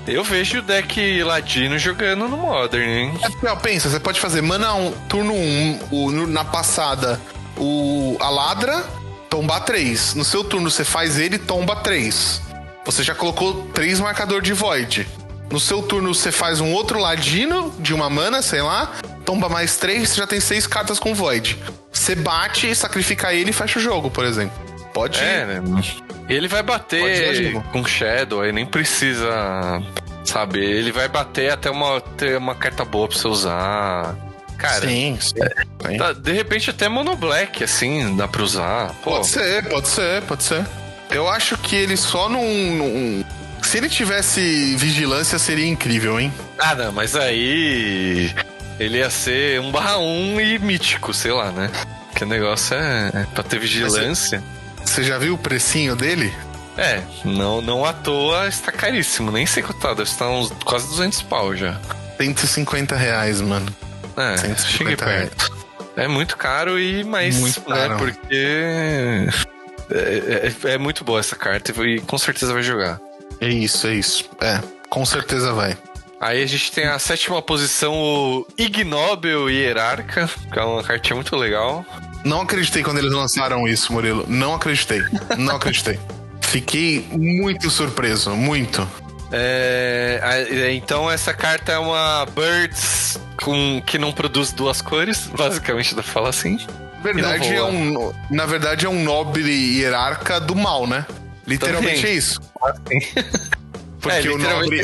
Eu 0.07 0.23
vejo 0.23 0.59
o 0.59 0.63
deck 0.63 1.23
Ladino 1.23 1.79
jogando 1.79 2.29
no 2.29 2.37
Modern, 2.37 2.89
hein? 2.89 3.15
É 3.23 3.55
pensa, 3.57 3.89
você 3.89 3.99
pode 3.99 4.21
fazer 4.21 4.43
mana 4.43 4.75
1, 4.75 4.93
turno 5.09 5.33
1, 5.33 5.79
o, 5.91 6.11
no- 6.11 6.27
na 6.27 6.45
passada, 6.45 7.19
o 7.57 8.17
a 8.21 8.29
ladra, 8.29 8.85
tomba 9.31 9.61
3. 9.61 10.15
No 10.15 10.25
seu 10.25 10.45
turno 10.45 10.71
você 10.71 10.85
faz 10.85 11.19
ele, 11.19 11.39
tomba 11.39 11.77
3. 11.77 12.43
Você 12.85 13.03
já 13.03 13.15
colocou 13.15 13.67
3 13.73 13.99
marcador 14.01 14.43
de 14.43 14.53
void. 14.53 15.09
No 15.51 15.59
seu 15.59 15.81
turno 15.83 16.15
você 16.15 16.31
faz 16.31 16.61
um 16.61 16.73
outro 16.73 16.99
ladino 16.99 17.73
de 17.79 17.95
uma 17.95 18.11
mana, 18.11 18.43
sei 18.43 18.61
lá, 18.61 18.93
tomba 19.25 19.49
mais 19.49 19.77
3, 19.79 20.09
você 20.09 20.17
já 20.17 20.27
tem 20.27 20.39
6 20.41 20.67
cartas 20.67 20.99
com 20.99 21.15
void. 21.15 21.59
Você 21.95 22.15
bate, 22.15 22.75
sacrifica 22.75 23.33
ele 23.33 23.51
e 23.51 23.53
fecha 23.53 23.79
o 23.79 23.83
jogo, 23.83 24.11
por 24.11 24.25
exemplo. 24.25 24.57
Pode 24.93 25.19
É, 25.19 25.47
né? 25.47 25.63
Ele 26.29 26.47
vai 26.49 26.63
bater 26.63 27.53
com 27.73 27.85
Shadow, 27.85 28.43
aí 28.43 28.53
nem 28.53 28.67
precisa 28.67 29.83
saber. 30.25 30.65
Ele 30.65 30.93
vai 30.93 31.09
bater 31.09 31.51
até 31.53 31.71
uma, 31.71 32.01
ter 32.01 32.37
uma 32.37 32.55
carta 32.55 32.85
boa 32.85 33.09
pra 33.09 33.17
você 33.17 33.27
usar. 33.29 34.17
Cara, 34.57 34.87
Sim, 34.87 35.19
sim. 35.21 35.35
sim. 35.87 35.97
tá- 35.99 36.13
de 36.13 36.33
repente 36.33 36.71
até 36.71 36.89
Mono 36.89 37.17
Black, 37.17 37.63
assim, 37.65 38.17
dá 38.17 38.27
pra 38.29 38.43
usar. 38.43 38.95
Pô, 39.03 39.13
Pode 39.13 39.27
ser, 39.27 39.65
pode 39.69 39.89
ser, 39.89 40.23
pode 40.23 40.43
ser. 40.45 40.65
Eu 41.11 41.29
acho 41.29 41.57
que 41.59 41.75
ele 41.77 41.97
só 41.97 42.29
não. 42.29 42.43
não- 42.45 43.25
Se 43.63 43.79
ele 43.79 43.89
tivesse 43.89 44.77
vigilância, 44.77 45.39
seria 45.39 45.67
incrível, 45.67 46.21
hein? 46.21 46.33
Ah, 46.59 46.75
não, 46.75 46.93
mas 46.93 47.17
aí. 47.17 48.33
Ele 48.79 48.99
ia 48.99 49.11
ser 49.11 49.61
1 49.61 49.71
barra 49.71 49.99
1 49.99 50.41
e 50.41 50.59
mítico, 50.59 51.13
sei 51.15 51.33
lá, 51.33 51.51
né? 51.53 51.71
Que 52.15 52.25
o 52.25 52.27
negócio 52.27 52.77
é, 52.77 53.11
é 53.15 53.27
pra 53.35 53.43
ter 53.45 53.59
vigilância. 53.59 54.43
Você 54.85 55.03
já 55.03 55.19
viu 55.19 55.35
o 55.35 55.39
precinho 55.39 55.95
dele? 55.97 56.33
É, 56.77 57.03
não, 57.25 57.61
não 57.63 57.85
à 57.85 57.93
toa 57.93 58.49
está 58.49 58.73
caríssimo. 58.73 59.31
Nem 59.31 59.47
sei 59.47 59.63
quanto 59.63 59.79
tá, 59.81 59.89
deve 59.91 60.03
estar 60.03 60.29
uns 60.29 60.51
quase 60.65 60.89
200 60.89 61.23
pau 61.23 61.55
já. 61.57 61.81
150 62.21 62.97
reais, 62.97 63.41
mano. 63.41 63.67
É, 64.17 64.37
150 64.37 64.63
cheguei 64.69 64.97
perto. 64.97 65.53
É 65.97 66.09
muito 66.09 66.37
caro 66.37 66.79
e 66.79 67.05
mais, 67.05 67.37
Muito 67.37 67.61
né, 67.71 67.89
caro. 67.89 67.99
porque 67.99 69.29
é, 69.91 70.53
é- 70.67 70.71
é 70.73 70.79
muito 70.79 71.05
boa 71.05 71.21
essa 71.21 71.37
carta 71.37 71.73
e 71.85 72.01
com 72.01 72.19
certeza 72.19 72.53
vai 72.53 72.63
jogar. 72.63 73.01
É 73.41 73.49
isso, 73.49 73.87
é 73.87 73.95
isso. 73.95 74.25
É, 74.41 74.61
com 74.89 75.05
certeza 75.05 75.53
vai. 75.53 75.77
Aí 76.21 76.43
a 76.43 76.47
gente 76.47 76.73
tem 76.73 76.85
a 76.85 76.99
sétima 76.99 77.41
posição, 77.43 77.95
o 77.95 78.47
Ignóbil 78.57 79.51
Hierarca, 79.51 80.29
que 80.53 80.59
é 80.59 80.63
uma 80.63 80.83
cartinha 80.83 81.17
muito 81.17 81.37
legal. 81.37 81.85
Não 82.25 82.41
acreditei 82.41 82.83
quando 82.83 82.99
eles 82.99 83.13
lançaram 83.13 83.69
isso, 83.69 83.93
Murilo. 83.93 84.25
Não 84.27 84.55
acreditei. 84.55 85.03
Não 85.37 85.57
acreditei. 85.57 85.99
Fiquei 86.41 87.07
muito 87.11 87.69
surpreso, 87.69 88.31
muito. 88.31 88.89
É, 89.33 90.71
então 90.73 91.11
essa 91.11 91.35
carta 91.35 91.73
é 91.73 91.79
uma 91.79 92.25
Birds 92.27 93.19
com, 93.43 93.83
que 93.85 93.99
não 93.99 94.13
produz 94.13 94.53
duas 94.53 94.81
cores, 94.81 95.27
basicamente 95.27 95.95
dá 95.95 96.03
pra 96.03 96.13
falar 96.13 96.29
assim. 96.29 96.59
Verdade 97.03 97.55
é 97.55 97.63
um, 97.63 98.13
na 98.31 98.47
verdade 98.47 98.87
é 98.87 98.89
um 98.89 99.03
nobre 99.03 99.43
hierarca 99.79 100.41
do 100.41 100.55
mal, 100.55 100.87
né? 100.87 101.05
Literalmente 101.47 102.01
Também. 102.01 102.13
é 102.13 102.17
isso. 102.17 102.41
Porque 104.01 104.29
é, 104.29 104.31
o 104.31 104.39
nobre. 104.39 104.83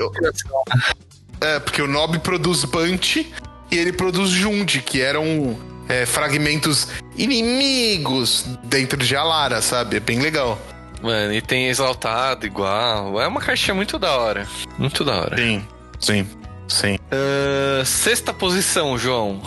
É, 1.41 1.59
porque 1.59 1.81
o 1.81 1.87
nobre 1.87 2.19
produz 2.19 2.65
Bunt 2.65 3.17
e 3.17 3.79
ele 3.79 3.93
produz 3.93 4.31
Jund, 4.31 4.81
que 4.83 5.01
eram 5.01 5.59
é, 5.89 6.05
fragmentos 6.05 6.89
inimigos 7.17 8.45
dentro 8.65 8.99
de 8.99 9.17
Alara, 9.17 9.63
sabe? 9.63 9.97
É 9.97 10.01
bem 10.01 10.21
legal. 10.21 10.59
Mano, 11.03 11.33
e 11.33 11.41
tem 11.41 11.69
exaltado 11.69 12.47
igual. 12.47 13.21
É 13.21 13.27
uma 13.27 13.41
caixinha 13.41 13.75
muito 13.75 13.99
da 13.99 14.19
hora. 14.19 14.47
Muito 14.79 15.03
da 15.05 15.17
hora. 15.17 15.37
Sim, 15.37 15.67
sim, 15.99 16.27
sim. 16.69 16.99
Uh, 17.11 17.85
sexta 17.87 18.35
posição, 18.35 18.99
João. 18.99 19.41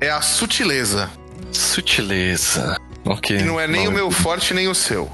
É 0.00 0.10
a 0.10 0.20
sutileza. 0.20 1.10
Sutileza. 1.52 2.76
Ok. 3.04 3.38
Que 3.38 3.44
não 3.44 3.60
é 3.60 3.66
nem 3.66 3.86
o 3.86 3.92
meu 3.92 4.10
forte 4.10 4.52
nem 4.52 4.68
o 4.68 4.74
seu. 4.74 5.10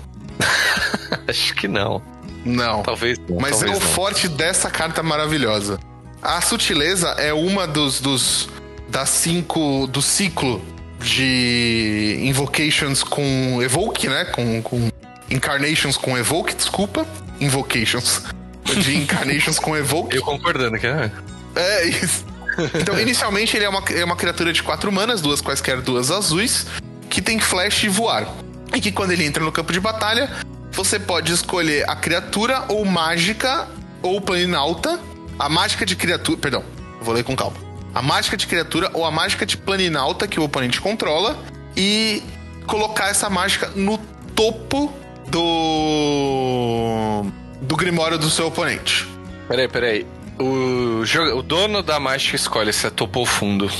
Acho 1.29 1.55
que 1.55 1.69
não. 1.69 2.03
Não. 2.45 2.83
Talvez 2.83 3.19
não. 3.19 3.39
Mas 3.41 3.53
talvez 3.53 3.73
é 3.73 3.77
o 3.77 3.81
não. 3.81 3.89
forte 3.95 4.29
dessa 4.29 4.71
carta 4.71 5.03
maravilhosa. 5.03 5.79
A 6.25 6.41
sutileza 6.41 7.11
é 7.19 7.35
uma 7.35 7.67
dos, 7.67 8.01
dos 8.01 8.49
das 8.89 9.11
cinco 9.11 9.87
do 9.87 10.01
ciclo 10.01 10.65
de 10.99 12.19
invocations 12.23 13.03
com 13.03 13.63
evoke, 13.63 14.09
né? 14.09 14.25
Com, 14.25 14.63
com 14.63 14.89
incarnations 15.31 15.99
com 15.99 16.17
evoke, 16.17 16.55
desculpa. 16.55 17.07
Invocations. 17.39 18.23
De 18.65 18.97
incarnations 18.97 19.59
com 19.59 19.77
evoke. 19.77 20.17
Eu 20.17 20.23
concordando, 20.23 20.79
que 20.79 20.87
é. 20.87 21.13
É 21.57 21.89
isso. 21.89 22.25
Então, 22.81 22.99
inicialmente, 22.99 23.55
ele 23.55 23.67
é 23.67 23.69
uma, 23.69 23.85
é 23.91 24.03
uma 24.03 24.17
criatura 24.17 24.51
de 24.51 24.63
quatro 24.63 24.91
manas, 24.91 25.21
duas 25.21 25.43
quaisquer 25.43 25.83
duas 25.83 26.11
azuis, 26.11 26.65
que 27.11 27.21
tem 27.21 27.39
flash 27.39 27.85
e 27.85 27.89
voar. 27.91 28.27
E 28.75 28.81
que 28.81 28.91
quando 28.91 29.11
ele 29.11 29.27
entra 29.27 29.45
no 29.45 29.53
campo 29.53 29.75
de 29.75 29.81
batalha, 29.81 30.31
você 30.73 30.99
pode 30.99 31.35
escolher 31.35 31.87
a 31.87 31.95
criatura 31.95 32.65
ou 32.69 32.83
mágica 32.87 33.69
ou 34.01 34.23
planinalta. 34.23 34.99
A 35.39 35.49
mágica 35.49 35.85
de 35.87 35.97
criatura. 35.97 36.39
Perdão, 36.39 36.65
vou 37.01 37.15
ler 37.15 37.25
com 37.25 37.37
calma. 37.37 37.57
A 37.95 38.03
mágica 38.03 38.37
de 38.37 38.47
criatura 38.47 38.91
ou 38.93 39.05
a 39.05 39.11
mágica 39.11 39.47
de 39.47 39.57
planinalta 39.57 40.27
que 40.27 40.41
o 40.41 40.45
oponente 40.45 40.81
controla. 40.81 41.39
E 41.77 42.23
colocar 42.67 43.09
essa 43.09 43.29
mágica 43.29 43.71
no 43.75 43.99
topo 44.35 44.93
do. 45.29 45.43
do 47.63 47.77
grimório 47.77 48.19
do 48.19 48.31
seu 48.31 48.47
oponente. 48.47 49.07
Peraí, 49.49 49.69
peraí. 49.69 50.07
O, 50.39 51.03
o 51.37 51.43
dono 51.43 51.83
da 51.83 52.01
mágica 52.01 52.37
escolhe 52.37 52.73
se 52.73 52.87
é 52.87 52.91
topo 52.91 53.21
ou 53.21 53.27
fundo. 53.27 53.71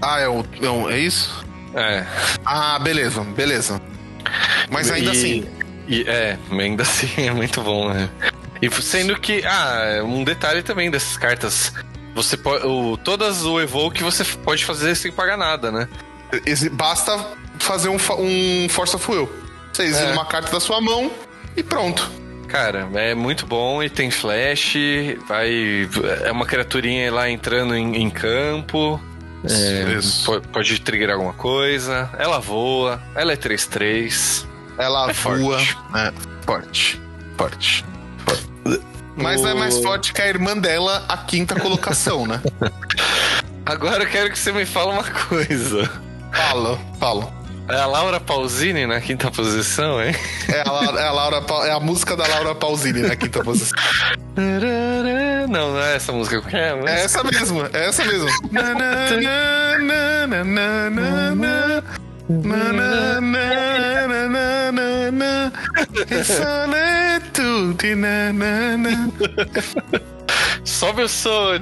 Ah, 0.00 0.18
é, 0.20 0.28
o, 0.28 0.44
é, 0.90 0.94
é 0.94 0.98
isso? 0.98 1.44
É. 1.74 2.06
Ah, 2.44 2.78
beleza, 2.78 3.22
beleza. 3.22 3.80
Mas 4.70 4.90
ainda 4.90 5.10
e, 5.10 5.12
assim. 5.12 5.46
E, 5.88 6.02
é, 6.08 6.38
ainda 6.50 6.82
assim 6.88 7.08
é 7.26 7.32
muito 7.32 7.60
bom, 7.62 7.92
né? 7.92 8.08
E 8.62 8.70
sendo 8.82 9.18
que, 9.18 9.44
ah, 9.44 10.02
um 10.04 10.22
detalhe 10.22 10.62
também 10.62 10.90
dessas 10.90 11.16
cartas. 11.16 11.72
Você 12.14 12.36
pode. 12.36 12.66
O, 12.66 12.96
todas 12.96 13.44
o 13.44 13.60
Evoke 13.60 14.02
você 14.02 14.24
pode 14.24 14.64
fazer 14.64 14.94
sem 14.94 15.12
pagar 15.12 15.36
nada, 15.36 15.70
né? 15.70 15.88
Basta 16.72 17.18
fazer 17.58 17.88
um, 17.88 17.98
um 18.18 18.68
Force 18.68 18.94
of 18.94 19.10
Will. 19.10 19.30
Você 19.72 19.84
exila 19.84 20.10
é. 20.10 20.12
uma 20.12 20.26
carta 20.26 20.50
da 20.50 20.60
sua 20.60 20.80
mão 20.80 21.10
e 21.56 21.62
pronto. 21.62 22.10
Cara, 22.48 22.88
é 22.94 23.14
muito 23.14 23.46
bom 23.46 23.80
e 23.80 23.88
tem 23.88 24.10
flash, 24.10 24.74
vai. 25.28 25.88
É 26.24 26.32
uma 26.32 26.44
criaturinha 26.44 27.12
lá 27.12 27.30
entrando 27.30 27.76
em, 27.76 27.96
em 27.96 28.10
campo. 28.10 29.00
É, 29.44 29.98
Isso. 29.98 30.26
Pode, 30.26 30.48
pode 30.48 30.80
triggerar 30.80 31.14
alguma 31.14 31.32
coisa. 31.32 32.10
Ela 32.18 32.40
voa, 32.40 33.00
ela 33.14 33.32
é 33.32 33.36
3-3. 33.36 34.44
Ela 34.76 35.10
é 35.10 35.12
voa. 35.12 35.58
Forte. 35.58 35.78
É, 35.94 36.12
forte. 36.44 37.00
Forte. 37.36 37.84
Mas 39.20 39.44
é 39.44 39.54
mais 39.54 39.78
forte 39.78 40.12
que 40.12 40.22
a 40.22 40.28
irmã 40.28 40.56
dela, 40.56 41.04
a 41.08 41.16
quinta 41.16 41.58
colocação, 41.58 42.26
né? 42.26 42.40
Agora 43.64 44.02
eu 44.02 44.08
quero 44.08 44.30
que 44.30 44.38
você 44.38 44.52
me 44.52 44.66
fale 44.66 44.90
uma 44.90 45.04
coisa. 45.04 45.88
Fala, 46.32 46.78
fala. 46.98 47.40
É 47.68 47.76
a 47.76 47.86
Laura 47.86 48.18
Pausini 48.18 48.84
na 48.84 49.00
quinta 49.00 49.30
posição, 49.30 50.02
hein? 50.02 50.12
É 50.48 50.62
a, 50.66 50.72
Laura, 50.72 51.00
é 51.00 51.06
a, 51.06 51.12
Laura, 51.12 51.44
é 51.66 51.70
a 51.70 51.78
música 51.78 52.16
da 52.16 52.26
Laura 52.26 52.52
Pausini 52.52 53.02
na 53.02 53.14
quinta 53.14 53.44
posição. 53.44 53.78
Não, 55.48 55.74
não 55.74 55.80
é 55.80 55.94
essa 55.94 56.10
música. 56.10 56.42
É, 56.56 56.74
música? 56.74 56.90
é 56.90 57.04
essa 57.04 57.22
mesmo, 57.22 57.62
é 57.72 57.86
essa 57.86 58.04
mesmo. 58.04 58.28
Sobe 70.64 71.02
o 71.02 71.08
som. 71.08 71.54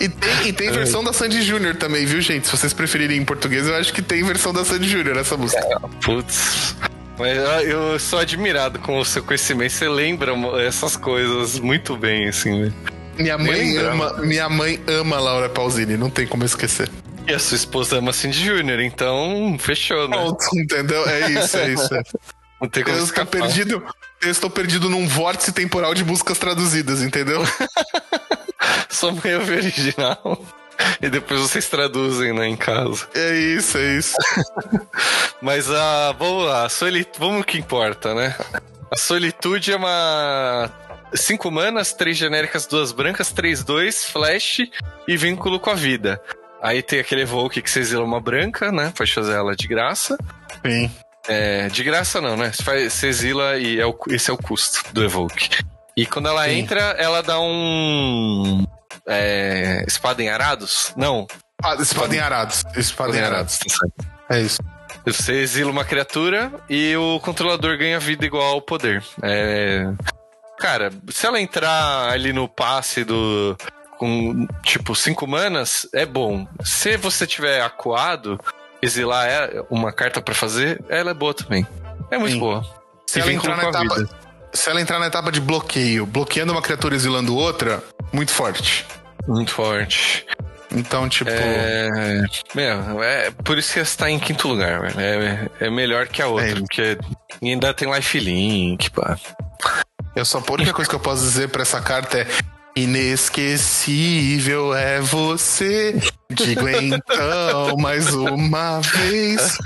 e, 0.00 0.08
tem, 0.08 0.46
e 0.46 0.52
tem 0.52 0.70
versão 0.72 1.04
da 1.04 1.12
Sandy 1.12 1.42
Júnior 1.42 1.76
também, 1.76 2.04
viu, 2.04 2.20
gente? 2.20 2.46
Se 2.46 2.56
vocês 2.56 2.72
preferirem 2.72 3.18
em 3.18 3.24
português, 3.24 3.68
eu 3.68 3.76
acho 3.76 3.92
que 3.92 4.02
tem 4.02 4.24
versão 4.24 4.52
da 4.52 4.64
Sandy 4.64 4.88
Júnior 4.88 5.16
essa 5.16 5.36
música. 5.36 5.62
É, 5.62 5.78
putz. 6.04 6.74
Mas 7.16 7.38
eu 7.64 7.96
sou 8.00 8.18
admirado 8.18 8.80
com 8.80 8.98
o 8.98 9.04
seu 9.04 9.22
conhecimento. 9.22 9.72
Você 9.72 9.88
lembra 9.88 10.32
essas 10.66 10.96
coisas 10.96 11.60
muito 11.60 11.96
bem, 11.96 12.28
assim, 12.28 12.72
Minha 13.16 13.38
mãe 13.38 13.76
ama, 13.76 14.14
minha 14.14 14.48
mãe 14.48 14.80
ama 14.88 15.20
Laura 15.20 15.48
Pausini, 15.48 15.96
não 15.96 16.10
tem 16.10 16.26
como 16.26 16.44
esquecer. 16.44 16.90
E 17.26 17.32
a 17.32 17.38
sua 17.38 17.56
esposa 17.56 17.98
ama 17.98 18.12
Cindy 18.12 18.44
Júnior, 18.44 18.80
então 18.80 19.56
fechou, 19.58 20.08
né? 20.08 20.16
Pronto, 20.16 20.44
entendeu? 20.54 21.08
É 21.08 21.30
isso, 21.30 21.56
é 21.56 21.72
isso. 21.72 21.88
Não 22.60 22.68
tem 22.68 22.84
como 22.84 22.96
eu 22.96 23.04
estou 23.04 23.26
perdido, 23.26 23.84
eu 24.22 24.30
estou 24.30 24.50
perdido 24.50 24.88
num 24.88 25.06
vórtice 25.06 25.52
temporal 25.52 25.94
de 25.94 26.04
músicas 26.04 26.38
traduzidas, 26.38 27.02
entendeu? 27.02 27.42
Sua 28.88 29.12
mãe 29.12 29.34
ouve 29.34 29.56
original. 29.56 30.40
E 31.00 31.08
depois 31.08 31.40
vocês 31.40 31.68
traduzem, 31.68 32.32
né, 32.32 32.46
em 32.46 32.56
casa. 32.56 33.06
É 33.14 33.34
isso, 33.36 33.78
é 33.78 33.96
isso. 33.96 34.16
Mas 35.42 35.70
a. 35.70 36.10
Uh, 36.10 36.14
vamos 36.18 36.44
lá, 36.46 36.68
solitude. 36.68 37.18
Vamos 37.18 37.42
o 37.42 37.44
que 37.44 37.58
importa, 37.58 38.14
né? 38.14 38.34
A 38.90 38.98
solitude 38.98 39.72
é 39.72 39.76
uma. 39.76 40.70
Cinco 41.14 41.50
manas, 41.50 41.92
três 41.92 42.16
genéricas, 42.16 42.66
duas 42.66 42.92
brancas, 42.92 43.30
três, 43.30 43.62
dois, 43.62 44.04
flash 44.04 44.60
e 45.06 45.16
vínculo 45.16 45.60
com 45.60 45.70
a 45.70 45.74
vida. 45.74 46.20
Aí 46.64 46.82
tem 46.82 46.98
aquele 46.98 47.20
evoke 47.20 47.60
que 47.60 47.70
você 47.70 47.80
exila 47.80 48.02
uma 48.02 48.18
branca, 48.18 48.72
né? 48.72 48.90
Pode 48.96 49.12
fazer 49.12 49.34
ela 49.34 49.54
de 49.54 49.68
graça. 49.68 50.16
Sim. 50.64 50.90
É, 51.28 51.68
de 51.68 51.84
graça 51.84 52.22
não, 52.22 52.38
né? 52.38 52.52
Você, 52.52 52.62
faz, 52.62 52.90
você 52.90 53.06
exila 53.08 53.58
e 53.58 53.78
é 53.78 53.84
o, 53.84 53.94
esse 54.08 54.30
é 54.30 54.32
o 54.32 54.38
custo 54.38 54.82
do 54.94 55.04
evoke. 55.04 55.62
E 55.94 56.06
quando 56.06 56.28
ela 56.28 56.46
Sim. 56.46 56.60
entra, 56.60 56.80
ela 56.98 57.22
dá 57.22 57.38
um. 57.38 58.66
É, 59.06 59.84
espada 59.86 60.22
em 60.22 60.30
arados? 60.30 60.94
Não. 60.96 61.26
Ah, 61.62 61.76
espada 61.78 62.16
em 62.16 62.18
arados. 62.18 62.64
Espada 62.74 63.14
em 63.14 63.20
arados. 63.20 63.58
É 64.30 64.40
isso. 64.40 64.58
Você 65.04 65.34
exila 65.34 65.70
uma 65.70 65.84
criatura 65.84 66.50
e 66.68 66.96
o 66.96 67.20
controlador 67.20 67.76
ganha 67.76 68.00
vida 68.00 68.24
igual 68.24 68.54
ao 68.54 68.62
poder. 68.62 69.04
É... 69.22 69.86
Cara, 70.58 70.90
se 71.10 71.26
ela 71.26 71.38
entrar 71.38 72.10
ali 72.10 72.32
no 72.32 72.48
passe 72.48 73.04
do. 73.04 73.54
Com 74.04 74.46
tipo 74.62 74.94
5 74.94 75.26
manas, 75.26 75.88
é 75.94 76.04
bom. 76.04 76.46
Se 76.62 76.98
você 76.98 77.26
tiver 77.26 77.62
acuado, 77.62 78.38
exilar 78.82 79.26
é 79.26 79.64
uma 79.70 79.90
carta 79.90 80.20
para 80.20 80.34
fazer, 80.34 80.84
ela 80.90 81.12
é 81.12 81.14
boa 81.14 81.32
também. 81.32 81.66
É 82.10 82.18
muito 82.18 82.34
Sim. 82.34 82.38
boa. 82.38 82.62
Se 83.06 83.20
ela 83.20 83.32
entrar 83.32 83.56
na 83.56 83.64
etapa. 83.64 83.94
Vida 83.94 84.24
se 84.52 84.70
ela 84.70 84.80
entrar 84.80 85.00
na 85.00 85.08
etapa 85.08 85.32
de 85.32 85.40
bloqueio, 85.40 86.06
bloqueando 86.06 86.52
uma 86.52 86.62
criatura 86.62 86.94
e 86.94 86.96
exilando 86.96 87.36
outra, 87.36 87.82
muito 88.12 88.30
forte. 88.30 88.86
Muito 89.26 89.50
forte. 89.50 90.24
Então, 90.70 91.08
tipo. 91.08 91.28
É. 91.28 92.22
Meu, 92.54 93.02
é 93.02 93.32
por 93.32 93.58
isso 93.58 93.72
que 93.72 93.80
essa 93.80 93.98
tá 93.98 94.10
em 94.10 94.18
quinto 94.20 94.46
lugar, 94.46 94.80
velho. 94.80 95.00
É, 95.00 95.66
é 95.66 95.70
melhor 95.70 96.06
que 96.06 96.22
a 96.22 96.28
outra, 96.28 96.50
é. 96.50 96.54
porque 96.54 96.96
ainda 97.42 97.74
tem 97.74 97.92
lifelink, 97.92 98.90
pá. 98.90 99.18
Eu 100.14 100.24
só, 100.24 100.38
a 100.38 100.52
única 100.52 100.72
coisa 100.72 100.88
que 100.88 100.94
eu 100.94 101.00
posso 101.00 101.22
dizer 101.22 101.48
pra 101.48 101.62
essa 101.62 101.80
carta 101.80 102.18
é. 102.18 102.26
Inesquecível 102.76 104.74
é 104.74 105.00
você. 105.00 105.94
Digo 106.30 106.68
então 106.68 107.76
mais 107.78 108.12
uma 108.12 108.80
vez. 108.80 109.56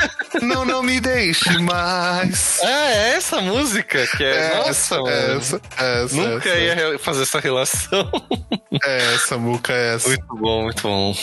Não, 0.43 0.65
não 0.65 0.83
me 0.83 1.01
deixe 1.01 1.57
mais. 1.59 2.59
Ah, 2.63 2.91
é 2.91 3.09
essa 3.17 3.41
música 3.41 4.07
que 4.17 4.23
é. 4.25 4.59
Essa, 4.69 4.99
Nossa, 4.99 5.11
essa, 5.11 5.61
essa, 5.79 6.17
Nunca 6.17 6.49
essa. 6.51 6.81
ia 6.83 6.99
fazer 6.99 7.23
essa 7.23 7.41
relação. 7.41 8.11
É 8.85 9.15
essa, 9.15 9.39
Muca, 9.39 9.73
é 9.73 9.95
essa. 9.95 10.09
muito 10.09 10.37
bom, 10.37 10.63
muito 10.65 10.83
bom. 10.83 11.15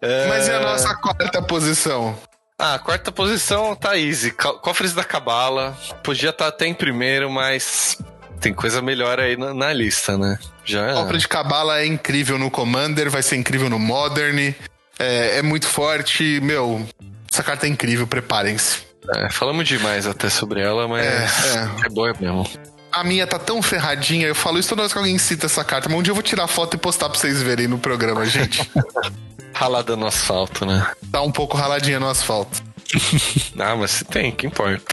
É, 0.00 0.28
Mas 0.28 0.46
e 0.48 0.52
a 0.52 0.60
nossa 0.60 0.94
quarta 0.96 1.42
posição? 1.42 2.16
Ah, 2.58 2.78
quarta 2.78 3.10
posição 3.10 3.74
tá 3.74 3.98
easy. 3.98 4.30
Co- 4.30 4.58
Cofres 4.60 4.92
da 4.92 5.02
Cabala. 5.02 5.76
Podia 6.04 6.30
estar 6.30 6.46
até 6.46 6.66
em 6.66 6.74
primeiro, 6.74 7.28
mas 7.30 7.98
tem 8.44 8.52
coisa 8.52 8.82
melhor 8.82 9.18
aí 9.18 9.38
na, 9.38 9.54
na 9.54 9.72
lista, 9.72 10.18
né? 10.18 10.38
Já. 10.66 10.92
Cofre 10.92 11.16
de 11.16 11.26
Cabala 11.26 11.80
é 11.80 11.86
incrível 11.86 12.38
no 12.38 12.50
Commander, 12.50 13.10
vai 13.10 13.22
ser 13.22 13.36
incrível 13.36 13.70
no 13.70 13.78
Modern. 13.78 14.54
É, 14.98 15.38
é 15.38 15.42
muito 15.42 15.66
forte. 15.66 16.40
Meu, 16.42 16.86
essa 17.32 17.42
carta 17.42 17.66
é 17.66 17.70
incrível, 17.70 18.06
preparem-se. 18.06 18.82
É, 19.16 19.30
falamos 19.30 19.66
demais 19.66 20.06
até 20.06 20.28
sobre 20.28 20.60
ela, 20.60 20.86
mas 20.86 21.06
É, 21.06 21.86
é, 21.86 21.88
boa 21.88 22.14
mesmo. 22.20 22.46
A 22.92 23.02
minha 23.02 23.26
tá 23.26 23.38
tão 23.38 23.62
ferradinha, 23.62 24.26
eu 24.26 24.34
falo 24.34 24.58
isso 24.58 24.68
toda 24.68 24.82
vez 24.82 24.92
que 24.92 24.98
alguém 24.98 25.16
cita 25.16 25.46
essa 25.46 25.64
carta, 25.64 25.88
mas 25.88 25.98
um 25.98 26.02
dia 26.02 26.10
eu 26.10 26.14
vou 26.14 26.22
tirar 26.22 26.46
foto 26.46 26.74
e 26.74 26.78
postar 26.78 27.08
pra 27.08 27.18
vocês 27.18 27.42
verem 27.42 27.66
no 27.66 27.78
programa, 27.78 28.26
gente. 28.26 28.70
Ralada 29.54 29.96
no 29.96 30.06
asfalto, 30.06 30.66
né? 30.66 30.86
tá 31.10 31.22
um 31.22 31.32
pouco 31.32 31.56
raladinha 31.56 31.98
no 31.98 32.08
asfalto. 32.08 32.62
Ah, 33.58 33.74
mas 33.74 33.92
se 33.92 34.04
tem, 34.04 34.30
que 34.30 34.46
importa. 34.46 34.84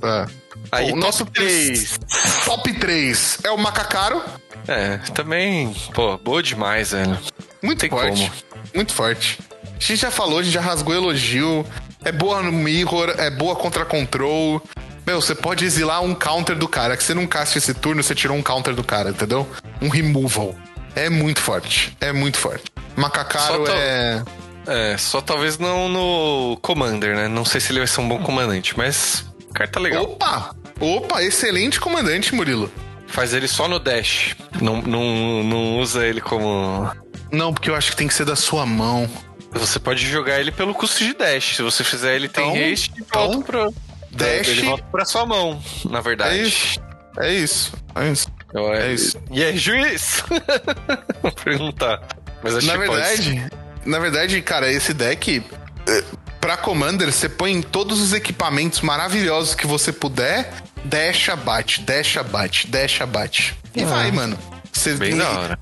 Tá. 0.00 0.26
Aí, 0.72 0.92
o 0.92 0.96
nosso 0.96 1.24
3. 1.26 1.98
Top 2.44 2.72
3 2.72 3.38
é 3.44 3.50
o 3.50 3.58
Macacaro. 3.58 4.22
É, 4.68 4.98
também, 5.14 5.74
pô, 5.94 6.18
boa 6.18 6.42
demais, 6.42 6.90
velho. 6.90 7.18
Muito 7.62 7.80
Tem 7.80 7.90
forte. 7.90 8.10
como. 8.10 8.32
Muito 8.74 8.92
forte. 8.92 9.38
A 9.64 9.78
gente 9.80 9.96
já 9.96 10.10
falou, 10.10 10.38
a 10.38 10.42
gente 10.42 10.52
já 10.54 10.60
rasgou 10.60 10.94
elogio. 10.94 11.64
É 12.04 12.12
boa 12.12 12.42
no 12.42 12.52
mirror, 12.52 13.14
é 13.18 13.30
boa 13.30 13.54
contra 13.56 13.84
control. 13.84 14.62
Meu, 15.06 15.20
você 15.20 15.34
pode 15.34 15.64
exilar 15.64 16.02
um 16.02 16.14
counter 16.14 16.56
do 16.56 16.66
cara. 16.68 16.96
Que 16.96 17.02
você 17.04 17.14
não 17.14 17.26
caste 17.26 17.58
esse 17.58 17.72
turno, 17.74 18.02
você 18.02 18.14
tirou 18.14 18.36
um 18.36 18.42
counter 18.42 18.74
do 18.74 18.82
cara, 18.82 19.10
entendeu? 19.10 19.48
Um 19.80 19.88
removal. 19.88 20.54
É 20.94 21.08
muito 21.08 21.40
forte. 21.40 21.96
É 22.00 22.12
muito 22.12 22.38
forte. 22.38 22.64
Macacaro 22.96 23.64
to- 23.64 23.70
é. 23.72 24.22
É, 24.68 24.96
só 24.98 25.20
talvez 25.20 25.58
não 25.58 25.88
no 25.88 26.58
Commander, 26.60 27.14
né? 27.14 27.28
Não 27.28 27.44
sei 27.44 27.60
se 27.60 27.70
ele 27.70 27.78
vai 27.78 27.86
ser 27.86 28.00
um 28.00 28.08
bom 28.08 28.18
comandante, 28.18 28.76
mas 28.76 29.24
carta 29.56 29.80
legal. 29.80 30.04
Opa! 30.04 30.54
Opa, 30.80 31.22
excelente 31.22 31.80
comandante, 31.80 32.34
Murilo. 32.34 32.70
Faz 33.06 33.32
ele 33.32 33.48
só 33.48 33.66
no 33.68 33.78
dash. 33.78 34.34
Não, 34.60 34.82
não, 34.82 35.42
não 35.42 35.78
usa 35.78 36.06
ele 36.06 36.20
como. 36.20 36.90
Não, 37.32 37.52
porque 37.52 37.70
eu 37.70 37.74
acho 37.74 37.90
que 37.90 37.96
tem 37.96 38.08
que 38.08 38.14
ser 38.14 38.24
da 38.24 38.36
sua 38.36 38.66
mão. 38.66 39.08
Você 39.52 39.78
pode 39.78 40.06
jogar 40.06 40.38
ele 40.40 40.50
pelo 40.52 40.74
custo 40.74 41.02
de 41.02 41.14
dash. 41.14 41.56
Se 41.56 41.62
você 41.62 41.82
fizer 41.82 42.14
ele 42.16 42.28
tem 42.28 42.48
Então- 42.50 42.72
haste 42.72 42.92
e 42.96 43.00
então, 43.00 43.22
volta 43.32 43.44
pro. 43.44 43.74
Dash. 44.10 44.48
Ele 44.48 44.62
volta 44.62 44.84
pra 44.90 45.04
sua 45.04 45.26
mão, 45.26 45.62
na 45.88 46.00
verdade. 46.00 46.38
É 46.38 46.42
isso. 46.42 46.80
É 47.18 47.32
isso. 47.32 47.72
É 47.94 48.08
isso. 48.10 48.28
Eu- 48.54 48.72
É 48.74 48.92
isso. 48.92 49.18
E 49.30 49.42
é 49.42 49.52
juiz? 49.56 50.22
Vou 51.22 51.32
perguntar. 51.32 52.00
Mas 52.42 52.56
acho 52.56 52.66
Na 52.66 52.72
que 52.78 52.86
pode 52.86 53.00
verdade, 53.02 53.50
na 53.84 53.98
verdade, 53.98 54.42
cara, 54.42 54.70
esse 54.70 54.92
deck 54.94 55.42
eh, 55.88 56.04
pra 56.46 56.56
Commander, 56.56 57.10
você 57.12 57.28
põe 57.28 57.60
todos 57.60 58.00
os 58.00 58.12
equipamentos 58.12 58.80
maravilhosos 58.80 59.52
que 59.56 59.66
você 59.66 59.92
puder, 59.92 60.48
deixa 60.84 61.34
bate, 61.34 61.80
deixa 61.80 62.22
bate, 62.22 62.68
deixa 62.68 63.04
bate. 63.04 63.52
E 63.74 63.84
vai, 63.84 64.12
mano. 64.12 64.38
Você- 64.72 64.90
Ah. 64.92 64.94
Bem 64.94 65.16
da 65.16 65.28
hora. 65.28 65.58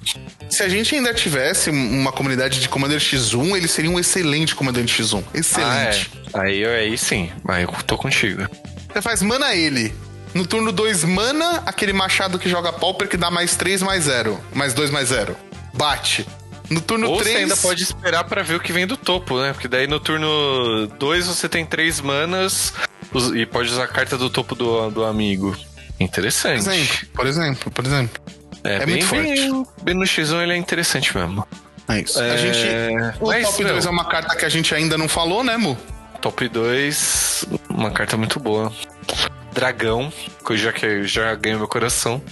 Se 0.51 0.62
a 0.62 0.69
gente 0.69 0.94
ainda 0.94 1.15
tivesse 1.15 1.70
uma 1.70 2.12
comunidade 2.12 2.61
de 2.61 2.69
Commander 2.69 3.01
X1, 3.01 3.56
ele 3.56 3.66
seria 3.66 3.90
um 3.90 3.98
excelente 3.98 4.55
comandante 4.55 4.93
X1. 5.02 5.24
Excelente. 5.32 6.11
Ah, 6.35 6.40
é. 6.40 6.47
Aí, 6.47 6.65
aí 6.66 6.98
sim. 6.98 7.32
Aí 7.48 7.62
eu 7.62 7.73
tô 7.86 7.97
contigo. 7.97 8.47
Você 8.93 9.01
faz 9.01 9.23
mana 9.23 9.55
ele. 9.55 9.94
No 10.35 10.47
turno 10.47 10.70
2, 10.70 11.02
mana, 11.05 11.62
aquele 11.65 11.94
machado 11.94 12.39
que 12.39 12.47
joga 12.51 12.70
pauper 12.74 13.09
que 13.09 13.16
dá 13.16 13.31
mais 13.31 13.56
3 13.56 13.81
mais 13.81 14.05
0. 14.05 14.39
Mais 14.52 14.74
2 14.74 14.90
mais 14.90 15.09
0. 15.09 15.35
Bate. 15.73 16.27
No 16.70 16.81
turno 16.81 17.11
Ou 17.11 17.19
3. 17.19 17.31
você 17.31 17.43
ainda 17.43 17.57
pode 17.57 17.82
esperar 17.82 18.24
pra 18.24 18.43
ver 18.43 18.55
o 18.57 18.61
que 18.61 18.73
vem 18.73 18.86
do 18.86 18.97
topo, 18.97 19.39
né? 19.41 19.53
Porque 19.53 19.69
daí 19.69 19.86
no 19.86 20.01
turno 20.01 20.86
2 20.99 21.27
você 21.27 21.49
tem 21.49 21.65
três 21.66 22.01
manas 22.01 22.73
us- 23.12 23.32
e 23.35 23.45
pode 23.45 23.70
usar 23.70 23.85
a 23.85 23.89
carta 23.89 24.16
do 24.16 24.31
topo 24.31 24.55
do, 24.55 24.91
do 24.91 25.05
amigo. 25.05 25.53
Por 25.55 26.03
Interessante. 26.05 26.59
exemplo, 26.59 27.07
por 27.15 27.27
exemplo, 27.27 27.70
por 27.70 27.85
exemplo. 27.86 28.23
É, 28.65 28.77
É 28.77 28.86
bem, 28.86 28.97
muito 28.97 29.11
bem, 29.11 29.66
bem 29.82 29.95
no 29.95 30.05
X1 30.05 30.43
ele 30.43 30.53
é 30.55 30.57
interessante 30.57 31.16
mesmo. 31.16 31.47
É 31.86 32.01
isso. 32.01 32.19
É, 32.20 32.31
A 32.32 32.36
gente. 32.39 33.20
O 33.20 33.27
mas, 33.27 33.47
top 33.47 33.65
2 33.65 33.86
é 33.86 33.91
uma 33.91 34.05
carta 34.07 34.35
que 34.35 34.45
a 34.45 34.49
gente 34.49 34.74
ainda 34.74 34.97
não 34.97 35.07
falou, 35.07 35.45
né, 35.45 35.57
Mu? 35.59 35.77
Top 36.23 36.49
2, 36.49 37.45
uma 37.69 37.91
carta 37.91 38.16
muito 38.16 38.41
boa. 38.41 38.73
Dragão, 39.53 40.11
que 40.47 40.57
já 40.57 40.73
que 40.73 41.05
já 41.07 41.35
ganhou 41.35 41.59
meu 41.59 41.69
coração. 41.69 42.23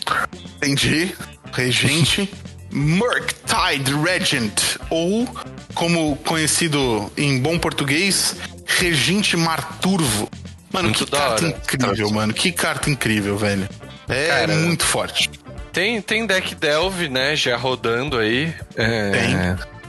Entendi. 0.57 1.15
Regente. 1.53 2.29
Murktide 2.73 3.95
Regent. 4.03 4.79
Ou, 4.91 5.29
como 5.75 6.17
conhecido 6.17 7.13
em 7.17 7.39
bom 7.41 7.59
português, 7.59 8.37
Regente 8.67 9.37
Marturvo. 9.37 10.29
Mano, 10.73 10.89
Muito 10.89 11.05
que 11.05 11.11
carta 11.11 11.45
hora. 11.47 11.49
incrível, 11.49 12.11
mano. 12.11 12.33
Que 12.33 12.51
carta 12.51 12.91
incrível, 12.91 13.37
velho. 13.37 13.69
É 14.09 14.29
Cara, 14.29 14.55
muito 14.57 14.85
forte. 14.85 15.31
Tem, 15.73 16.01
tem 16.03 16.27
deck 16.27 16.55
Delve, 16.55 17.09
né, 17.09 17.37
já 17.37 17.57
rodando 17.57 18.19
aí. 18.19 18.53
É, 18.75 19.11
Tem. 19.11 19.35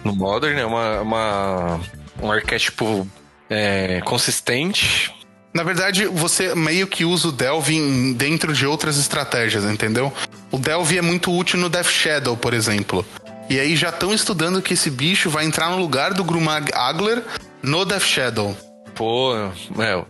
No 0.03 0.15
Modern, 0.15 0.57
é 0.57 0.65
uma, 0.65 1.01
uma, 1.01 1.79
um 2.21 2.31
arquétipo 2.31 3.07
é, 3.49 4.01
consistente. 4.01 5.13
Na 5.53 5.63
verdade, 5.63 6.05
você 6.05 6.55
meio 6.55 6.87
que 6.87 7.05
usa 7.05 7.27
o 7.29 7.31
Delve 7.31 8.13
dentro 8.15 8.53
de 8.53 8.65
outras 8.65 8.97
estratégias, 8.97 9.63
entendeu? 9.65 10.11
O 10.53 10.59
Delve 10.59 10.99
é 10.99 11.01
muito 11.01 11.35
útil 11.35 11.59
no 11.59 11.67
Death 11.67 11.87
Shadow, 11.87 12.37
por 12.37 12.53
exemplo. 12.53 13.03
E 13.49 13.59
aí 13.59 13.75
já 13.75 13.89
estão 13.89 14.13
estudando 14.13 14.61
que 14.61 14.75
esse 14.75 14.91
bicho 14.91 15.27
vai 15.27 15.45
entrar 15.45 15.71
no 15.71 15.77
lugar 15.77 16.13
do 16.13 16.23
Grumag 16.23 16.71
Agler 16.75 17.23
no 17.63 17.83
Death 17.83 18.03
Shadow. 18.03 18.55
Pô, 18.93 19.33
meu. 19.75 20.07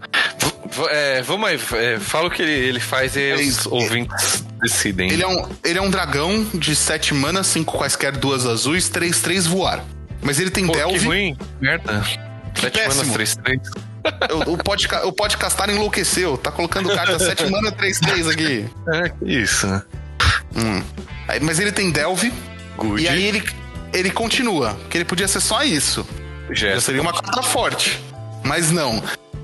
é, 0.90 1.22
vamos 1.22 1.48
aí, 1.48 1.58
é, 1.76 1.98
fala 1.98 2.28
o 2.28 2.30
que 2.30 2.42
ele, 2.42 2.52
ele 2.52 2.82
faz 2.82 3.16
e 3.16 3.32
os 3.32 3.40
isso. 3.40 3.74
ouvintes 3.74 4.44
decidem. 4.62 5.10
Ele 5.10 5.24
é 5.24 5.28
um, 5.28 5.48
ele 5.64 5.80
é 5.80 5.82
um 5.82 5.90
dragão 5.90 6.46
de 6.54 6.76
7 6.76 7.14
mana, 7.14 7.42
5 7.42 7.78
quaisquer 7.78 8.12
duas 8.12 8.46
azuis, 8.46 8.90
3, 8.90 9.22
3 9.22 9.48
voar. 9.48 9.82
Mas 10.22 10.42
ele 10.42 10.50
tem 10.50 10.66
Pô, 10.66 10.74
que 10.74 10.80
Delve. 10.80 11.06
ruim. 11.06 11.38
Merda. 11.62 12.04
Sete 12.60 12.80
manas, 12.80 12.98
péssimo. 12.98 13.14
3, 13.14 13.36
3. 13.38 13.60
O, 14.46 14.52
o, 14.52 15.08
o 15.08 15.14
podcastar 15.14 15.70
enlouqueceu. 15.70 16.38
Tá 16.38 16.52
colocando 16.52 16.94
carta 16.94 17.18
7 17.18 17.50
mana, 17.50 17.72
3, 17.72 18.00
3 18.02 18.28
aqui. 18.28 18.70
É, 18.94 19.08
que 19.08 19.26
isso, 19.26 19.68
né? 19.68 19.82
Hum. 20.56 20.82
Aí, 21.28 21.40
mas 21.40 21.60
ele 21.60 21.72
tem 21.72 21.92
Delve. 21.92 22.32
Good. 22.78 23.04
E 23.04 23.08
aí 23.08 23.24
ele, 23.24 23.44
ele 23.94 24.12
continua. 24.12 24.78
Que 24.90 24.98
ele 24.98 25.06
podia 25.06 25.28
ser 25.28 25.40
só 25.40 25.64
isso. 25.64 26.06
Já 26.50 26.68
Jéssica. 26.68 26.82
seria 26.82 27.02
uma 27.02 27.14
carta 27.14 27.42
forte. 27.44 28.00
Mas 28.44 28.72
não. 28.72 29.02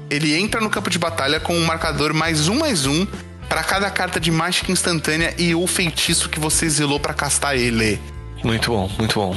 Ele 0.10 0.36
entra 0.36 0.60
no 0.60 0.70
campo 0.70 0.90
de 0.90 1.00
batalha 1.00 1.40
com 1.40 1.56
um 1.56 1.66
marcador 1.66 2.14
mais 2.14 2.48
um 2.48 2.56
mais 2.56 2.86
um 2.86 3.06
para 3.48 3.64
cada 3.64 3.90
carta 3.90 4.20
de 4.20 4.32
mágica 4.32 4.72
instantânea 4.72 5.34
e 5.38 5.56
o 5.56 5.66
feitiço 5.66 6.30
que 6.30 6.40
você 6.40 6.66
exilou 6.66 7.00
para 7.00 7.14
castar 7.14 7.56
ele. 7.56 8.00
Muito 8.44 8.72
bom, 8.72 8.90
muito 8.98 9.16
bom. 9.16 9.36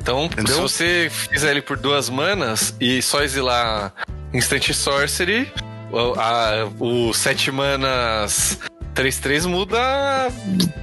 Então, 0.00 0.26
Entendeu? 0.26 0.54
se 0.54 0.60
você 0.60 1.10
fizer 1.10 1.50
ele 1.50 1.62
por 1.62 1.76
duas 1.76 2.08
manas 2.08 2.74
e 2.80 3.02
só 3.02 3.22
exilar 3.22 3.92
Instant 4.32 4.72
Sorcery, 4.72 5.52
o, 5.90 6.14
a, 6.18 6.68
o 6.78 7.12
7 7.12 7.50
manas 7.50 8.58
3-3 9.02 9.46
muda 9.46 9.78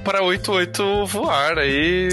para 0.04 0.22
8-8 0.22 1.06
voar 1.06 1.58
aí 1.58 2.08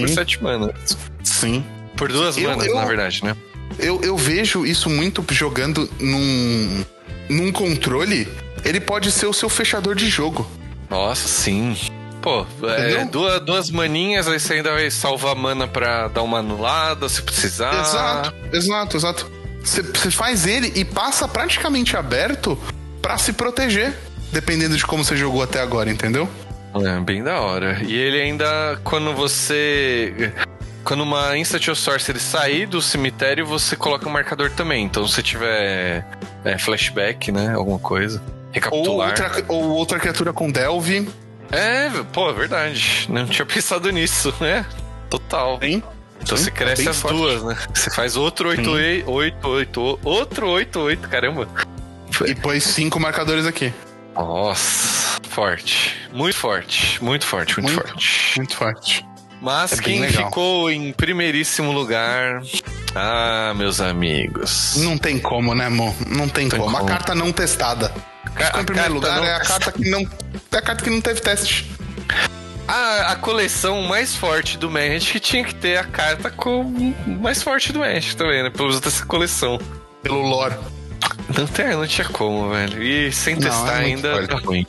por 0.00 0.08
7 0.08 0.42
manas. 0.42 0.96
Sim. 1.24 1.64
Por 1.96 2.10
duas 2.12 2.36
Eu- 2.36 2.48
manas, 2.50 2.66
eu- 2.66 2.74
na 2.76 2.84
verdade, 2.84 3.24
né? 3.24 3.36
Eu, 3.78 4.00
eu 4.02 4.16
vejo 4.16 4.64
isso 4.66 4.88
muito 4.90 5.24
jogando 5.30 5.88
num, 5.98 6.84
num 7.28 7.52
controle. 7.52 8.28
Ele 8.64 8.80
pode 8.80 9.10
ser 9.10 9.26
o 9.26 9.32
seu 9.32 9.48
fechador 9.48 9.94
de 9.94 10.08
jogo. 10.08 10.48
Nossa, 10.88 11.26
sim. 11.28 11.76
Pô, 12.20 12.44
é, 12.68 13.04
duas, 13.06 13.40
duas 13.40 13.70
maninhas, 13.70 14.28
aí 14.28 14.38
você 14.38 14.54
ainda 14.54 14.72
vai 14.72 14.90
salvar 14.90 15.34
mana 15.34 15.66
pra 15.66 16.08
dar 16.08 16.22
uma 16.22 16.38
anulada 16.40 17.08
se 17.08 17.22
precisar. 17.22 17.80
Exato, 17.80 18.34
exato, 18.52 18.96
exato. 18.98 19.30
Você 19.64 20.10
faz 20.10 20.46
ele 20.46 20.70
e 20.74 20.84
passa 20.84 21.26
praticamente 21.26 21.96
aberto 21.96 22.58
pra 23.00 23.16
se 23.16 23.32
proteger. 23.32 23.94
Dependendo 24.32 24.76
de 24.76 24.86
como 24.86 25.04
você 25.04 25.16
jogou 25.16 25.42
até 25.42 25.60
agora, 25.60 25.90
entendeu? 25.90 26.28
É, 26.74 27.00
bem 27.00 27.22
da 27.22 27.40
hora. 27.40 27.80
E 27.82 27.94
ele 27.94 28.20
ainda, 28.20 28.78
quando 28.84 29.12
você. 29.12 30.32
Quando 30.84 31.02
uma 31.02 31.36
Instant 31.36 31.68
or 31.68 31.76
Sorcery 31.76 32.18
sair 32.18 32.66
do 32.66 32.80
cemitério, 32.80 33.44
você 33.44 33.76
coloca 33.76 34.08
um 34.08 34.12
marcador 34.12 34.50
também. 34.50 34.84
Então, 34.84 35.06
se 35.06 35.22
tiver 35.22 36.06
é, 36.44 36.56
flashback, 36.58 37.30
né? 37.30 37.54
Alguma 37.54 37.78
coisa. 37.78 38.20
Ou 38.20 38.52
Recapitular. 38.52 39.08
outra, 39.08 39.44
ou 39.48 39.64
outra 39.70 39.98
criatura 39.98 40.32
com 40.32 40.50
Delve. 40.50 41.08
É, 41.52 41.90
pô, 42.12 42.30
é 42.30 42.32
verdade. 42.32 43.06
Não 43.10 43.26
tinha 43.26 43.44
pensado 43.44 43.90
nisso, 43.90 44.32
né? 44.40 44.64
Total. 45.08 45.58
Hein? 45.60 45.82
Então 46.22 46.36
Sim, 46.36 46.44
você 46.44 46.50
cresce 46.50 46.88
as 46.88 47.00
forte. 47.00 47.16
duas, 47.16 47.42
né? 47.42 47.56
Você 47.74 47.90
faz 47.90 48.16
outro 48.16 48.48
88, 48.50 49.10
88, 49.10 50.00
outro 50.04 50.48
88, 50.50 51.08
caramba. 51.08 51.48
E 52.26 52.34
pôs 52.34 52.62
cinco 52.64 53.00
marcadores 53.00 53.46
aqui. 53.46 53.72
Nossa, 54.24 55.20
forte. 55.28 55.96
Muito 56.12 56.36
forte, 56.36 57.02
muito 57.02 57.26
forte, 57.26 57.60
muito, 57.60 57.72
Muito. 57.74 57.88
forte. 57.88 58.32
Muito 58.36 58.56
forte. 58.56 59.06
Mas 59.40 59.72
É 59.72 59.82
quem 59.82 60.00
legal. 60.00 60.26
ficou 60.26 60.70
em 60.70 60.92
primeiríssimo 60.92 61.72
lugar. 61.72 62.42
Ah, 62.94 63.54
meus 63.56 63.80
amigos. 63.80 64.74
Não 64.76 64.98
tem 64.98 65.18
como, 65.18 65.54
né, 65.54 65.66
amor? 65.66 65.94
Não 66.06 66.28
tem, 66.28 66.48
Tem 66.48 66.58
como. 66.60 66.76
como. 66.76 66.84
A 66.84 66.88
carta 66.88 67.14
não 67.14 67.32
testada. 67.32 67.90
Ca- 68.34 68.46
Ficou 68.46 68.60
em 68.60 68.64
primeiro 68.66 68.94
lugar 68.94 69.16
não 69.16 69.24
é 69.24 69.34
a 69.34 69.40
carta 69.40 69.72
que 69.72 69.88
não. 69.88 70.00
É 70.52 70.56
a 70.58 70.62
carta 70.62 70.84
que 70.84 70.90
não 70.90 71.00
teve 71.00 71.20
teste. 71.22 71.70
A, 72.68 73.12
a 73.12 73.16
coleção 73.16 73.82
mais 73.82 74.14
forte 74.14 74.58
do 74.58 74.70
Magic 74.70 75.18
tinha 75.20 75.42
que 75.42 75.54
ter 75.54 75.76
a 75.78 75.84
carta 75.84 76.30
com 76.30 76.94
mais 77.06 77.42
forte 77.42 77.72
do 77.72 77.78
Magic 77.80 78.14
também, 78.16 78.42
né? 78.42 78.50
Pelo 78.50 78.68
menos 78.68 78.80
dessa 78.80 79.04
coleção. 79.06 79.58
Pelo 80.02 80.20
lore. 80.20 80.54
Não, 81.36 81.46
tem, 81.46 81.68
não 81.70 81.86
tinha 81.86 82.08
como, 82.08 82.50
velho. 82.50 82.82
E 82.82 83.12
sem 83.12 83.34
Não, 83.34 83.42
testar 83.42 83.82
é 83.82 83.84
ainda 83.86 84.26
tá 84.26 84.36
ruim. 84.38 84.66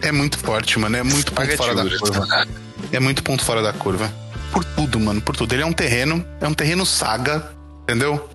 É 0.00 0.10
muito 0.12 0.38
forte, 0.38 0.78
mano. 0.78 0.96
É 0.96 1.02
muito 1.02 1.32
ponto 1.32 1.56
fora 1.56 1.74
da 1.74 1.84
curva. 1.98 2.46
É 2.92 3.00
muito 3.00 3.22
ponto 3.22 3.44
fora 3.44 3.62
da 3.62 3.72
curva. 3.72 4.12
Por 4.52 4.64
tudo, 4.64 4.98
mano. 5.00 5.20
Por 5.20 5.36
tudo. 5.36 5.54
Ele 5.54 5.62
é 5.62 5.66
um 5.66 5.72
terreno. 5.72 6.26
É 6.40 6.46
um 6.48 6.54
terreno 6.54 6.84
saga. 6.84 7.52
Entendeu? 7.82 8.28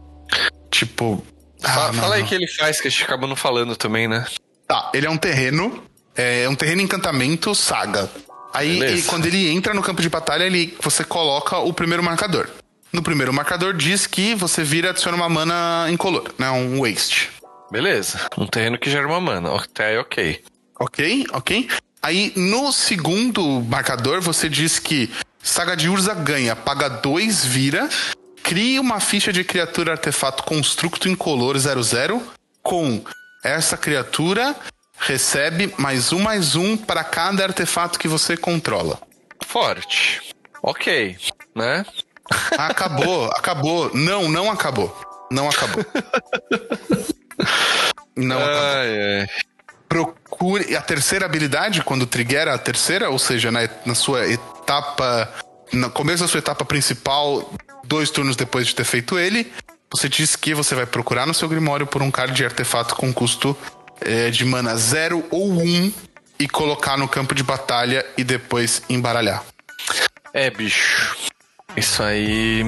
Tipo. 0.72 1.24
ah, 1.64 1.70
Fa- 1.70 1.82
mano. 1.88 2.02
Fala 2.02 2.16
aí 2.16 2.24
o 2.24 2.26
que 2.26 2.36
ele 2.36 2.48
faz, 2.48 2.82
que 2.82 2.88
a 2.88 2.92
gente 2.92 3.04
acaba 3.04 3.28
não 3.28 3.36
falando 3.36 3.76
também, 3.76 4.08
né? 4.08 4.26
Tá, 4.68 4.92
ele 4.94 5.06
é 5.06 5.10
um 5.10 5.18
terreno. 5.18 5.84
É 6.16 6.48
um 6.50 6.56
terreno 6.56 6.82
encantamento 6.82 7.54
saga. 7.54 8.10
Aí, 8.54 8.82
ele- 8.82 9.02
quando 9.04 9.26
ele 9.28 9.50
entra 9.50 9.74
no 9.74 9.84
campo 9.84 10.02
de 10.02 10.10
batalha, 10.10 10.44
ele, 10.44 10.76
você 10.82 11.04
coloca 11.04 11.58
o 11.60 11.72
primeiro 11.72 12.02
marcador. 12.02 12.50
No 12.92 13.04
primeiro 13.04 13.32
marcador 13.34 13.74
diz 13.74 14.08
que 14.08 14.34
você 14.34 14.64
vira 14.64 14.88
e 14.88 14.90
adiciona 14.90 15.16
uma 15.16 15.30
mana 15.30 15.88
incolor, 15.92 16.34
né? 16.40 16.50
Um 16.50 16.80
waste. 16.82 17.30
Beleza. 17.72 18.28
Um 18.38 18.48
terreno 18.48 18.78
que 18.78 18.90
gera 18.90 19.08
uma 19.08 19.20
mana. 19.20 19.56
Até 19.56 19.88
aí, 19.88 19.98
ok. 19.98 20.44
Ok? 20.80 21.26
Ok? 21.34 21.70
Aí 22.02 22.32
no 22.36 22.72
segundo 22.72 23.62
marcador 23.62 24.22
você 24.22 24.48
diz 24.48 24.80
que 24.80 25.12
Saga 25.42 25.76
de 25.76 25.90
Urza 25.90 26.14
ganha, 26.14 26.56
paga 26.56 26.90
2, 26.90 27.46
vira, 27.46 27.90
cria 28.44 28.82
uma 28.82 29.00
ficha 29.00 29.32
de 29.32 29.44
criatura 29.44 29.94
artefato 29.94 30.44
constructo 30.44 31.08
incolor 31.08 31.58
00 31.58 32.22
com 32.62 33.04
essa 33.44 33.78
criatura 33.78 34.56
recebe 35.00 35.74
mais 35.78 36.12
um 36.12 36.20
mais 36.20 36.56
um 36.56 36.76
para 36.76 37.04
cada 37.04 37.44
artefato 37.44 38.00
que 38.00 38.08
você 38.08 38.36
controla. 38.36 39.00
Forte. 39.46 40.22
Ok. 40.62 41.18
Né? 41.56 41.86
Acabou, 42.58 43.32
acabou. 43.32 43.90
Não, 43.94 44.30
não 44.30 44.52
acabou. 44.52 44.94
Não 45.32 45.48
acabou. 45.48 45.86
Não 48.16 48.38
acabou. 48.38 48.62
Ai, 48.62 49.20
ai. 49.20 49.28
procure 49.88 50.76
a 50.76 50.82
terceira 50.82 51.26
habilidade 51.26 51.84
quando 51.84 52.06
trigger 52.06 52.48
a 52.48 52.58
terceira, 52.58 53.10
ou 53.10 53.20
seja, 53.20 53.52
na, 53.52 53.70
na 53.86 53.96
sua 53.96 54.28
etapa, 54.28 55.32
no 55.72 55.90
começo 55.92 56.24
da 56.24 56.28
sua 56.28 56.40
etapa 56.40 56.66
principal, 56.66 57.54
dois 57.84 58.10
turnos 58.10 58.36
depois 58.36 58.68
de 58.68 58.76
ter 58.76 58.84
feito 58.84 59.18
ele, 59.20 59.52
você 59.92 60.10
diz 60.10 60.36
que 60.36 60.54
você 60.54 60.76
vai 60.76 60.86
procurar 60.86 61.26
no 61.26 61.34
seu 61.34 61.48
grimório 61.48 61.88
por 61.88 62.02
um 62.02 62.12
card 62.12 62.34
de 62.34 62.44
artefato 62.44 62.96
com 62.96 63.14
custo 63.14 63.56
eh, 64.02 64.30
de 64.30 64.44
mana 64.44 64.76
0 64.76 65.26
ou 65.32 65.52
1 65.52 65.62
um, 65.62 65.94
e 66.40 66.48
colocar 66.48 66.98
no 66.98 67.08
campo 67.08 67.34
de 67.34 67.44
batalha 67.44 68.06
e 68.18 68.24
depois 68.24 68.84
embaralhar. 68.90 69.44
É, 70.34 70.50
bicho. 70.50 71.16
Isso 71.78 72.02
aí. 72.02 72.66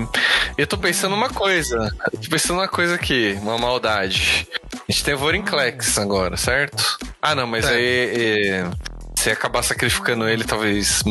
Eu 0.58 0.68
tô 0.68 0.78
pensando 0.78 1.16
uma 1.16 1.30
coisa. 1.30 1.76
Eu 2.14 2.20
tô 2.20 2.30
pensando 2.30 2.60
uma 2.60 2.68
coisa 2.68 2.96
aqui, 2.96 3.38
uma 3.42 3.58
maldade. 3.58 4.48
A 4.72 4.92
gente 4.92 5.04
tem 5.04 5.16
Vorinclex 5.16 5.98
agora, 5.98 6.38
certo? 6.38 6.98
Ah, 7.22 7.34
não, 7.34 7.48
mas 7.48 7.66
É. 7.66 7.70
aí. 7.70 7.86
é, 7.86 8.70
você 9.16 9.30
ia 9.30 9.34
acabar 9.34 9.64
sacrificando 9.64 10.28
ele 10.30 10.44
talvez 10.44 11.04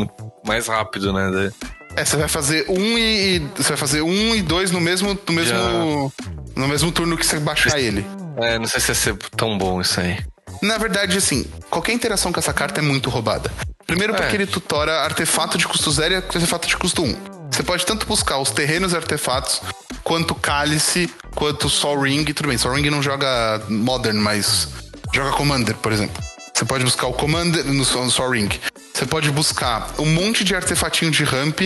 mais 0.47 0.69
rápido, 0.69 1.13
né? 1.13 1.51
É, 1.97 2.05
você 2.05 2.17
vai 2.17 2.29
fazer 2.29 2.67
um 2.69 2.97
e, 2.99 3.41
você 3.57 3.69
vai 3.71 3.77
fazer 3.77 4.03
um 4.03 4.35
e 4.35 4.43
dois 4.43 4.71
no 4.71 4.81
mesmo 4.81 5.19
no 5.27 5.33
mesmo 5.35 6.13
no 6.55 6.69
mesmo 6.69 6.93
turno 6.93 7.17
que 7.17 7.27
você 7.27 7.39
baixar 7.41 7.79
ele. 7.81 8.07
É, 8.37 8.59
não 8.59 8.67
sei 8.67 8.81
se 8.81 8.91
ia 8.91 8.95
ser 8.95 9.17
tão 9.37 9.59
bom 9.59 9.81
isso 9.81 10.01
aí. 10.01 10.19
Na 10.63 10.79
verdade, 10.79 11.19
assim, 11.19 11.45
qualquer 11.69 11.93
interação 11.93 12.33
com 12.33 12.39
essa 12.39 12.53
carta 12.53 12.81
é 12.81 12.83
muito 12.83 13.11
roubada. 13.11 13.51
Primeiro 13.87 14.15
porque 14.15 14.33
É. 14.33 14.35
ele 14.37 14.47
tutora 14.47 15.01
artefato 15.01 15.57
de 15.59 15.67
custo 15.67 15.91
zero 15.91 16.15
e 16.15 16.17
artefato 16.17 16.69
de 16.69 16.77
custo 16.77 17.03
1. 17.03 17.38
Você 17.59 17.65
pode 17.65 17.85
tanto 17.85 18.07
buscar 18.07 18.39
os 18.39 18.53
terrenos 18.53 18.93
e 18.93 18.97
artefatos, 18.97 19.61
quanto 20.05 20.33
Cálice, 20.33 21.11
quanto 21.35 21.69
Sol 21.69 22.03
Ring. 22.03 22.25
Tudo 22.27 22.47
bem, 22.47 22.57
Sol 22.57 22.73
Ring 22.73 22.89
não 22.89 23.03
joga 23.03 23.61
Modern, 23.69 24.17
mas 24.17 24.69
joga 25.13 25.33
Commander, 25.33 25.75
por 25.75 25.91
exemplo. 25.91 26.23
Você 26.55 26.65
pode 26.65 26.85
buscar 26.85 27.09
o 27.09 27.13
Commander 27.13 27.65
no 27.65 27.75
no 27.75 28.11
Sol 28.13 28.31
Ring. 28.31 28.49
Você 28.95 29.05
pode 29.07 29.29
buscar 29.33 29.93
um 29.99 30.07
monte 30.07 30.45
de 30.45 30.55
artefatinho 30.55 31.11
de 31.11 31.25
ramp. 31.25 31.63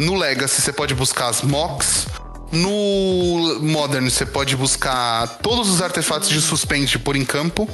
No 0.00 0.16
Legacy, 0.16 0.60
você 0.62 0.72
pode 0.72 0.96
buscar 0.96 1.28
as 1.28 1.42
Mox. 1.42 2.08
No 2.50 3.60
Modern, 3.60 4.10
você 4.10 4.26
pode 4.26 4.56
buscar 4.56 5.28
todos 5.44 5.68
os 5.68 5.80
artefatos 5.80 6.28
de 6.28 6.40
suspende 6.40 6.98
por 6.98 7.14
em 7.14 7.24
campo. 7.24 7.70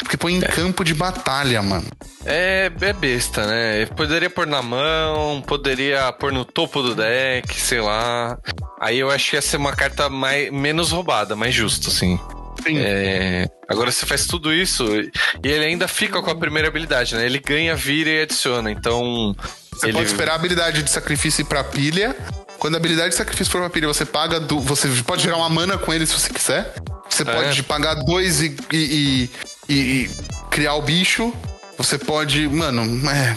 Porque 0.00 0.16
põe 0.16 0.34
em 0.34 0.40
campo 0.40 0.84
de 0.84 0.94
batalha, 0.94 1.60
mano. 1.60 1.86
É, 2.24 2.70
é 2.80 2.92
besta, 2.92 3.46
né? 3.46 3.86
Poderia 3.86 4.30
pôr 4.30 4.46
na 4.46 4.62
mão, 4.62 5.42
poderia 5.42 6.12
pôr 6.12 6.32
no 6.32 6.44
topo 6.44 6.82
do 6.82 6.94
deck, 6.94 7.60
sei 7.60 7.80
lá. 7.80 8.38
Aí 8.80 8.98
eu 8.98 9.10
acho 9.10 9.30
que 9.30 9.36
ia 9.36 9.42
ser 9.42 9.56
uma 9.56 9.74
carta 9.74 10.08
mais, 10.08 10.50
menos 10.52 10.92
roubada, 10.92 11.34
mais 11.34 11.54
justa, 11.54 11.88
assim. 11.88 12.18
Sim. 12.62 12.78
É, 12.78 13.48
agora 13.68 13.90
você 13.90 14.06
faz 14.06 14.26
tudo 14.26 14.52
isso 14.52 14.86
e 14.94 15.10
ele 15.48 15.64
ainda 15.64 15.88
fica 15.88 16.22
com 16.22 16.30
a 16.30 16.34
primeira 16.34 16.68
habilidade, 16.68 17.14
né? 17.16 17.26
Ele 17.26 17.40
ganha, 17.40 17.74
vira 17.74 18.10
e 18.10 18.22
adiciona. 18.22 18.70
Então. 18.70 19.34
Você 19.72 19.86
ele... 19.86 19.94
pode 19.94 20.06
esperar 20.06 20.32
a 20.32 20.36
habilidade 20.36 20.82
de 20.82 20.90
sacrifício 20.90 21.44
pra 21.44 21.64
pilha. 21.64 22.14
Quando 22.62 22.76
a 22.76 22.76
habilidade 22.76 23.08
de 23.08 23.16
sacrifício 23.16 23.50
for 23.50 23.68
pilha, 23.68 23.88
você 23.88 24.04
paga. 24.04 24.38
Do, 24.38 24.60
você 24.60 24.86
pode 25.04 25.20
gerar 25.20 25.36
uma 25.36 25.48
mana 25.48 25.76
com 25.76 25.92
ele 25.92 26.06
se 26.06 26.12
você 26.12 26.32
quiser. 26.32 26.72
Você 27.10 27.22
É. 27.22 27.24
pode 27.24 27.60
pagar 27.64 27.94
dois 27.94 28.40
e, 28.40 28.56
e, 28.72 29.28
e- 29.68 29.74
e- 29.74 30.10
criar 30.48 30.74
o 30.74 30.82
bicho. 30.82 31.34
Você 31.76 31.98
pode. 31.98 32.46
Mano, 32.48 32.84
é. 33.10 33.36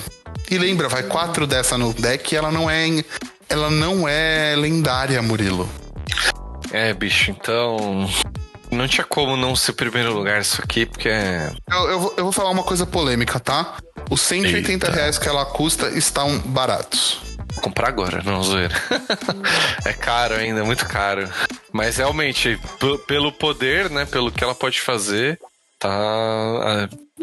E 0.52 0.60
lembra, 0.60 0.88
vai 0.88 1.02
quatro 1.02 1.48
dessa 1.48 1.76
no 1.76 1.92
deck 1.92 2.36
e 2.36 2.38
ela 2.38 2.52
não 2.52 2.70
é. 2.70 3.04
Ela 3.50 3.72
não 3.72 4.08
é 4.08 4.54
lendária, 4.56 5.20
Murilo. 5.24 5.68
É, 6.72 6.94
bicho, 6.94 7.32
então. 7.32 8.08
Não 8.72 8.88
tinha 8.88 9.06
como 9.06 9.36
não 9.36 9.56
ser 9.56 9.74
primeiro 9.74 10.14
lugar 10.14 10.40
isso 10.40 10.62
aqui, 10.62 10.86
porque 10.86 11.10
é. 11.10 11.52
Eu, 11.72 11.90
eu 11.90 12.00
vou, 12.00 12.14
eu 12.18 12.24
vou 12.26 12.32
falar 12.32 12.52
uma 12.52 12.62
coisa 12.64 12.86
polêmica, 12.86 13.40
tá? 13.40 13.74
Os 14.08 14.22
180 14.22 14.86
Eita. 14.86 14.92
reais 14.96 15.18
que 15.18 15.28
ela 15.28 15.46
custa 15.46 15.90
estão 15.90 16.38
baratos. 16.46 17.22
Vou 17.56 17.64
comprar 17.64 17.88
agora, 17.88 18.22
não, 18.24 18.42
zoeira. 18.44 18.76
é 19.86 19.94
caro 19.94 20.36
ainda, 20.36 20.64
muito 20.64 20.86
caro. 20.88 21.28
Mas 21.72 21.98
realmente, 21.98 22.60
pelo 23.08 23.32
poder, 23.32 23.90
né? 23.90 24.06
Pelo 24.06 24.32
que 24.32 24.44
ela 24.44 24.54
pode 24.56 24.80
fazer, 24.82 25.40
tá. 25.80 25.90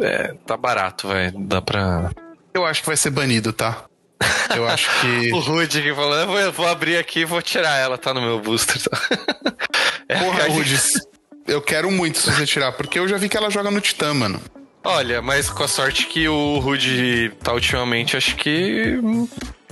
É, 0.00 0.34
tá 0.46 0.56
barato, 0.56 1.09
velho. 1.09 1.32
Dá 1.38 1.60
pra. 1.62 2.10
Eu 2.54 2.64
acho 2.66 2.80
que 2.80 2.86
vai 2.86 2.96
ser 2.96 3.10
banido, 3.10 3.52
tá? 3.52 3.84
Eu 4.54 4.66
acho 4.68 4.88
que. 5.00 5.32
O 5.34 5.38
Rude 5.40 5.78
aqui 5.80 5.94
falando, 5.94 6.20
eu 6.22 6.26
vou, 6.26 6.38
eu 6.38 6.52
vou 6.52 6.66
abrir 6.68 6.96
aqui 6.96 7.20
e 7.20 7.24
vou 7.24 7.40
tirar 7.42 7.76
ela, 7.78 7.96
tá 7.98 8.12
no 8.12 8.20
meu 8.20 8.40
booster. 8.40 8.80
Tá? 8.82 8.98
É, 10.09 10.18
Porra, 10.18 10.42
gente- 10.42 10.52
Rudis, 10.56 10.92
eu 11.46 11.62
quero 11.62 11.90
muito 11.90 12.18
se 12.18 12.30
você 12.30 12.44
tirar, 12.44 12.72
porque 12.72 12.98
eu 12.98 13.09
já 13.09 13.16
vi 13.16 13.30
que 13.30 13.36
ela 13.36 13.48
joga 13.50 13.70
no 13.70 13.80
Titã, 13.80 14.12
mano. 14.12 14.42
Olha, 14.84 15.22
mas 15.22 15.48
com 15.48 15.62
a 15.62 15.68
sorte 15.68 16.06
que 16.06 16.28
o 16.28 16.59
Rude 16.59 17.32
tá 17.42 17.54
ultimamente, 17.54 18.14
acho 18.16 18.36
que. 18.36 18.98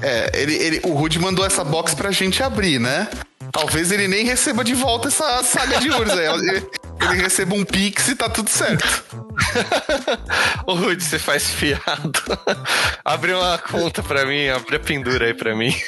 É, 0.02 0.30
ele, 0.34 0.54
ele, 0.54 0.80
o 0.84 0.92
Rude 0.92 1.18
mandou 1.18 1.44
essa 1.44 1.62
box 1.64 1.94
pra 1.94 2.10
gente 2.10 2.42
abrir, 2.42 2.78
né? 2.78 3.08
Talvez 3.52 3.90
ele 3.90 4.06
nem 4.06 4.24
receba 4.24 4.62
de 4.62 4.74
volta 4.74 5.08
essa 5.08 5.42
saga 5.42 5.78
de 5.78 5.90
Urza. 5.90 6.22
ele, 6.22 6.66
ele 7.02 7.22
receba 7.22 7.54
um 7.54 7.64
pix 7.64 8.08
e 8.08 8.14
tá 8.14 8.28
tudo 8.28 8.48
certo. 8.48 9.04
Ô 10.66 10.74
Rude, 10.74 11.02
você 11.02 11.18
faz 11.18 11.50
fiado. 11.50 12.12
abre 13.04 13.32
uma 13.32 13.58
conta 13.58 14.02
pra 14.02 14.24
mim, 14.24 14.48
abre 14.48 14.76
a 14.76 14.80
pendura 14.80 15.26
aí 15.26 15.34
pra 15.34 15.54
mim. 15.54 15.74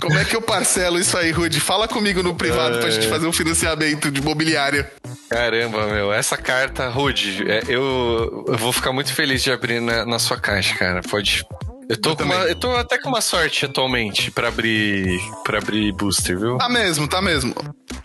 Como 0.00 0.16
é 0.16 0.24
que 0.24 0.36
eu 0.36 0.42
parcelo 0.42 0.98
isso 0.98 1.16
aí, 1.16 1.32
Rude? 1.32 1.58
Fala 1.58 1.88
comigo 1.88 2.22
no 2.22 2.34
privado 2.34 2.78
pra 2.78 2.88
gente 2.88 3.08
fazer 3.08 3.26
um 3.26 3.32
financiamento 3.32 4.10
de 4.10 4.20
imobiliário. 4.20 4.86
Caramba, 5.28 5.86
meu, 5.86 6.12
essa 6.12 6.36
carta, 6.36 6.88
Rude, 6.88 7.44
é, 7.50 7.62
eu, 7.68 8.44
eu 8.46 8.56
vou 8.56 8.72
ficar 8.72 8.92
muito 8.92 9.12
feliz 9.12 9.42
de 9.42 9.50
abrir 9.50 9.80
na, 9.80 10.06
na 10.06 10.18
sua 10.18 10.38
caixa, 10.38 10.74
cara. 10.76 11.00
Pode. 11.02 11.44
Eu 11.88 11.96
tô, 11.96 12.10
Eu 12.10 12.24
uma- 12.26 12.34
eu 12.44 12.54
tô 12.54 12.76
até 12.76 12.98
com 12.98 13.08
uma 13.08 13.20
sorte 13.20 13.64
atualmente 13.64 14.30
pra 14.30 14.48
abrir, 14.48 15.18
pra 15.42 15.58
abrir 15.58 15.90
booster, 15.92 16.38
viu? 16.38 16.58
Tá 16.58 16.68
mesmo, 16.68 17.08
tá 17.08 17.22
mesmo. 17.22 17.54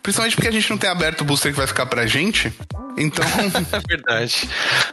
Principalmente 0.02 0.36
porque 0.36 0.48
a 0.48 0.52
gente 0.52 0.70
não 0.70 0.78
tem 0.78 0.90
aberto 0.90 1.22
o 1.22 1.26
booster 1.26 1.52
que 1.52 1.58
vai 1.58 1.68
ficar 1.68 1.86
pra 1.86 2.06
gente. 2.08 2.52
Então. 2.98 3.26
É 3.74 3.80
verdade. 3.88 4.50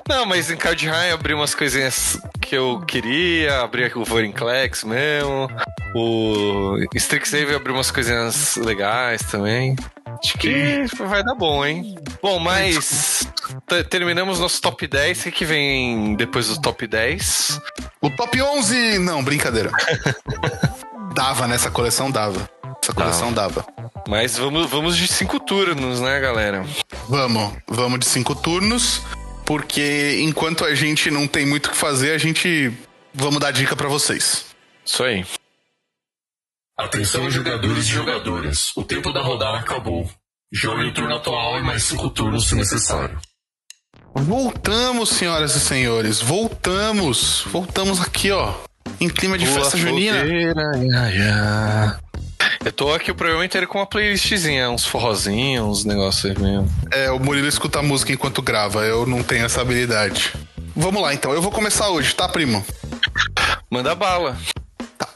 Não, 0.09 0.25
mas 0.27 0.51
em 0.51 0.57
Card 0.57 0.89
High 0.89 1.13
abri 1.13 1.35
umas 1.35 1.55
coisinhas 1.55 2.19
que 2.41 2.57
eu 2.57 2.81
queria, 2.81 3.61
abri 3.61 3.91
o 3.95 4.05
Vorinclex 4.05 4.83
mesmo. 4.85 5.49
O 5.95 6.77
Strixhaven 6.95 7.55
abriu 7.57 7.75
umas 7.75 7.91
coisinhas 7.91 8.57
legais 8.57 9.23
também. 9.23 9.77
Acho 10.23 10.37
que 10.37 10.85
vai 10.99 11.25
dar 11.25 11.35
bom, 11.35 11.65
hein? 11.65 11.95
Bom, 12.23 12.39
mas 12.39 13.27
terminamos 13.89 14.39
nosso 14.39 14.61
top 14.61 14.87
10. 14.87 15.27
O 15.27 15.33
que, 15.33 15.45
vem 15.45 16.15
depois 16.15 16.49
do 16.49 16.61
top 16.61 16.87
10? 16.87 17.61
O 18.03 18.11
top 18.11 18.41
11! 18.41 18.99
Não, 18.99 19.25
brincadeira. 19.25 19.71
dava 21.15 21.49
nessa 21.49 21.71
coleção, 21.71 22.11
dava. 22.11 22.49
Essa 22.83 22.93
coleção 22.93 23.33
dava. 23.33 23.65
Mas 24.09 24.37
vamos, 24.37 24.69
vamos 24.71 24.97
de 24.97 25.07
cinco 25.09 25.41
turnos, 25.41 26.01
né, 26.01 26.21
galera? 26.21 26.65
Vamos, 27.09 27.53
vamos 27.67 28.01
de 28.01 28.07
cinco 28.07 28.35
turnos, 28.35 29.03
porque 29.47 30.21
enquanto 30.23 30.65
a 30.65 30.75
gente 30.75 31.11
não 31.11 31.27
tem 31.27 31.47
muito 31.47 31.67
o 31.67 31.71
que 31.71 31.77
fazer, 31.77 32.13
a 32.13 32.19
gente 32.19 32.73
vamos 33.15 33.41
dar 33.41 33.53
dica 33.53 33.77
para 33.77 33.89
vocês. 33.89 34.47
Isso 34.85 35.03
aí. 35.03 35.25
Atenção, 36.81 37.31
jogadores 37.31 37.85
e 37.85 37.91
jogadoras. 37.91 38.73
O 38.75 38.83
tempo 38.83 39.13
da 39.13 39.21
rodada 39.21 39.59
acabou. 39.59 40.09
Jogue 40.51 40.85
o 40.85 40.95
turno 40.95 41.15
atual 41.15 41.59
e 41.59 41.63
mais 41.63 41.85
cinco 41.85 42.09
turnos 42.09 42.49
se 42.49 42.55
necessário. 42.55 43.19
Voltamos, 44.15 45.11
senhoras 45.11 45.55
e 45.55 45.61
senhores. 45.61 46.23
Voltamos. 46.23 47.45
Voltamos 47.49 48.01
aqui, 48.01 48.31
ó. 48.31 48.55
Em 48.99 49.11
clima 49.11 49.37
de 49.37 49.45
Pula 49.45 49.61
festa 49.61 49.77
junina. 49.77 50.21
Fogueira, 50.21 51.13
já, 51.13 52.01
Eu 52.65 52.73
tô 52.73 52.95
aqui 52.95 53.11
o 53.11 53.15
programa 53.15 53.45
inteiro 53.45 53.69
com 53.69 53.79
uma 53.79 53.87
playlistzinha, 53.87 54.71
uns 54.71 54.87
forrozinhos, 54.87 55.67
uns 55.67 55.85
negócios 55.85 56.35
mesmo. 56.39 56.67
É, 56.91 57.11
o 57.11 57.21
Murilo 57.21 57.47
escuta 57.47 57.83
música 57.83 58.11
enquanto 58.11 58.41
grava, 58.41 58.87
eu 58.87 59.07
não 59.07 59.23
tenho 59.23 59.45
essa 59.45 59.61
habilidade. 59.61 60.33
Vamos 60.75 61.03
lá 61.03 61.13
então, 61.13 61.33
eu 61.33 61.43
vou 61.43 61.53
começar 61.53 61.91
hoje, 61.91 62.15
tá, 62.15 62.27
primo? 62.27 62.65
Manda 63.71 63.95
bala. 63.95 64.37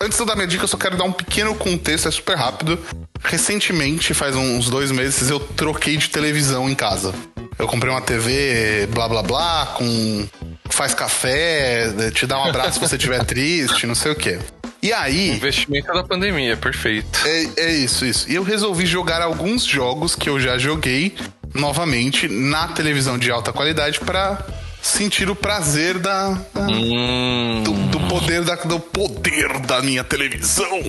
Antes 0.04 0.18
de 0.18 0.22
eu 0.22 0.26
dar 0.26 0.36
minha 0.36 0.46
dica, 0.46 0.64
eu 0.64 0.68
só 0.68 0.76
quero 0.76 0.98
dar 0.98 1.04
um 1.04 1.12
pequeno 1.12 1.54
contexto, 1.54 2.08
é 2.08 2.10
super 2.10 2.36
rápido. 2.36 2.78
Recentemente, 3.22 4.12
faz 4.12 4.36
uns 4.36 4.68
dois 4.68 4.92
meses, 4.92 5.30
eu 5.30 5.40
troquei 5.40 5.96
de 5.96 6.10
televisão 6.10 6.68
em 6.68 6.74
casa. 6.74 7.14
Eu 7.58 7.66
comprei 7.66 7.90
uma 7.90 8.02
TV 8.02 8.86
blá 8.92 9.08
blá 9.08 9.22
blá, 9.22 9.74
com. 9.78 10.28
faz 10.68 10.92
café, 10.92 11.90
te 12.12 12.26
dá 12.26 12.38
um 12.38 12.44
abraço 12.44 12.74
se 12.74 12.80
você 12.80 12.96
estiver 12.96 13.24
triste, 13.24 13.86
não 13.86 13.94
sei 13.94 14.12
o 14.12 14.14
quê. 14.14 14.38
E 14.82 14.92
aí. 14.92 15.30
Investimento 15.30 15.90
da 15.90 16.04
pandemia, 16.04 16.54
perfeito. 16.54 17.20
É, 17.24 17.68
é 17.68 17.72
isso, 17.72 18.04
isso. 18.04 18.30
E 18.30 18.34
eu 18.34 18.42
resolvi 18.42 18.84
jogar 18.84 19.22
alguns 19.22 19.64
jogos 19.64 20.14
que 20.14 20.28
eu 20.28 20.38
já 20.38 20.58
joguei 20.58 21.16
novamente 21.54 22.28
na 22.28 22.68
televisão 22.68 23.16
de 23.16 23.30
alta 23.30 23.54
qualidade 23.54 24.00
para 24.00 24.44
sentir 24.84 25.30
o 25.30 25.34
prazer 25.34 25.98
da, 25.98 26.38
da 26.52 26.60
hum. 26.60 27.62
do, 27.64 27.98
do, 27.98 28.00
poder 28.06 28.44
da, 28.44 28.54
do 28.54 28.78
poder 28.78 29.58
da 29.60 29.80
minha 29.80 30.04
televisão. 30.04 30.80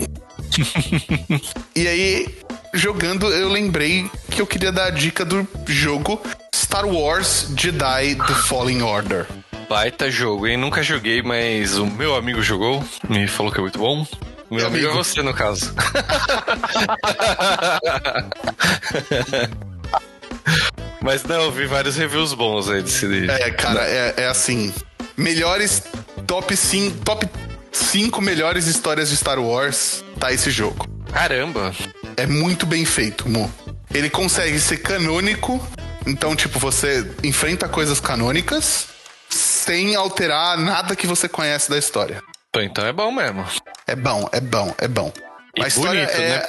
e 1.73 1.87
aí, 1.87 2.27
jogando, 2.73 3.31
eu 3.31 3.49
lembrei 3.49 4.09
que 4.29 4.41
eu 4.41 4.47
queria 4.47 4.71
dar 4.71 4.87
a 4.87 4.89
dica 4.89 5.23
do 5.23 5.47
jogo 5.65 6.21
Star 6.53 6.85
Wars 6.85 7.47
Jedi 7.57 8.15
The 8.15 8.33
Fallen 8.47 8.83
Order. 8.83 9.25
Baita 9.69 10.11
jogo, 10.11 10.45
hein? 10.45 10.57
Nunca 10.57 10.83
joguei, 10.83 11.21
mas 11.21 11.77
o 11.77 11.85
meu 11.85 12.15
amigo 12.15 12.41
jogou, 12.41 12.83
me 13.09 13.27
falou 13.27 13.51
que 13.51 13.59
é 13.59 13.61
muito 13.61 13.79
bom. 13.79 14.05
Meu, 14.51 14.59
meu 14.59 14.67
amigo, 14.67 14.87
amigo 14.87 14.99
é 14.99 15.03
você, 15.03 15.21
no 15.21 15.33
caso. 15.33 15.73
Mas 21.05 21.23
não, 21.23 21.43
eu 21.43 21.51
vi 21.51 21.67
vários 21.67 21.95
reviews 21.95 22.33
bons 22.33 22.67
aí 22.67 22.81
desse 22.81 23.05
livro. 23.05 23.31
É, 23.31 23.51
cara, 23.51 23.87
é, 23.87 24.15
é, 24.17 24.25
assim. 24.25 24.73
Melhores 25.15 25.83
top 26.25 26.57
5, 26.57 26.97
top 27.05 27.29
5 27.71 28.19
melhores 28.23 28.65
histórias 28.65 29.09
de 29.09 29.15
Star 29.15 29.39
Wars 29.39 30.03
tá 30.19 30.33
esse 30.33 30.49
jogo. 30.49 30.89
Caramba. 31.13 31.71
É 32.17 32.25
muito 32.25 32.65
bem 32.65 32.85
feito, 32.85 33.29
Mo. 33.29 33.53
Ele 33.93 34.09
consegue 34.09 34.57
ser 34.57 34.77
canônico, 34.77 35.63
então, 36.07 36.35
tipo, 36.35 36.57
você 36.57 37.07
enfrenta 37.23 37.69
coisas 37.69 37.99
canônicas 37.99 38.87
sem 39.29 39.95
alterar 39.95 40.57
nada 40.57 40.95
que 40.95 41.05
você 41.05 41.29
conhece 41.29 41.69
da 41.69 41.77
história. 41.77 42.19
Então 42.57 42.83
é 42.83 42.91
bom 42.91 43.11
mesmo. 43.11 43.45
É 43.85 43.95
bom, 43.95 44.27
é 44.31 44.41
bom, 44.41 44.73
é 44.79 44.87
bom. 44.87 45.13
E 45.55 45.63
a 45.63 45.67
história 45.67 46.03
bonito, 46.07 46.19
é, 46.19 46.29
né? 46.29 46.45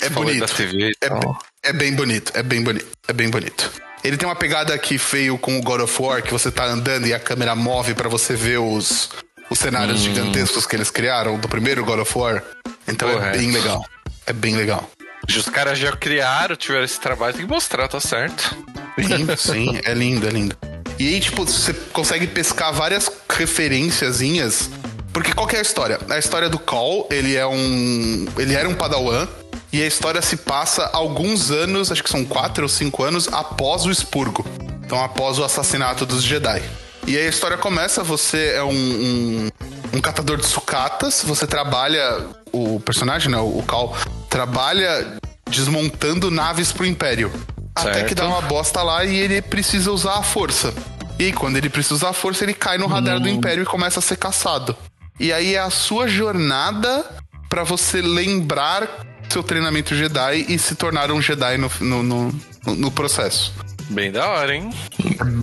é 0.00 0.08
bonito. 0.10 0.62
É, 1.00 1.68
é, 1.68 1.72
bem 1.72 1.94
bonito, 1.94 2.32
é 2.34 2.42
bem 2.42 2.64
bonito, 2.64 2.88
é 3.06 3.12
bem 3.12 3.30
bonito. 3.30 3.81
Ele 4.04 4.16
tem 4.16 4.28
uma 4.28 4.34
pegada 4.34 4.76
que 4.78 4.98
feio 4.98 5.38
com 5.38 5.58
o 5.58 5.62
God 5.62 5.82
of 5.82 6.02
War, 6.02 6.22
que 6.22 6.32
você 6.32 6.50
tá 6.50 6.64
andando 6.64 7.06
e 7.06 7.14
a 7.14 7.20
câmera 7.20 7.54
move 7.54 7.94
para 7.94 8.08
você 8.08 8.34
ver 8.34 8.58
os, 8.58 9.10
os 9.48 9.58
cenários 9.58 10.00
hum. 10.00 10.04
gigantescos 10.04 10.66
que 10.66 10.74
eles 10.74 10.90
criaram 10.90 11.38
do 11.38 11.48
primeiro 11.48 11.84
God 11.84 12.00
of 12.00 12.18
War. 12.18 12.42
Então 12.88 13.08
Porra, 13.08 13.28
é 13.28 13.38
bem 13.38 13.50
legal. 13.52 13.86
É 14.26 14.32
bem 14.32 14.56
legal. 14.56 14.90
Os 15.28 15.48
caras 15.48 15.78
já 15.78 15.92
criaram, 15.92 16.56
tiveram 16.56 16.84
esse 16.84 16.98
trabalho, 16.98 17.34
tem 17.34 17.46
que 17.46 17.52
mostrar, 17.52 17.86
tá 17.86 18.00
certo. 18.00 18.56
Lindo, 18.98 19.36
sim, 19.36 19.80
é 19.84 19.94
lindo, 19.94 20.26
é 20.26 20.30
lindo. 20.30 20.56
E 20.98 21.08
aí, 21.08 21.20
tipo, 21.20 21.44
você 21.44 21.72
consegue 21.92 22.26
pescar 22.26 22.72
várias 22.72 23.10
referenciazinhas. 23.28 24.68
Porque 25.12 25.32
qual 25.32 25.46
que 25.46 25.56
é 25.56 25.58
a 25.58 25.62
história? 25.62 25.98
A 26.08 26.18
história 26.18 26.48
do 26.48 26.58
Call, 26.58 27.06
ele 27.10 27.36
é 27.36 27.46
um. 27.46 28.26
Ele 28.36 28.54
era 28.54 28.68
um 28.68 28.74
padawan. 28.74 29.26
E 29.72 29.82
a 29.82 29.86
história 29.86 30.20
se 30.20 30.36
passa 30.36 30.90
alguns 30.92 31.50
anos, 31.50 31.90
acho 31.90 32.04
que 32.04 32.10
são 32.10 32.24
quatro 32.24 32.64
ou 32.64 32.68
cinco 32.68 33.02
anos, 33.02 33.26
após 33.32 33.86
o 33.86 33.90
expurgo. 33.90 34.44
Então, 34.84 35.02
após 35.02 35.38
o 35.38 35.44
assassinato 35.44 36.04
dos 36.04 36.22
Jedi. 36.22 36.62
E 37.06 37.16
aí 37.16 37.26
a 37.26 37.28
história 37.30 37.56
começa, 37.56 38.02
você 38.02 38.52
é 38.54 38.62
um, 38.62 38.70
um, 38.70 39.48
um 39.94 40.00
catador 40.00 40.36
de 40.36 40.46
sucatas, 40.46 41.22
você 41.24 41.46
trabalha. 41.46 42.26
O 42.52 42.78
personagem, 42.80 43.30
né? 43.30 43.38
O 43.38 43.62
Cal, 43.66 43.96
trabalha 44.28 45.16
desmontando 45.48 46.30
naves 46.30 46.70
pro 46.70 46.84
Império. 46.84 47.32
Certo. 47.78 47.88
Até 47.88 48.04
que 48.04 48.14
dá 48.14 48.28
uma 48.28 48.42
bosta 48.42 48.82
lá 48.82 49.06
e 49.06 49.16
ele 49.16 49.40
precisa 49.40 49.90
usar 49.90 50.18
a 50.18 50.22
força. 50.22 50.74
E 51.18 51.32
quando 51.32 51.56
ele 51.56 51.70
precisa 51.70 51.94
usar 51.94 52.10
a 52.10 52.12
força, 52.12 52.44
ele 52.44 52.52
cai 52.52 52.76
no 52.76 52.86
radar 52.86 53.16
hum. 53.16 53.20
do 53.20 53.28
Império 53.30 53.62
e 53.62 53.66
começa 53.66 54.00
a 54.00 54.02
ser 54.02 54.16
caçado. 54.16 54.76
E 55.18 55.32
aí 55.32 55.54
é 55.54 55.60
a 55.60 55.70
sua 55.70 56.06
jornada 56.06 57.06
para 57.48 57.64
você 57.64 58.02
lembrar 58.02 58.86
seu 59.32 59.42
treinamento 59.42 59.94
Jedi 59.96 60.44
e 60.48 60.58
se 60.58 60.74
tornar 60.74 61.10
um 61.10 61.20
Jedi 61.20 61.56
no, 61.56 61.70
no, 61.80 62.02
no, 62.02 62.32
no 62.76 62.90
processo. 62.90 63.52
Bem 63.88 64.12
da 64.12 64.28
hora, 64.28 64.54
hein? 64.54 64.70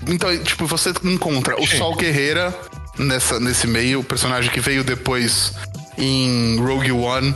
Então, 0.07 0.35
tipo, 0.43 0.65
você 0.65 0.93
encontra 1.03 1.59
o 1.59 1.65
Sol 1.65 1.95
Guerreira 1.95 2.55
nessa, 2.97 3.39
nesse 3.39 3.67
meio, 3.67 3.99
o 3.99 4.03
personagem 4.03 4.51
que 4.51 4.59
veio 4.59 4.83
depois 4.83 5.53
em 5.97 6.57
Rogue 6.59 6.91
One. 6.91 7.35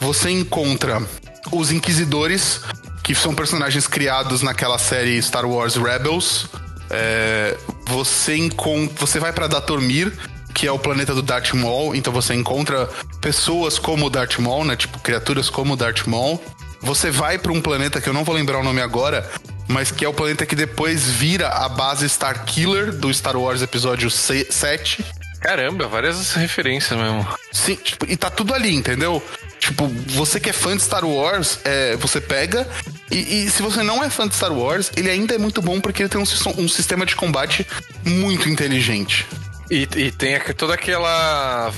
Você 0.00 0.30
encontra 0.30 1.02
os 1.50 1.70
Inquisidores, 1.70 2.60
que 3.02 3.14
são 3.14 3.34
personagens 3.34 3.86
criados 3.86 4.42
naquela 4.42 4.78
série 4.78 5.20
Star 5.22 5.44
Wars 5.44 5.76
Rebels. 5.76 6.46
É, 6.90 7.56
você 7.86 8.36
encontra, 8.36 8.94
você 8.98 9.18
vai 9.18 9.32
para 9.32 9.46
Datormir, 9.46 10.12
que 10.54 10.66
é 10.66 10.72
o 10.72 10.78
planeta 10.78 11.14
do 11.14 11.22
Darth 11.22 11.52
Maul, 11.54 11.94
então 11.94 12.12
você 12.12 12.34
encontra 12.34 12.88
pessoas 13.20 13.78
como 13.78 14.06
o 14.06 14.10
Darth 14.10 14.38
Maul, 14.38 14.64
né, 14.64 14.76
tipo 14.76 14.98
criaturas 14.98 15.48
como 15.48 15.74
o 15.74 15.76
Darth 15.76 16.06
Maul. 16.06 16.42
Você 16.80 17.10
vai 17.10 17.38
para 17.38 17.52
um 17.52 17.60
planeta 17.60 18.00
que 18.00 18.08
eu 18.08 18.12
não 18.12 18.24
vou 18.24 18.34
lembrar 18.34 18.58
o 18.58 18.64
nome 18.64 18.80
agora, 18.80 19.30
mas 19.68 19.90
que 19.90 20.04
é 20.04 20.08
o 20.08 20.12
planeta 20.12 20.44
que 20.44 20.56
depois 20.56 21.08
vira 21.08 21.48
a 21.48 21.68
base 21.68 22.06
Starkiller 22.06 22.92
do 22.92 23.12
Star 23.12 23.36
Wars 23.36 23.62
episódio 23.62 24.10
7. 24.10 25.04
Caramba, 25.40 25.88
várias 25.88 26.32
referências 26.34 26.98
mesmo. 26.98 27.26
Sim, 27.50 27.76
tipo, 27.76 28.06
e 28.08 28.16
tá 28.16 28.30
tudo 28.30 28.54
ali, 28.54 28.74
entendeu? 28.74 29.22
Tipo, 29.58 29.86
você 30.08 30.40
que 30.40 30.50
é 30.50 30.52
fã 30.52 30.76
de 30.76 30.82
Star 30.82 31.04
Wars, 31.04 31.60
é, 31.64 31.96
você 31.96 32.20
pega. 32.20 32.68
E, 33.10 33.44
e, 33.44 33.50
se 33.50 33.62
você 33.62 33.82
não 33.82 34.02
é 34.02 34.10
fã 34.10 34.26
de 34.26 34.34
Star 34.34 34.52
Wars, 34.52 34.90
ele 34.96 35.10
ainda 35.10 35.34
é 35.34 35.38
muito 35.38 35.62
bom 35.62 35.80
porque 35.80 36.02
ele 36.02 36.08
tem 36.08 36.20
um, 36.20 36.62
um 36.62 36.68
sistema 36.68 37.06
de 37.06 37.14
combate 37.14 37.66
muito 38.04 38.48
inteligente. 38.48 39.26
E, 39.72 39.88
e 39.96 40.12
tem 40.12 40.38
toda 40.54 40.74
aquela. 40.74 41.72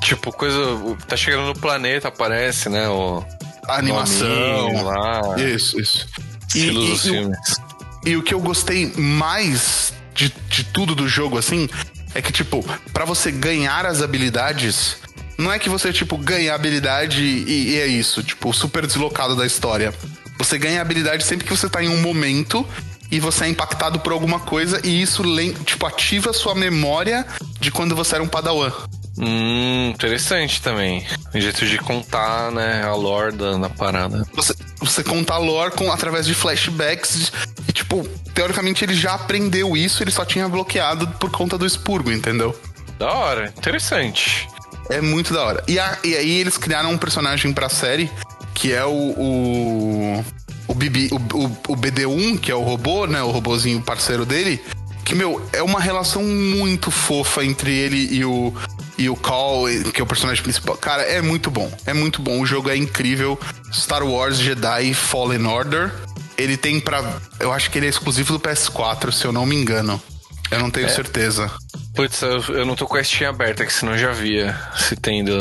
Tipo, 0.00 0.32
coisa. 0.32 0.58
Tá 1.06 1.18
chegando 1.18 1.48
no 1.48 1.54
planeta, 1.54 2.08
aparece, 2.08 2.70
né? 2.70 2.88
O, 2.88 3.22
a 3.68 3.76
animação. 3.76 4.82
Lá. 4.82 5.38
Isso, 5.38 5.78
isso. 5.78 6.06
E, 6.54 6.60
e, 6.60 6.94
e, 6.94 8.10
e, 8.12 8.16
o 8.16 8.22
que 8.22 8.32
eu 8.32 8.40
gostei 8.40 8.90
mais 8.96 9.92
de, 10.14 10.32
de 10.48 10.64
tudo 10.64 10.94
do 10.94 11.06
jogo, 11.06 11.36
assim, 11.36 11.68
é 12.14 12.22
que, 12.22 12.32
tipo, 12.32 12.64
para 12.90 13.04
você 13.04 13.30
ganhar 13.30 13.84
as 13.84 14.00
habilidades, 14.00 14.96
não 15.36 15.52
é 15.52 15.58
que 15.58 15.68
você, 15.68 15.92
tipo, 15.92 16.16
ganha 16.16 16.54
habilidade 16.54 17.22
e, 17.22 17.72
e, 17.72 17.78
é 17.78 17.86
isso, 17.86 18.22
tipo, 18.22 18.50
super 18.54 18.86
deslocado 18.86 19.36
da 19.36 19.44
história. 19.44 19.92
Você 20.38 20.56
ganha 20.56 20.80
habilidade 20.80 21.22
sempre 21.22 21.44
que 21.44 21.54
você 21.54 21.68
tá 21.68 21.84
em 21.84 21.88
um 21.90 22.00
momento 22.00 22.66
e 23.10 23.18
você 23.18 23.44
é 23.44 23.48
impactado 23.48 23.98
por 24.00 24.12
alguma 24.12 24.40
coisa 24.40 24.80
e 24.84 25.00
isso, 25.00 25.22
tipo, 25.64 25.86
ativa 25.86 26.32
sua 26.32 26.54
memória 26.54 27.26
de 27.60 27.70
quando 27.70 27.96
você 27.96 28.16
era 28.16 28.24
um 28.24 28.28
padawan. 28.28 28.72
Hum, 29.18 29.90
interessante 29.94 30.60
também. 30.60 31.06
Um 31.34 31.40
jeito 31.40 31.64
de 31.66 31.78
contar, 31.78 32.50
né, 32.52 32.82
a 32.84 32.94
lore 32.94 33.34
da, 33.34 33.56
da 33.56 33.70
parada. 33.70 34.26
Você, 34.34 34.54
você 34.78 35.02
conta 35.02 35.32
a 35.34 35.38
lore 35.38 35.72
com, 35.74 35.90
através 35.90 36.26
de 36.26 36.34
flashbacks 36.34 37.32
e, 37.66 37.72
tipo, 37.72 37.86
tipo, 37.86 38.08
teoricamente 38.34 38.84
ele 38.84 38.94
já 38.94 39.14
aprendeu 39.14 39.76
isso, 39.76 40.02
ele 40.02 40.10
só 40.10 40.24
tinha 40.24 40.48
bloqueado 40.48 41.06
por 41.18 41.30
conta 41.30 41.56
do 41.56 41.64
expurgo, 41.64 42.10
entendeu? 42.10 42.58
Da 42.98 43.12
hora, 43.12 43.52
interessante. 43.56 44.48
É 44.90 45.00
muito 45.00 45.32
da 45.32 45.44
hora. 45.44 45.64
E, 45.66 45.78
a, 45.78 45.98
e 46.04 46.14
aí 46.14 46.40
eles 46.40 46.58
criaram 46.58 46.90
um 46.90 46.98
personagem 46.98 47.52
pra 47.52 47.68
série 47.68 48.10
que 48.54 48.72
é 48.72 48.84
o. 48.84 48.90
o... 48.90 50.24
O, 50.68 50.72
o, 50.72 51.44
o, 51.44 51.44
o 51.68 51.76
BD1, 51.76 52.38
que 52.40 52.50
é 52.50 52.54
o 52.54 52.62
robô, 52.62 53.06
né? 53.06 53.22
O 53.22 53.30
robôzinho 53.30 53.80
parceiro 53.80 54.24
dele. 54.26 54.60
Que, 55.04 55.14
meu, 55.14 55.46
é 55.52 55.62
uma 55.62 55.78
relação 55.80 56.22
muito 56.22 56.90
fofa 56.90 57.44
entre 57.44 57.72
ele 57.72 58.08
e 58.12 58.24
o, 58.24 58.52
e 58.98 59.08
o 59.08 59.14
Call, 59.14 59.66
que 59.94 60.00
é 60.00 60.02
o 60.02 60.06
personagem 60.06 60.42
principal. 60.42 60.76
Cara, 60.76 61.02
é 61.02 61.22
muito 61.22 61.48
bom. 61.50 61.70
É 61.86 61.92
muito 61.94 62.20
bom. 62.20 62.40
O 62.40 62.46
jogo 62.46 62.68
é 62.70 62.76
incrível. 62.76 63.38
Star 63.72 64.02
Wars 64.04 64.36
Jedi 64.38 64.92
Fallen 64.94 65.46
Order. 65.46 65.94
Ele 66.36 66.56
tem 66.56 66.80
pra. 66.80 67.02
Eu 67.38 67.52
acho 67.52 67.70
que 67.70 67.78
ele 67.78 67.86
é 67.86 67.88
exclusivo 67.88 68.32
do 68.32 68.40
PS4, 68.40 69.12
se 69.12 69.24
eu 69.24 69.32
não 69.32 69.46
me 69.46 69.54
engano. 69.54 70.02
Eu 70.50 70.58
não 70.58 70.70
tenho 70.70 70.86
É. 70.86 70.90
certeza. 70.90 71.50
Putz, 71.94 72.20
eu, 72.22 72.40
eu 72.48 72.66
não 72.66 72.74
tô 72.76 72.86
com 72.86 72.96
a 72.96 73.02
Steam 73.04 73.30
aberta, 73.30 73.64
que 73.64 73.72
senão 73.72 73.92
eu 73.92 73.98
já 73.98 74.12
via 74.12 74.58
se 74.76 74.94
tem 74.96 75.24
do... 75.24 75.32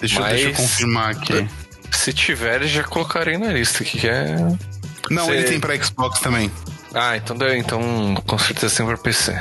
Deixa, 0.00 0.16
eu- 0.18 0.22
Mas- 0.22 0.32
deixa 0.34 0.48
eu 0.48 0.54
confirmar 0.54 1.10
aqui. 1.10 1.46
Se 1.94 2.12
tiver, 2.12 2.62
já 2.64 2.84
colocarei 2.84 3.36
na 3.38 3.48
lista, 3.52 3.82
que 3.84 4.06
é... 4.08 4.36
Não, 5.10 5.32
ele 5.32 5.44
tem 5.44 5.60
pra 5.60 5.76
Xbox 5.82 6.20
também. 6.20 6.50
Ah, 6.94 7.16
então, 7.16 7.36
então 7.54 8.14
com 8.26 8.38
certeza 8.38 8.76
tem 8.76 8.86
pra 8.86 8.96
PC. 8.96 9.38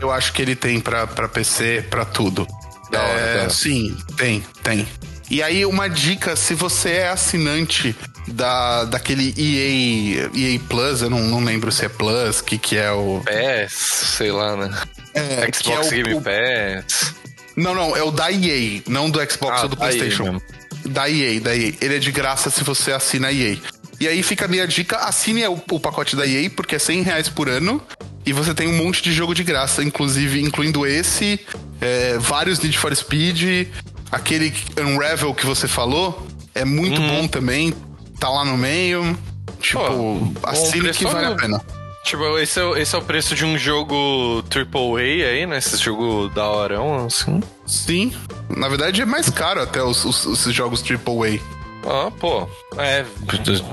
Eu 0.00 0.10
acho 0.12 0.32
que 0.32 0.42
ele 0.42 0.54
tem 0.54 0.80
pra, 0.80 1.06
pra 1.06 1.28
PC, 1.28 1.84
pra 1.88 2.04
tudo. 2.04 2.46
Da 2.90 3.00
hora, 3.02 3.18
É, 3.20 3.44
da. 3.44 3.50
Sim, 3.50 3.96
tem, 4.16 4.44
tem. 4.62 4.86
E 5.30 5.42
aí, 5.42 5.64
uma 5.66 5.88
dica: 5.88 6.36
se 6.36 6.54
você 6.54 6.90
é 6.90 7.08
assinante 7.08 7.94
da, 8.28 8.84
daquele 8.84 9.34
EA, 9.36 10.30
EA 10.34 10.60
Plus, 10.68 11.02
eu 11.02 11.10
não, 11.10 11.20
não 11.20 11.40
lembro 11.44 11.70
se 11.72 11.84
é 11.84 11.88
Plus, 11.88 12.40
o 12.40 12.44
que, 12.44 12.56
que 12.58 12.76
é 12.76 12.90
o. 12.92 13.22
PS, 13.24 13.72
sei 14.16 14.30
lá, 14.32 14.56
né? 14.56 14.70
É, 15.14 15.50
que 15.50 15.58
Xbox 15.64 15.86
é 15.86 15.88
o- 15.88 16.04
Game 16.04 16.20
Pass. 16.22 17.14
Não, 17.56 17.74
não, 17.74 17.96
é 17.96 18.02
o 18.02 18.10
da 18.10 18.30
EA, 18.30 18.82
não 18.88 19.10
do 19.10 19.18
Xbox 19.30 19.58
Ah, 19.60 19.62
ou 19.64 19.68
do 19.68 19.76
PlayStation. 19.76 20.40
Da 20.88 21.08
EA, 21.08 21.40
da 21.40 21.56
EA. 21.56 21.72
Ele 21.80 21.96
é 21.96 21.98
de 21.98 22.10
graça 22.12 22.50
se 22.50 22.62
você 22.64 22.92
assina 22.92 23.28
a 23.28 23.32
EA. 23.32 23.56
E 24.00 24.06
aí 24.06 24.22
fica 24.22 24.44
a 24.44 24.48
minha 24.48 24.66
dica: 24.66 24.96
assine 24.98 25.46
o, 25.46 25.60
o 25.70 25.80
pacote 25.80 26.14
da 26.16 26.26
EA, 26.26 26.48
porque 26.50 26.76
é 26.76 26.78
100 26.78 27.02
reais 27.02 27.28
por 27.28 27.48
ano. 27.48 27.82
E 28.24 28.32
você 28.32 28.52
tem 28.52 28.68
um 28.68 28.76
monte 28.76 29.02
de 29.02 29.12
jogo 29.12 29.34
de 29.34 29.42
graça, 29.42 29.82
inclusive 29.82 30.42
incluindo 30.42 30.86
esse, 30.86 31.40
é, 31.80 32.18
vários 32.18 32.60
Need 32.60 32.76
for 32.76 32.94
Speed, 32.94 33.68
aquele 34.12 34.52
Unravel 34.78 35.32
que 35.34 35.46
você 35.46 35.66
falou, 35.66 36.26
é 36.54 36.62
muito 36.64 37.00
Uhum. 37.00 37.08
bom 37.22 37.28
também, 37.28 37.72
tá 38.20 38.28
lá 38.28 38.44
no 38.44 38.56
meio. 38.58 39.18
Tipo, 39.60 39.80
Pô, 39.80 40.32
assine 40.42 40.90
que 40.90 41.04
vale 41.04 41.26
a 41.26 41.34
pena. 41.34 41.62
Tipo, 42.08 42.38
esse 42.38 42.58
é, 42.58 42.64
o- 42.64 42.74
esse 42.74 42.94
é 42.94 42.98
o 42.98 43.02
preço 43.02 43.34
de 43.34 43.44
um 43.44 43.58
jogo 43.58 44.42
AAA 44.48 45.28
aí, 45.28 45.46
né? 45.46 45.58
Esse 45.58 45.76
jogo 45.76 46.30
da 46.30 46.48
horão, 46.48 47.04
assim. 47.04 47.42
Sim, 47.66 48.14
na 48.48 48.66
verdade 48.66 49.02
é 49.02 49.04
mais 49.04 49.28
caro 49.28 49.60
até 49.60 49.82
os, 49.82 50.02
os, 50.06 50.24
esses 50.24 50.54
jogos 50.54 50.82
AAA. 50.82 51.38
Ah, 51.86 52.10
pô. 52.18 52.48
É, 52.78 53.04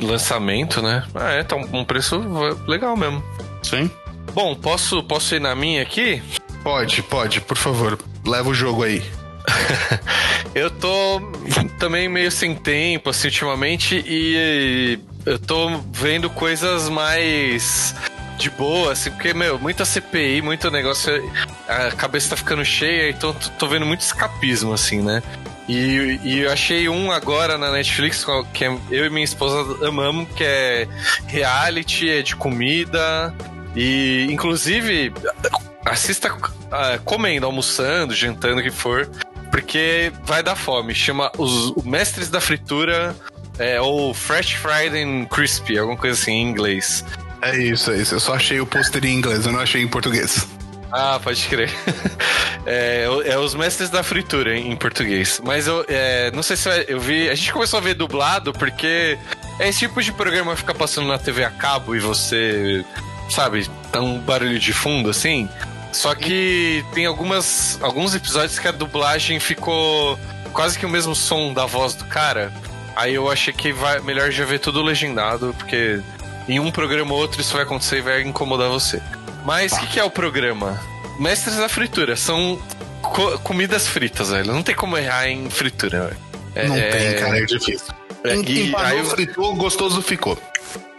lançamento, 0.02 0.82
né? 0.82 1.04
Ah, 1.16 1.32
é, 1.32 1.44
tá 1.44 1.56
um 1.56 1.80
um 1.80 1.86
preço 1.86 2.20
legal 2.68 2.98
mesmo. 2.98 3.24
Sim. 3.64 3.90
Bom, 4.34 4.54
posso, 4.54 5.02
posso 5.04 5.34
ir 5.34 5.40
na 5.40 5.56
minha 5.56 5.82
aqui? 5.82 6.22
Pode, 6.62 7.02
pode, 7.04 7.40
por 7.40 7.56
favor, 7.56 7.98
leva 8.26 8.50
o 8.50 8.54
jogo 8.54 8.84
aí. 8.84 9.02
Eu 10.54 10.70
tô 10.72 11.22
também 11.80 12.10
meio 12.10 12.32
sem 12.32 12.54
tempo, 12.56 13.10
assim, 13.10 13.28
ultimamente, 13.28 14.04
e 14.08 14.98
eu 15.26 15.38
tô 15.38 15.68
vendo 15.92 16.30
coisas 16.30 16.88
mais 16.88 17.94
de 18.38 18.50
boa, 18.50 18.92
assim, 18.94 19.12
porque, 19.12 19.34
meu, 19.34 19.58
muita 19.60 19.86
CPI, 19.86 20.42
muito 20.42 20.70
negócio, 20.70 21.12
a 21.68 21.92
cabeça 21.92 22.32
tá 22.32 22.36
ficando 22.38 22.64
cheia, 22.64 23.10
então 23.10 23.34
tô, 23.34 23.50
tô 23.52 23.68
vendo 23.68 23.86
muito 23.86 24.02
escapismo, 24.02 24.74
assim, 24.74 25.02
né? 25.02 25.22
E, 25.68 26.20
e 26.24 26.40
eu 26.42 26.52
achei 26.52 26.88
um 26.88 27.12
agora 27.12 27.58
na 27.58 27.72
Netflix, 27.72 28.26
que 28.54 28.66
é- 28.66 28.78
eu 28.92 29.06
e 29.06 29.10
minha 29.10 29.24
esposa 29.24 29.88
amamos, 29.88 30.28
que 30.36 30.44
é 30.44 30.88
reality, 31.28 32.10
é 32.10 32.22
de 32.22 32.36
comida, 32.36 33.34
e 33.76 34.28
inclusive 34.30 35.12
assista 35.84 36.36
ah, 36.72 37.00
comendo, 37.04 37.46
almoçando, 37.46 38.14
jantando, 38.14 38.60
o 38.60 38.64
que 38.64 38.72
for, 38.72 39.10
porque 39.50 40.12
vai 40.24 40.44
dar 40.44 40.56
fome. 40.56 40.94
Chama 40.94 41.32
os 41.38 41.72
os 41.72 41.84
Mestres 41.84 42.30
da 42.30 42.40
Fritura, 42.40 43.16
é, 43.58 43.80
ou 43.82 44.14
Fresh 44.14 44.54
Fried 44.54 44.96
and 44.98 45.26
Crispy, 45.26 45.78
alguma 45.78 45.98
coisa 45.98 46.20
assim 46.20 46.32
em 46.32 46.50
inglês. 46.50 47.04
É 47.46 47.58
isso, 47.58 47.92
é 47.92 47.98
isso. 47.98 48.16
Eu 48.16 48.20
só 48.20 48.34
achei 48.36 48.60
o 48.60 48.66
pôster 48.66 49.04
em 49.06 49.14
inglês, 49.14 49.46
eu 49.46 49.52
não 49.52 49.60
achei 49.60 49.82
em 49.82 49.88
português. 49.88 50.48
Ah, 50.92 51.20
pode 51.22 51.46
crer. 51.48 51.70
é, 52.66 53.08
o- 53.10 53.22
é 53.22 53.38
os 53.38 53.54
Mestres 53.54 53.90
da 53.90 54.02
Fritura 54.04 54.58
em, 54.58 54.72
em 54.72 54.76
português. 54.76 55.42
Mas 55.44 55.68
eu 55.68 55.86
é, 55.88 56.32
não 56.32 56.42
sei 56.42 56.56
se 56.56 56.70
eu 56.88 57.00
vi. 57.00 57.30
A 57.30 57.36
gente 57.36 57.52
começou 57.52 57.78
a 57.78 57.82
ver 57.82 57.94
dublado 57.94 58.54
porque 58.54 59.18
é 59.60 59.68
esse 59.70 59.80
tipo 59.80 60.02
de 60.02 60.12
programa 60.12 60.52
que 60.54 60.60
fica 60.60 60.74
passando 60.74 61.08
na 61.08 61.18
TV 61.18 61.44
a 61.44 61.50
cabo 61.52 61.96
e 61.96 62.00
você, 62.00 62.84
sabe, 63.30 63.70
tá 63.92 64.00
um 64.02 64.20
barulho 64.20 64.58
de 64.60 64.74
fundo 64.74 65.10
assim. 65.10 65.50
Só 65.92 66.14
que 66.16 66.84
tem 66.94 67.06
algumas, 67.06 67.78
alguns 67.82 68.14
episódios 68.16 68.58
que 68.60 68.68
a 68.68 68.72
dublagem 68.72 69.40
ficou 69.40 70.18
quase 70.52 70.78
que 70.80 70.86
o 70.86 70.90
mesmo 70.90 71.16
som 71.16 71.54
da 71.54 71.66
voz 71.66 71.94
do 71.94 72.06
cara. 72.06 72.52
Aí 72.96 73.14
eu 73.16 73.30
achei 73.30 73.54
que 73.54 73.72
vai 73.74 74.00
melhor 74.00 74.32
já 74.32 74.46
ver 74.46 74.60
tudo 74.60 74.82
legendado, 74.82 75.54
porque 75.58 76.00
em 76.48 76.60
um 76.60 76.72
programa 76.72 77.14
ou 77.14 77.20
outro 77.20 77.42
isso 77.42 77.54
vai 77.54 77.64
acontecer 77.64 77.98
e 77.98 78.02
vai 78.02 78.22
incomodar 78.22 78.70
você. 78.70 79.02
Mas 79.46 79.72
o 79.74 79.80
que, 79.80 79.88
que 79.88 80.00
é 80.00 80.04
o 80.04 80.10
programa? 80.10 80.80
Mestres 81.20 81.56
da 81.58 81.70
fritura. 81.70 82.16
São 82.16 82.60
co- 83.02 83.38
comidas 83.40 83.88
fritas, 83.88 84.30
velho. 84.30 84.52
Não 84.54 84.64
tem 84.64 84.74
como 84.76 84.98
errar 84.98 85.28
em 85.30 85.50
fritura, 85.50 86.08
velho. 86.08 86.18
É- 86.56 86.68
Não 86.68 86.76
é- 86.76 86.90
tem, 86.90 87.16
cara, 87.20 87.38
é 87.40 87.46
difícil. 87.46 87.94
é, 88.24 88.36
e 88.38 88.74
aí 88.76 88.98
eu- 88.98 89.06
fritou, 89.06 89.54
gostoso 89.56 90.02
ficou. 90.02 90.38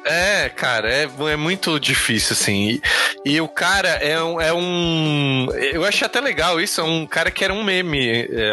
é, 0.04 0.48
cara, 0.50 0.88
é, 0.92 1.08
é 1.32 1.36
muito 1.36 1.80
difícil, 1.80 2.34
assim. 2.34 2.80
E, 3.24 3.32
e 3.32 3.40
o 3.40 3.48
cara 3.48 3.88
é 3.88 4.22
um, 4.22 4.40
é 4.40 4.52
um. 4.52 5.48
Eu 5.72 5.84
achei 5.84 6.06
até 6.06 6.20
legal 6.20 6.60
isso, 6.60 6.80
é 6.80 6.84
um 6.84 7.04
cara 7.06 7.30
que 7.30 7.42
era 7.44 7.52
um 7.52 7.64
meme, 7.64 8.08
é, 8.30 8.52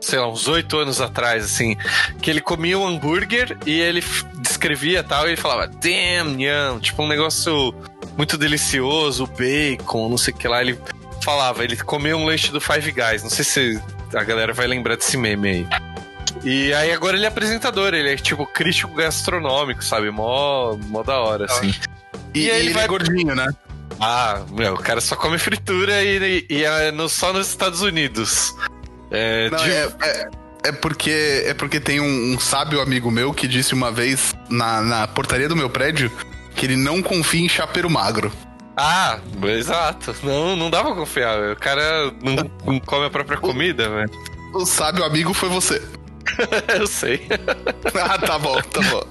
sei 0.00 0.18
lá, 0.18 0.28
uns 0.28 0.46
oito 0.48 0.76
anos 0.78 1.00
atrás, 1.00 1.44
assim. 1.44 1.74
Que 2.20 2.30
ele 2.30 2.40
comia 2.42 2.78
um 2.78 2.86
hambúrguer 2.86 3.56
e 3.64 3.80
ele 3.80 4.02
descrevia 4.58 5.02
tal, 5.04 5.26
e 5.26 5.30
ele 5.32 5.36
falava, 5.40 5.66
damn, 5.68 6.42
yum, 6.42 6.80
tipo 6.80 7.02
um 7.02 7.08
negócio 7.08 7.72
muito 8.16 8.36
delicioso, 8.36 9.26
bacon, 9.26 10.08
não 10.08 10.18
sei 10.18 10.34
o 10.34 10.36
que 10.36 10.48
lá. 10.48 10.60
Ele 10.60 10.78
falava, 11.22 11.62
ele 11.62 11.76
comia 11.76 12.16
um 12.16 12.26
lanche 12.26 12.50
do 12.50 12.60
Five 12.60 12.90
Guys. 12.90 13.22
Não 13.22 13.30
sei 13.30 13.44
se 13.44 13.82
a 14.14 14.24
galera 14.24 14.52
vai 14.52 14.66
lembrar 14.66 14.96
desse 14.96 15.16
meme 15.16 15.48
aí. 15.48 15.66
E 16.44 16.72
aí 16.74 16.92
agora 16.92 17.16
ele 17.16 17.24
é 17.24 17.28
apresentador, 17.28 17.94
ele 17.94 18.12
é 18.12 18.16
tipo 18.16 18.44
crítico 18.46 18.92
gastronômico, 18.94 19.82
sabe? 19.82 20.10
Mó, 20.10 20.76
mó 20.88 21.02
da 21.02 21.18
hora, 21.18 21.44
assim. 21.46 21.72
E, 22.34 22.44
E 22.46 22.50
aí 22.50 22.56
ele 22.58 22.66
ele 22.66 22.74
vai- 22.74 22.84
é 22.84 22.88
gordinho, 22.88 23.34
né? 23.34 23.48
Ah, 24.00 24.42
meu, 24.50 24.74
o 24.74 24.78
cara 24.78 25.00
só 25.00 25.16
come 25.16 25.38
fritura 25.38 26.02
e, 26.04 26.46
e 26.48 26.64
é 26.64 26.92
no- 26.92 27.08
só 27.08 27.32
nos 27.32 27.48
Estados 27.48 27.80
Unidos. 27.82 28.54
É, 29.10 29.50
Não, 29.50 29.58
de- 29.58 29.70
é, 29.70 29.88
é, 30.02 30.28
é 30.64 30.72
porque, 30.72 31.44
é 31.46 31.54
porque 31.54 31.80
tem 31.80 32.00
um, 32.00 32.34
um 32.34 32.38
sábio 32.38 32.80
amigo 32.80 33.10
meu 33.10 33.32
que 33.32 33.46
disse 33.46 33.74
uma 33.74 33.90
vez 33.90 34.34
na, 34.48 34.80
na 34.82 35.08
portaria 35.08 35.48
do 35.48 35.56
meu 35.56 35.70
prédio 35.70 36.10
que 36.54 36.66
ele 36.66 36.76
não 36.76 37.00
confia 37.00 37.40
em 37.40 37.48
chapeiro 37.48 37.88
magro. 37.88 38.32
Ah, 38.76 39.18
exato. 39.44 40.14
Não, 40.22 40.54
não 40.54 40.70
dá 40.70 40.82
pra 40.82 40.94
confiar. 40.94 41.52
O 41.52 41.56
cara 41.56 42.12
não, 42.22 42.50
não 42.64 42.80
come 42.80 43.06
a 43.06 43.10
própria 43.10 43.38
comida, 43.38 43.88
velho. 43.88 44.10
O 44.54 44.64
sábio 44.64 45.04
amigo 45.04 45.34
foi 45.34 45.48
você. 45.48 45.82
Eu 46.78 46.86
sei. 46.86 47.26
ah, 47.94 48.18
tá 48.18 48.38
bom, 48.38 48.60
tá 48.60 48.80
bom. 48.82 49.02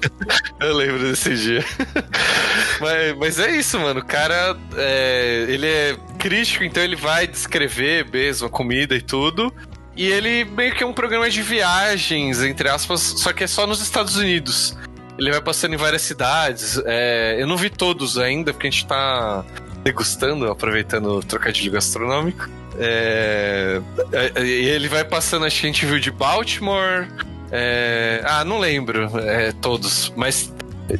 Eu 0.60 0.76
lembro 0.76 0.99
desse 0.99 1.36
dia. 1.36 1.65
mas, 2.80 3.18
mas 3.18 3.40
é 3.40 3.52
isso, 3.57 3.80
mano. 3.80 3.99
O 3.99 4.06
cara, 4.06 4.56
é, 4.76 5.45
ele 5.49 5.68
é 5.68 5.98
crítico, 6.18 6.64
então 6.64 6.82
ele 6.82 6.95
vai 6.95 7.28
descrever 7.28 8.07
mesmo 8.11 8.48
a 8.48 8.49
comida 8.49 8.95
e 8.95 9.02
tudo. 9.02 9.53
E 9.98 10.06
ele 10.06 10.45
meio 10.45 10.76
que 10.76 10.84
é 10.84 10.86
um 10.86 10.94
programa 10.94 11.28
de 11.30 11.41
viagens, 11.41 12.44
entre 12.44 12.69
aspas, 12.69 13.02
só 13.02 13.34
que 13.34 13.44
é 13.44 13.48
só 13.48 13.65
nos 13.65 13.82
Estados 13.82 14.15
Unidos. 14.15 14.78
Ele 15.18 15.32
vai 15.32 15.41
passando 15.41 15.74
em 15.74 15.78
várias 15.78 16.03
cidades. 16.03 16.80
é, 16.86 17.38
eu 17.40 17.48
não 17.48 17.57
vi 17.57 17.72
todos 17.72 18.19
ainda, 18.19 18.53
porque 18.53 18.68
a 18.68 18.69
gente 18.69 18.86
tá 18.86 19.44
degustando, 19.84 20.52
aproveitando 20.52 21.18
o 21.18 21.24
trocadilho 21.24 21.72
gastronômico. 21.72 22.48
É, 22.78 23.82
é, 24.11 24.44
e 24.44 24.65
ele 24.69 24.88
vai 24.88 25.03
passando, 25.03 25.45
acho 25.45 25.61
que 25.61 25.65
a 25.65 25.69
gente 25.69 25.86
viu 25.86 25.99
de 25.99 26.11
Baltimore. 26.11 27.07
é, 27.52 28.22
ah, 28.24 28.45
não 28.45 28.60
lembro 28.60 29.10
é, 29.18 29.52
todos, 29.53 30.14
mas 30.15 30.53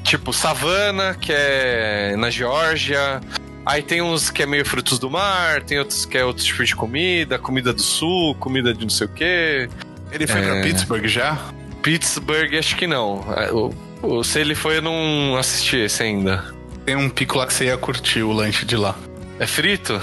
tipo 0.04 0.34
Savannah, 0.34 1.14
que 1.14 1.32
é 1.32 2.16
na 2.18 2.32
Geórgia. 2.32 3.22
Aí 3.68 3.82
tem 3.84 4.02
uns 4.02 4.30
que 4.30 4.42
é 4.44 4.46
meio 4.46 4.66
frutos 4.66 4.98
do 4.98 5.10
mar, 5.10 5.62
tem 5.62 5.78
outros 5.78 6.06
que 6.06 6.18
é 6.18 6.24
outro 6.24 6.44
tipo 6.44 6.64
de 6.64 6.74
comida, 6.76 7.38
comida 7.38 7.74
do 7.74 7.82
sul, 7.82 8.34
comida 8.36 8.74
de 8.74 8.82
não 8.84 8.90
sei 8.90 9.08
o 9.08 9.10
quê. 9.10 9.70
Ele 10.12 10.26
foi 10.26 10.42
pra 10.42 10.56
É. 10.58 10.62
Pittsburgh 10.64 11.06
já? 11.08 11.38
Pittsburgh, 11.82 12.56
acho 12.58 12.76
que 12.78 12.88
não. 12.88 13.26
É, 13.36 13.52
O, 13.52 14.24
se 14.24 14.40
ele 14.40 14.56
foi, 14.56 14.78
eu 14.78 14.82
não 14.82 15.36
assisti 15.38 15.78
esse 15.78 16.02
ainda. 16.04 16.46
Tem 16.86 16.96
um 16.96 17.10
pico 17.10 17.38
lá 17.38 17.46
que 17.48 17.54
você 17.54 17.66
ia 17.66 17.78
curtir 17.78 18.22
o 18.24 18.32
lanche 18.32 18.66
de 18.66 18.78
lá. 18.78 18.96
É 19.40 19.46
frito? 19.48 20.00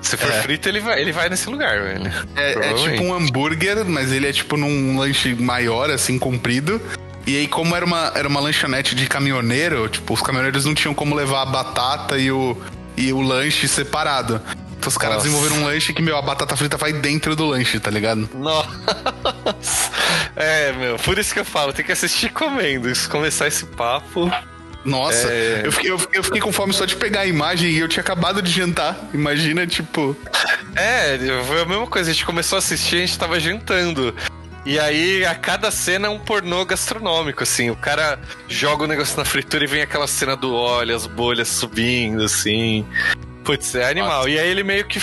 Se 0.00 0.16
for 0.16 0.30
É. 0.30 0.42
frito, 0.42 0.68
ele 0.68 0.78
vai, 0.80 1.00
ele 1.00 1.10
vai 1.10 1.28
nesse 1.28 1.48
lugar, 1.50 1.80
velho. 1.82 2.12
É, 2.36 2.52
é 2.70 2.74
tipo 2.74 3.02
um 3.02 3.12
hambúrguer, 3.14 3.84
mas 3.84 4.12
ele 4.12 4.28
é 4.28 4.32
tipo 4.32 4.56
num 4.56 4.96
lanche 4.98 5.34
maior, 5.34 5.90
assim, 5.90 6.18
comprido. 6.18 6.80
E 7.26 7.36
aí, 7.36 7.48
como 7.48 7.74
era 7.74 7.84
uma, 7.84 8.12
era 8.14 8.28
uma 8.28 8.38
lanchonete 8.40 8.94
de 8.94 9.06
caminhoneiro, 9.06 9.88
tipo, 9.88 10.14
os 10.14 10.22
caminhoneiros 10.22 10.64
não 10.64 10.74
tinham 10.74 10.94
como 10.94 11.14
levar 11.16 11.42
a 11.42 11.46
batata 11.46 12.16
e 12.16 12.30
o, 12.30 12.56
e 12.98 13.12
o 13.12 13.20
lanche 13.20 13.66
separado. 13.68 14.40
Então 14.78 14.88
os 14.88 14.96
caras 14.96 15.16
Nossa. 15.16 15.28
desenvolveram 15.28 15.62
um 15.62 15.66
lanche 15.66 15.92
que, 15.92 16.00
meu, 16.02 16.16
a 16.16 16.22
batata 16.22 16.56
frita 16.56 16.76
vai 16.76 16.92
dentro 16.92 17.34
do 17.34 17.46
lanche, 17.46 17.80
tá 17.80 17.90
ligado? 17.90 18.28
Nossa. 18.34 19.90
É, 20.36 20.72
meu, 20.72 20.96
por 20.98 21.18
isso 21.18 21.32
que 21.34 21.40
eu 21.40 21.44
falo, 21.44 21.72
tem 21.72 21.84
que 21.84 21.92
assistir 21.92 22.30
comendo. 22.30 22.94
Se 22.94 23.08
começar 23.08 23.48
esse 23.48 23.64
papo. 23.66 24.30
Nossa, 24.84 25.28
É. 25.28 25.62
eu, 25.64 25.72
fiquei, 25.72 25.90
eu, 25.90 26.00
eu 26.12 26.22
fiquei 26.22 26.40
com 26.40 26.52
fome 26.52 26.72
só 26.72 26.84
de 26.84 26.94
pegar 26.96 27.22
a 27.22 27.26
imagem 27.26 27.70
e 27.70 27.78
eu 27.78 27.88
tinha 27.88 28.00
acabado 28.02 28.40
de 28.40 28.50
jantar. 28.50 28.96
Imagina, 29.12 29.66
tipo. 29.66 30.16
É, 30.76 31.18
foi 31.46 31.60
a 31.62 31.64
mesma 31.64 31.86
coisa. 31.86 32.10
A 32.10 32.12
gente 32.14 32.24
começou 32.24 32.56
a 32.56 32.60
assistir, 32.60 32.96
a 32.96 33.00
gente 33.00 33.18
tava 33.18 33.38
jantando. 33.40 34.14
E 34.64 34.78
aí, 34.78 35.24
a 35.24 35.34
cada 35.34 35.70
cena 35.70 36.08
é 36.08 36.10
um 36.10 36.18
pornô 36.18 36.64
gastronômico, 36.64 37.42
assim. 37.42 37.70
O 37.70 37.76
cara 37.76 38.18
joga 38.48 38.84
o 38.84 38.86
negócio 38.86 39.16
na 39.16 39.24
fritura 39.24 39.64
e 39.64 39.66
vem 39.66 39.82
aquela 39.82 40.06
cena 40.06 40.36
do 40.36 40.54
óleo, 40.54 40.94
as 40.94 41.06
bolhas 41.06 41.48
subindo, 41.48 42.24
assim. 42.24 42.84
Putz, 43.44 43.74
é 43.74 43.88
animal. 43.88 44.28
E 44.28 44.38
aí 44.38 44.48
ele 44.48 44.62
meio 44.62 44.84
que 44.84 45.00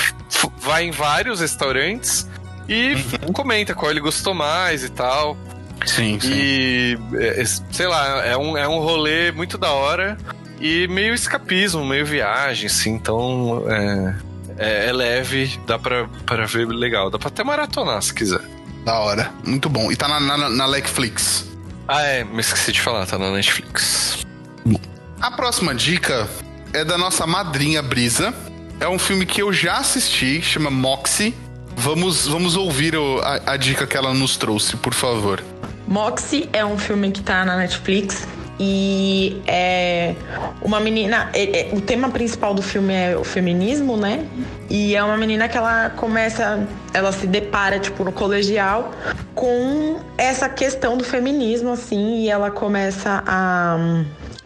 vai 0.60 0.84
em 0.84 0.91
vários 0.91 1.40
restaurantes 1.40 2.30
e 2.68 2.95
comenta 3.34 3.73
qual 3.73 3.91
ele 3.91 3.99
gostou 3.99 4.34
mais 4.34 4.84
e 4.84 4.90
tal. 4.90 5.38
Sim, 5.86 6.19
E, 6.23 6.98
é, 7.15 7.41
é, 7.41 7.45
sei 7.45 7.88
lá, 7.88 8.26
é 8.26 8.38
um, 8.38 8.57
é 8.57 8.68
um 8.68 8.80
rolê 8.80 9.32
muito 9.32 9.57
da 9.57 9.72
hora 9.72 10.18
e 10.60 10.88
meio 10.88 11.14
escapismo, 11.14 11.86
meio 11.86 12.06
viagem, 12.06 12.68
assim, 12.68 12.91
então 12.91 13.65
é, 13.68 14.15
é, 14.57 14.86
é 14.88 14.94
leve, 14.94 15.60
dá 15.68 15.77
pra, 15.77 16.07
pra 16.26 16.45
ver 16.45 16.68
legal, 16.68 17.10
dá 17.10 17.19
pra 17.19 17.27
até 17.27 17.44
maratonar 17.44 18.02
se 18.02 18.14
quiser. 18.14 18.41
Da 18.86 18.99
hora. 18.99 19.32
Muito 19.45 19.68
bom. 19.68 19.91
E 19.91 19.95
tá 19.95 20.07
na, 20.07 20.20
na, 20.20 20.49
na 20.49 20.68
Netflix. 20.68 21.45
Ah, 21.88 22.02
é, 22.03 22.24
me 22.24 22.40
esqueci 22.40 22.72
de 22.72 22.80
falar, 22.82 23.06
tá 23.06 23.18
na 23.18 23.32
Netflix. 23.32 24.26
A 25.22 25.32
próxima 25.32 25.74
dica 25.74 26.28
é 26.74 26.84
da 26.86 26.98
nossa 26.98 27.26
madrinha 27.26 27.82
Brisa. 27.82 28.34
É 28.80 28.88
um 28.88 28.99
filme 28.99 29.26
que 29.26 29.41
eu 29.41 29.52
já 29.52 29.78
assisti, 29.78 30.41
chama 30.41 30.70
Moxie. 30.70 31.34
Vamos, 31.76 32.28
vamos 32.28 32.56
ouvir 32.56 32.95
o- 32.95 33.20
a, 33.22 33.53
a 33.53 33.57
dica 33.57 33.86
que 33.88 33.98
ela 33.98 34.14
nos 34.14 34.38
trouxe, 34.38 34.78
por 34.78 34.94
favor. 34.94 35.44
Moxie 35.88 36.49
é 36.53 36.66
um 36.66 36.78
filme 36.78 37.12
que 37.12 37.22
tá 37.22 37.44
na 37.45 37.57
Netflix 37.57 38.28
e 38.60 39.41
é 39.48 40.15
uma 40.61 40.80
menina. 40.80 41.30
é- 41.34 41.61
é- 41.61 41.69
o 41.73 41.82
tema 41.82 42.10
principal 42.10 42.53
do 42.53 42.61
filme 42.61 42.94
é 42.94 43.18
o 43.18 43.23
feminismo, 43.23 43.98
né? 43.98 44.26
E 44.69 44.95
é 44.95 45.03
uma 45.03 45.18
menina 45.18 45.48
que 45.48 45.57
ela 45.57 45.90
começa. 45.91 46.65
Ela 46.94 47.11
se 47.11 47.27
depara, 47.27 47.80
tipo, 47.80 48.03
no 48.03 48.11
colegial 48.11 48.91
com 49.34 49.99
essa 50.18 50.48
questão 50.48 50.98
do 50.98 51.03
feminismo, 51.03 51.72
assim, 51.72 52.23
e 52.23 52.30
ela 52.30 52.49
começa 52.52 53.23
a. 53.26 53.77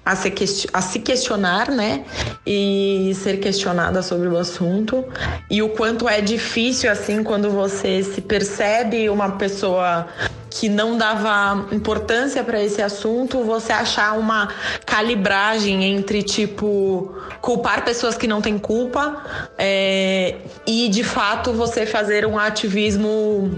A 0.05 0.15
se, 0.15 0.33
a 0.73 0.81
se 0.81 0.99
questionar, 0.99 1.69
né? 1.69 2.03
E 2.43 3.11
ser 3.21 3.37
questionada 3.39 4.01
sobre 4.01 4.27
o 4.27 4.37
assunto. 4.37 5.05
E 5.51 5.61
o 5.61 5.69
quanto 5.69 6.09
é 6.09 6.19
difícil, 6.19 6.91
assim, 6.91 7.21
quando 7.23 7.51
você 7.51 8.01
se 8.01 8.19
percebe 8.19 9.07
uma 9.07 9.33
pessoa 9.33 10.07
que 10.49 10.67
não 10.67 10.97
dava 10.97 11.67
importância 11.71 12.43
para 12.43 12.61
esse 12.61 12.81
assunto, 12.81 13.43
você 13.43 13.71
achar 13.71 14.17
uma 14.17 14.49
calibragem 14.85 15.83
entre, 15.83 16.23
tipo, 16.23 17.15
culpar 17.41 17.83
pessoas 17.85 18.17
que 18.17 18.27
não 18.27 18.41
têm 18.41 18.57
culpa 18.57 19.23
é, 19.57 20.35
e, 20.65 20.89
de 20.89 21.03
fato, 21.03 21.53
você 21.53 21.85
fazer 21.85 22.25
um 22.25 22.37
ativismo 22.37 23.51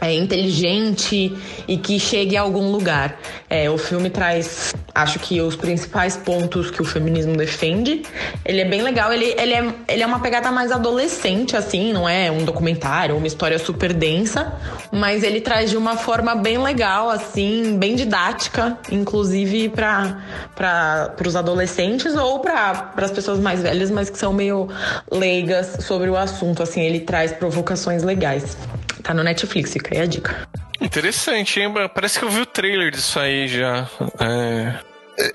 é, 0.00 0.14
inteligente 0.14 1.36
e 1.66 1.76
que 1.76 1.98
chegue 1.98 2.36
a 2.36 2.42
algum 2.42 2.70
lugar. 2.70 3.18
É, 3.50 3.70
o 3.70 3.78
filme 3.78 4.10
traz, 4.10 4.74
acho 4.94 5.18
que, 5.18 5.40
os 5.40 5.56
principais 5.56 6.16
pontos 6.16 6.70
que 6.70 6.82
o 6.82 6.84
feminismo 6.84 7.36
defende. 7.36 8.02
Ele 8.44 8.60
é 8.60 8.64
bem 8.64 8.82
legal, 8.82 9.12
ele, 9.12 9.34
ele, 9.38 9.54
é, 9.54 9.74
ele 9.88 10.02
é 10.02 10.06
uma 10.06 10.20
pegada 10.20 10.50
mais 10.50 10.70
adolescente, 10.70 11.56
assim, 11.56 11.92
não 11.92 12.08
é 12.08 12.30
um 12.30 12.44
documentário, 12.44 13.16
uma 13.16 13.26
história 13.26 13.58
super 13.58 13.92
densa, 13.92 14.52
mas 14.92 15.22
ele 15.22 15.40
traz 15.40 15.70
de 15.70 15.76
uma 15.76 15.96
forma 15.96 16.34
bem 16.34 16.58
legal, 16.58 17.10
assim, 17.10 17.78
bem 17.78 17.96
didática, 17.96 18.78
inclusive 18.90 19.68
para 19.68 21.14
os 21.26 21.36
adolescentes 21.36 22.14
ou 22.14 22.40
para 22.40 22.92
as 22.96 23.10
pessoas 23.10 23.38
mais 23.38 23.62
velhas, 23.62 23.90
mas 23.90 24.10
que 24.10 24.18
são 24.18 24.32
meio 24.32 24.68
leigas 25.10 25.84
sobre 25.84 26.10
o 26.10 26.16
assunto. 26.16 26.62
Assim, 26.62 26.82
ele 26.82 27.00
traz 27.00 27.32
provocações 27.32 28.02
legais. 28.02 28.56
Tá 29.02 29.14
no 29.14 29.22
Netflix, 29.22 29.74
fica 29.88 29.96
aí 29.96 30.02
a 30.02 30.06
dica. 30.06 30.48
Interessante, 30.80 31.60
hein? 31.60 31.72
Parece 31.94 32.18
que 32.18 32.24
eu 32.24 32.30
vi 32.30 32.40
o 32.40 32.46
trailer 32.46 32.90
disso 32.90 33.18
aí 33.18 33.48
já. 33.48 33.88
É... 34.20 34.74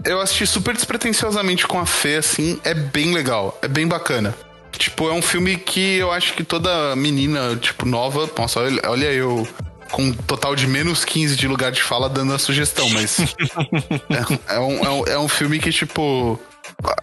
Eu 0.06 0.22
assisti 0.22 0.48
super 0.48 0.74
despretensiosamente 0.74 1.68
com 1.68 1.78
a 1.78 1.86
Fê, 1.86 2.16
assim, 2.16 2.60
é 2.64 2.74
bem 2.74 3.14
legal, 3.14 3.58
é 3.62 3.68
bem 3.68 3.86
bacana. 3.86 4.34
Tipo, 4.72 5.10
é 5.10 5.14
um 5.14 5.22
filme 5.22 5.58
que 5.58 5.98
eu 5.98 6.12
acho 6.12 6.34
que 6.34 6.44
toda 6.44 6.96
menina, 6.96 7.56
tipo, 7.58 7.86
nova, 7.86 8.30
nossa, 8.38 8.62
olha, 8.62 8.82
olha 8.88 9.12
eu 9.12 9.46
com 9.92 10.06
um 10.06 10.14
total 10.14 10.56
de 10.56 10.66
menos 10.66 11.06
15 11.06 11.36
de 11.36 11.48
lugar 11.48 11.72
de 11.72 11.84
fala 11.84 12.10
dando 12.10 12.34
a 12.34 12.40
sugestão, 12.40 12.90
mas 12.90 13.20
é, 14.50 14.56
é 14.56 14.60
um, 14.60 14.86
é, 14.86 14.90
um, 14.90 15.08
é 15.08 15.20
um 15.20 15.28
filme 15.28 15.60
que, 15.60 15.72
tipo, 15.72 16.40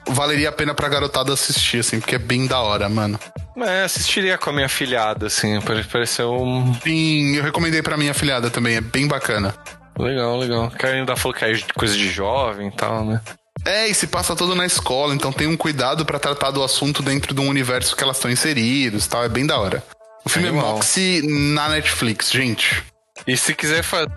valeria 0.09 0.49
a 0.49 0.53
pena 0.53 0.75
pra 0.75 0.89
garotada 0.89 1.33
assistir, 1.33 1.79
assim, 1.81 2.01
porque 2.01 2.15
é 2.15 2.19
bem 2.19 2.47
da 2.47 2.61
hora, 2.61 2.89
mano. 2.89 3.19
É, 3.59 3.83
assistiria 3.83 4.39
com 4.39 4.51
a 4.51 4.53
minha 4.53 4.69
filhada, 4.69 5.27
assim, 5.27 5.61
pare- 5.61 5.85
pareceu 5.85 6.33
um... 6.33 6.75
Sim, 6.83 7.37
eu 7.37 7.43
recomendei 7.43 7.83
pra 7.83 7.97
minha 7.97 8.13
afilhada 8.13 8.51
também, 8.51 8.77
é 8.77 8.81
bem 8.81 9.07
bacana. 9.07 9.55
Legal, 9.99 10.39
legal. 10.39 10.71
Que 10.71 10.87
ainda 10.87 11.15
falou 11.17 11.37
que 11.37 11.45
é 11.45 11.59
coisa 11.77 11.95
de 11.95 12.09
jovem 12.11 12.69
e 12.69 12.73
tal, 12.73 13.05
né? 13.05 13.21
É, 13.67 13.87
e 13.89 13.95
se 13.95 14.07
passa 14.07 14.35
todo 14.35 14.55
na 14.55 14.65
escola, 14.65 15.15
então 15.15 15.31
tem 15.31 15.47
um 15.47 15.57
cuidado 15.57 16.07
pra 16.07 16.19
tratar 16.19 16.51
do 16.51 16.63
assunto 16.63 17.03
dentro 17.03 17.35
de 17.35 17.41
um 17.43 17.49
universo 17.49 17.95
que 17.95 18.03
elas 18.03 18.17
estão 18.17 18.31
inseridos 18.31 19.05
e 19.05 19.09
tal, 19.09 19.23
é 19.25 19.29
bem 19.29 19.47
da 19.47 19.59
hora. 19.59 19.83
O 20.25 20.29
filme 20.31 20.49
é. 20.49 20.53
Moxie 20.53 21.21
na 21.27 21.69
Netflix, 21.69 22.31
gente. 22.31 22.83
E 23.27 23.37
se 23.37 23.55
quiser 23.55 23.83
fazer 23.83 24.09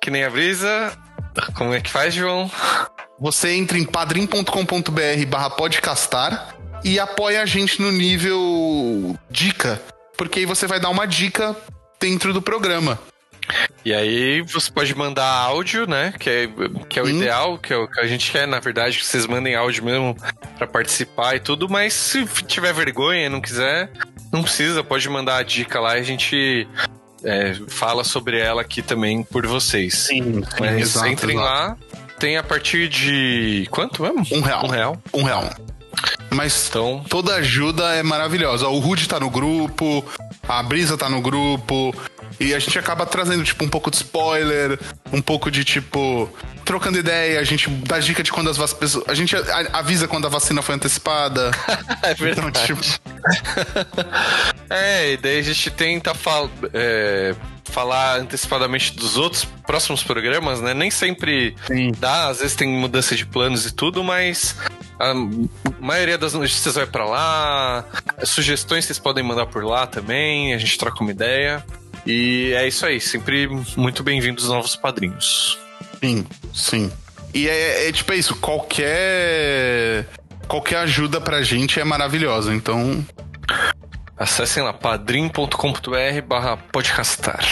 que 0.00 0.10
nem 0.10 0.24
a 0.24 0.30
Brisa, 0.30 0.92
como 1.54 1.72
é 1.72 1.80
que 1.80 1.90
faz, 1.90 2.12
João? 2.12 2.50
Você 3.22 3.52
entra 3.52 3.78
em 3.78 3.84
padrim.com.br 3.84 5.26
barra 5.28 5.48
podcastar 5.48 6.56
e 6.82 6.98
apoia 6.98 7.40
a 7.40 7.46
gente 7.46 7.80
no 7.80 7.92
nível 7.92 9.16
dica, 9.30 9.80
porque 10.18 10.40
aí 10.40 10.44
você 10.44 10.66
vai 10.66 10.80
dar 10.80 10.88
uma 10.88 11.06
dica 11.06 11.56
dentro 12.00 12.32
do 12.32 12.42
programa. 12.42 12.98
E 13.84 13.94
aí 13.94 14.42
você 14.42 14.72
pode 14.72 14.92
mandar 14.96 15.24
áudio, 15.24 15.86
né? 15.86 16.12
Que 16.18 16.30
é, 16.30 16.48
que 16.88 16.98
é 16.98 17.02
o 17.02 17.06
Sim. 17.06 17.18
ideal, 17.18 17.58
que 17.58 17.72
é 17.72 17.76
o 17.76 17.86
que 17.86 18.00
a 18.00 18.08
gente 18.08 18.28
quer, 18.28 18.48
na 18.48 18.58
verdade, 18.58 18.98
que 18.98 19.06
vocês 19.06 19.24
mandem 19.24 19.54
áudio 19.54 19.84
mesmo 19.84 20.16
pra 20.58 20.66
participar 20.66 21.36
e 21.36 21.40
tudo, 21.40 21.68
mas 21.68 21.94
se 21.94 22.26
tiver 22.48 22.74
vergonha 22.74 23.26
e 23.26 23.28
não 23.28 23.40
quiser, 23.40 23.92
não 24.32 24.42
precisa, 24.42 24.82
pode 24.82 25.08
mandar 25.08 25.36
a 25.36 25.42
dica 25.44 25.78
lá 25.78 25.96
e 25.96 26.00
a 26.00 26.04
gente 26.04 26.66
é, 27.24 27.54
fala 27.68 28.02
sobre 28.02 28.40
ela 28.40 28.62
aqui 28.62 28.82
também 28.82 29.22
por 29.22 29.46
vocês. 29.46 29.94
Sim, 29.94 30.42
Mas 30.58 30.80
exato, 30.80 31.06
entrem 31.06 31.36
exato. 31.36 31.48
lá, 31.48 31.76
tem 32.22 32.36
a 32.36 32.42
partir 32.44 32.88
de. 32.88 33.66
quanto 33.68 34.00
mesmo? 34.00 34.24
Um 34.30 34.40
real. 34.40 34.64
Um 34.64 34.68
real. 34.68 35.02
Um 35.12 35.22
real. 35.24 35.50
Mas 36.30 36.68
Então, 36.68 37.04
toda 37.08 37.34
ajuda 37.34 37.96
é 37.96 38.02
maravilhosa. 38.02 38.68
O 38.68 38.78
Rude 38.78 39.08
tá 39.08 39.18
no 39.18 39.28
grupo, 39.28 40.04
a 40.48 40.62
Brisa 40.62 40.96
tá 40.96 41.08
no 41.08 41.20
grupo. 41.20 41.92
E 42.40 42.54
a 42.54 42.58
gente 42.58 42.78
acaba 42.78 43.04
trazendo, 43.06 43.42
tipo, 43.44 43.64
um 43.64 43.68
pouco 43.68 43.90
de 43.90 43.96
spoiler, 43.96 44.78
um 45.12 45.20
pouco 45.22 45.50
de, 45.50 45.64
tipo, 45.64 46.28
trocando 46.64 46.98
ideia, 46.98 47.40
a 47.40 47.44
gente 47.44 47.68
dá 47.68 47.98
dica 47.98 48.22
de 48.22 48.32
quando 48.32 48.48
as 48.50 48.56
vacinas. 48.56 48.98
A 49.06 49.14
gente 49.14 49.34
avisa 49.72 50.06
quando 50.08 50.26
a 50.26 50.30
vacina 50.30 50.62
foi 50.62 50.74
antecipada. 50.74 51.50
é 52.02 52.12
Então, 52.12 52.26
verdade. 52.26 52.66
tipo, 52.66 52.80
É, 54.70 55.12
e 55.12 55.16
daí 55.18 55.38
a 55.38 55.42
gente 55.42 55.70
tenta 55.70 56.14
fal 56.14 56.48
é, 56.72 57.34
falar 57.64 58.20
antecipadamente 58.20 58.94
dos 58.96 59.16
outros 59.18 59.44
próximos 59.66 60.02
programas, 60.02 60.60
né? 60.60 60.72
Nem 60.72 60.90
sempre 60.90 61.54
Sim. 61.66 61.92
dá, 61.98 62.28
às 62.28 62.38
vezes 62.40 62.56
tem 62.56 62.68
mudança 62.68 63.14
de 63.14 63.26
planos 63.26 63.66
e 63.66 63.70
tudo, 63.72 64.02
mas 64.02 64.56
a 64.98 65.12
maioria 65.80 66.16
das 66.16 66.32
notícias 66.32 66.74
vai 66.74 66.86
pra 66.86 67.04
lá. 67.04 67.84
Sugestões 68.24 68.86
vocês 68.86 68.98
podem 68.98 69.22
mandar 69.22 69.46
por 69.46 69.62
lá 69.64 69.86
também, 69.86 70.54
a 70.54 70.58
gente 70.58 70.78
troca 70.78 71.02
uma 71.02 71.10
ideia. 71.10 71.62
E 72.06 72.52
é 72.54 72.66
isso 72.66 72.84
aí, 72.84 73.00
sempre 73.00 73.48
muito 73.76 74.02
bem-vindos 74.02 74.48
novos 74.48 74.74
padrinhos. 74.76 75.58
sim, 76.00 76.26
sim. 76.54 76.92
E 77.34 77.48
é, 77.48 77.88
é, 77.88 77.92
tipo 77.92 78.12
é 78.12 78.16
isso, 78.16 78.36
qualquer. 78.36 80.06
Qualquer 80.46 80.78
ajuda 80.78 81.20
pra 81.20 81.42
gente 81.42 81.80
é 81.80 81.84
maravilhosa. 81.84 82.54
Então, 82.54 83.04
Acessem 84.18 84.62
lá 84.62 84.72
padrim.com.br 84.72 85.48
barra 86.26 86.56
podcastar. 86.56 87.42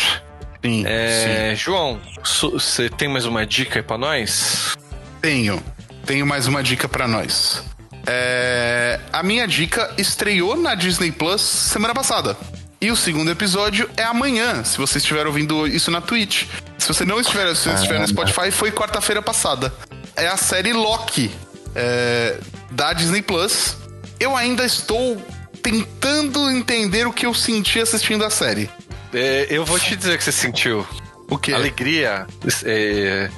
sim, 0.63 0.83
sim. 0.83 0.85
É, 0.87 1.55
João, 1.57 1.99
su- 2.23 2.51
você 2.51 2.91
tem 2.91 3.09
mais 3.09 3.25
uma 3.25 3.47
dica 3.47 3.79
aí 3.79 3.83
pra 3.83 3.97
nós? 3.97 4.77
Tenho. 5.23 5.63
Tenho 6.05 6.27
mais 6.27 6.47
uma 6.47 6.63
dica 6.63 6.87
pra 6.89 7.09
nós. 7.09 7.65
É, 8.07 9.01
a 9.13 9.23
minha 9.23 9.47
dica 9.49 9.93
estreou 9.97 10.57
na 10.57 10.75
Disney 10.75 11.11
Plus 11.11 11.41
semana 11.41 11.95
passada. 11.95 12.37
E 12.83 12.91
o 12.91 12.97
segundo 12.97 13.31
episódio 13.31 13.91
é 13.95 14.03
amanhã, 14.03 14.65
se 14.65 14.79
você 14.79 14.97
estiver 14.97 15.27
ouvindo 15.27 15.67
isso 15.67 15.91
na 15.91 16.01
Twitch. 16.01 16.47
Se 16.79 16.89
você 16.89 17.05
não 17.05 17.21
estiver, 17.21 17.55
se 17.55 17.65
você 17.65 17.75
estiver 17.75 18.01
no 18.01 18.09
Spotify, 18.09 18.51
foi 18.51 18.73
quarta-feira 18.73 19.21
passada. 19.21 19.71
É 20.17 20.27
a 20.27 20.39
série 20.39 20.73
Loki, 20.73 21.31
é, 21.75 22.39
da 22.71 22.95
Disney 22.95 23.21
Plus. 23.21 23.77
Eu 24.19 24.35
ainda 24.35 24.65
estou 24.65 25.23
tentando 25.63 26.51
entender 26.51 27.07
o 27.07 27.13
que 27.13 27.27
eu 27.27 27.35
senti 27.35 27.79
assistindo 27.79 28.25
a 28.25 28.31
série. 28.31 28.71
É, 29.13 29.47
eu 29.51 29.63
vou 29.63 29.79
te 29.79 29.95
dizer 29.95 30.15
o 30.15 30.19
que 30.19 30.25
você 30.25 30.33
sentiu. 30.33 30.87
O 31.29 31.37
quê? 31.37 31.53
Alegria, 31.53 32.27
é, 32.65 33.29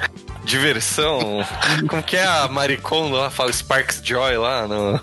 diversão. 0.45 1.45
Como 1.91 2.01
que 2.01 2.17
é 2.17 2.25
a 2.25 2.47
Maricondo 2.47 3.17
lá? 3.17 3.29
Fala 3.29 3.53
Sparks 3.53 4.01
Joy 4.05 4.37
lá 4.37 4.69
no. 4.69 5.01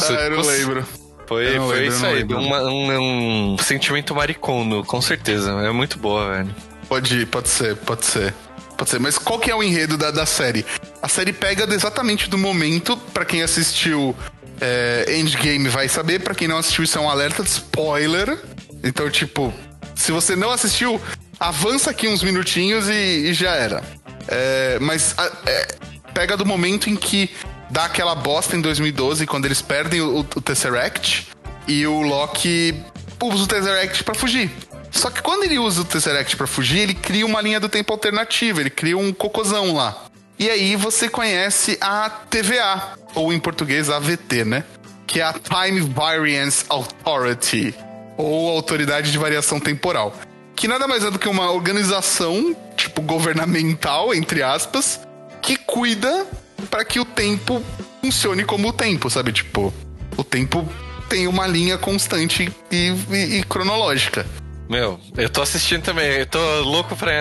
Ah, 0.00 0.12
eu 0.12 0.30
não 0.30 0.42
lembro. 0.42 0.86
Foi, 1.26 1.56
não 1.58 1.66
foi 1.68 1.80
lembro, 1.80 1.94
isso 1.96 2.06
aí. 2.06 2.14
lembro. 2.16 2.38
uma- 2.38 2.62
um, 2.64 3.52
um 3.54 3.58
sentimento 3.58 4.14
maricondo, 4.14 4.84
com 4.84 5.00
certeza. 5.00 5.50
É 5.62 5.70
muito 5.72 5.98
boa, 5.98 6.30
velho. 6.32 6.54
Pode, 6.88 7.26
pode 7.26 7.48
ser, 7.48 7.76
pode 7.76 8.04
ser. 8.04 8.34
Pode 8.76 8.90
ser, 8.90 8.98
mas 8.98 9.16
qual 9.18 9.38
que 9.38 9.50
é 9.50 9.54
o 9.54 9.62
enredo 9.62 9.96
da, 9.96 10.10
da 10.10 10.26
série? 10.26 10.66
A 11.00 11.08
série 11.08 11.32
pega 11.32 11.64
exatamente 11.72 12.28
do 12.28 12.36
momento, 12.36 12.96
pra 13.14 13.24
quem 13.24 13.42
assistiu 13.42 14.14
é, 14.60 15.04
Endgame 15.16 15.68
vai 15.68 15.88
saber, 15.88 16.20
pra 16.20 16.34
quem 16.34 16.48
não 16.48 16.58
assistiu 16.58 16.82
isso 16.84 16.98
é 16.98 17.00
um 17.00 17.08
alerta 17.08 17.42
de 17.42 17.48
spoiler. 17.50 18.36
Então, 18.82 19.08
tipo, 19.08 19.52
se 19.94 20.10
você 20.12 20.34
não 20.36 20.50
assistiu, 20.50 21.00
avança 21.38 21.90
aqui 21.90 22.08
uns 22.08 22.22
minutinhos 22.22 22.88
e, 22.88 23.28
e 23.30 23.32
já 23.32 23.52
era. 23.52 23.82
É, 24.26 24.78
mas 24.80 25.14
a- 25.16 25.30
é, 25.46 25.68
pega 26.12 26.36
do 26.36 26.44
momento 26.44 26.90
em 26.90 26.96
que 26.96 27.30
dá 27.74 27.86
aquela 27.86 28.14
bosta 28.14 28.56
em 28.56 28.60
2012, 28.60 29.26
quando 29.26 29.46
eles 29.46 29.60
perdem 29.60 30.00
o, 30.00 30.20
o 30.20 30.40
Tesseract 30.40 31.26
e 31.66 31.84
o 31.84 32.02
Loki 32.02 32.72
usa 33.20 33.42
o 33.42 33.46
Tesseract 33.48 34.04
pra 34.04 34.14
fugir. 34.14 34.48
Só 34.92 35.10
que 35.10 35.20
quando 35.20 35.42
ele 35.42 35.58
usa 35.58 35.80
o 35.80 35.84
Tesseract 35.84 36.36
pra 36.36 36.46
fugir, 36.46 36.78
ele 36.78 36.94
cria 36.94 37.26
uma 37.26 37.42
linha 37.42 37.58
do 37.58 37.68
tempo 37.68 37.92
alternativa, 37.92 38.60
ele 38.60 38.70
cria 38.70 38.96
um 38.96 39.12
cocôzão 39.12 39.74
lá. 39.74 40.04
E 40.38 40.48
aí 40.48 40.76
você 40.76 41.08
conhece 41.08 41.76
a 41.80 42.08
TVA, 42.08 42.92
ou 43.12 43.32
em 43.32 43.40
português 43.40 43.90
AVT, 43.90 44.44
né? 44.44 44.64
Que 45.04 45.18
é 45.18 45.24
a 45.24 45.32
Time 45.32 45.80
Variance 45.80 46.64
Authority, 46.68 47.74
ou 48.16 48.50
Autoridade 48.50 49.10
de 49.10 49.18
Variação 49.18 49.58
Temporal. 49.58 50.14
Que 50.54 50.68
nada 50.68 50.86
mais 50.86 51.04
é 51.04 51.10
do 51.10 51.18
que 51.18 51.28
uma 51.28 51.50
organização, 51.50 52.54
tipo, 52.76 53.02
governamental, 53.02 54.14
entre 54.14 54.44
aspas, 54.44 55.00
que 55.42 55.56
cuida 55.56 56.24
para 56.66 56.84
que 56.84 56.98
o 57.00 57.04
tempo 57.04 57.62
funcione 58.02 58.44
como 58.44 58.68
o 58.68 58.72
tempo, 58.72 59.08
sabe? 59.10 59.32
Tipo, 59.32 59.72
o 60.16 60.24
tempo 60.24 60.68
tem 61.08 61.26
uma 61.26 61.46
linha 61.46 61.76
constante 61.78 62.50
e, 62.70 62.76
e- 63.10 63.38
e 63.38 63.44
cronológica. 63.44 64.26
Meu, 64.68 64.98
eu 65.16 65.28
tô 65.28 65.42
assistindo 65.42 65.82
também. 65.82 66.06
Eu 66.12 66.26
tô 66.26 66.60
louco 66.62 66.96
pra 66.96 67.12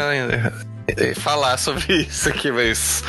falar 1.15 1.57
sobre 1.57 2.03
isso 2.03 2.29
aqui, 2.29 2.51
mas. 2.51 3.03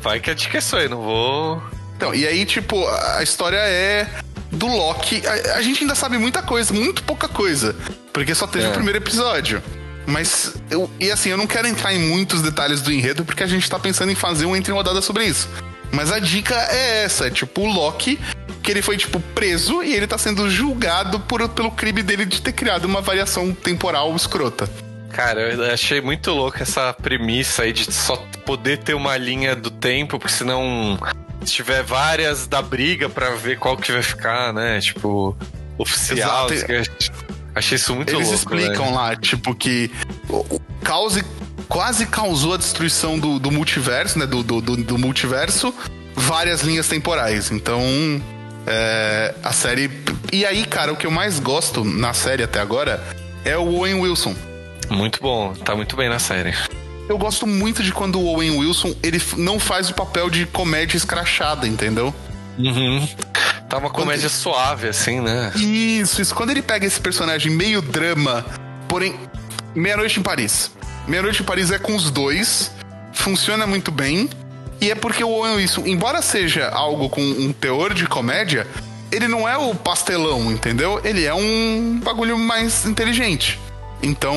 Vai 0.00 0.18
que 0.20 0.30
a 0.30 0.34
dica 0.34 0.58
é 0.58 0.60
aí, 0.76 0.88
não 0.88 1.02
vou. 1.02 1.62
Então, 1.96 2.14
e 2.14 2.26
aí, 2.26 2.44
tipo, 2.44 2.84
a 2.86 3.18
a 3.18 3.22
história 3.22 3.56
é 3.58 4.08
do 4.50 4.66
Loki. 4.66 5.22
A, 5.26 5.56
a 5.56 5.62
gente 5.62 5.82
ainda 5.82 5.94
sabe 5.94 6.16
muita 6.18 6.42
coisa, 6.42 6.72
muito 6.72 7.02
pouca 7.02 7.28
coisa. 7.28 7.74
Porque 8.12 8.34
só 8.34 8.46
teve 8.46 8.64
É. 8.64 8.68
o 8.68 8.72
primeiro 8.72 8.98
episódio. 8.98 9.62
Mas, 10.08 10.54
eu, 10.70 10.90
e 10.98 11.10
assim, 11.10 11.28
eu 11.28 11.36
não 11.36 11.46
quero 11.46 11.68
entrar 11.68 11.92
em 11.92 11.98
muitos 11.98 12.40
detalhes 12.40 12.80
do 12.80 12.90
enredo, 12.90 13.26
porque 13.26 13.42
a 13.42 13.46
gente 13.46 13.68
tá 13.68 13.78
pensando 13.78 14.10
em 14.10 14.14
fazer 14.14 14.46
um 14.46 14.56
entre 14.56 14.72
rodada 14.72 15.02
sobre 15.02 15.26
isso. 15.26 15.46
Mas 15.92 16.10
a 16.10 16.18
dica 16.18 16.54
é 16.70 17.04
essa, 17.04 17.26
é 17.26 17.30
tipo, 17.30 17.60
o 17.60 17.66
Loki, 17.66 18.18
que 18.62 18.70
ele 18.70 18.80
foi, 18.80 18.96
tipo, 18.96 19.20
preso 19.20 19.82
e 19.82 19.92
ele 19.94 20.06
tá 20.06 20.16
sendo 20.16 20.48
julgado 20.48 21.20
por, 21.20 21.46
pelo 21.50 21.70
crime 21.70 22.02
dele 22.02 22.24
de 22.24 22.40
ter 22.40 22.52
criado 22.52 22.86
uma 22.86 23.02
variação 23.02 23.52
temporal 23.52 24.16
escrota. 24.16 24.68
Cara, 25.10 25.52
eu 25.52 25.72
achei 25.72 26.00
muito 26.00 26.30
louco 26.30 26.62
essa 26.62 26.94
premissa 26.94 27.64
aí 27.64 27.72
de 27.74 27.92
só 27.92 28.16
poder 28.46 28.78
ter 28.78 28.94
uma 28.94 29.14
linha 29.18 29.54
do 29.54 29.70
tempo, 29.70 30.18
porque 30.18 30.32
senão 30.32 30.98
se 31.44 31.52
tiver 31.52 31.82
várias 31.82 32.46
da 32.46 32.62
briga 32.62 33.10
pra 33.10 33.30
ver 33.30 33.58
qual 33.58 33.76
que 33.76 33.92
vai 33.92 34.02
ficar, 34.02 34.54
né? 34.54 34.80
Tipo, 34.80 35.36
oficial. 35.76 36.50
Exato. 36.50 37.22
Achei 37.58 37.76
isso 37.76 37.94
muito 37.94 38.10
Eles 38.10 38.28
louco. 38.28 38.34
explicam 38.34 38.84
velho. 38.86 38.94
lá, 38.96 39.16
tipo, 39.16 39.54
que 39.54 39.90
o- 40.28 40.60
quase 41.68 42.06
causou 42.06 42.54
a 42.54 42.56
destruição 42.56 43.18
do, 43.18 43.38
do 43.38 43.50
multiverso, 43.50 44.18
né? 44.18 44.26
Do, 44.26 44.42
do, 44.42 44.60
do- 44.60 44.98
multiverso, 44.98 45.74
várias 46.14 46.62
linhas 46.62 46.88
temporais. 46.88 47.50
Então, 47.50 47.82
é, 48.66 49.34
a 49.42 49.52
série. 49.52 49.90
E 50.32 50.44
aí, 50.46 50.64
cara, 50.64 50.92
o 50.92 50.96
que 50.96 51.06
eu 51.06 51.10
mais 51.10 51.38
gosto 51.40 51.84
na 51.84 52.12
série 52.14 52.42
até 52.42 52.60
agora 52.60 53.02
é 53.44 53.56
o 53.56 53.74
Owen 53.76 53.94
Wilson. 54.00 54.34
Muito 54.90 55.20
bom, 55.20 55.52
tá 55.52 55.74
muito 55.76 55.96
bem 55.96 56.08
na 56.08 56.18
série. 56.18 56.54
Eu 57.08 57.16
gosto 57.18 57.46
muito 57.46 57.82
de 57.82 57.90
quando 57.92 58.18
o 58.20 58.26
Owen 58.26 58.58
Wilson 58.58 58.94
ele 59.02 59.20
não 59.36 59.58
faz 59.58 59.88
o 59.90 59.94
papel 59.94 60.28
de 60.30 60.46
comédia 60.46 60.96
escrachada, 60.96 61.66
entendeu? 61.66 62.14
Uhum. 62.58 63.08
Tá 63.68 63.76
uma 63.76 63.90
comédia 63.90 64.28
suave, 64.28 64.88
assim, 64.88 65.20
né? 65.20 65.52
Isso, 65.56 66.22
isso. 66.22 66.34
Quando 66.34 66.50
ele 66.50 66.62
pega 66.62 66.86
esse 66.86 67.00
personagem 67.00 67.52
meio 67.52 67.82
drama, 67.82 68.44
porém, 68.88 69.14
Meia-Noite 69.74 70.18
em 70.18 70.22
Paris. 70.22 70.70
Meia-Noite 71.06 71.42
em 71.42 71.44
Paris 71.44 71.70
é 71.70 71.78
com 71.78 71.94
os 71.94 72.10
dois, 72.10 72.70
funciona 73.12 73.66
muito 73.66 73.90
bem, 73.90 74.28
e 74.80 74.90
é 74.90 74.94
porque 74.94 75.22
o 75.22 75.28
Owen 75.28 75.56
Wilson, 75.56 75.82
embora 75.86 76.22
seja 76.22 76.68
algo 76.68 77.08
com 77.10 77.20
um 77.20 77.52
teor 77.52 77.92
de 77.92 78.06
comédia, 78.06 78.66
ele 79.12 79.28
não 79.28 79.48
é 79.48 79.56
o 79.56 79.74
pastelão, 79.74 80.50
entendeu? 80.50 81.00
Ele 81.04 81.24
é 81.24 81.34
um 81.34 82.00
bagulho 82.02 82.38
mais 82.38 82.86
inteligente. 82.86 83.58
Então, 84.02 84.36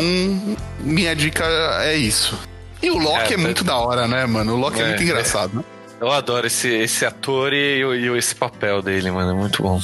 minha 0.79 1.15
dica 1.15 1.45
é 1.83 1.95
isso. 1.95 2.37
E 2.81 2.89
o 2.89 2.97
Loki 2.97 3.31
É, 3.31 3.35
é, 3.35 3.37
muito 3.37 3.63
da 3.63 3.75
hora, 3.75 4.07
né, 4.07 4.25
mano? 4.25 4.55
O 4.55 4.57
Loki 4.57 4.79
é, 4.79 4.83
É, 4.83 4.87
muito 4.87 5.01
é. 5.01 5.05
engraçado, 5.05 5.55
né? 5.55 5.63
Eu 6.01 6.11
adoro 6.11 6.47
esse, 6.47 6.67
esse 6.67 7.05
ator 7.05 7.53
e, 7.53 7.81
e 7.83 8.17
esse 8.17 8.33
papel 8.33 8.81
dele, 8.81 9.11
mano. 9.11 9.31
É 9.31 9.33
muito 9.35 9.61
bom. 9.61 9.79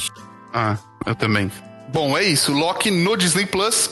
Ah, 0.52 0.76
eu 1.06 1.14
também. 1.14 1.50
Bom, 1.92 2.18
é 2.18 2.24
isso. 2.24 2.52
Loki 2.52 2.90
no 2.90 3.16
Disney 3.16 3.46
Plus. 3.46 3.88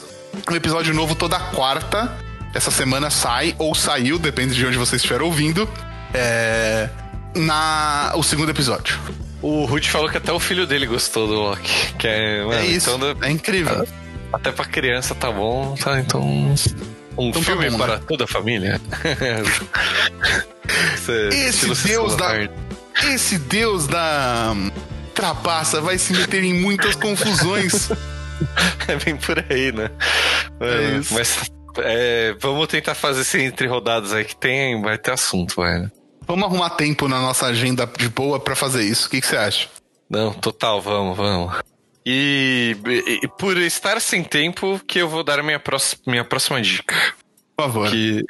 Um 0.51 0.57
episódio 0.57 0.93
novo 0.93 1.15
toda 1.15 1.39
quarta. 1.39 2.13
Essa 2.53 2.71
semana 2.73 3.11
sai, 3.11 3.55
ou 3.59 3.75
saiu, 3.77 4.19
depende 4.19 4.55
de 4.57 4.67
onde 4.67 4.77
você 4.77 4.97
estiver 4.97 5.23
ouvindo. 5.23 5.69
É. 6.13 6.89
Na. 7.37 8.13
O 8.17 8.23
segundo 8.25 8.51
episódio. 8.51 8.99
O 9.41 9.65
Ruth 9.65 9.85
falou 9.87 10.09
que 10.11 10.17
até 10.17 10.33
o 10.33 10.41
filho 10.41 10.67
dele 10.67 10.87
gostou 10.87 11.29
do 11.29 11.35
Loki. 11.35 11.95
Que 11.95 12.09
é, 12.09 12.41
mano, 12.45 12.55
é 12.55 12.67
isso. 12.67 12.91
então 12.91 13.15
É 13.23 13.31
incrível. 13.31 13.87
até 14.33 14.51
pra 14.51 14.65
criança 14.65 15.15
tá 15.15 15.31
bom, 15.31 15.77
tá? 15.77 16.01
Então. 16.01 16.23
Um 16.23 16.55
Então 17.29 17.41
tá 17.43 17.53
filme 17.53 17.71
bom, 17.71 17.79
né? 17.79 17.85
para 17.87 17.99
toda 18.01 18.25
a 18.25 18.27
família. 18.27 18.81
Esse, 21.33 21.89
Deus 21.89 22.17
da. 22.17 22.33
Esse 23.05 23.39
Deus 23.39 23.87
da. 23.87 24.55
Trapaça 25.15 25.81
vai 25.81 25.97
se 25.97 26.13
meter 26.13 26.45
em 26.45 26.61
muitas 26.61 26.95
confusões. 26.95 27.91
É 28.87 28.97
bem 28.97 29.17
por 29.17 29.43
aí, 29.51 29.73
né? 29.73 29.91
É 30.61 30.99
isso. 30.99 31.15
Mas 31.15 31.51
é, 31.79 32.37
vamos 32.39 32.69
tentar 32.69 32.95
fazer 32.95 33.23
esse 33.23 33.41
entre 33.41 33.67
rodadas 33.67 34.13
aí 34.13 34.27
que 34.27 34.37
tem, 34.37 34.81
vai 34.83 34.99
ter 34.99 35.13
assunto, 35.13 35.63
velho. 35.63 35.91
Vamos 36.27 36.45
arrumar 36.45 36.71
tempo 36.71 37.09
na 37.09 37.21
nossa 37.21 37.47
agenda 37.47 37.87
de 37.99 38.09
boa 38.09 38.39
pra 38.39 38.55
fazer 38.55 38.83
isso. 38.83 39.07
O 39.07 39.11
que, 39.11 39.21
que 39.21 39.27
você 39.27 39.37
acha? 39.37 39.69
Não, 40.09 40.33
total, 40.33 40.81
vamos, 40.83 41.17
vamos. 41.17 41.55
E, 42.05 42.77
e 43.23 43.29
por 43.39 43.57
estar 43.57 44.01
sem 44.01 44.23
tempo, 44.23 44.81
que 44.87 44.99
eu 44.99 45.09
vou 45.09 45.25
dar 45.25 45.43
minha, 45.43 45.59
próxima, 45.59 46.03
minha 46.07 46.25
próxima 46.25 46.61
dica. 46.61 46.95
Por 47.57 47.65
favor. 47.65 47.91
Que 47.91 48.25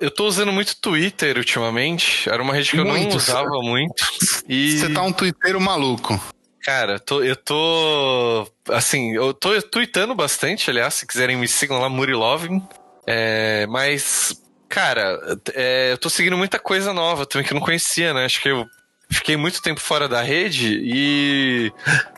eu 0.00 0.10
tô 0.10 0.26
usando 0.26 0.52
muito 0.52 0.76
Twitter 0.80 1.36
ultimamente. 1.36 2.28
Era 2.28 2.42
uma 2.42 2.54
rede 2.54 2.70
que 2.70 2.78
eu 2.78 2.84
não 2.84 2.92
Muito, 2.96 3.16
usava 3.16 3.48
muito. 3.62 4.04
E 4.48 4.78
Você 4.78 4.88
tá 4.90 5.02
um 5.02 5.12
twitteiro 5.12 5.60
maluco. 5.60 6.18
Cara, 6.62 6.98
tô- 6.98 7.22
eu 7.22 7.36
tô. 7.36 8.48
Assim, 8.70 9.14
eu 9.14 9.34
tô 9.34 9.60
tweetando 9.62 10.14
bastante, 10.14 10.70
aliás, 10.70 10.94
se 10.94 11.06
quiserem 11.06 11.36
me 11.36 11.46
sigam 11.46 11.78
lá, 11.78 11.88
Murilovin. 11.88 12.62
É, 13.06 13.66
mas, 13.68 14.40
cara, 14.68 15.18
é, 15.52 15.92
eu 15.92 15.98
tô 15.98 16.08
seguindo 16.08 16.38
muita 16.38 16.58
coisa 16.58 16.92
nova 16.94 17.26
também 17.26 17.46
que 17.46 17.52
eu 17.52 17.58
não 17.58 17.64
conhecia, 17.64 18.14
né? 18.14 18.24
Acho 18.24 18.40
que 18.40 18.48
eu 18.48 18.64
fiquei 19.10 19.36
muito 19.36 19.60
tempo 19.60 19.78
fora 19.78 20.08
da 20.08 20.22
rede 20.22 20.80
e 20.82 21.70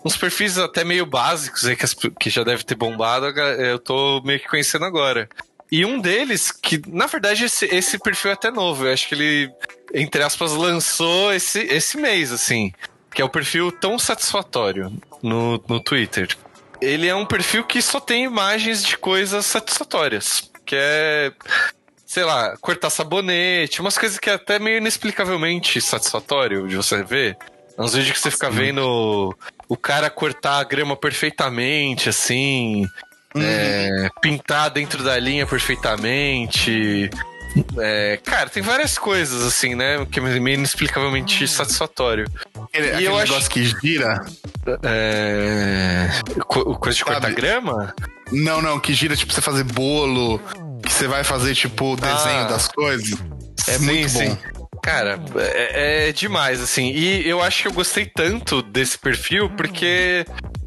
uns 0.05 0.17
perfis 0.17 0.57
até 0.57 0.85
meio 0.85 1.05
básicos 1.05 1.67
aí 1.67 1.75
que, 1.75 1.85
as- 1.85 1.97
que 2.21 2.31
já 2.31 2.45
deve 2.45 2.63
ter 2.63 2.77
bombado, 2.77 3.27
eu 3.27 3.81
tô 3.81 4.23
meio 4.25 4.39
que 4.39 4.47
conhecendo 4.49 4.85
agora. 4.85 5.29
E 5.71 5.85
um 5.85 6.01
deles, 6.01 6.51
que 6.51 6.81
na 6.87 7.07
verdade 7.07 7.45
esse, 7.45 7.67
esse 7.67 7.99
perfil 7.99 8.31
é 8.31 8.35
até 8.35 8.51
novo, 8.51 8.87
eu 8.87 8.93
acho 8.93 9.09
que 9.09 9.15
ele, 9.15 9.51
entre 9.93 10.23
aspas, 10.23 10.53
lançou 10.53 11.33
esse, 11.33 11.61
esse 11.61 11.97
mês, 11.97 12.31
assim 12.33 12.73
que 13.17 13.23
é 13.23 13.25
o 13.25 13.31
perfil 13.31 13.73
tão 13.73 13.99
satisfatório 13.99 14.93
no, 15.23 15.53
no 15.67 15.81
Twitter. 15.81 16.29
Ele 16.83 17.09
é 17.09 17.15
um 17.15 17.25
perfil 17.25 17.65
que 17.65 17.81
só 17.81 17.99
tem 17.99 18.25
imagens 18.25 18.85
de 18.85 18.99
coisas 18.99 19.47
satisfatórias. 19.47 20.51
Que 20.67 20.77
é, 20.79 21.33
sei 22.05 22.25
lá, 22.25 22.55
cortar 22.59 22.91
sabonete, 22.91 23.81
umas 23.81 23.97
coisas 23.97 24.19
que 24.19 24.29
é 24.29 24.35
até 24.35 24.59
meio 24.59 24.77
inexplicavelmente 24.77 25.81
satisfatório 25.81 26.69
de 26.69 26.77
você 26.77 27.03
ver. 27.03 27.39
Uns 27.79 27.95
vídeos 27.95 28.13
que 28.13 28.21
você 28.21 28.31
fica 28.31 28.51
vendo 28.51 29.35
o 29.67 29.77
cara 29.79 30.11
cortar 30.11 30.59
a 30.59 30.65
grama 30.65 30.95
perfeitamente, 30.95 32.11
assim. 32.11 32.87
É, 33.43 34.09
pintar 34.21 34.71
dentro 34.71 35.03
da 35.03 35.19
linha 35.19 35.47
perfeitamente. 35.47 37.11
É, 37.79 38.19
cara, 38.23 38.51
tem 38.51 38.63
várias 38.63 38.99
coisas, 38.99 39.43
assim, 39.43 39.75
né? 39.75 40.07
Que 40.11 40.21
é 40.21 40.23
inexplicavelmente 40.37 41.47
satisfatório. 41.49 42.27
Aquele, 42.65 42.89
aquele 42.91 43.07
eu 43.07 43.17
acho- 43.17 43.33
negócio 43.33 43.51
que 43.51 43.65
gira. 43.65 44.25
É, 44.83 46.09
co- 46.47 46.75
coisa 46.79 46.97
de 46.99 47.05
cortar 47.05 47.23
Sabe? 47.23 47.35
grama? 47.35 47.95
Não, 48.33 48.61
não, 48.61 48.79
que 48.79 48.93
gira, 48.93 49.17
tipo, 49.17 49.33
você 49.33 49.41
fazer 49.41 49.65
bolo, 49.65 50.39
que 50.83 50.93
você 50.93 51.07
vai 51.09 51.25
fazer, 51.25 51.55
tipo, 51.55 51.93
o 51.93 51.97
desenho 51.97 52.41
Ah. 52.41 52.45
das 52.45 52.69
coisas. 52.69 53.19
É 53.69 53.79
Sim, 53.79 53.85
muito 53.85 54.13
bom. 54.13 54.21
sim. 54.21 54.39
Cara, 54.83 55.19
é, 55.37 56.09
é 56.09 56.13
demais, 56.13 56.61
assim. 56.61 56.91
E 56.93 57.29
eu 57.29 57.43
acho 57.43 57.63
que 57.63 57.69
eu 57.69 57.73
gostei 57.73 58.07
tanto 58.07 58.63
desse 58.63 58.97
perfil 58.99 59.51
porque 59.57 60.25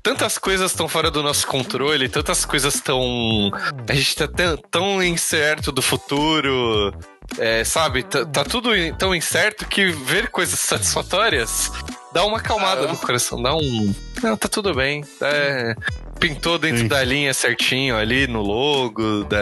tantas 0.09 0.39
coisas 0.39 0.71
estão 0.71 0.87
fora 0.87 1.11
do 1.11 1.21
nosso 1.21 1.45
controle, 1.45 2.09
tantas 2.09 2.43
coisas 2.43 2.73
estão. 2.73 3.51
A 3.87 3.93
gente 3.93 4.15
tá 4.15 4.27
tão, 4.27 4.57
tão 4.57 5.03
incerto 5.03 5.71
do 5.71 5.83
futuro, 5.83 6.91
é, 7.37 7.63
sabe? 7.63 8.01
Tá, 8.01 8.25
tá 8.25 8.43
tudo 8.43 8.71
tão 8.97 9.13
incerto 9.13 9.67
que 9.67 9.91
ver 9.91 10.29
coisas 10.29 10.59
satisfatórias 10.59 11.71
dá 12.11 12.25
uma 12.25 12.39
acalmada 12.39 12.87
no 12.87 12.97
coração, 12.97 13.39
dá 13.39 13.55
um. 13.55 13.93
Não, 14.23 14.35
tá 14.35 14.47
tudo 14.47 14.73
bem. 14.73 15.05
É, 15.21 15.75
pintou 16.19 16.57
dentro 16.57 16.81
Sim. 16.81 16.87
da 16.87 17.03
linha 17.03 17.31
certinho 17.31 17.95
ali 17.95 18.25
no 18.25 18.41
logo, 18.41 19.25
da, 19.25 19.37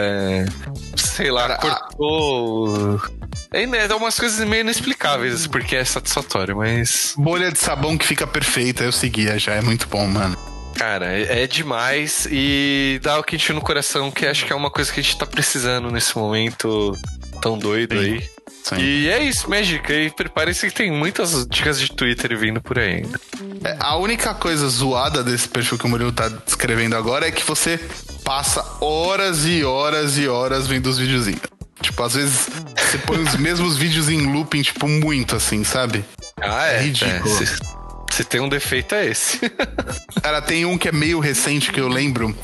sei 0.96 1.30
lá, 1.30 1.56
Cara, 1.56 1.56
cortou. 1.56 3.00
É, 3.54 3.88
dá 3.88 3.96
umas 3.96 4.20
coisas 4.20 4.46
meio 4.46 4.60
inexplicáveis, 4.60 5.46
porque 5.46 5.76
é 5.76 5.84
satisfatório, 5.84 6.58
mas. 6.58 7.14
Bolha 7.16 7.50
de 7.50 7.58
sabão 7.58 7.96
que 7.96 8.06
fica 8.06 8.26
perfeita, 8.26 8.84
eu 8.84 8.92
seguia 8.92 9.38
já, 9.38 9.54
é 9.54 9.62
muito 9.62 9.88
bom, 9.88 10.06
mano. 10.06 10.57
Cara, 10.78 11.06
é, 11.18 11.42
é 11.42 11.46
demais 11.46 12.26
e 12.30 13.00
dá 13.02 13.18
o 13.18 13.22
quentinho 13.24 13.56
no 13.56 13.60
coração, 13.64 14.10
que 14.10 14.24
acho 14.26 14.46
que 14.46 14.52
é 14.52 14.56
uma 14.56 14.70
coisa 14.70 14.92
que 14.92 15.00
a 15.00 15.02
gente 15.02 15.18
tá 15.18 15.26
precisando 15.26 15.90
nesse 15.90 16.16
momento 16.16 16.96
tão 17.42 17.58
doido 17.58 17.94
Sim. 17.96 18.00
aí. 18.14 18.30
Sim. 18.62 18.76
E 18.78 19.08
é 19.08 19.22
isso, 19.22 19.48
Magic. 19.48 19.90
E 19.92 20.10
prepare-se 20.10 20.68
que 20.68 20.74
tem 20.74 20.90
muitas 20.92 21.46
dicas 21.48 21.80
de 21.80 21.90
Twitter 21.90 22.36
vindo 22.38 22.60
por 22.60 22.78
aí 22.78 22.96
ainda. 22.96 23.20
É, 23.64 23.76
A 23.80 23.96
única 23.96 24.34
coisa 24.34 24.68
zoada 24.68 25.22
desse 25.24 25.48
perfil 25.48 25.78
que 25.78 25.86
o 25.86 25.88
Murilo 25.88 26.12
tá 26.12 26.28
descrevendo 26.28 26.94
agora 26.96 27.26
é 27.26 27.30
que 27.32 27.42
você 27.44 27.80
passa 28.24 28.64
horas 28.80 29.46
e 29.46 29.64
horas 29.64 30.18
e 30.18 30.28
horas 30.28 30.66
vendo 30.66 30.86
os 30.88 30.98
videozinhos. 30.98 31.40
Tipo, 31.80 32.02
às 32.02 32.14
vezes 32.14 32.48
você 32.76 32.98
põe 32.98 33.18
os 33.18 33.34
mesmos 33.38 33.76
vídeos 33.76 34.08
em 34.08 34.20
looping, 34.32 34.62
tipo, 34.62 34.86
muito 34.86 35.34
assim, 35.36 35.64
sabe? 35.64 36.04
Ah, 36.40 36.66
É 36.68 36.76
é. 36.76 36.82
ridículo. 36.82 37.42
é, 37.42 37.77
se, 38.18 38.24
tem 38.24 38.40
um 38.40 38.48
defeito, 38.48 38.94
é 38.94 39.06
esse. 39.06 39.38
Cara, 40.22 40.42
tem 40.42 40.64
um 40.64 40.76
que 40.76 40.88
é 40.88 40.92
meio 40.92 41.20
recente 41.20 41.70
que 41.70 41.80
eu 41.80 41.88
lembro 41.88 42.36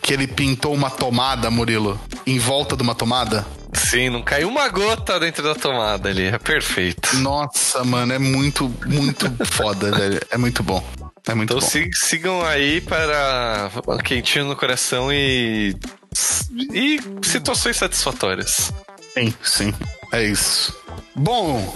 que 0.00 0.12
ele 0.12 0.26
pintou 0.28 0.72
uma 0.72 0.88
tomada, 0.88 1.50
Murilo, 1.50 2.00
em 2.26 2.38
volta 2.38 2.76
de 2.76 2.82
uma 2.82 2.94
tomada. 2.94 3.44
Sim, 3.72 4.08
não 4.10 4.22
caiu 4.22 4.48
uma 4.48 4.68
gota 4.68 5.18
dentro 5.18 5.42
da 5.42 5.54
tomada 5.54 6.08
ali. 6.08 6.26
É 6.26 6.38
perfeito. 6.38 7.16
Nossa, 7.16 7.82
mano, 7.84 8.12
é 8.12 8.18
muito, 8.18 8.72
muito 8.86 9.26
foda, 9.46 9.90
velho. 9.90 10.20
É 10.30 10.38
muito 10.38 10.62
bom. 10.62 10.84
É 11.26 11.34
muito 11.34 11.50
Então 11.52 11.60
bom. 11.60 11.66
sig- 11.66 11.94
sigam 11.96 12.44
aí 12.44 12.80
para 12.80 13.68
um 13.88 13.98
quentinho 13.98 14.44
no 14.44 14.54
coração 14.56 15.12
e. 15.12 15.74
e 16.72 17.00
situações 17.22 17.76
satisfatórias. 17.76 18.72
Sim, 19.12 19.34
sim. 19.42 19.74
É 20.12 20.22
isso. 20.22 20.72
Bom, 21.16 21.74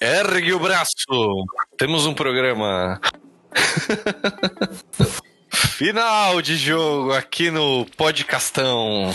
Ergue 0.00 0.52
o 0.52 0.58
braço! 0.58 0.92
Temos 1.78 2.06
um 2.06 2.14
programa. 2.14 3.00
Final 5.50 6.40
de 6.40 6.56
jogo 6.56 7.12
aqui 7.12 7.50
no 7.50 7.84
Podcastão. 7.96 9.12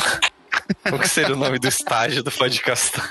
Qual 0.87 0.99
que 0.99 1.07
seria 1.07 1.33
o 1.33 1.37
nome 1.37 1.57
do 1.57 1.67
estágio 1.67 2.21
do 2.21 2.31
Podcastão? 2.31 3.03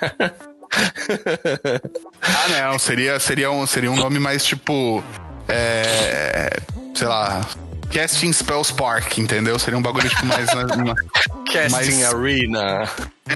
ah, 2.22 2.48
não, 2.48 2.78
seria, 2.78 3.18
seria, 3.18 3.50
um, 3.50 3.66
seria 3.66 3.90
um 3.90 3.96
nome 3.96 4.20
mais 4.20 4.44
tipo. 4.44 5.02
É. 5.48 6.50
Sei 6.94 7.08
lá. 7.08 7.40
Casting 7.92 8.32
Spells 8.32 8.72
Park, 8.72 9.18
entendeu? 9.18 9.58
Seria 9.58 9.78
um 9.78 9.82
bagulho 9.82 10.08
tipo 10.08 10.26
mais. 10.26 10.48
uma- 10.52 10.94
Casting 11.52 11.70
Mas- 11.70 12.14
Arena. 12.14 12.88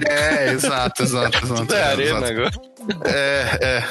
É, 0.07 0.51
exato, 0.51 1.03
exato, 1.03 1.45
exato. 1.45 1.73
É 1.73 1.83
arena 1.83 2.17
exato. 2.17 2.25
agora. 2.25 2.51
É, 3.05 3.57
é. 3.61 3.83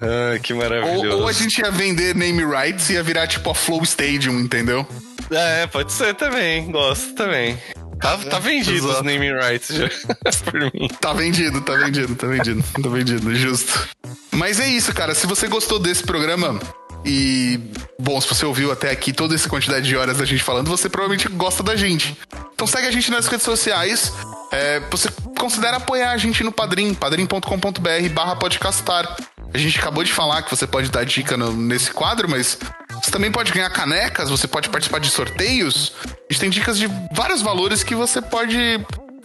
Ah, 0.00 0.38
que 0.40 0.52
maravilhoso. 0.54 1.06
Ou, 1.16 1.20
ou 1.22 1.28
a 1.28 1.32
gente 1.32 1.58
ia 1.60 1.70
vender 1.70 2.14
name 2.14 2.44
rights 2.44 2.90
e 2.90 2.94
ia 2.94 3.02
virar 3.02 3.26
tipo 3.26 3.50
a 3.50 3.54
Flow 3.54 3.82
Stadium, 3.84 4.38
entendeu? 4.40 4.86
É, 5.30 5.66
pode 5.66 5.92
ser 5.92 6.14
também. 6.14 6.70
Gosto 6.70 7.14
também. 7.14 7.56
Tá, 8.00 8.18
tá 8.18 8.38
vendido 8.40 8.78
os 8.84 8.84
exato. 8.94 9.04
naming 9.04 9.32
rights 9.32 9.68
já 9.68 9.88
por 10.44 10.60
mim. 10.60 10.88
Tá 11.00 11.12
vendido, 11.12 11.60
tá 11.60 11.74
vendido, 11.76 12.16
tá 12.16 12.26
vendido, 12.26 12.64
tá 12.82 12.88
vendido, 12.88 13.34
justo. 13.34 13.88
Mas 14.32 14.58
é 14.58 14.66
isso, 14.66 14.92
cara. 14.92 15.14
Se 15.14 15.24
você 15.26 15.46
gostou 15.46 15.78
desse 15.78 16.02
programa 16.02 16.58
e, 17.04 17.58
bom, 17.98 18.20
se 18.20 18.28
você 18.28 18.44
ouviu 18.44 18.70
até 18.72 18.90
aqui 18.90 19.12
toda 19.12 19.34
essa 19.34 19.48
quantidade 19.48 19.86
de 19.86 19.96
horas 19.96 20.18
da 20.18 20.24
gente 20.24 20.42
falando, 20.42 20.68
você 20.68 20.88
provavelmente 20.88 21.28
gosta 21.28 21.62
da 21.62 21.74
gente. 21.76 22.16
Então 22.54 22.66
segue 22.66 22.86
a 22.86 22.92
gente 22.92 23.10
nas 23.10 23.26
redes 23.26 23.44
sociais. 23.44 24.12
É, 24.52 24.80
você 24.90 25.08
considera 25.38 25.78
apoiar 25.78 26.12
a 26.12 26.16
gente 26.16 26.44
no 26.44 26.52
Padrim, 26.52 26.94
padrim.com.br 26.94 28.08
barra 28.14 28.36
podcastar. 28.36 29.16
A 29.52 29.58
gente 29.58 29.78
acabou 29.78 30.02
de 30.04 30.12
falar 30.12 30.42
que 30.42 30.50
você 30.54 30.66
pode 30.66 30.90
dar 30.90 31.04
dica 31.04 31.36
no- 31.36 31.52
nesse 31.52 31.90
quadro, 31.90 32.28
mas 32.28 32.58
você 33.02 33.10
também 33.10 33.30
pode 33.30 33.52
ganhar 33.52 33.68
canecas, 33.70 34.30
você 34.30 34.46
pode 34.46 34.68
participar 34.68 34.98
de 35.00 35.10
sorteios. 35.10 35.92
A 36.06 36.32
gente 36.32 36.40
tem 36.40 36.50
dicas 36.50 36.78
de 36.78 36.88
vários 37.12 37.42
valores 37.42 37.82
que 37.82 37.94
você 37.94 38.22
pode 38.22 38.56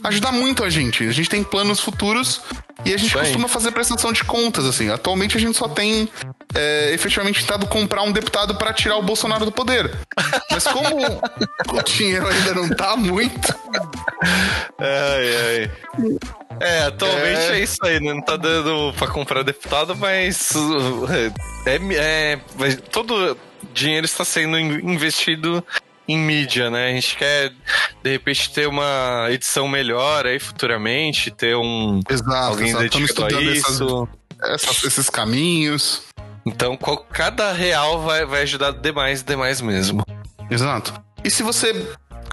ajudar 0.08 0.32
muito 0.32 0.64
a 0.64 0.70
gente. 0.70 1.04
A 1.08 1.12
gente 1.12 1.30
tem 1.30 1.44
planos 1.44 1.80
futuros 1.80 2.42
e 2.86 2.94
a 2.94 2.98
gente 2.98 3.18
aí. 3.18 3.24
costuma 3.26 3.48
fazer 3.48 3.72
prestação 3.72 4.12
de 4.14 4.24
contas, 4.24 4.66
assim. 4.66 4.90
Atualmente 4.90 5.36
a 5.38 5.40
gente 5.40 5.58
só 5.58 5.68
tem 5.68 6.08
é, 6.56 6.92
efetivamente 6.94 7.42
tentado 7.42 7.66
comprar 7.68 8.04
um 8.04 8.12
deputado 8.12 8.56
para 8.56 8.72
tirar 8.74 8.98
o 8.98 9.02
Bolsonaro 9.02 9.46
do 9.46 9.52
poder. 9.52 9.92
Mas 10.52 10.64
como 10.66 10.96
o 11.74 11.84
dinheiro 11.84 12.28
ainda 12.28 12.54
não 12.54 12.70
tá 12.70 12.96
muito, 12.96 13.54
Ai, 14.80 15.36
ai. 15.36 15.72
É, 16.60 16.84
atualmente 16.86 17.52
é, 17.52 17.60
isso 17.60 17.78
aí, 17.86 18.00
né? 18.00 18.14
Não 18.14 18.22
tá 18.22 18.36
dando 18.36 18.94
pra 18.98 19.08
comprar 19.08 19.44
deputado, 19.44 19.96
mas. 19.96 20.52
uh, 20.56 21.06
É, 21.66 21.80
é, 21.96 22.40
mas 22.58 22.78
todo 22.92 23.38
dinheiro 23.74 24.06
está 24.06 24.26
sendo 24.26 24.58
in- 24.58 24.92
investido 24.92 25.64
em 26.08 26.18
mídia, 26.18 26.70
né? 26.70 26.90
A 26.90 26.92
gente 26.94 27.16
quer, 27.18 27.52
de 28.04 28.10
repente, 28.12 28.52
ter 28.54 28.68
uma 28.68 29.28
edição 29.30 29.68
melhor 29.68 30.26
aí 30.26 30.40
futuramente, 30.40 31.30
ter 31.32 31.56
um. 31.56 32.00
exato, 32.10 32.32
Alguém 32.34 32.70
exato. 32.70 32.84
dedicado 32.84 33.04
a 33.04 33.06
estudando 33.06 33.52
essas- 33.52 33.72
isso. 33.76 34.08
essas- 34.44 34.84
esses 34.84 35.10
caminhos. 35.10 36.04
Então, 36.46 36.78
qual- 36.78 37.06
cada 37.12 37.52
real 37.52 38.02
vai, 38.02 38.26
vai 38.26 38.44
ajudar 38.44 38.72
demais, 38.72 39.22
demais 39.24 39.60
mesmo. 39.60 40.02
Exato. 40.50 40.94
E 41.24 41.30
se 41.30 41.44
você 41.44 41.74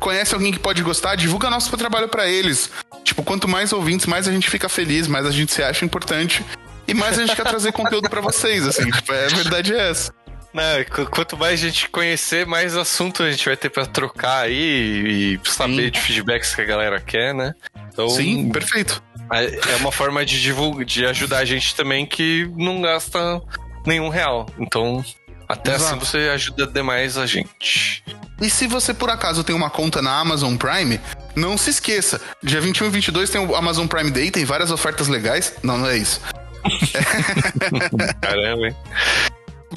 conhece 0.01 0.35
alguém 0.35 0.53
que 0.53 0.59
pode 0.59 0.83
gostar, 0.83 1.17
divulga 1.17 1.51
nosso 1.51 1.75
trabalho 1.77 2.09
pra 2.09 2.29
eles. 2.29 2.71
Tipo, 3.03 3.23
quanto 3.25 3.49
mais 3.49 3.73
ouvintes, 3.73 4.07
mais 4.07 4.29
a 4.29 4.33
gente 4.33 4.49
fica 4.49 4.69
feliz, 4.69 5.09
mais 5.09 5.27
a 5.27 5.31
gente 5.33 5.53
se 5.53 5.63
acha 5.65 5.85
importante 5.85 6.45
e 6.87 6.95
mais 6.95 7.19
a 7.19 7.27
gente 7.27 7.35
quer 7.35 7.45
trazer 7.45 7.73
conteúdo 8.01 8.09
pra 8.09 8.21
vocês, 8.21 8.67
assim. 8.69 8.89
Tipo, 8.91 9.13
é, 9.13 9.25
a 9.25 9.29
verdade 9.29 9.75
é 9.75 9.91
essa. 9.91 10.13
Não, 10.55 10.85
qu- 10.85 11.11
quanto 11.11 11.37
mais 11.37 11.59
gente 11.59 11.89
conhecer, 11.89 12.47
mais 12.47 12.77
assunto 12.77 13.25
a 13.25 13.31
gente 13.31 13.45
vai 13.45 13.57
ter 13.57 13.69
pra 13.71 13.85
trocar 13.87 14.45
aí 14.45 15.37
e 15.45 15.51
saber 15.51 15.87
Sim. 15.87 15.91
de 15.91 16.01
feedbacks 16.01 16.55
que 16.55 16.61
a 16.61 16.65
galera 16.65 17.01
quer, 17.01 17.35
né? 17.35 17.53
Então, 17.93 18.09
Sim, 18.09 18.51
perfeito. 18.51 19.03
é 19.33 19.73
é 19.73 19.77
uma 19.81 19.91
forma 19.91 20.25
de 20.25 20.41
divulgar, 20.41 20.85
de 20.85 21.05
ajudar 21.07 21.39
a 21.39 21.45
gente 21.45 21.75
também 21.75 22.07
que 22.07 22.49
não 22.57 22.81
gasta 22.81 23.43
nenhum 23.85 24.09
real. 24.09 24.47
Então, 24.59 25.05
até 25.49 25.75
Exato. 25.75 25.97
assim 25.97 25.99
você 25.99 26.19
ajuda 26.33 26.69
demais 26.69 27.19
a 27.19 27.27
gente. 27.27 28.05
E 28.41 28.49
se 28.49 28.69
você 28.69 28.95
por 28.95 29.11
acaso 29.11 29.43
tem 29.43 29.55
uma 29.57 29.71
conta 29.71 30.01
na 30.01 30.19
Amazon 30.21 30.57
Prime, 30.57 31.01
não 31.35 31.59
se 31.59 31.71
esqueça. 31.71 32.21
Dia 32.43 32.61
21 32.61 32.87
e 32.87 32.91
22 32.91 33.29
tem 33.29 33.45
o 33.45 33.57
Amazon 33.57 33.89
Prime 33.89 34.11
Day, 34.13 34.31
tem 34.31 34.45
várias 34.45 34.71
ofertas 34.71 35.09
legais. 35.09 35.55
Não, 35.65 35.79
não 35.79 35.89
é 35.89 35.97
isso. 35.97 36.21
Caramba, 38.21 38.69
hein? 38.69 38.77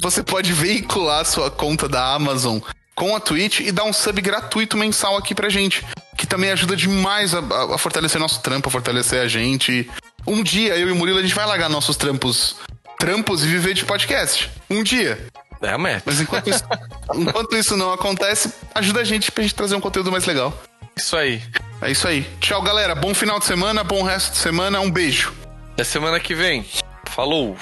Você 0.00 0.22
pode 0.22 0.52
veicular 0.52 1.20
a 1.20 1.24
sua 1.24 1.50
conta 1.50 1.88
da 1.88 2.14
Amazon 2.14 2.58
com 2.94 3.14
a 3.14 3.20
Twitch 3.20 3.60
e 3.60 3.72
dar 3.72 3.84
um 3.84 3.92
sub 3.92 4.20
gratuito 4.20 4.76
mensal 4.76 5.16
aqui 5.16 5.34
pra 5.34 5.48
gente. 5.48 5.84
Que 6.16 6.26
também 6.26 6.50
ajuda 6.50 6.76
demais 6.76 7.34
a, 7.34 7.38
a- 7.38 7.74
a 7.74 7.78
fortalecer 7.78 8.20
nosso 8.20 8.40
trampo, 8.40 8.68
a 8.68 8.72
fortalecer 8.72 9.20
a 9.22 9.28
gente. 9.28 9.88
Um 10.26 10.42
dia, 10.42 10.76
eu 10.76 10.88
e 10.88 10.92
o 10.92 10.96
Murilo, 10.96 11.18
a 11.18 11.22
gente 11.22 11.34
vai 11.34 11.46
largar 11.46 11.68
nossos 11.68 11.96
trampos 11.96 12.56
trampos 12.98 13.44
e 13.44 13.46
viver 13.46 13.74
de 13.74 13.84
podcast. 13.84 14.50
Um 14.68 14.82
dia. 14.82 15.26
É 15.62 15.68
a 15.70 15.78
meta. 15.78 16.02
Mas 16.04 16.20
enquanto 16.20 16.50
isso, 16.50 16.64
enquanto 17.14 17.56
isso 17.56 17.76
não 17.76 17.92
acontece, 17.92 18.52
ajuda 18.74 19.00
a 19.00 19.04
gente 19.04 19.30
pra 19.30 19.42
gente 19.42 19.54
trazer 19.54 19.76
um 19.76 19.80
conteúdo 19.80 20.10
mais 20.10 20.24
legal. 20.26 20.52
Isso 20.96 21.16
aí. 21.16 21.40
É 21.80 21.92
isso 21.92 22.08
aí. 22.08 22.26
Tchau, 22.40 22.60
galera. 22.60 22.96
Bom 22.96 23.14
final 23.14 23.38
de 23.38 23.44
semana, 23.44 23.84
bom 23.84 24.02
resto 24.02 24.32
de 24.32 24.38
semana. 24.38 24.80
Um 24.80 24.90
beijo. 24.90 25.32
Até 25.74 25.84
semana 25.84 26.18
que 26.18 26.34
vem. 26.34 26.66
Falou! 27.06 27.56